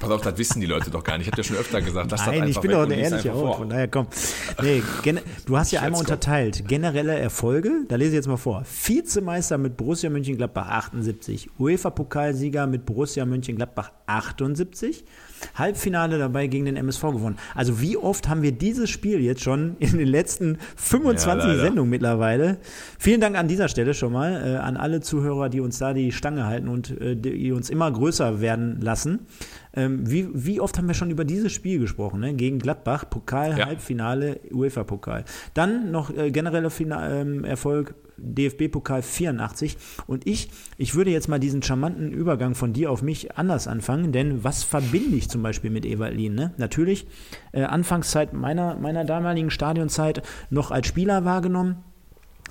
Pass 0.00 0.10
auf, 0.10 0.20
das 0.22 0.38
wissen 0.38 0.60
die 0.60 0.66
Leute 0.66 0.90
doch 0.90 1.04
gar 1.04 1.18
nicht. 1.18 1.26
Ich 1.26 1.32
habe 1.32 1.42
dir 1.42 1.46
schon 1.46 1.56
öfter 1.56 1.80
gesagt, 1.80 2.10
lass 2.10 2.20
das 2.20 2.26
Nein, 2.26 2.42
einfach 2.42 2.56
ich 2.56 2.60
bin 2.60 2.70
doch 2.70 2.82
eine 2.82 2.94
ehrliche 2.96 3.32
Haut. 3.32 3.56
Von 3.56 3.68
daher 3.68 3.88
komm. 3.88 4.06
Nee, 4.62 4.82
du 5.46 5.58
hast 5.58 5.72
ja 5.72 5.82
einmal 5.82 6.00
unterteilt. 6.00 6.66
Generelle 6.68 7.18
Erfolge, 7.18 7.84
da 7.88 7.96
lese 7.96 8.10
ich 8.10 8.16
jetzt 8.16 8.28
mal 8.28 8.36
vor. 8.36 8.64
Vizemeister 8.64 9.58
mit 9.58 9.76
Borussia 9.76 10.10
Mönchengladbach 10.10 10.68
78. 10.68 11.50
UEFA-Pokalsieger 11.58 12.66
mit 12.66 12.86
Borussia 12.86 13.24
Mönchengladbach 13.24 13.92
78. 14.06 15.04
Halbfinale 15.54 16.18
dabei 16.18 16.46
gegen 16.46 16.64
den 16.64 16.76
MSV 16.76 17.02
gewonnen. 17.02 17.36
Also 17.54 17.80
wie 17.80 17.96
oft 17.96 18.28
haben 18.28 18.42
wir 18.42 18.52
dieses 18.52 18.90
Spiel 18.90 19.20
jetzt 19.20 19.42
schon 19.42 19.76
in 19.78 19.98
den 19.98 20.08
letzten 20.08 20.58
25 20.76 21.50
Ja. 21.50 21.56
Sendungen 21.60 21.90
mittlerweile? 21.90 22.58
Vielen 22.98 23.20
Dank 23.20 23.36
an 23.36 23.48
dieser 23.48 23.68
Stelle 23.68 23.94
schon 23.94 24.12
mal 24.12 24.32
äh, 24.54 24.56
an 24.56 24.76
alle 24.76 25.00
Zuhörer, 25.00 25.48
die 25.48 25.60
uns 25.60 25.78
da 25.78 25.92
die 25.92 26.12
Stange 26.12 26.46
halten 26.46 26.68
und 26.68 27.00
äh, 27.00 27.16
die 27.16 27.52
uns 27.52 27.70
immer 27.70 27.90
größer 27.90 28.40
werden 28.40 28.80
lassen. 28.80 29.26
Ähm, 29.74 30.08
wie, 30.08 30.28
wie 30.32 30.60
oft 30.60 30.78
haben 30.78 30.86
wir 30.86 30.94
schon 30.94 31.10
über 31.10 31.24
dieses 31.24 31.52
Spiel 31.52 31.78
gesprochen? 31.78 32.20
Ne? 32.20 32.34
Gegen 32.34 32.58
Gladbach, 32.58 33.08
Pokal, 33.08 33.58
Ja. 33.58 33.66
Halbfinale, 33.66 34.40
UEFA-Pokal. 34.52 35.24
Dann 35.54 35.90
noch 35.90 36.14
äh, 36.16 36.30
genereller 36.30 36.70
Fina 36.70 37.20
ähm, 37.20 37.44
Erfolg, 37.44 37.94
DFB-Pokal 38.16 39.02
84. 39.02 39.76
Und 40.06 40.26
ich, 40.26 40.50
ich 40.78 40.94
würde 40.94 41.10
jetzt 41.10 41.28
mal 41.28 41.40
diesen 41.40 41.62
charmanten 41.62 42.12
Übergang 42.12 42.54
von 42.54 42.72
dir 42.72 42.90
auf 42.90 43.02
mich 43.02 43.36
anders 43.36 43.66
anfangen, 43.66 44.12
denn 44.12 44.44
was 44.44 44.62
verbinde 44.62 45.16
ich 45.16 45.28
zum 45.28 45.42
Beispiel 45.42 45.70
mit 45.70 45.84
Ewald 45.86 46.16
Lien? 46.16 46.34
Ne? 46.34 46.52
Natürlich, 46.56 47.06
äh, 47.52 47.62
Anfangszeit 47.62 48.32
meiner, 48.32 48.76
meiner 48.76 49.04
damaligen 49.04 49.50
Stadionzeit 49.50 50.22
noch 50.50 50.70
als 50.70 50.86
Spieler 50.86 51.24
wahrgenommen. 51.24 51.76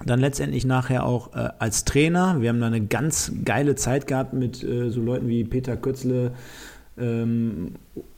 Dann 0.05 0.19
letztendlich 0.19 0.65
nachher 0.65 1.05
auch 1.05 1.33
äh, 1.35 1.49
als 1.59 1.85
Trainer. 1.85 2.41
Wir 2.41 2.49
haben 2.49 2.59
da 2.59 2.67
eine 2.67 2.85
ganz 2.85 3.31
geile 3.45 3.75
Zeit 3.75 4.07
gehabt 4.07 4.33
mit 4.33 4.63
äh, 4.63 4.89
so 4.89 5.01
Leuten 5.01 5.27
wie 5.27 5.43
Peter 5.43 5.77
Kötzle, 5.77 6.33
ähm, 6.97 7.75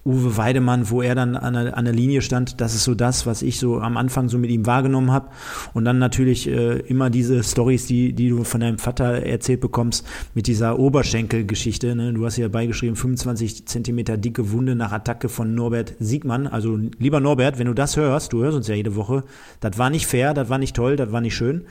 Uwe 0.07 0.37
Weidemann, 0.37 0.91
wo 0.91 1.01
er 1.01 1.15
dann 1.15 1.35
an 1.35 1.55
der, 1.55 1.75
an 1.75 1.85
der 1.85 1.93
Linie 1.93 2.21
stand. 2.21 2.61
Das 2.61 2.75
ist 2.75 2.83
so 2.83 2.93
das, 2.93 3.25
was 3.25 3.41
ich 3.41 3.57
so 3.57 3.79
am 3.79 3.97
Anfang 3.97 4.29
so 4.29 4.37
mit 4.37 4.51
ihm 4.51 4.67
wahrgenommen 4.67 5.11
habe. 5.11 5.29
Und 5.73 5.83
dann 5.83 5.97
natürlich 5.97 6.47
äh, 6.47 6.77
immer 6.81 7.09
diese 7.09 7.43
Stories, 7.43 7.87
die, 7.87 8.13
die 8.13 8.29
du 8.29 8.43
von 8.43 8.61
deinem 8.61 8.77
Vater 8.77 9.25
erzählt 9.25 9.61
bekommst, 9.61 10.05
mit 10.35 10.45
dieser 10.45 10.77
Oberschenkelgeschichte. 10.77 11.95
Ne? 11.95 12.13
Du 12.13 12.23
hast 12.23 12.37
ja 12.37 12.47
beigeschrieben, 12.49 12.95
25 12.95 13.65
Zentimeter 13.65 14.15
dicke 14.17 14.51
Wunde 14.51 14.75
nach 14.75 14.91
Attacke 14.91 15.27
von 15.27 15.55
Norbert 15.55 15.95
Siegmann. 15.99 16.45
Also 16.45 16.77
lieber 16.99 17.19
Norbert, 17.19 17.57
wenn 17.57 17.67
du 17.67 17.73
das 17.73 17.97
hörst, 17.97 18.31
du 18.31 18.43
hörst 18.43 18.57
uns 18.57 18.67
ja 18.67 18.75
jede 18.75 18.95
Woche, 18.95 19.23
das 19.59 19.79
war 19.79 19.89
nicht 19.89 20.05
fair, 20.05 20.35
das 20.35 20.49
war 20.49 20.59
nicht 20.59 20.75
toll, 20.75 20.97
das 20.97 21.11
war 21.11 21.21
nicht 21.21 21.35
schön. 21.35 21.63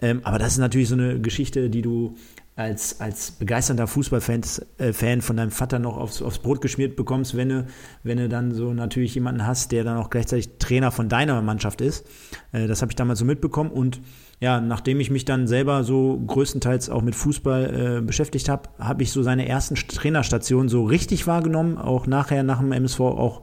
Ähm, 0.00 0.20
aber 0.22 0.38
das 0.38 0.52
ist 0.52 0.58
natürlich 0.58 0.88
so 0.88 0.94
eine 0.94 1.18
Geschichte, 1.20 1.68
die 1.68 1.82
du 1.82 2.14
als, 2.54 3.00
als 3.00 3.30
begeisterter 3.30 3.86
Fußballfan 3.86 4.42
äh, 4.76 4.92
Fan 4.92 5.22
von 5.22 5.36
deinem 5.36 5.50
Vater 5.50 5.78
noch 5.78 5.96
aufs, 5.96 6.20
aufs 6.20 6.38
Brot 6.38 6.60
geschmiert 6.60 6.96
bekommst, 6.96 7.34
wenn 7.34 7.48
du, 7.48 7.66
wenn 8.02 8.18
du 8.18 8.28
dann 8.28 8.52
so 8.52 8.74
natürlich 8.74 9.14
jemanden 9.14 9.46
hast, 9.46 9.72
der 9.72 9.84
dann 9.84 9.96
auch 9.96 10.10
gleichzeitig 10.10 10.58
Trainer 10.58 10.90
von 10.90 11.08
deiner 11.08 11.40
Mannschaft 11.40 11.80
ist. 11.80 12.06
Äh, 12.52 12.66
das 12.66 12.82
habe 12.82 12.92
ich 12.92 12.96
damals 12.96 13.20
so 13.20 13.24
mitbekommen 13.24 13.70
und 13.70 14.00
ja, 14.40 14.60
nachdem 14.60 15.00
ich 15.00 15.08
mich 15.08 15.24
dann 15.24 15.46
selber 15.46 15.84
so 15.84 16.20
größtenteils 16.26 16.90
auch 16.90 17.00
mit 17.00 17.14
Fußball 17.14 17.98
äh, 17.98 18.00
beschäftigt 18.02 18.48
habe, 18.48 18.68
habe 18.78 19.02
ich 19.02 19.12
so 19.12 19.22
seine 19.22 19.48
ersten 19.48 19.76
Trainerstationen 19.76 20.68
so 20.68 20.84
richtig 20.84 21.26
wahrgenommen, 21.26 21.78
auch 21.78 22.06
nachher 22.06 22.42
nach 22.42 22.58
dem 22.58 22.72
MSV 22.72 23.00
auch 23.00 23.42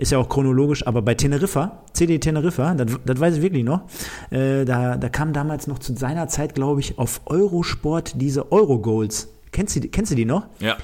ist 0.00 0.12
ja 0.12 0.18
auch 0.18 0.28
chronologisch, 0.28 0.86
aber 0.86 1.02
bei 1.02 1.14
Teneriffa, 1.14 1.82
CD 1.92 2.18
Teneriffa, 2.18 2.74
das, 2.74 2.98
das 3.04 3.20
weiß 3.20 3.36
ich 3.36 3.42
wirklich 3.42 3.64
noch, 3.64 3.82
äh, 4.30 4.64
da, 4.64 4.96
da 4.96 5.08
kam 5.08 5.32
damals 5.32 5.66
noch 5.66 5.78
zu 5.78 5.94
seiner 5.96 6.28
Zeit, 6.28 6.54
glaube 6.54 6.80
ich, 6.80 6.98
auf 6.98 7.20
Eurosport 7.26 8.14
diese 8.20 8.50
Eurogoals. 8.52 9.28
Kennst 9.52 9.76
du, 9.76 9.80
die- 9.80 9.88
kennst 9.90 10.10
du 10.12 10.16
die 10.16 10.24
noch? 10.24 10.46
Ja. 10.60 10.76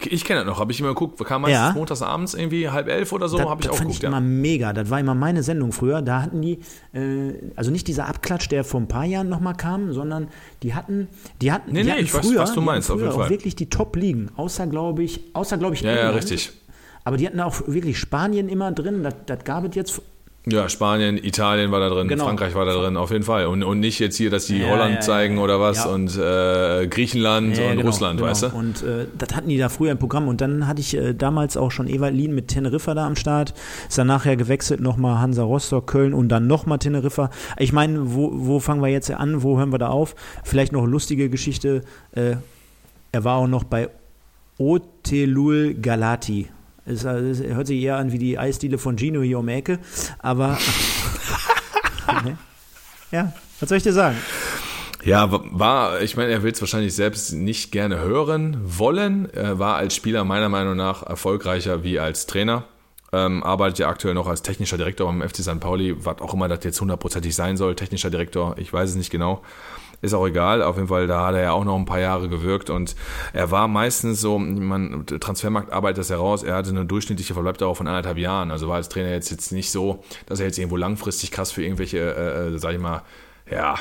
Ich, 0.00 0.12
ich 0.12 0.24
kenne 0.24 0.40
das 0.40 0.46
noch, 0.48 0.60
habe 0.60 0.70
ich 0.70 0.78
immer 0.78 0.90
geguckt. 0.90 1.18
Kam 1.24 1.42
meistens 1.42 1.58
Ja. 1.58 1.72
montags 1.72 2.02
abends 2.02 2.34
irgendwie 2.34 2.68
halb 2.68 2.88
elf 2.88 3.12
oder 3.12 3.28
so, 3.28 3.36
das, 3.36 3.46
habe 3.48 3.60
ich 3.60 3.66
das 3.66 3.74
auch 3.74 3.78
fand 3.78 3.88
geguckt. 3.88 4.02
ich 4.04 4.06
immer 4.06 4.18
Ja. 4.18 4.20
mega. 4.22 4.72
Das 4.72 4.90
war 4.90 5.00
immer 5.00 5.14
meine 5.14 5.42
Sendung 5.42 5.72
früher. 5.72 6.02
Da 6.02 6.22
hatten 6.22 6.40
die, 6.40 6.60
äh, 6.94 7.32
also 7.56 7.70
nicht 7.72 7.88
dieser 7.88 8.06
Abklatsch, 8.06 8.48
der 8.48 8.62
vor 8.64 8.80
ein 8.80 8.86
paar 8.88 9.04
Jahren 9.04 9.28
nochmal 9.28 9.54
kam, 9.56 9.92
sondern 9.92 10.28
die 10.62 10.74
hatten, 10.74 11.08
die 11.42 11.50
hatten, 11.52 11.72
Nee, 11.72 11.80
die 11.80 11.86
nee, 11.86 11.92
hatten 11.92 12.04
ich 12.04 12.14
weiß, 12.14 12.26
früher, 12.26 12.40
was 12.42 12.52
du 12.54 12.60
meinst, 12.60 12.90
auf 12.90 12.98
jeden 13.00 13.10
auch 13.10 13.16
Fall. 13.16 13.30
wirklich 13.30 13.56
die 13.56 13.68
Top-Ligen. 13.68 14.30
Außer, 14.36 14.66
glaube 14.68 15.02
ich, 15.02 15.20
außer, 15.34 15.58
glaube 15.58 15.74
ich, 15.74 15.80
Ja, 15.82 15.90
ja, 15.90 15.96
England. 15.96 16.16
richtig. 16.18 16.52
Aber 17.08 17.16
die 17.16 17.26
hatten 17.26 17.40
auch 17.40 17.66
wirklich 17.66 17.98
Spanien 17.98 18.50
immer 18.50 18.70
drin. 18.70 19.02
Das, 19.02 19.14
das 19.24 19.42
gab 19.42 19.64
es 19.64 19.74
jetzt 19.74 20.02
Ja, 20.44 20.68
Spanien, 20.68 21.16
Italien 21.16 21.70
war 21.70 21.80
da 21.80 21.88
drin, 21.88 22.06
Genau. 22.06 22.26
Frankreich 22.26 22.54
war 22.54 22.66
da 22.66 22.74
drin, 22.74 22.98
auf 22.98 23.10
jeden 23.10 23.24
Fall. 23.24 23.46
Und, 23.46 23.62
und 23.62 23.80
nicht 23.80 23.98
jetzt 23.98 24.18
hier, 24.18 24.28
dass 24.28 24.44
die 24.44 24.58
Ja, 24.58 24.68
Holland 24.68 24.96
ja, 24.96 25.00
zeigen 25.00 25.36
ja. 25.38 25.42
oder 25.42 25.58
was 25.58 25.86
und 25.86 26.18
äh, 26.18 26.86
Griechenland 26.86 27.58
und 27.58 27.76
genau, 27.76 27.80
Russland, 27.80 28.18
genau. 28.18 28.30
weißt 28.30 28.42
du? 28.42 28.46
Und 28.48 28.82
äh, 28.82 29.06
das 29.16 29.34
hatten 29.34 29.48
die 29.48 29.56
da 29.56 29.70
früher 29.70 29.92
im 29.92 29.98
Programm. 29.98 30.28
Und 30.28 30.42
dann 30.42 30.66
hatte 30.66 30.80
ich 30.82 30.94
äh, 30.98 31.14
damals 31.14 31.56
auch 31.56 31.70
schon 31.70 31.88
Ewald 31.88 32.14
Lien 32.14 32.34
mit 32.34 32.48
Teneriffa 32.48 32.92
da 32.92 33.06
am 33.06 33.16
Start. 33.16 33.54
Ist 33.88 33.96
dann 33.96 34.06
nachher 34.06 34.36
gewechselt, 34.36 34.80
nochmal 34.82 35.18
Hansa 35.18 35.44
Rostock, 35.44 35.86
Köln 35.86 36.12
und 36.12 36.28
dann 36.28 36.46
nochmal 36.46 36.78
Teneriffa. 36.78 37.30
Ich 37.56 37.72
meine, 37.72 38.14
wo, 38.14 38.30
wo 38.34 38.60
fangen 38.60 38.82
wir 38.82 38.88
jetzt 38.88 39.10
an? 39.10 39.42
Wo 39.42 39.56
hören 39.56 39.72
wir 39.72 39.78
da 39.78 39.88
auf? 39.88 40.14
Vielleicht 40.44 40.72
noch 40.72 40.84
lustige 40.84 41.30
Geschichte. 41.30 41.80
Äh, 42.12 42.36
er 43.12 43.24
war 43.24 43.36
auch 43.36 43.48
noch 43.48 43.64
bei 43.64 43.88
Otelul 44.58 45.72
Galati. 45.72 46.48
Es, 46.88 47.04
äh, 47.04 47.18
es 47.18 47.42
hört 47.42 47.66
sich 47.66 47.82
eher 47.82 47.96
an 47.96 48.12
wie 48.12 48.18
die 48.18 48.38
Eisdiele 48.38 48.78
von 48.78 48.96
Gino 48.96 49.20
hier 49.22 49.38
um 49.38 49.48
Ecke. 49.48 49.78
Aber. 50.18 50.58
Ne? 52.24 52.38
ja, 53.12 53.34
was 53.60 53.68
soll 53.68 53.76
ich 53.76 53.84
dir 53.84 53.92
sagen? 53.92 54.16
Ja, 55.04 55.28
war, 55.30 56.00
ich 56.00 56.16
meine, 56.16 56.32
er 56.32 56.42
will 56.42 56.52
es 56.52 56.60
wahrscheinlich 56.60 56.94
selbst 56.94 57.32
nicht 57.32 57.70
gerne 57.70 57.98
hören 57.98 58.56
wollen. 58.64 59.28
Er 59.32 59.58
war 59.58 59.76
als 59.76 59.94
Spieler 59.94 60.24
meiner 60.24 60.48
Meinung 60.48 60.74
nach 60.74 61.02
erfolgreicher 61.02 61.84
wie 61.84 62.00
als 62.00 62.26
Trainer. 62.26 62.64
Ähm, 63.12 63.42
arbeitet 63.42 63.78
ja 63.78 63.88
aktuell 63.88 64.14
noch 64.14 64.26
als 64.26 64.42
technischer 64.42 64.76
Direktor 64.76 65.06
beim 65.06 65.26
FC 65.26 65.36
St. 65.36 65.60
Pauli, 65.60 66.04
was 66.04 66.20
auch 66.20 66.34
immer 66.34 66.48
das 66.48 66.64
jetzt 66.64 66.80
hundertprozentig 66.80 67.34
sein 67.34 67.56
soll. 67.56 67.74
Technischer 67.74 68.10
Direktor, 68.10 68.56
ich 68.58 68.72
weiß 68.72 68.90
es 68.90 68.96
nicht 68.96 69.10
genau. 69.10 69.42
Ist 70.00 70.14
auch 70.14 70.26
egal, 70.26 70.62
auf 70.62 70.76
jeden 70.76 70.88
Fall, 70.88 71.08
da 71.08 71.26
hat 71.26 71.34
er 71.34 71.42
ja 71.42 71.52
auch 71.52 71.64
noch 71.64 71.76
ein 71.76 71.84
paar 71.84 71.98
Jahre 71.98 72.28
gewirkt 72.28 72.70
und 72.70 72.94
er 73.32 73.50
war 73.50 73.66
meistens 73.66 74.20
so, 74.20 74.38
man, 74.38 75.06
Transfermarkt 75.06 75.72
arbeitet 75.72 75.98
das 75.98 76.10
heraus, 76.10 76.44
er 76.44 76.54
hatte 76.54 76.70
eine 76.70 76.84
durchschnittliche 76.84 77.34
Verbleibdauer 77.34 77.74
von 77.74 77.88
anderthalb 77.88 78.16
Jahren, 78.16 78.52
also 78.52 78.68
war 78.68 78.76
als 78.76 78.88
Trainer 78.88 79.10
jetzt, 79.10 79.30
jetzt 79.30 79.50
nicht 79.50 79.72
so, 79.72 80.04
dass 80.26 80.38
er 80.38 80.46
jetzt 80.46 80.58
irgendwo 80.58 80.76
langfristig 80.76 81.32
krass 81.32 81.50
für 81.50 81.64
irgendwelche, 81.64 81.98
äh, 81.98 82.54
äh, 82.54 82.58
sag 82.58 82.74
ich 82.74 82.80
mal, 82.80 83.02
ja, 83.50 83.74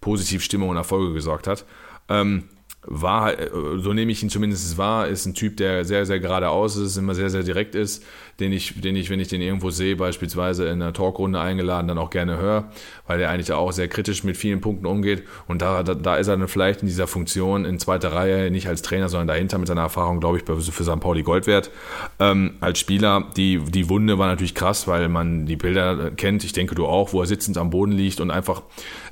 positiv 0.00 0.42
Stimmung 0.42 0.70
und 0.70 0.76
Erfolge 0.76 1.12
gesorgt 1.12 1.46
hat. 1.46 1.66
Ähm, 2.08 2.44
war, 2.84 3.22
halt, 3.22 3.40
äh, 3.40 3.78
so 3.78 3.92
nehme 3.92 4.10
ich 4.10 4.22
ihn 4.22 4.30
zumindest 4.30 4.76
wahr, 4.76 5.06
ist 5.06 5.26
ein 5.26 5.34
Typ, 5.34 5.56
der 5.56 5.84
sehr, 5.84 6.04
sehr 6.06 6.18
geradeaus 6.18 6.76
ist, 6.76 6.96
immer 6.96 7.14
sehr, 7.14 7.30
sehr 7.30 7.42
direkt 7.42 7.74
ist, 7.74 8.04
den 8.42 8.52
ich, 8.52 8.80
den 8.80 8.96
ich, 8.96 9.08
wenn 9.08 9.20
ich 9.20 9.28
den 9.28 9.40
irgendwo 9.40 9.70
sehe, 9.70 9.96
beispielsweise 9.96 10.66
in 10.66 10.82
einer 10.82 10.92
Talkrunde 10.92 11.40
eingeladen, 11.40 11.88
dann 11.88 11.98
auch 11.98 12.10
gerne 12.10 12.36
höre, 12.36 12.70
weil 13.06 13.20
er 13.20 13.30
eigentlich 13.30 13.52
auch 13.52 13.72
sehr 13.72 13.88
kritisch 13.88 14.24
mit 14.24 14.36
vielen 14.36 14.60
Punkten 14.60 14.86
umgeht. 14.86 15.22
Und 15.48 15.62
da, 15.62 15.82
da, 15.82 15.94
da 15.94 16.16
ist 16.16 16.28
er 16.28 16.36
dann 16.36 16.48
vielleicht 16.48 16.82
in 16.82 16.88
dieser 16.88 17.06
Funktion 17.06 17.64
in 17.64 17.78
zweiter 17.78 18.12
Reihe, 18.12 18.50
nicht 18.50 18.68
als 18.68 18.82
Trainer, 18.82 19.08
sondern 19.08 19.28
dahinter 19.28 19.58
mit 19.58 19.68
seiner 19.68 19.82
Erfahrung, 19.82 20.20
glaube 20.20 20.38
ich, 20.38 20.44
für 20.44 20.84
St. 20.84 21.00
Pauli 21.00 21.22
Gold 21.22 21.46
wert. 21.46 21.70
Ähm, 22.18 22.54
als 22.60 22.78
Spieler, 22.78 23.30
die, 23.36 23.58
die 23.58 23.88
Wunde 23.88 24.18
war 24.18 24.26
natürlich 24.26 24.54
krass, 24.54 24.86
weil 24.86 25.08
man 25.08 25.46
die 25.46 25.56
Bilder 25.56 26.10
kennt, 26.10 26.44
ich 26.44 26.52
denke 26.52 26.74
du 26.74 26.86
auch, 26.86 27.12
wo 27.12 27.20
er 27.20 27.26
sitzend 27.26 27.56
am 27.56 27.70
Boden 27.70 27.92
liegt 27.92 28.20
und 28.20 28.30
einfach 28.30 28.62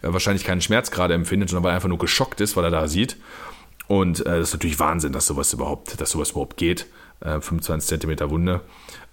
äh, 0.02 0.12
wahrscheinlich 0.12 0.44
keinen 0.44 0.60
Schmerz 0.60 0.90
gerade 0.90 1.14
empfindet, 1.14 1.48
sondern 1.48 1.64
weil 1.64 1.72
er 1.72 1.76
einfach 1.76 1.88
nur 1.88 1.98
geschockt 1.98 2.40
ist, 2.40 2.56
weil 2.56 2.64
er 2.64 2.70
da 2.70 2.88
sieht. 2.88 3.16
Und 3.86 4.20
äh, 4.20 4.38
das 4.38 4.48
ist 4.48 4.54
natürlich 4.54 4.78
Wahnsinn, 4.78 5.12
dass 5.12 5.26
sowas 5.26 5.52
überhaupt, 5.52 6.00
dass 6.00 6.10
sowas 6.10 6.30
überhaupt 6.30 6.56
geht. 6.56 6.86
Äh, 7.20 7.40
25 7.40 7.88
Zentimeter 7.88 8.30
Wunde, 8.30 8.60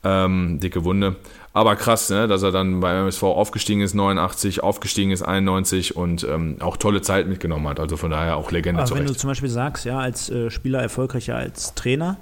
ähm, 0.04 0.60
dicke 0.60 0.84
Wunde. 0.84 1.16
Aber 1.54 1.76
krass, 1.76 2.10
ne, 2.12 2.28
dass 2.28 2.44
er 2.44 2.52
dann 2.52 2.82
bei 2.82 2.94
MSV 3.00 3.24
aufgestiegen 3.24 3.82
ist, 3.82 3.96
89, 3.96 4.62
aufgestiegen 4.62 5.10
ist, 5.10 5.24
91 5.24 5.96
und 5.96 6.24
ähm, 6.24 6.58
auch 6.60 6.78
tolle 6.78 7.02
Zeit 7.02 7.28
mitgenommen 7.28 7.68
hat. 7.68 7.80
Also 7.80 7.98
von 7.98 8.12
daher 8.12 8.38
auch 8.38 8.52
Legende 8.52 8.84
Aber 8.84 8.96
wenn 8.96 9.08
du 9.08 9.16
zum 9.16 9.30
Beispiel 9.30 9.50
sagst, 9.50 9.84
ja, 9.84 9.98
als 10.00 10.30
äh, 10.30 10.52
Spieler 10.52 10.82
erfolgreicher 10.82 11.36
als 11.36 11.74
Trainer, 11.74 12.18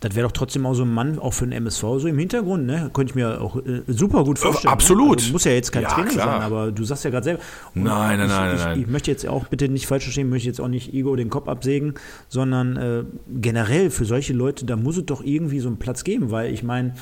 das 0.00 0.14
wäre 0.14 0.26
doch 0.26 0.32
trotzdem 0.32 0.66
auch 0.66 0.74
so 0.74 0.82
ein 0.82 0.92
Mann, 0.92 1.18
auch 1.18 1.32
für 1.32 1.46
den 1.46 1.52
MSV, 1.52 1.80
so 1.80 2.06
im 2.06 2.18
Hintergrund, 2.18 2.66
ne? 2.66 2.90
Könnte 2.92 3.12
ich 3.12 3.14
mir 3.14 3.40
auch 3.40 3.56
äh, 3.56 3.82
super 3.86 4.24
gut 4.24 4.38
vorstellen. 4.38 4.72
absolut. 4.72 5.16
Ne? 5.18 5.22
Also, 5.22 5.32
muss 5.32 5.44
ja 5.44 5.52
jetzt 5.52 5.72
kein 5.72 5.82
Ja, 5.84 5.88
Trainer 5.88 6.08
klar. 6.10 6.26
sein, 6.26 6.42
aber 6.42 6.70
du 6.70 6.84
sagst 6.84 7.04
ja 7.04 7.10
gerade 7.10 7.24
selber. 7.24 7.42
Nein, 7.74 8.18
nein, 8.18 8.20
ich, 8.28 8.34
nein, 8.34 8.54
ich, 8.54 8.60
nein, 8.60 8.68
nein. 8.72 8.80
Ich 8.80 8.86
möchte 8.88 9.10
jetzt 9.10 9.26
auch 9.26 9.46
bitte 9.48 9.68
nicht 9.68 9.86
falsch 9.86 10.04
verstehen, 10.04 10.28
möchte 10.28 10.48
jetzt 10.48 10.60
auch 10.60 10.68
nicht 10.68 10.92
Ego 10.92 11.16
den 11.16 11.30
Kopf 11.30 11.48
absägen, 11.48 11.94
sondern 12.28 12.76
äh, 12.76 13.04
generell 13.40 13.90
für 13.90 14.04
solche 14.04 14.34
Leute, 14.34 14.66
da 14.66 14.76
muss 14.76 14.98
es 14.98 15.06
doch 15.06 15.24
irgendwie 15.24 15.60
so 15.60 15.68
einen 15.68 15.78
Platz 15.78 16.04
geben, 16.04 16.30
weil 16.30 16.52
ich 16.52 16.62
meine. 16.62 16.94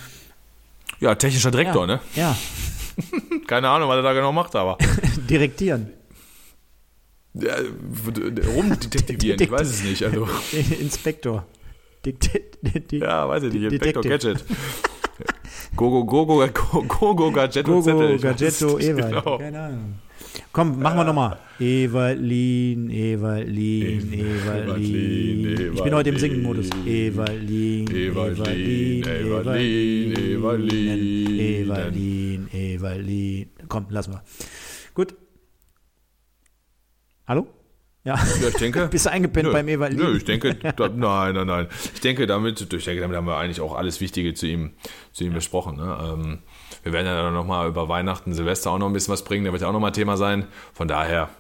Ja, 1.01 1.15
technischer 1.17 1.51
Direktor, 1.51 1.89
ja, 1.89 1.95
ne? 1.97 2.01
Ja, 2.15 2.37
Keine 3.49 3.69
Ahnung, 3.69 3.89
was 3.89 3.97
er 3.97 4.03
da 4.03 4.13
genau 4.13 4.31
macht, 4.33 4.55
aber. 4.55 4.79
direktieren. 5.29 5.89
Ja, 7.35 7.55
rumdetektivieren, 8.55 9.41
ich 9.43 9.51
weiß 9.51 9.69
es 9.69 9.83
nicht. 9.83 10.05
Also, 10.05 10.29
Inspektor. 10.81 11.45
Ja, 12.93 13.29
weiß 13.29 13.43
ich 13.45 13.53
nicht. 13.55 13.73
Detective. 13.73 14.09
Gadget. 14.09 14.45
Gogo, 15.77 16.05
Gogo, 16.05 16.47
Gogo, 16.89 17.31
Gadgetto, 17.33 17.81
Gogo, 17.83 18.17
Gadgetto, 18.21 18.79
Ewald. 18.79 19.09
genau. 19.09 19.39
Keine 19.39 19.61
Ahnung. 19.61 19.95
Komm, 20.53 20.81
machen 20.81 20.99
wir 20.99 21.05
nochmal. 21.05 21.39
Ewaldlin, 21.59 22.91
Ewaldlin, 22.91 24.13
Ewaldlin. 24.13 25.73
Ich 25.75 25.83
bin 25.83 25.95
heute 25.95 26.11
im 26.11 26.19
Singen-Modus. 26.19 26.71
Ewaldlin, 26.87 27.89
Ewaldlin, 27.91 29.05
Ewaldlin, 29.05 30.13
Ewaldlin. 30.39 31.39
Ewaldlin, 31.41 32.49
Ewaldlin. 32.53 33.51
Komm, 33.69 33.87
lassen 33.91 34.13
wir. 34.13 34.23
Gut. 34.95 35.15
Hallo? 37.27 37.47
Ja. 38.05 38.17
Ja, 38.17 38.49
ich 38.49 38.57
denke. 38.57 38.89
Bist 38.89 39.07
du 39.07 39.11
eingepennt 39.11 39.47
Nö, 39.47 39.53
beim 39.53 39.67
Ewaldlin? 39.67 39.99
Nö, 40.01 40.17
ich 40.17 40.25
denke, 40.25 40.55
da, 40.55 40.89
nein, 40.89 41.35
nein, 41.35 41.47
nein. 41.47 41.69
Ich 41.95 42.01
denke, 42.01 42.27
damit, 42.27 42.61
ich 42.61 42.85
denke, 42.85 43.01
damit 43.01 43.17
haben 43.17 43.27
wir 43.27 43.37
eigentlich 43.37 43.61
auch 43.63 43.75
alles 43.75 44.01
Wichtige 44.03 44.35
zu 44.35 44.47
ihm, 44.47 44.73
zu 45.13 45.25
ihm 45.25 45.33
besprochen. 45.33 45.77
Ne? 45.77 45.99
Ähm, 46.03 46.39
wir 46.83 46.93
werden 46.93 47.07
ja 47.07 47.23
dann 47.23 47.33
nochmal 47.33 47.67
über 47.69 47.89
Weihnachten, 47.89 48.35
Silvester 48.35 48.73
auch 48.73 48.79
noch 48.79 48.89
ein 48.89 48.93
bisschen 48.93 49.13
was 49.13 49.25
bringen. 49.25 49.47
Da 49.47 49.53
wird 49.53 49.63
ja 49.63 49.69
auch 49.69 49.73
nochmal 49.73 49.93
Thema 49.93 50.19
sein. 50.19 50.47
Von 50.75 50.87
daher 50.87 51.31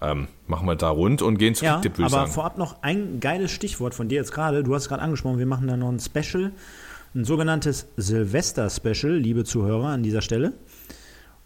ähm, 0.00 0.28
machen 0.46 0.66
wir 0.68 0.76
da 0.76 0.90
rund 0.90 1.22
und 1.22 1.38
gehen 1.38 1.56
zu 1.56 1.64
Ja, 1.64 1.74
Kicktipp, 1.74 1.98
würde 1.98 2.08
ich 2.08 2.14
aber 2.14 2.22
sagen. 2.26 2.32
vorab 2.32 2.56
noch 2.58 2.82
ein 2.82 3.18
geiles 3.18 3.50
Stichwort 3.50 3.94
von 3.94 4.08
dir 4.08 4.16
jetzt 4.16 4.32
gerade. 4.32 4.62
Du 4.62 4.74
hast 4.76 4.82
es 4.82 4.88
gerade 4.88 5.02
angesprochen, 5.02 5.38
wir 5.38 5.46
machen 5.46 5.66
da 5.66 5.76
noch 5.76 5.90
ein 5.90 5.98
Special, 5.98 6.52
ein 7.16 7.24
sogenanntes 7.24 7.88
Silvester-Special, 7.96 9.12
liebe 9.12 9.42
Zuhörer, 9.44 9.88
an 9.88 10.02
dieser 10.04 10.22
Stelle. 10.22 10.52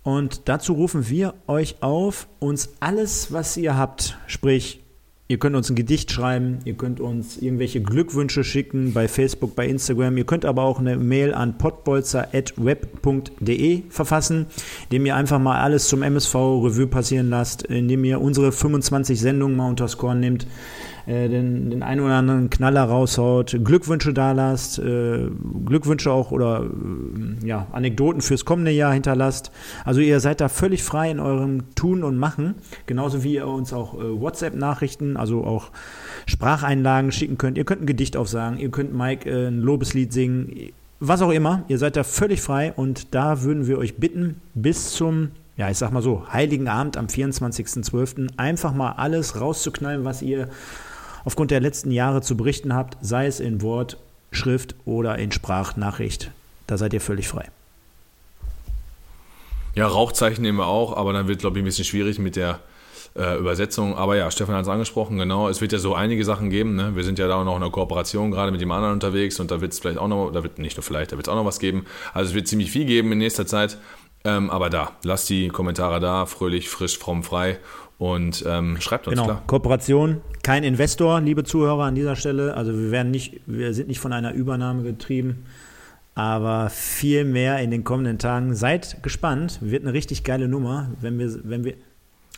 Und 0.07 0.49
dazu 0.49 0.73
rufen 0.75 1.09
wir 1.09 1.35
euch 1.49 1.79
auf, 1.81 2.29
uns 2.39 2.75
alles, 2.79 3.33
was 3.33 3.57
ihr 3.57 3.77
habt, 3.77 4.17
sprich, 4.29 4.81
ihr 5.27 5.39
könnt 5.39 5.57
uns 5.57 5.69
ein 5.69 5.75
Gedicht 5.75 6.13
schreiben, 6.13 6.61
ihr 6.65 6.75
könnt 6.75 7.01
uns 7.01 7.39
irgendwelche 7.39 7.83
Glückwünsche 7.83 8.45
schicken 8.45 8.93
bei 8.93 9.09
Facebook, 9.09 9.57
bei 9.57 9.67
Instagram, 9.67 10.17
ihr 10.17 10.25
könnt 10.25 10.45
aber 10.45 10.63
auch 10.63 10.79
eine 10.79 10.97
Mail 10.97 11.35
an 11.35 11.59
potbolzer.web.de 11.59 13.83
verfassen, 13.89 14.47
indem 14.85 15.07
ihr 15.07 15.17
einfach 15.17 15.41
mal 15.41 15.61
alles 15.61 15.89
zum 15.89 16.05
MSV 16.05 16.37
Revue 16.37 16.87
passieren 16.87 17.29
lasst, 17.29 17.65
indem 17.65 18.05
ihr 18.05 18.21
unsere 18.21 18.53
25 18.53 19.21
Sendungen 19.21 19.57
mal 19.57 19.69
unters 19.69 19.99
Korn 19.99 20.21
nehmt, 20.21 20.47
äh, 21.07 21.29
den, 21.29 21.71
den 21.71 21.83
einen 21.83 22.01
oder 22.01 22.15
anderen 22.15 22.51
Knaller 22.51 22.85
raushaut, 22.85 23.57
Glückwünsche 23.63 24.13
da 24.13 24.33
lasst, 24.33 24.79
äh, 24.79 25.29
Glückwünsche 25.65 26.11
auch 26.11 26.33
oder 26.33 26.65
äh, 26.65 27.47
ja, 27.47 27.69
Anekdoten 27.73 28.21
fürs 28.21 28.45
kommende 28.45 28.73
Jahr 28.73 28.93
hinterlasst. 28.93 29.53
Also 29.85 30.01
ihr 30.01 30.21
seid 30.21 30.41
da 30.41 30.49
völlig 30.49 30.83
frei 30.83 31.11
in 31.11 31.21
eurem 31.21 31.75
Tun 31.75 32.03
und 32.03 32.17
Machen, 32.17 32.57
genauso 32.87 33.23
wie 33.23 33.35
ihr 33.35 33.47
uns 33.47 33.73
auch 33.73 33.95
äh, 33.95 34.21
WhatsApp-Nachrichten, 34.21 35.17
also 35.17 35.45
auch 35.45 35.71
Spracheinlagen 36.27 37.13
schicken 37.13 37.39
könnt. 37.39 37.57
Ihr 37.57 37.65
könnt 37.65 37.83
ein 37.83 37.87
Gedicht 37.87 38.17
aufsagen, 38.17 38.59
ihr 38.59 38.71
könnt 38.71 38.93
Mike 38.93 39.31
äh, 39.31 39.49
ein 39.49 39.61
Lobeslied 39.61 40.13
singen, 40.13 40.73
was 40.99 41.23
auch 41.23 41.31
immer. 41.31 41.63
Ihr 41.69 41.79
seid 41.79 41.97
da 41.97 42.03
völlig 42.03 42.41
frei 42.41 42.73
und 42.75 43.15
da 43.15 43.43
würden 43.43 43.67
wir 43.67 43.79
euch 43.79 43.97
bitten, 43.97 44.41
bis 44.55 44.93
zum 44.93 45.31
ja, 45.57 45.71
ich 45.71 45.79
sag 45.79 45.91
mal 45.91 46.03
so, 46.03 46.31
Heiligen 46.31 46.69
Abend 46.69 46.99
am 46.99 47.07
24.12. 47.07 48.29
einfach 48.37 48.75
mal 48.75 48.93
alles 48.93 49.41
rauszuknallen, 49.41 50.05
was 50.05 50.21
ihr 50.21 50.49
aufgrund 51.27 51.51
der 51.51 51.61
letzten 51.61 51.91
Jahre 51.91 52.23
zu 52.23 52.37
berichten 52.37 52.73
habt, 52.73 52.97
sei 53.03 53.27
es 53.27 53.41
in 53.41 53.61
Wort, 53.61 53.99
Schrift 54.31 54.77
oder 54.87 55.19
in 55.19 55.33
Sprachnachricht. 55.33 56.31
Da 56.67 56.79
seid 56.79 56.95
ihr 56.95 57.01
völlig 57.01 57.29
frei. 57.29 57.51
Ja, 59.75 59.89
Rauchzeichen 59.89 60.41
nehmen 60.41 60.59
wir 60.59 60.67
auch, 60.67 60.97
aber 60.97 61.13
dann 61.13 61.29
wird, 61.29 61.41
glaube 61.41 61.59
ich, 61.59 61.63
ein 61.63 61.67
bisschen 61.67 61.85
schwierig 61.85 62.19
mit 62.19 62.37
der 62.37 62.61
äh, 63.17 63.39
Übersetzung. 63.39 63.97
Aber 63.97 64.17
ja, 64.17 64.31
Stefan 64.31 64.55
hat 64.55 64.63
es 64.63 64.69
angesprochen, 64.69 65.19
genau. 65.19 65.49
Es 65.49 65.61
wird 65.61 65.73
ja 65.73 65.79
so 65.79 65.95
einige 65.95 66.25
Sachen 66.25 66.49
geben. 66.49 66.77
Ne? 66.77 66.95
Wir 66.95 67.03
sind 67.03 67.19
ja 67.19 67.27
da 67.27 67.35
auch 67.35 67.45
noch 67.45 67.57
in 67.57 67.63
einer 67.63 67.73
Kooperation 67.73 68.31
gerade 68.31 68.53
mit 68.53 68.61
dem 68.61 68.71
anderen 68.71 68.95
unterwegs 68.95 69.41
und 69.41 69.51
da 69.51 69.61
wird 69.61 69.73
es 69.73 69.81
vielleicht 69.81 69.99
auch 69.99 70.09
noch, 70.09 70.31
da 70.31 70.43
wird 70.45 70.59
nicht 70.59 70.77
nur 70.77 70.85
vielleicht, 70.85 71.13
da 71.13 71.17
wird 71.17 71.27
es 71.27 71.31
auch 71.31 71.37
noch 71.37 71.45
was 71.45 71.59
geben. 71.59 71.87
Also 72.15 72.31
es 72.31 72.35
wird 72.35 72.47
ziemlich 72.47 72.71
viel 72.71 72.85
geben 72.85 73.11
in 73.13 73.19
nächster 73.19 73.47
Zeit. 73.47 73.79
Ähm, 74.25 74.49
aber 74.51 74.71
da, 74.71 74.93
lasst 75.03 75.29
die 75.29 75.49
Kommentare 75.49 76.01
da, 76.01 76.27
fröhlich, 76.27 76.69
frisch, 76.69 76.99
fromm, 76.99 77.23
frei 77.23 77.59
und 77.99 78.45
ähm, 78.47 78.79
schreibt 78.81 79.07
uns 79.07 79.15
Genau, 79.15 79.25
klar. 79.25 79.43
Kooperation, 79.47 80.21
kein 80.43 80.65
Investor, 80.65 81.21
liebe 81.21 81.45
Zuhörer 81.45 81.85
an 81.85 81.95
dieser 81.95 82.17
Stelle. 82.17 82.55
Also 82.55 82.73
wir 82.73 82.91
werden 82.91 83.11
nicht, 83.11 83.41
wir 83.47 83.73
sind 83.73 83.89
nicht 83.89 84.01
von 84.01 84.13
einer 84.13 84.33
Übernahme 84.35 84.83
getrieben, 84.83 85.45
aber 86.15 86.71
viel 86.71 87.25
mehr 87.25 87.59
in 87.61 87.71
den 87.71 87.85
kommenden 87.85 88.19
Tagen. 88.19 88.55
Seid 88.55 89.03
gespannt, 89.03 89.59
wird 89.63 89.83
eine 89.85 89.93
richtig 89.93 90.25
geile 90.25 90.49
Nummer, 90.49 90.91
wenn 91.01 91.19
wir, 91.19 91.39
wenn 91.45 91.65
wir, 91.65 91.75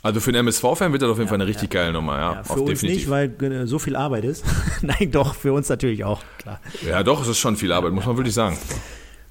Also 0.02 0.20
für 0.20 0.30
einen 0.30 0.46
MSV-Fan 0.46 0.92
wird 0.92 1.02
das 1.02 1.10
auf 1.10 1.18
jeden 1.18 1.28
Fall 1.28 1.40
eine 1.40 1.46
richtig 1.46 1.70
geile 1.70 1.92
Nummer, 1.92 2.16
ja. 2.16 2.32
ja, 2.34 2.42
für 2.44 2.60
uns 2.60 2.82
nicht, 2.82 3.10
weil 3.10 3.34
äh, 3.42 3.66
so 3.66 3.80
viel 3.80 3.96
Arbeit 3.96 4.24
ist. 4.24 4.44
Nein, 4.82 5.10
doch, 5.10 5.34
für 5.34 5.52
uns 5.52 5.68
natürlich 5.68 6.04
auch, 6.04 6.22
klar. 6.38 6.60
ja, 6.86 7.02
doch, 7.02 7.20
es 7.22 7.28
ist 7.28 7.38
schon 7.38 7.56
viel 7.56 7.72
Arbeit, 7.72 7.92
muss 7.92 8.06
man 8.06 8.16
wirklich 8.16 8.34
sagen. 8.34 8.56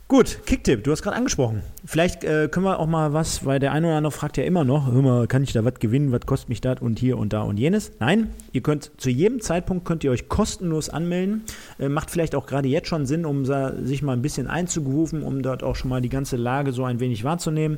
Gut, 0.09 0.39
Kicktipp, 0.45 0.85
du 0.85 0.91
hast 0.93 1.01
gerade 1.01 1.17
angesprochen. 1.17 1.63
Vielleicht 1.83 2.23
äh, 2.23 2.47
können 2.49 2.65
wir 2.65 2.79
auch 2.79 2.87
mal 2.87 3.11
was, 3.11 3.45
weil 3.45 3.59
der 3.59 3.73
eine 3.73 3.87
oder 3.87 3.97
andere 3.97 4.11
fragt 4.13 4.37
ja 4.37 4.45
immer 4.45 4.63
noch, 4.63 4.89
hör 4.89 5.01
mal, 5.01 5.27
kann 5.27 5.43
ich 5.43 5.51
da 5.51 5.65
was 5.65 5.81
gewinnen, 5.81 6.13
was 6.13 6.21
kostet 6.25 6.47
mich 6.47 6.61
das 6.61 6.79
und 6.79 6.97
hier 6.97 7.17
und 7.17 7.33
da 7.33 7.41
und 7.41 7.57
jenes. 7.57 7.91
Nein, 7.99 8.29
ihr 8.53 8.61
könnt 8.61 8.89
zu 8.95 9.09
jedem 9.09 9.41
Zeitpunkt 9.41 9.83
könnt 9.83 10.05
ihr 10.05 10.11
euch 10.11 10.29
kostenlos 10.29 10.89
anmelden. 10.89 11.43
Äh, 11.77 11.89
macht 11.89 12.09
vielleicht 12.09 12.35
auch 12.35 12.45
gerade 12.45 12.69
jetzt 12.69 12.87
schon 12.87 13.05
Sinn, 13.05 13.25
um 13.25 13.43
sich 13.83 14.01
mal 14.01 14.13
ein 14.13 14.21
bisschen 14.21 14.47
einzugrooven, 14.47 15.23
um 15.23 15.41
dort 15.41 15.61
auch 15.61 15.75
schon 15.75 15.89
mal 15.89 15.99
die 15.99 16.07
ganze 16.07 16.37
Lage 16.37 16.71
so 16.71 16.85
ein 16.85 17.01
wenig 17.01 17.25
wahrzunehmen. 17.25 17.77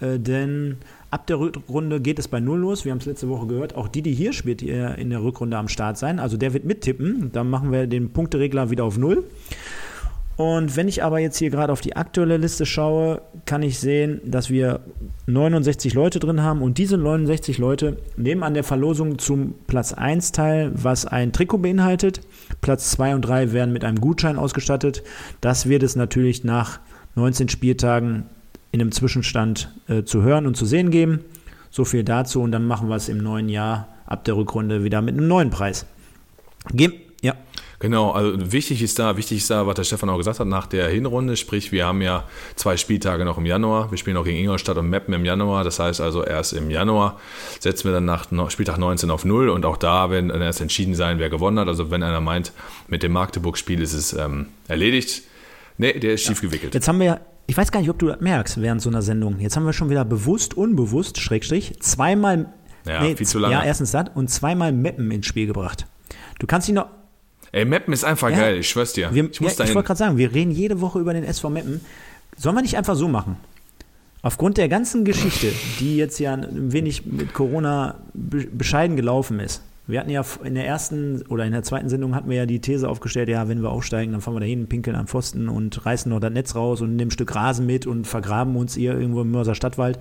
Äh, 0.00 0.18
denn 0.18 0.78
ab 1.10 1.26
der 1.26 1.40
Rückrunde 1.40 2.00
geht 2.00 2.18
es 2.18 2.28
bei 2.28 2.40
Null 2.40 2.60
los. 2.60 2.86
Wir 2.86 2.92
haben 2.92 3.00
es 3.00 3.06
letzte 3.06 3.28
Woche 3.28 3.46
gehört. 3.48 3.74
Auch 3.74 3.88
Didi 3.88 4.16
Hirsch 4.16 4.46
wird 4.46 4.62
in 4.62 5.10
der 5.10 5.22
Rückrunde 5.22 5.58
am 5.58 5.68
Start 5.68 5.98
sein. 5.98 6.20
Also 6.20 6.38
der 6.38 6.54
wird 6.54 6.64
mittippen. 6.64 7.32
Dann 7.34 7.50
machen 7.50 7.70
wir 7.70 7.86
den 7.86 8.14
Punkteregler 8.14 8.70
wieder 8.70 8.84
auf 8.84 8.96
Null. 8.96 9.24
Und 10.40 10.74
wenn 10.74 10.88
ich 10.88 11.04
aber 11.04 11.18
jetzt 11.18 11.36
hier 11.36 11.50
gerade 11.50 11.70
auf 11.70 11.82
die 11.82 11.96
aktuelle 11.96 12.38
Liste 12.38 12.64
schaue, 12.64 13.20
kann 13.44 13.62
ich 13.62 13.78
sehen, 13.78 14.22
dass 14.24 14.48
wir 14.48 14.80
69 15.26 15.92
Leute 15.92 16.18
drin 16.18 16.40
haben 16.42 16.62
und 16.62 16.78
diese 16.78 16.96
69 16.96 17.58
Leute 17.58 17.98
nehmen 18.16 18.42
an 18.42 18.54
der 18.54 18.64
Verlosung 18.64 19.18
zum 19.18 19.52
Platz 19.66 19.92
1 19.92 20.32
teil, 20.32 20.72
was 20.72 21.04
ein 21.04 21.34
Trikot 21.34 21.58
beinhaltet. 21.58 22.22
Platz 22.62 22.90
2 22.92 23.16
und 23.16 23.20
3 23.20 23.52
werden 23.52 23.74
mit 23.74 23.84
einem 23.84 24.00
Gutschein 24.00 24.38
ausgestattet. 24.38 25.02
Das 25.42 25.68
wird 25.68 25.82
es 25.82 25.94
natürlich 25.94 26.42
nach 26.42 26.80
19 27.16 27.50
Spieltagen 27.50 28.24
in 28.72 28.80
einem 28.80 28.92
Zwischenstand 28.92 29.70
äh, 29.88 30.04
zu 30.04 30.22
hören 30.22 30.46
und 30.46 30.56
zu 30.56 30.64
sehen 30.64 30.90
geben. 30.90 31.20
So 31.68 31.84
viel 31.84 32.02
dazu 32.02 32.40
und 32.40 32.50
dann 32.52 32.66
machen 32.66 32.88
wir 32.88 32.96
es 32.96 33.10
im 33.10 33.18
neuen 33.18 33.50
Jahr 33.50 33.88
ab 34.06 34.24
der 34.24 34.36
Rückrunde 34.36 34.84
wieder 34.84 35.02
mit 35.02 35.18
einem 35.18 35.28
neuen 35.28 35.50
Preis. 35.50 35.84
Gem 36.72 36.94
ja. 37.20 37.34
Genau, 37.80 38.10
also 38.10 38.52
wichtig 38.52 38.82
ist 38.82 38.98
da, 38.98 39.16
wichtig 39.16 39.38
ist 39.38 39.50
da, 39.50 39.66
was 39.66 39.74
der 39.74 39.84
Stefan 39.84 40.10
auch 40.10 40.18
gesagt 40.18 40.38
hat, 40.38 40.46
nach 40.46 40.66
der 40.66 40.88
Hinrunde, 40.88 41.34
sprich, 41.38 41.72
wir 41.72 41.86
haben 41.86 42.02
ja 42.02 42.24
zwei 42.54 42.76
Spieltage 42.76 43.24
noch 43.24 43.38
im 43.38 43.46
Januar, 43.46 43.90
wir 43.90 43.96
spielen 43.96 44.18
auch 44.18 44.24
gegen 44.24 44.36
Ingolstadt 44.36 44.76
und 44.76 44.90
Meppen 44.90 45.14
im 45.14 45.24
Januar, 45.24 45.64
das 45.64 45.78
heißt 45.78 46.02
also 46.02 46.22
erst 46.22 46.52
im 46.52 46.68
Januar 46.68 47.18
setzen 47.58 47.84
wir 47.84 47.92
dann 47.92 48.04
nach 48.04 48.50
Spieltag 48.50 48.76
19 48.76 49.10
auf 49.10 49.24
Null 49.24 49.48
und 49.48 49.64
auch 49.64 49.78
da 49.78 50.10
werden 50.10 50.28
dann 50.28 50.42
erst 50.42 50.60
entschieden 50.60 50.94
sein, 50.94 51.18
wer 51.18 51.30
gewonnen 51.30 51.58
hat, 51.58 51.68
also 51.68 51.90
wenn 51.90 52.02
einer 52.02 52.20
meint, 52.20 52.52
mit 52.86 53.02
dem 53.02 53.12
Magdeburg-Spiel 53.12 53.80
ist 53.80 53.94
es 53.94 54.12
ähm, 54.12 54.48
erledigt, 54.68 55.22
nee, 55.78 55.98
der 55.98 56.12
ist 56.12 56.24
schief 56.24 56.42
gewickelt. 56.42 56.74
Jetzt 56.74 56.86
haben 56.86 56.98
wir 56.98 57.06
ja, 57.06 57.20
ich 57.46 57.56
weiß 57.56 57.72
gar 57.72 57.80
nicht, 57.80 57.88
ob 57.88 57.98
du 57.98 58.08
das 58.08 58.20
merkst 58.20 58.60
während 58.60 58.82
so 58.82 58.90
einer 58.90 59.00
Sendung. 59.00 59.40
Jetzt 59.40 59.56
haben 59.56 59.64
wir 59.64 59.72
schon 59.72 59.88
wieder 59.88 60.04
bewusst, 60.04 60.54
unbewusst, 60.54 61.18
Schrägstrich, 61.18 61.80
zweimal, 61.80 62.52
Ja, 62.86 63.00
viel 63.16 63.26
zu 63.26 63.38
lange. 63.38 63.54
Ja, 63.54 63.64
erstens 63.64 63.92
das 63.92 64.10
und 64.14 64.28
zweimal 64.28 64.70
Meppen 64.70 65.10
ins 65.10 65.24
Spiel 65.24 65.46
gebracht. 65.46 65.86
Du 66.38 66.46
kannst 66.46 66.68
dich 66.68 66.74
noch, 66.74 66.86
Ey, 67.52 67.64
Meppen 67.64 67.92
ist 67.92 68.04
einfach 68.04 68.30
Ja. 68.30 68.36
geil, 68.36 68.58
ich 68.58 68.68
schwör's 68.68 68.92
dir. 68.92 69.12
wir, 69.12 69.28
ich 69.30 69.40
muss 69.40 69.52
ja, 69.52 69.58
dahin. 69.58 69.70
ich 69.70 69.74
wollte 69.74 69.86
gerade 69.88 69.98
sagen, 69.98 70.16
wir 70.16 70.32
reden 70.32 70.50
jede 70.52 70.80
Woche 70.80 70.98
über 71.00 71.12
den 71.12 71.24
SV 71.24 71.50
Meppen. 71.50 71.80
Sollen 72.36 72.54
wir 72.56 72.62
nicht 72.62 72.76
einfach 72.76 72.94
so 72.96 73.08
machen? 73.08 73.36
Aufgrund 74.22 74.58
der 74.58 74.68
ganzen 74.68 75.04
Geschichte, 75.04 75.50
die 75.78 75.96
jetzt 75.96 76.18
ja 76.20 76.34
ein 76.34 76.72
wenig 76.72 77.06
mit 77.06 77.32
Corona 77.32 77.96
be 78.12 78.46
bescheiden 78.52 78.96
gelaufen 78.96 79.40
ist. 79.40 79.62
Wir 79.86 79.98
hatten 79.98 80.10
ja 80.10 80.22
in 80.44 80.54
der 80.54 80.66
ersten 80.66 81.22
oder 81.28 81.44
in 81.46 81.52
der 81.52 81.62
zweiten 81.64 81.88
Sendung 81.88 82.14
hatten 82.14 82.28
wir 82.28 82.36
ja 82.36 82.46
die 82.46 82.60
These 82.60 82.88
aufgestellt, 82.88 83.28
ja, 83.28 83.48
wenn 83.48 83.62
wir 83.62 83.70
aufsteigen, 83.70 84.12
dann 84.12 84.20
fahren 84.20 84.34
wir 84.34 84.40
dahin, 84.40 84.68
pinkeln 84.68 84.94
am 84.94 85.08
Pfosten 85.08 85.48
und 85.48 85.84
reißen 85.84 86.08
noch 86.10 86.20
das 86.20 86.32
Netz 86.32 86.54
raus 86.54 86.80
und 86.80 86.94
nehmen 86.94 87.08
ein 87.08 87.10
Stück 87.10 87.34
Rasen 87.34 87.66
mit 87.66 87.86
und 87.86 88.06
vergraben 88.06 88.54
uns 88.56 88.74
hier 88.76 88.92
irgendwo 88.92 89.22
im 89.22 89.30
Mörser 89.32 89.54
Stadtwald. 89.56 89.98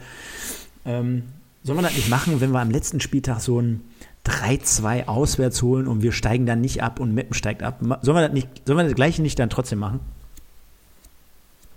Ähm, 0.86 1.24
sollen 1.64 1.80
wir 1.80 1.84
das 1.84 1.96
nicht 1.96 2.10
machen, 2.10 2.40
wenn 2.40 2.52
wir 2.52 2.60
am 2.60 2.70
letzten 2.72 3.00
Spieltag 3.00 3.40
so 3.40 3.60
ein 3.60 3.82
3-2 4.26 5.08
auswärts 5.08 5.62
holen 5.62 5.88
und 5.88 6.02
wir 6.02 6.12
steigen 6.12 6.46
dann 6.46 6.62
nicht 6.62 6.84
ab 6.84 7.00
und 7.00 7.14
Meppen 7.14 7.34
steigt 7.34 7.64
ab? 7.64 7.80
Sollen 8.02 8.18
wir 8.18 8.22
das, 8.22 8.34
nicht, 8.34 8.48
sollen 8.66 8.78
wir 8.78 8.86
das 8.86 8.96
gleiche 8.96 9.22
nicht 9.22 9.40
dann 9.40 9.50
trotzdem 9.50 9.80
machen? 9.80 10.00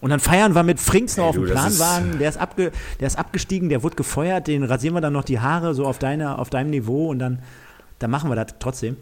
Und 0.01 0.11
dann 0.11 0.19
feiern 0.19 0.55
wir 0.55 0.65
mit 0.65 0.81
Frings 0.81 1.17
noch 1.17 1.25
Ey, 1.25 1.29
auf 1.31 1.37
dem 1.37 1.45
Planwagen, 1.45 2.19
der 2.19 2.29
ist, 2.29 2.37
abge, 2.37 2.73
der 2.99 3.07
ist 3.07 3.17
abgestiegen, 3.17 3.69
der 3.69 3.85
wurde 3.85 3.95
gefeuert, 3.95 4.49
den 4.49 4.65
rasieren 4.65 4.97
wir 4.97 5.01
dann 5.01 5.13
noch 5.13 5.25
die 5.25 5.39
Haare 5.39 5.75
so 5.75 5.87
auf, 5.87 6.01
deine, 6.01 6.39
auf 6.39 6.51
deinem 6.51 6.71
Niveau 6.71 7.09
und 7.09 7.21
dann, 7.21 7.39
dann 8.01 8.11
machen 8.11 8.29
wir 8.29 8.35
das 8.35 8.55
trotzdem. 8.59 8.97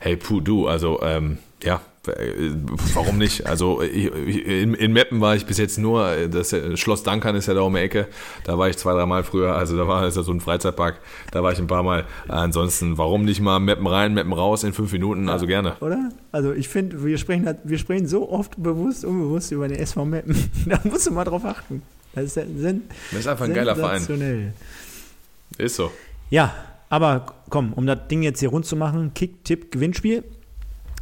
Hey, 0.00 0.16
puh, 0.16 0.42
du, 0.42 0.68
also, 0.68 1.00
ähm, 1.02 1.38
ja, 1.62 1.80
warum 2.94 3.18
nicht? 3.18 3.46
Also 3.46 3.80
in, 3.80 4.74
in 4.74 4.92
Meppen 4.92 5.20
war 5.20 5.36
ich 5.36 5.46
bis 5.46 5.58
jetzt 5.58 5.78
nur, 5.78 6.28
das 6.28 6.54
Schloss 6.74 7.02
Dankern 7.02 7.36
ist 7.36 7.46
ja 7.46 7.54
da 7.54 7.62
um 7.62 7.74
die 7.74 7.80
Ecke, 7.80 8.08
da 8.44 8.58
war 8.58 8.68
ich 8.68 8.76
zwei, 8.76 8.92
drei 8.92 9.06
Mal 9.06 9.24
früher, 9.24 9.54
also 9.54 9.76
da 9.76 9.88
war 9.88 10.04
es 10.04 10.16
ja 10.16 10.22
so 10.22 10.32
ein 10.32 10.40
Freizeitpark, 10.40 11.00
da 11.32 11.42
war 11.42 11.52
ich 11.52 11.58
ein 11.58 11.66
paar 11.66 11.82
Mal. 11.82 12.04
Ansonsten, 12.28 12.98
warum 12.98 13.24
nicht 13.24 13.40
mal 13.40 13.58
Meppen 13.60 13.86
rein, 13.86 14.14
Meppen 14.14 14.32
raus 14.32 14.64
in 14.64 14.72
fünf 14.72 14.92
Minuten, 14.92 15.28
also 15.28 15.46
gerne. 15.46 15.76
Oder? 15.80 16.10
Also 16.32 16.52
ich 16.52 16.68
finde, 16.68 17.04
wir 17.04 17.18
sprechen, 17.18 17.46
halt, 17.46 17.58
wir 17.64 17.78
sprechen 17.78 18.06
so 18.06 18.30
oft 18.30 18.62
bewusst, 18.62 19.04
unbewusst 19.04 19.52
über 19.52 19.68
den 19.68 19.78
SV 19.78 20.04
Meppen. 20.04 20.36
da 20.66 20.80
musst 20.84 21.06
du 21.06 21.10
mal 21.12 21.24
drauf 21.24 21.44
achten. 21.44 21.82
Das 22.14 22.24
ist, 22.24 22.36
das 22.36 22.46
ist 22.46 23.26
einfach 23.26 23.44
ein 23.44 23.54
geiler 23.54 23.74
Verein. 23.74 24.52
Ist 25.58 25.76
so. 25.76 25.90
Ja, 26.30 26.54
aber 26.88 27.26
komm, 27.50 27.72
um 27.72 27.86
das 27.86 28.06
Ding 28.08 28.22
jetzt 28.22 28.40
hier 28.40 28.50
rund 28.50 28.66
zu 28.66 28.76
machen, 28.76 29.12
Kick, 29.14 29.44
Tipp, 29.44 29.72
Gewinnspiel. 29.72 30.22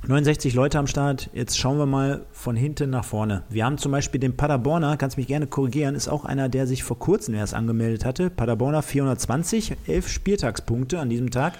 69 0.05 0.55
Leute 0.55 0.81
am 0.81 0.89
Start. 0.89 1.31
Jetzt 1.33 1.57
schauen 1.57 1.79
wir 1.79 1.87
mal 1.87 2.23
von 2.33 2.57
hinten 2.57 2.91
nach 2.91 3.05
vorne. 3.05 3.45
Wir 3.49 3.65
haben 3.65 3.79
zum 3.79 3.93
Beispiel 3.93 4.21
den 4.21 4.37
Paderborner, 4.37 4.97
kannst 4.97 5.17
mich 5.17 5.29
gerne 5.29 5.47
korrigieren, 5.47 5.95
ist 5.95 6.09
auch 6.09 6.25
einer, 6.25 6.49
der 6.49 6.67
sich 6.67 6.83
vor 6.83 6.99
kurzem 6.99 7.35
erst 7.35 7.55
angemeldet 7.55 8.05
hatte. 8.05 8.29
Paderborner 8.29 8.83
420, 8.83 9.77
11 9.87 10.09
Spieltagspunkte 10.09 10.99
an 10.99 11.09
diesem 11.09 11.31
Tag. 11.31 11.53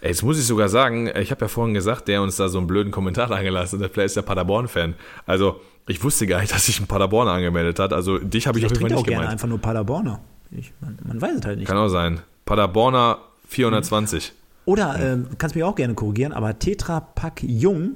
Jetzt 0.00 0.22
muss 0.22 0.38
ich 0.38 0.46
sogar 0.46 0.70
sagen, 0.70 1.10
ich 1.20 1.30
habe 1.30 1.42
ja 1.42 1.48
vorhin 1.48 1.74
gesagt, 1.74 2.08
der 2.08 2.22
uns 2.22 2.36
da 2.36 2.48
so 2.48 2.56
einen 2.56 2.66
blöden 2.66 2.92
Kommentar 2.92 3.30
eingelassen 3.30 3.82
hat, 3.82 3.90
vielleicht 3.92 4.06
ist 4.06 4.16
der 4.16 4.22
Paderborn-Fan. 4.22 4.94
Also, 5.26 5.60
ich 5.86 6.02
wusste 6.02 6.26
gar 6.26 6.40
nicht, 6.40 6.54
dass 6.54 6.64
sich 6.64 6.80
ein 6.80 6.86
Paderborner 6.86 7.32
angemeldet 7.32 7.78
hat. 7.78 7.92
Also, 7.92 8.18
dich 8.18 8.46
habe 8.46 8.58
ich 8.58 8.64
auf 8.64 8.70
jeden 8.70 8.80
Fall 8.80 8.90
nicht 8.90 8.98
auch 8.98 9.04
gemeint. 9.04 9.20
gerne 9.20 9.32
einfach 9.32 9.48
nur 9.48 9.58
Paderborner. 9.58 10.18
Ich, 10.50 10.72
man, 10.80 10.98
man, 11.04 11.20
weiß 11.20 11.34
es 11.40 11.44
halt 11.44 11.58
nicht. 11.58 11.68
Kann 11.68 11.76
auch 11.76 11.88
sein. 11.88 12.20
Paderborner 12.46 13.18
420. 13.48 14.32
Oder, 14.64 15.00
äh, 15.00 15.18
kannst 15.38 15.54
mich 15.54 15.64
auch 15.64 15.74
gerne 15.74 15.94
korrigieren, 15.94 16.32
aber 16.32 16.58
Tetra 16.58 17.00
Pack 17.00 17.42
Jung, 17.42 17.94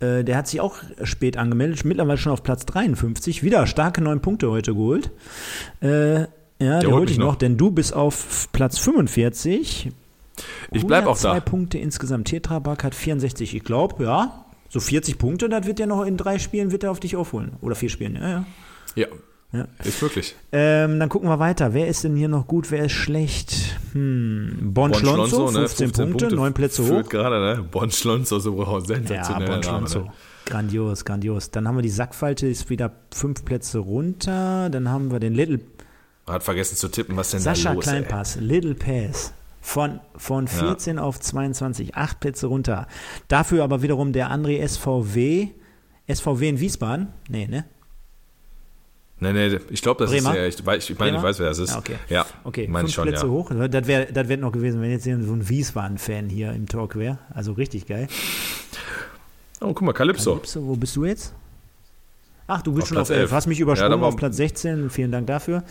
äh, 0.00 0.22
der 0.22 0.36
hat 0.36 0.46
sich 0.46 0.60
auch 0.60 0.76
spät 1.02 1.36
angemeldet, 1.36 1.84
mittlerweile 1.84 2.18
schon 2.18 2.32
auf 2.32 2.42
Platz 2.42 2.64
53, 2.66 3.42
wieder 3.42 3.66
starke 3.66 4.00
neun 4.00 4.20
Punkte 4.20 4.50
heute 4.50 4.74
geholt. 4.74 5.10
Äh, 5.80 6.20
ja, 6.20 6.26
der, 6.58 6.80
der 6.80 6.90
holt 6.92 7.08
dich 7.08 7.18
noch, 7.18 7.32
noch, 7.32 7.36
denn 7.36 7.56
du 7.56 7.70
bist 7.70 7.92
auf 7.92 8.48
Platz 8.52 8.78
45. 8.78 9.90
Ich 10.72 10.86
bleib 10.86 11.06
auch 11.06 11.16
da. 11.16 11.32
Zwei 11.32 11.40
Punkte 11.40 11.78
insgesamt. 11.78 12.28
Tetra 12.28 12.60
Pack 12.60 12.84
hat 12.84 12.94
64. 12.94 13.54
Ich 13.54 13.64
glaube, 13.64 14.04
ja, 14.04 14.44
so 14.68 14.80
40 14.80 15.18
Punkte, 15.18 15.48
das 15.48 15.66
wird 15.66 15.80
er 15.80 15.86
noch 15.86 16.04
in 16.04 16.16
drei 16.16 16.38
Spielen 16.38 16.70
wird 16.72 16.84
er 16.84 16.90
auf 16.90 17.00
dich 17.00 17.16
aufholen. 17.16 17.52
Oder 17.60 17.74
vier 17.74 17.88
Spielen, 17.88 18.16
ja, 18.16 18.28
ja. 18.28 18.44
Ja, 18.94 19.06
ja. 19.52 19.66
Ist 19.84 20.02
wirklich. 20.02 20.34
Ähm, 20.52 20.98
dann 20.98 21.08
gucken 21.08 21.28
wir 21.28 21.38
weiter. 21.38 21.72
Wer 21.72 21.86
ist 21.88 22.04
denn 22.04 22.16
hier 22.16 22.28
noch 22.28 22.46
gut, 22.46 22.70
wer 22.70 22.84
ist 22.84 22.92
schlecht? 22.92 23.78
Hm. 23.92 24.58
Bon, 24.60 24.90
bon 24.90 24.94
Schlonzo, 24.94 25.48
15, 25.48 25.88
15 25.88 25.92
Punkte, 25.92 26.26
Punkte, 26.26 26.36
9 26.36 26.54
Plätze 26.54 26.82
hoch. 26.84 27.08
gerade, 27.08 27.56
ne? 27.56 27.62
Bon 27.62 27.90
Schlonzo, 27.90 28.38
so 28.38 28.80
sensationell. 28.80 29.48
Ja, 29.48 29.54
bon 29.54 29.62
Schlonzo. 29.62 29.98
Ne? 30.00 30.12
Grandios, 30.44 31.04
grandios. 31.04 31.50
Dann 31.50 31.66
haben 31.66 31.76
wir 31.76 31.82
die 31.82 31.88
Sackfalte, 31.88 32.46
ist 32.46 32.70
wieder 32.70 32.92
5 33.14 33.44
Plätze 33.44 33.78
runter. 33.78 34.68
Dann 34.70 34.88
haben 34.88 35.10
wir 35.10 35.20
den 35.20 35.34
Little. 35.34 35.60
Hat 36.26 36.42
vergessen 36.42 36.76
zu 36.76 36.88
tippen, 36.88 37.16
was 37.16 37.30
denn 37.30 37.40
Sascha 37.40 37.70
da 37.70 37.74
los 37.74 37.84
Kleinpass, 37.84 38.36
ey? 38.36 38.42
Little 38.42 38.74
Pass. 38.74 39.32
Von, 39.60 40.00
von 40.16 40.46
14 40.46 40.96
ja. 40.96 41.02
auf 41.02 41.18
22, 41.18 41.96
8 41.96 42.20
Plätze 42.20 42.46
runter. 42.46 42.86
Dafür 43.28 43.64
aber 43.64 43.82
wiederum 43.82 44.12
der 44.12 44.30
André 44.30 44.66
SVW. 44.66 45.48
SVW 46.12 46.48
in 46.48 46.60
Wiesbaden? 46.60 47.08
Nee, 47.28 47.48
ne? 47.48 47.64
Nee, 49.18 49.32
nee, 49.32 49.58
ich 49.70 49.80
glaube, 49.80 50.04
das 50.04 50.10
Bremer? 50.10 50.30
ist 50.30 50.36
ja, 50.36 50.46
ich, 50.46 50.66
weiß, 50.66 50.90
ich 50.90 50.98
meine, 50.98 51.16
ich 51.16 51.22
weiß, 51.22 51.38
wer 51.38 51.48
das 51.48 51.58
ist. 51.58 51.70
Ja, 51.70 51.78
okay. 51.78 51.96
Ja, 52.10 52.26
okay. 52.44 52.68
meine 52.68 52.86
ich 52.86 52.94
schon, 52.94 53.04
Plätze 53.08 53.24
ja. 53.24 53.32
hoch. 53.32 53.50
Das 53.50 53.86
wäre 53.86 54.12
das 54.12 54.28
wär 54.28 54.36
noch 54.36 54.52
gewesen, 54.52 54.82
wenn 54.82 54.90
jetzt 54.90 55.04
so 55.04 55.10
ein 55.10 55.48
Wiesbaden-Fan 55.48 56.28
hier 56.28 56.52
im 56.52 56.66
Talk 56.66 56.96
wäre. 56.96 57.18
Also 57.32 57.52
richtig 57.52 57.86
geil. 57.86 58.08
Oh, 59.62 59.72
guck 59.72 59.82
mal, 59.82 59.94
Calypso. 59.94 60.34
Calypso, 60.34 60.66
wo 60.66 60.76
bist 60.76 60.94
du 60.96 61.06
jetzt? 61.06 61.32
Ach, 62.46 62.60
du 62.60 62.72
bist 62.72 62.84
auf 62.84 62.88
schon 62.88 62.96
Platz 62.96 63.10
auf 63.10 63.16
11. 63.16 63.32
Hast 63.32 63.46
mich 63.46 63.58
übersprungen 63.58 64.00
ja, 64.00 64.06
auf 64.06 64.16
Platz 64.16 64.36
16. 64.36 64.90
Vielen 64.90 65.10
Dank 65.10 65.26
dafür. 65.26 65.64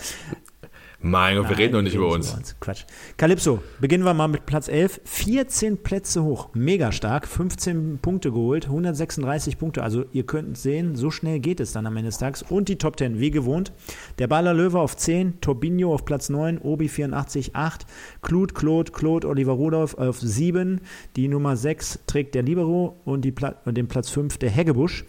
Mein 1.08 1.38
Gott, 1.38 1.50
wir 1.50 1.58
reden 1.60 1.74
doch 1.74 1.84
nicht 1.84 1.94
über 1.94 2.08
uns. 2.08 2.30
über 2.30 2.38
uns. 2.40 2.56
Quatsch. 2.60 2.86
Calypso, 3.16 3.60
beginnen 3.80 4.06
wir 4.06 4.16
mal 4.16 4.28
mit 4.28 4.48
Platz 4.48 4.68
11. 4.68 5.02
14 5.06 5.84
Plätze 5.84 6.24
hoch, 6.24 6.50
mega 6.56 6.92
stark. 6.92 7.28
15 7.28 8.00
Punkte 8.02 8.32
geholt, 8.32 8.66
136 8.66 9.60
Punkte. 9.60 9.84
Also 9.84 10.06
ihr 10.14 10.26
könnt 10.26 10.58
sehen, 10.58 10.96
so 10.96 11.12
schnell 11.12 11.40
geht 11.40 11.60
es 11.60 11.74
dann 11.74 11.86
am 11.86 11.96
Ende 11.96 12.10
des 12.10 12.18
Tages. 12.18 12.42
Und 12.42 12.70
die 12.70 12.80
Top 12.80 12.98
10, 12.98 13.20
wie 13.20 13.30
gewohnt. 13.30 13.72
Der 14.18 14.26
Baller 14.26 14.56
Löwe 14.56 14.80
auf 14.80 14.98
10, 14.98 15.42
Torbinho 15.42 15.94
auf 15.94 16.06
Platz 16.06 16.30
9, 16.30 16.58
Obi 16.58 16.90
84, 16.90 17.56
8, 17.56 17.86
Claude, 18.24 18.56
Claude, 18.56 18.92
Claude, 18.92 19.28
Oliver 19.28 19.54
Rudolph 19.54 19.94
auf 20.00 20.20
7. 20.20 20.82
Die 21.18 21.28
Nummer 21.28 21.56
6 21.56 22.00
trägt 22.08 22.34
der 22.34 22.42
Libero 22.42 23.00
und, 23.06 23.22
die 23.22 23.32
Pla 23.32 23.58
und 23.66 23.78
den 23.78 23.88
Platz 23.88 24.10
5 24.10 24.40
der 24.40 24.50
Heggebusch. 24.50 25.06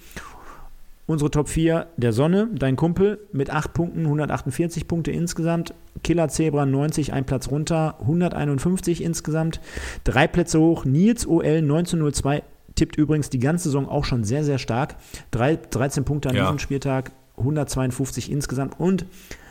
Unsere 1.07 1.31
Top 1.31 1.49
4 1.49 1.87
der 1.97 2.13
Sonne, 2.13 2.49
dein 2.53 2.75
Kumpel 2.75 3.21
mit 3.33 3.51
8 3.51 3.73
Punkten, 3.73 4.03
148 4.05 4.89
Punkte 4.89 5.13
insgesamt. 5.13 5.73
Killer 6.03 6.29
Zebra 6.29 6.67
90, 6.67 7.13
ein 7.13 7.25
Platz 7.25 7.49
runter, 7.49 7.97
151 8.01 9.05
insgesamt. 9.05 9.61
Drei 10.03 10.27
Plätze 10.27 10.59
hoch. 10.59 10.85
Nils 10.85 11.25
OL 11.25 11.45
1902 11.45 12.43
tippt 12.75 12.97
übrigens 12.97 13.31
die 13.31 13.39
ganze 13.39 13.65
Saison 13.65 13.89
auch 13.89 14.05
schon 14.05 14.25
sehr, 14.25 14.43
sehr 14.43 14.59
stark. 14.59 14.97
Drei, 15.31 15.57
13 15.57 16.05
Punkte 16.05 16.31
an 16.31 16.37
ja. 16.37 16.43
diesem 16.43 16.59
Spieltag, 16.59 17.13
152 17.37 18.31
insgesamt. 18.31 18.79
Und 18.81 19.07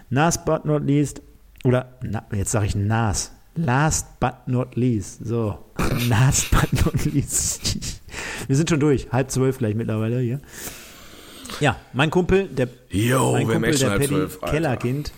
last 0.10 0.44
but 0.44 0.66
not 0.66 0.84
least, 0.84 1.22
oder 1.64 1.98
na, 2.02 2.24
jetzt 2.34 2.52
sage 2.52 2.66
ich 2.66 2.76
Nas. 2.76 3.32
Last 3.56 4.20
but 4.20 4.34
not 4.48 4.76
least. 4.76 5.26
So, 5.26 5.58
last 6.10 6.52
but 6.52 6.86
not 6.86 7.06
least. 7.06 8.02
Wir 8.48 8.56
sind 8.58 8.70
schon 8.70 8.82
durch. 8.82 9.08
Halb 9.14 9.32
zwölf 9.32 9.58
gleich 9.58 9.76
mittlerweile 9.76 10.20
hier. 10.20 10.34
Ja, 10.34 10.40
mein 11.94 12.10
Kumpel, 12.10 12.48
der, 12.48 12.68
Yo, 12.90 13.34
mein 13.34 13.48
Kumpel, 13.48 13.78
der 13.78 13.90
Paddy 13.90 14.08
zwölf, 14.08 14.42
Kellerkind, 14.42 15.12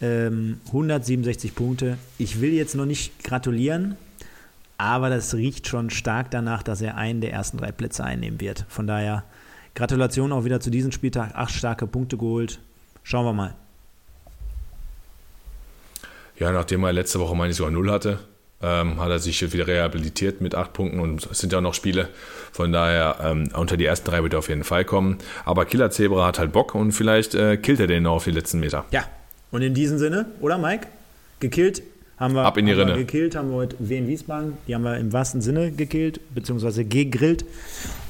ähm, 0.00 0.60
167 0.66 1.54
Punkte. 1.54 1.98
Ich 2.18 2.40
will 2.40 2.52
jetzt 2.52 2.74
noch 2.74 2.86
nicht 2.86 3.22
gratulieren, 3.22 3.96
aber 4.78 5.10
das 5.10 5.34
riecht 5.34 5.68
schon 5.68 5.90
stark 5.90 6.30
danach, 6.30 6.62
dass 6.62 6.80
er 6.80 6.96
einen 6.96 7.20
der 7.20 7.32
ersten 7.32 7.58
drei 7.58 7.72
Plätze 7.72 8.04
einnehmen 8.04 8.40
wird. 8.40 8.64
Von 8.68 8.86
daher 8.86 9.24
Gratulation 9.74 10.32
auch 10.32 10.44
wieder 10.44 10.60
zu 10.60 10.70
diesem 10.70 10.92
Spieltag. 10.92 11.34
Acht 11.34 11.52
starke 11.52 11.86
Punkte 11.86 12.16
geholt. 12.16 12.60
Schauen 13.02 13.24
wir 13.24 13.32
mal. 13.32 13.54
Ja, 16.38 16.52
nachdem 16.52 16.82
er 16.84 16.92
letzte 16.92 17.20
Woche, 17.20 17.36
meine 17.36 17.50
ich, 17.50 17.56
sogar 17.56 17.70
null 17.70 17.90
hatte, 17.90 18.18
ähm, 18.62 19.00
hat 19.00 19.10
er 19.10 19.18
sich 19.18 19.52
wieder 19.52 19.66
rehabilitiert 19.66 20.40
mit 20.40 20.54
acht 20.54 20.72
Punkten 20.72 21.00
und 21.00 21.26
es 21.30 21.38
sind 21.38 21.52
ja 21.52 21.58
auch 21.58 21.62
noch 21.62 21.74
Spiele. 21.74 22.08
Von 22.52 22.72
daher 22.72 23.16
ähm, 23.22 23.48
unter 23.54 23.76
die 23.76 23.84
ersten 23.86 24.10
drei 24.10 24.22
wird 24.22 24.34
er 24.34 24.40
auf 24.40 24.48
jeden 24.48 24.64
Fall 24.64 24.84
kommen. 24.84 25.18
Aber 25.44 25.64
Killer 25.64 25.90
Zebra 25.90 26.26
hat 26.26 26.38
halt 26.38 26.52
Bock 26.52 26.74
und 26.74 26.92
vielleicht 26.92 27.34
äh, 27.34 27.56
killt 27.56 27.80
er 27.80 27.86
den 27.86 28.02
noch 28.02 28.16
auf 28.16 28.24
die 28.24 28.32
letzten 28.32 28.60
Meter. 28.60 28.84
Ja, 28.90 29.04
und 29.50 29.62
in 29.62 29.74
diesem 29.74 29.98
Sinne, 29.98 30.26
oder 30.40 30.58
Mike? 30.58 30.86
Gekillt 31.40 31.82
haben 32.18 32.34
wir, 32.34 32.44
Ab 32.44 32.58
in 32.58 32.66
die 32.66 32.72
Rinne. 32.72 32.96
gekillt, 32.96 33.34
haben 33.34 33.48
wir 33.48 33.56
heute 33.56 33.76
Wien 33.78 34.06
Wiesbaden, 34.06 34.58
die 34.68 34.74
haben 34.74 34.82
wir 34.84 34.98
im 34.98 35.10
wahrsten 35.10 35.40
Sinne 35.40 35.72
gekillt, 35.72 36.20
beziehungsweise 36.34 36.84
gegrillt. 36.84 37.46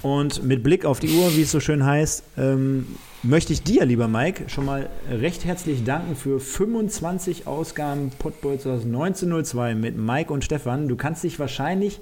Und 0.03 0.43
mit 0.43 0.65
Blick 0.65 0.85
auf 0.85 0.99
die 0.99 1.11
Uhr, 1.11 1.37
wie 1.37 1.43
es 1.43 1.53
so 1.53 1.61
schön 1.61 1.87
heißt, 1.87 2.25
ähm, 2.37 2.89
möchte 3.23 3.53
ich 3.53 3.63
dir, 3.63 3.85
lieber 3.85 4.09
Mike, 4.09 4.49
schon 4.49 4.65
mal 4.65 4.89
recht 5.11 5.45
herzlich 5.45 5.85
danken 5.85 6.17
für 6.17 6.41
25 6.41 7.47
Ausgaben 7.47 8.11
Pottbolzers 8.19 8.85
1902 8.85 9.75
mit 9.75 9.97
Mike 9.99 10.33
und 10.33 10.45
Stefan. 10.45 10.89
Du 10.89 10.97
kannst 10.97 11.23
dich 11.25 11.39
wahrscheinlich 11.39 12.01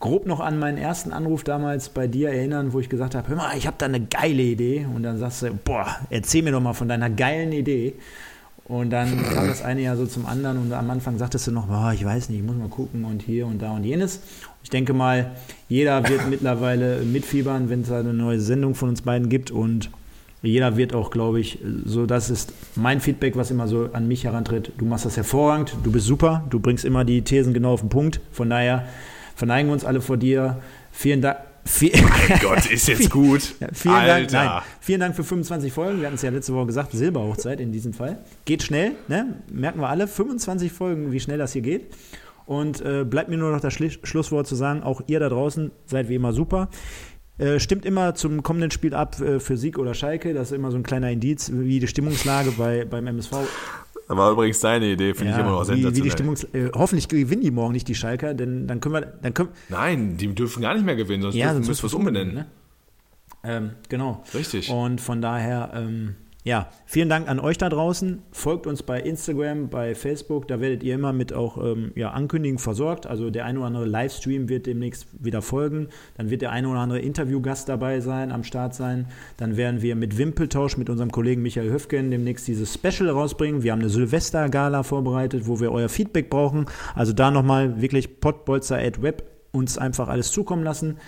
grob 0.00 0.26
noch 0.26 0.40
an 0.40 0.58
meinen 0.58 0.78
ersten 0.78 1.12
Anruf 1.12 1.44
damals 1.44 1.88
bei 1.88 2.06
dir 2.06 2.30
erinnern, 2.30 2.72
wo 2.72 2.80
ich 2.80 2.88
gesagt 2.88 3.14
habe, 3.14 3.28
hör 3.28 3.36
mal, 3.36 3.56
ich 3.56 3.66
habe 3.66 3.76
da 3.78 3.86
eine 3.86 4.00
geile 4.00 4.42
Idee. 4.42 4.86
Und 4.92 5.02
dann 5.02 5.18
sagst 5.18 5.42
du, 5.42 5.52
boah, 5.52 5.96
erzähl 6.10 6.42
mir 6.42 6.52
doch 6.52 6.60
mal 6.60 6.74
von 6.74 6.88
deiner 6.88 7.10
geilen 7.10 7.52
Idee. 7.52 7.94
Und 8.64 8.90
dann 8.90 9.24
kam 9.32 9.46
das 9.46 9.62
eine 9.62 9.80
Jahr 9.80 9.96
so 9.96 10.06
zum 10.06 10.26
anderen 10.26 10.58
und 10.58 10.72
am 10.74 10.90
Anfang 10.90 11.16
sagtest 11.16 11.46
du 11.46 11.52
noch, 11.52 11.68
boah, 11.68 11.92
ich 11.94 12.04
weiß 12.04 12.28
nicht, 12.28 12.40
ich 12.40 12.44
muss 12.44 12.56
mal 12.56 12.68
gucken 12.68 13.04
und 13.06 13.22
hier 13.22 13.46
und 13.46 13.62
da 13.62 13.72
und 13.72 13.84
jenes. 13.84 14.20
Ich 14.62 14.68
denke 14.68 14.92
mal, 14.92 15.30
jeder 15.70 16.06
wird 16.06 16.28
mittlerweile 16.28 17.00
mitfiebern, 17.00 17.70
wenn 17.70 17.80
es 17.80 17.90
eine 17.90 18.12
neue 18.12 18.40
Sendung 18.40 18.74
von 18.74 18.90
uns 18.90 19.00
beiden 19.00 19.30
gibt 19.30 19.50
und 19.50 19.90
jeder 20.42 20.76
wird 20.76 20.94
auch, 20.94 21.10
glaube 21.10 21.40
ich, 21.40 21.58
so 21.84 22.06
das 22.06 22.30
ist 22.30 22.52
mein 22.76 23.00
Feedback, 23.00 23.36
was 23.36 23.50
immer 23.50 23.66
so 23.66 23.90
an 23.92 24.06
mich 24.06 24.24
herantritt. 24.24 24.72
Du 24.78 24.84
machst 24.84 25.04
das 25.04 25.16
hervorragend, 25.16 25.74
du 25.82 25.90
bist 25.90 26.06
super, 26.06 26.44
du 26.50 26.60
bringst 26.60 26.84
immer 26.84 27.04
die 27.04 27.22
Thesen 27.22 27.54
genau 27.54 27.72
auf 27.72 27.80
den 27.80 27.88
Punkt. 27.88 28.20
Von 28.30 28.50
daher 28.50 28.86
verneigen 29.34 29.68
wir 29.68 29.74
uns 29.74 29.84
alle 29.84 30.00
vor 30.00 30.16
dir. 30.16 30.58
Vielen 30.92 31.22
Dank. 31.22 31.38
Viel, 31.64 31.92
mein 32.00 32.38
Gott, 32.40 32.64
ist 32.70 32.88
jetzt 32.88 33.10
gut. 33.10 33.54
Ja, 33.60 33.68
vielen, 33.74 33.94
Alter. 33.94 34.32
Dank, 34.32 34.32
nein, 34.32 34.62
vielen 34.80 35.00
Dank 35.00 35.14
für 35.14 35.22
25 35.22 35.70
Folgen. 35.70 35.98
Wir 35.98 36.06
hatten 36.06 36.14
es 36.14 36.22
ja 36.22 36.30
letzte 36.30 36.54
Woche 36.54 36.66
gesagt, 36.66 36.92
Silberhochzeit 36.92 37.60
in 37.60 37.72
diesem 37.72 37.92
Fall. 37.92 38.18
Geht 38.46 38.62
schnell, 38.62 38.92
ne? 39.06 39.34
merken 39.52 39.78
wir 39.80 39.88
alle. 39.90 40.08
25 40.08 40.72
Folgen, 40.72 41.12
wie 41.12 41.20
schnell 41.20 41.36
das 41.36 41.52
hier 41.52 41.60
geht. 41.60 41.92
Und 42.46 42.80
äh, 42.80 43.04
bleibt 43.04 43.28
mir 43.28 43.36
nur 43.36 43.52
noch 43.52 43.60
das 43.60 43.74
Schlusswort 43.74 44.46
zu 44.46 44.54
sagen, 44.54 44.82
auch 44.82 45.02
ihr 45.08 45.20
da 45.20 45.28
draußen 45.28 45.70
seid 45.84 46.08
wie 46.08 46.14
immer 46.14 46.32
super. 46.32 46.70
Äh, 47.38 47.60
stimmt 47.60 47.84
immer 47.84 48.14
zum 48.14 48.42
kommenden 48.42 48.70
Spiel 48.70 48.94
ab 48.94 49.20
äh, 49.20 49.38
für 49.40 49.56
Sieg 49.56 49.78
oder 49.78 49.94
Schalke. 49.94 50.34
Das 50.34 50.50
ist 50.50 50.56
immer 50.56 50.70
so 50.70 50.76
ein 50.76 50.82
kleiner 50.82 51.10
Indiz, 51.10 51.50
wie 51.54 51.78
die 51.78 51.86
Stimmungslage 51.86 52.52
bei, 52.52 52.84
beim 52.84 53.06
MSV 53.06 53.46
das 54.08 54.16
war 54.16 54.32
übrigens 54.32 54.60
deine 54.60 54.86
Idee, 54.86 55.12
finde 55.12 55.32
ja, 55.32 55.38
ich 55.38 55.42
immer 55.42 55.52
noch 55.52 55.64
sensationell. 55.64 55.96
Wie, 55.96 56.00
die 56.00 56.10
Stimmungs 56.10 56.44
äh, 56.54 56.70
hoffentlich 56.74 57.08
gewinnen 57.08 57.42
die 57.42 57.50
morgen 57.50 57.72
nicht 57.72 57.88
die 57.88 57.94
Schalker, 57.94 58.32
denn 58.32 58.66
dann 58.66 58.80
können 58.80 58.94
wir. 58.94 59.02
Dann 59.02 59.34
können 59.34 59.50
Nein, 59.68 60.16
die 60.16 60.34
dürfen 60.34 60.62
gar 60.62 60.74
nicht 60.74 60.86
mehr 60.86 60.96
gewinnen, 60.96 61.22
sonst 61.22 61.34
ja, 61.34 61.52
dürfen, 61.52 61.66
müssen 61.66 61.82
wir 61.82 61.86
es 61.86 61.94
umbenennen. 61.94 62.34
Ne? 62.34 62.46
Ähm, 63.44 63.70
genau. 63.88 64.24
Richtig. 64.32 64.70
Und 64.70 65.02
von 65.02 65.20
daher, 65.20 65.72
ähm, 65.74 66.14
ja, 66.44 66.68
vielen 66.86 67.08
Dank 67.08 67.28
an 67.28 67.40
euch 67.40 67.58
da 67.58 67.68
draußen. 67.68 68.22
Folgt 68.30 68.66
uns 68.68 68.82
bei 68.84 69.00
Instagram, 69.00 69.68
bei 69.70 69.94
Facebook. 69.94 70.46
Da 70.46 70.60
werdet 70.60 70.84
ihr 70.84 70.94
immer 70.94 71.12
mit 71.12 71.32
auch 71.32 71.58
ähm, 71.58 71.90
ja, 71.96 72.12
Ankündigungen 72.12 72.60
versorgt. 72.60 73.06
Also 73.06 73.30
der 73.30 73.44
ein 73.44 73.58
oder 73.58 73.66
andere 73.66 73.86
Livestream 73.86 74.48
wird 74.48 74.66
demnächst 74.66 75.08
wieder 75.22 75.42
folgen. 75.42 75.88
Dann 76.16 76.30
wird 76.30 76.42
der 76.42 76.52
ein 76.52 76.64
oder 76.64 76.78
andere 76.78 77.00
Interviewgast 77.00 77.68
dabei 77.68 78.00
sein, 78.00 78.30
am 78.30 78.44
Start 78.44 78.74
sein. 78.74 79.08
Dann 79.36 79.56
werden 79.56 79.82
wir 79.82 79.96
mit 79.96 80.16
Wimpeltausch 80.16 80.76
mit 80.76 80.88
unserem 80.88 81.10
Kollegen 81.10 81.42
Michael 81.42 81.70
Höfgen 81.70 82.10
demnächst 82.10 82.46
dieses 82.46 82.72
Special 82.72 83.10
rausbringen. 83.10 83.64
Wir 83.64 83.72
haben 83.72 83.80
eine 83.80 83.90
Silvester-Gala 83.90 84.84
vorbereitet, 84.84 85.48
wo 85.48 85.60
wir 85.60 85.72
euer 85.72 85.88
Feedback 85.88 86.30
brauchen. 86.30 86.66
Also 86.94 87.12
da 87.12 87.32
nochmal 87.32 87.82
wirklich 87.82 88.20
potbolzer.web 88.20 89.24
uns 89.50 89.76
einfach 89.76 90.08
alles 90.08 90.30
zukommen 90.30 90.62
lassen. 90.62 90.98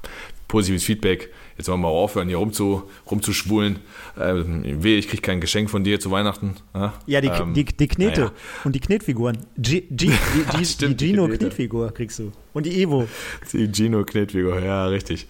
positives 0.48 0.84
Feedback. 0.84 1.32
Jetzt 1.56 1.68
wollen 1.68 1.80
wir 1.80 1.88
mal 1.88 1.94
aufhören, 1.94 2.28
hier 2.28 2.36
rumzu, 2.36 2.84
rumzuschwulen. 3.10 3.78
Ähm, 4.20 4.62
weh, 4.82 4.98
ich 4.98 5.08
kriege 5.08 5.22
kein 5.22 5.40
Geschenk 5.40 5.70
von 5.70 5.84
dir 5.84 5.98
zu 6.00 6.10
Weihnachten. 6.10 6.56
Ja, 6.74 6.94
ja 7.06 7.20
die, 7.20 7.28
ähm, 7.28 7.54
die, 7.54 7.64
die 7.64 7.88
Knete 7.88 8.20
ja. 8.20 8.32
und 8.64 8.74
die 8.74 8.80
Knetfiguren. 8.80 9.38
G, 9.56 9.82
G, 9.90 10.12
die, 10.58 10.64
Stimmt, 10.64 11.00
die 11.00 11.06
Gino-Knetfigur 11.06 11.92
kriegst 11.92 12.18
du. 12.18 12.32
Und 12.52 12.66
die 12.66 12.82
Evo. 12.82 13.08
Die 13.52 13.70
Gino-Knetfigur, 13.70 14.60
ja, 14.60 14.86
richtig. 14.86 15.26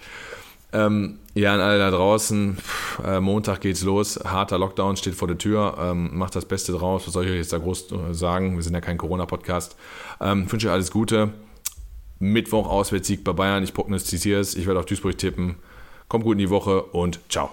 Ähm, 0.72 1.18
ja, 1.34 1.54
an 1.54 1.60
alle 1.60 1.78
da 1.78 1.90
draußen, 1.90 2.58
äh, 3.04 3.20
Montag 3.20 3.60
geht's 3.60 3.82
los, 3.82 4.18
harter 4.24 4.58
Lockdown 4.58 4.96
steht 4.96 5.14
vor 5.14 5.28
der 5.28 5.38
Tür, 5.38 5.76
ähm, 5.80 6.10
macht 6.18 6.34
das 6.34 6.44
Beste 6.44 6.72
draus, 6.72 7.06
was 7.06 7.14
soll 7.14 7.24
ich 7.24 7.30
euch 7.30 7.36
jetzt 7.36 7.52
da 7.52 7.58
groß 7.58 7.94
sagen, 8.10 8.56
wir 8.56 8.62
sind 8.62 8.74
ja 8.74 8.80
kein 8.80 8.98
Corona-Podcast. 8.98 9.76
Ähm, 10.20 10.50
wünsche 10.50 10.66
euch 10.66 10.72
alles 10.72 10.90
Gute, 10.90 11.32
Mittwoch 12.18 12.68
Auswärtssieg 12.68 13.24
bei 13.24 13.32
Bayern. 13.32 13.62
Ich 13.62 13.74
prognostiziere 13.74 14.40
es. 14.40 14.54
Ich 14.54 14.66
werde 14.66 14.80
auf 14.80 14.86
Duisburg 14.86 15.18
tippen. 15.18 15.56
Kommt 16.08 16.24
gut 16.24 16.34
in 16.34 16.38
die 16.38 16.50
Woche 16.50 16.82
und 16.82 17.20
ciao. 17.28 17.50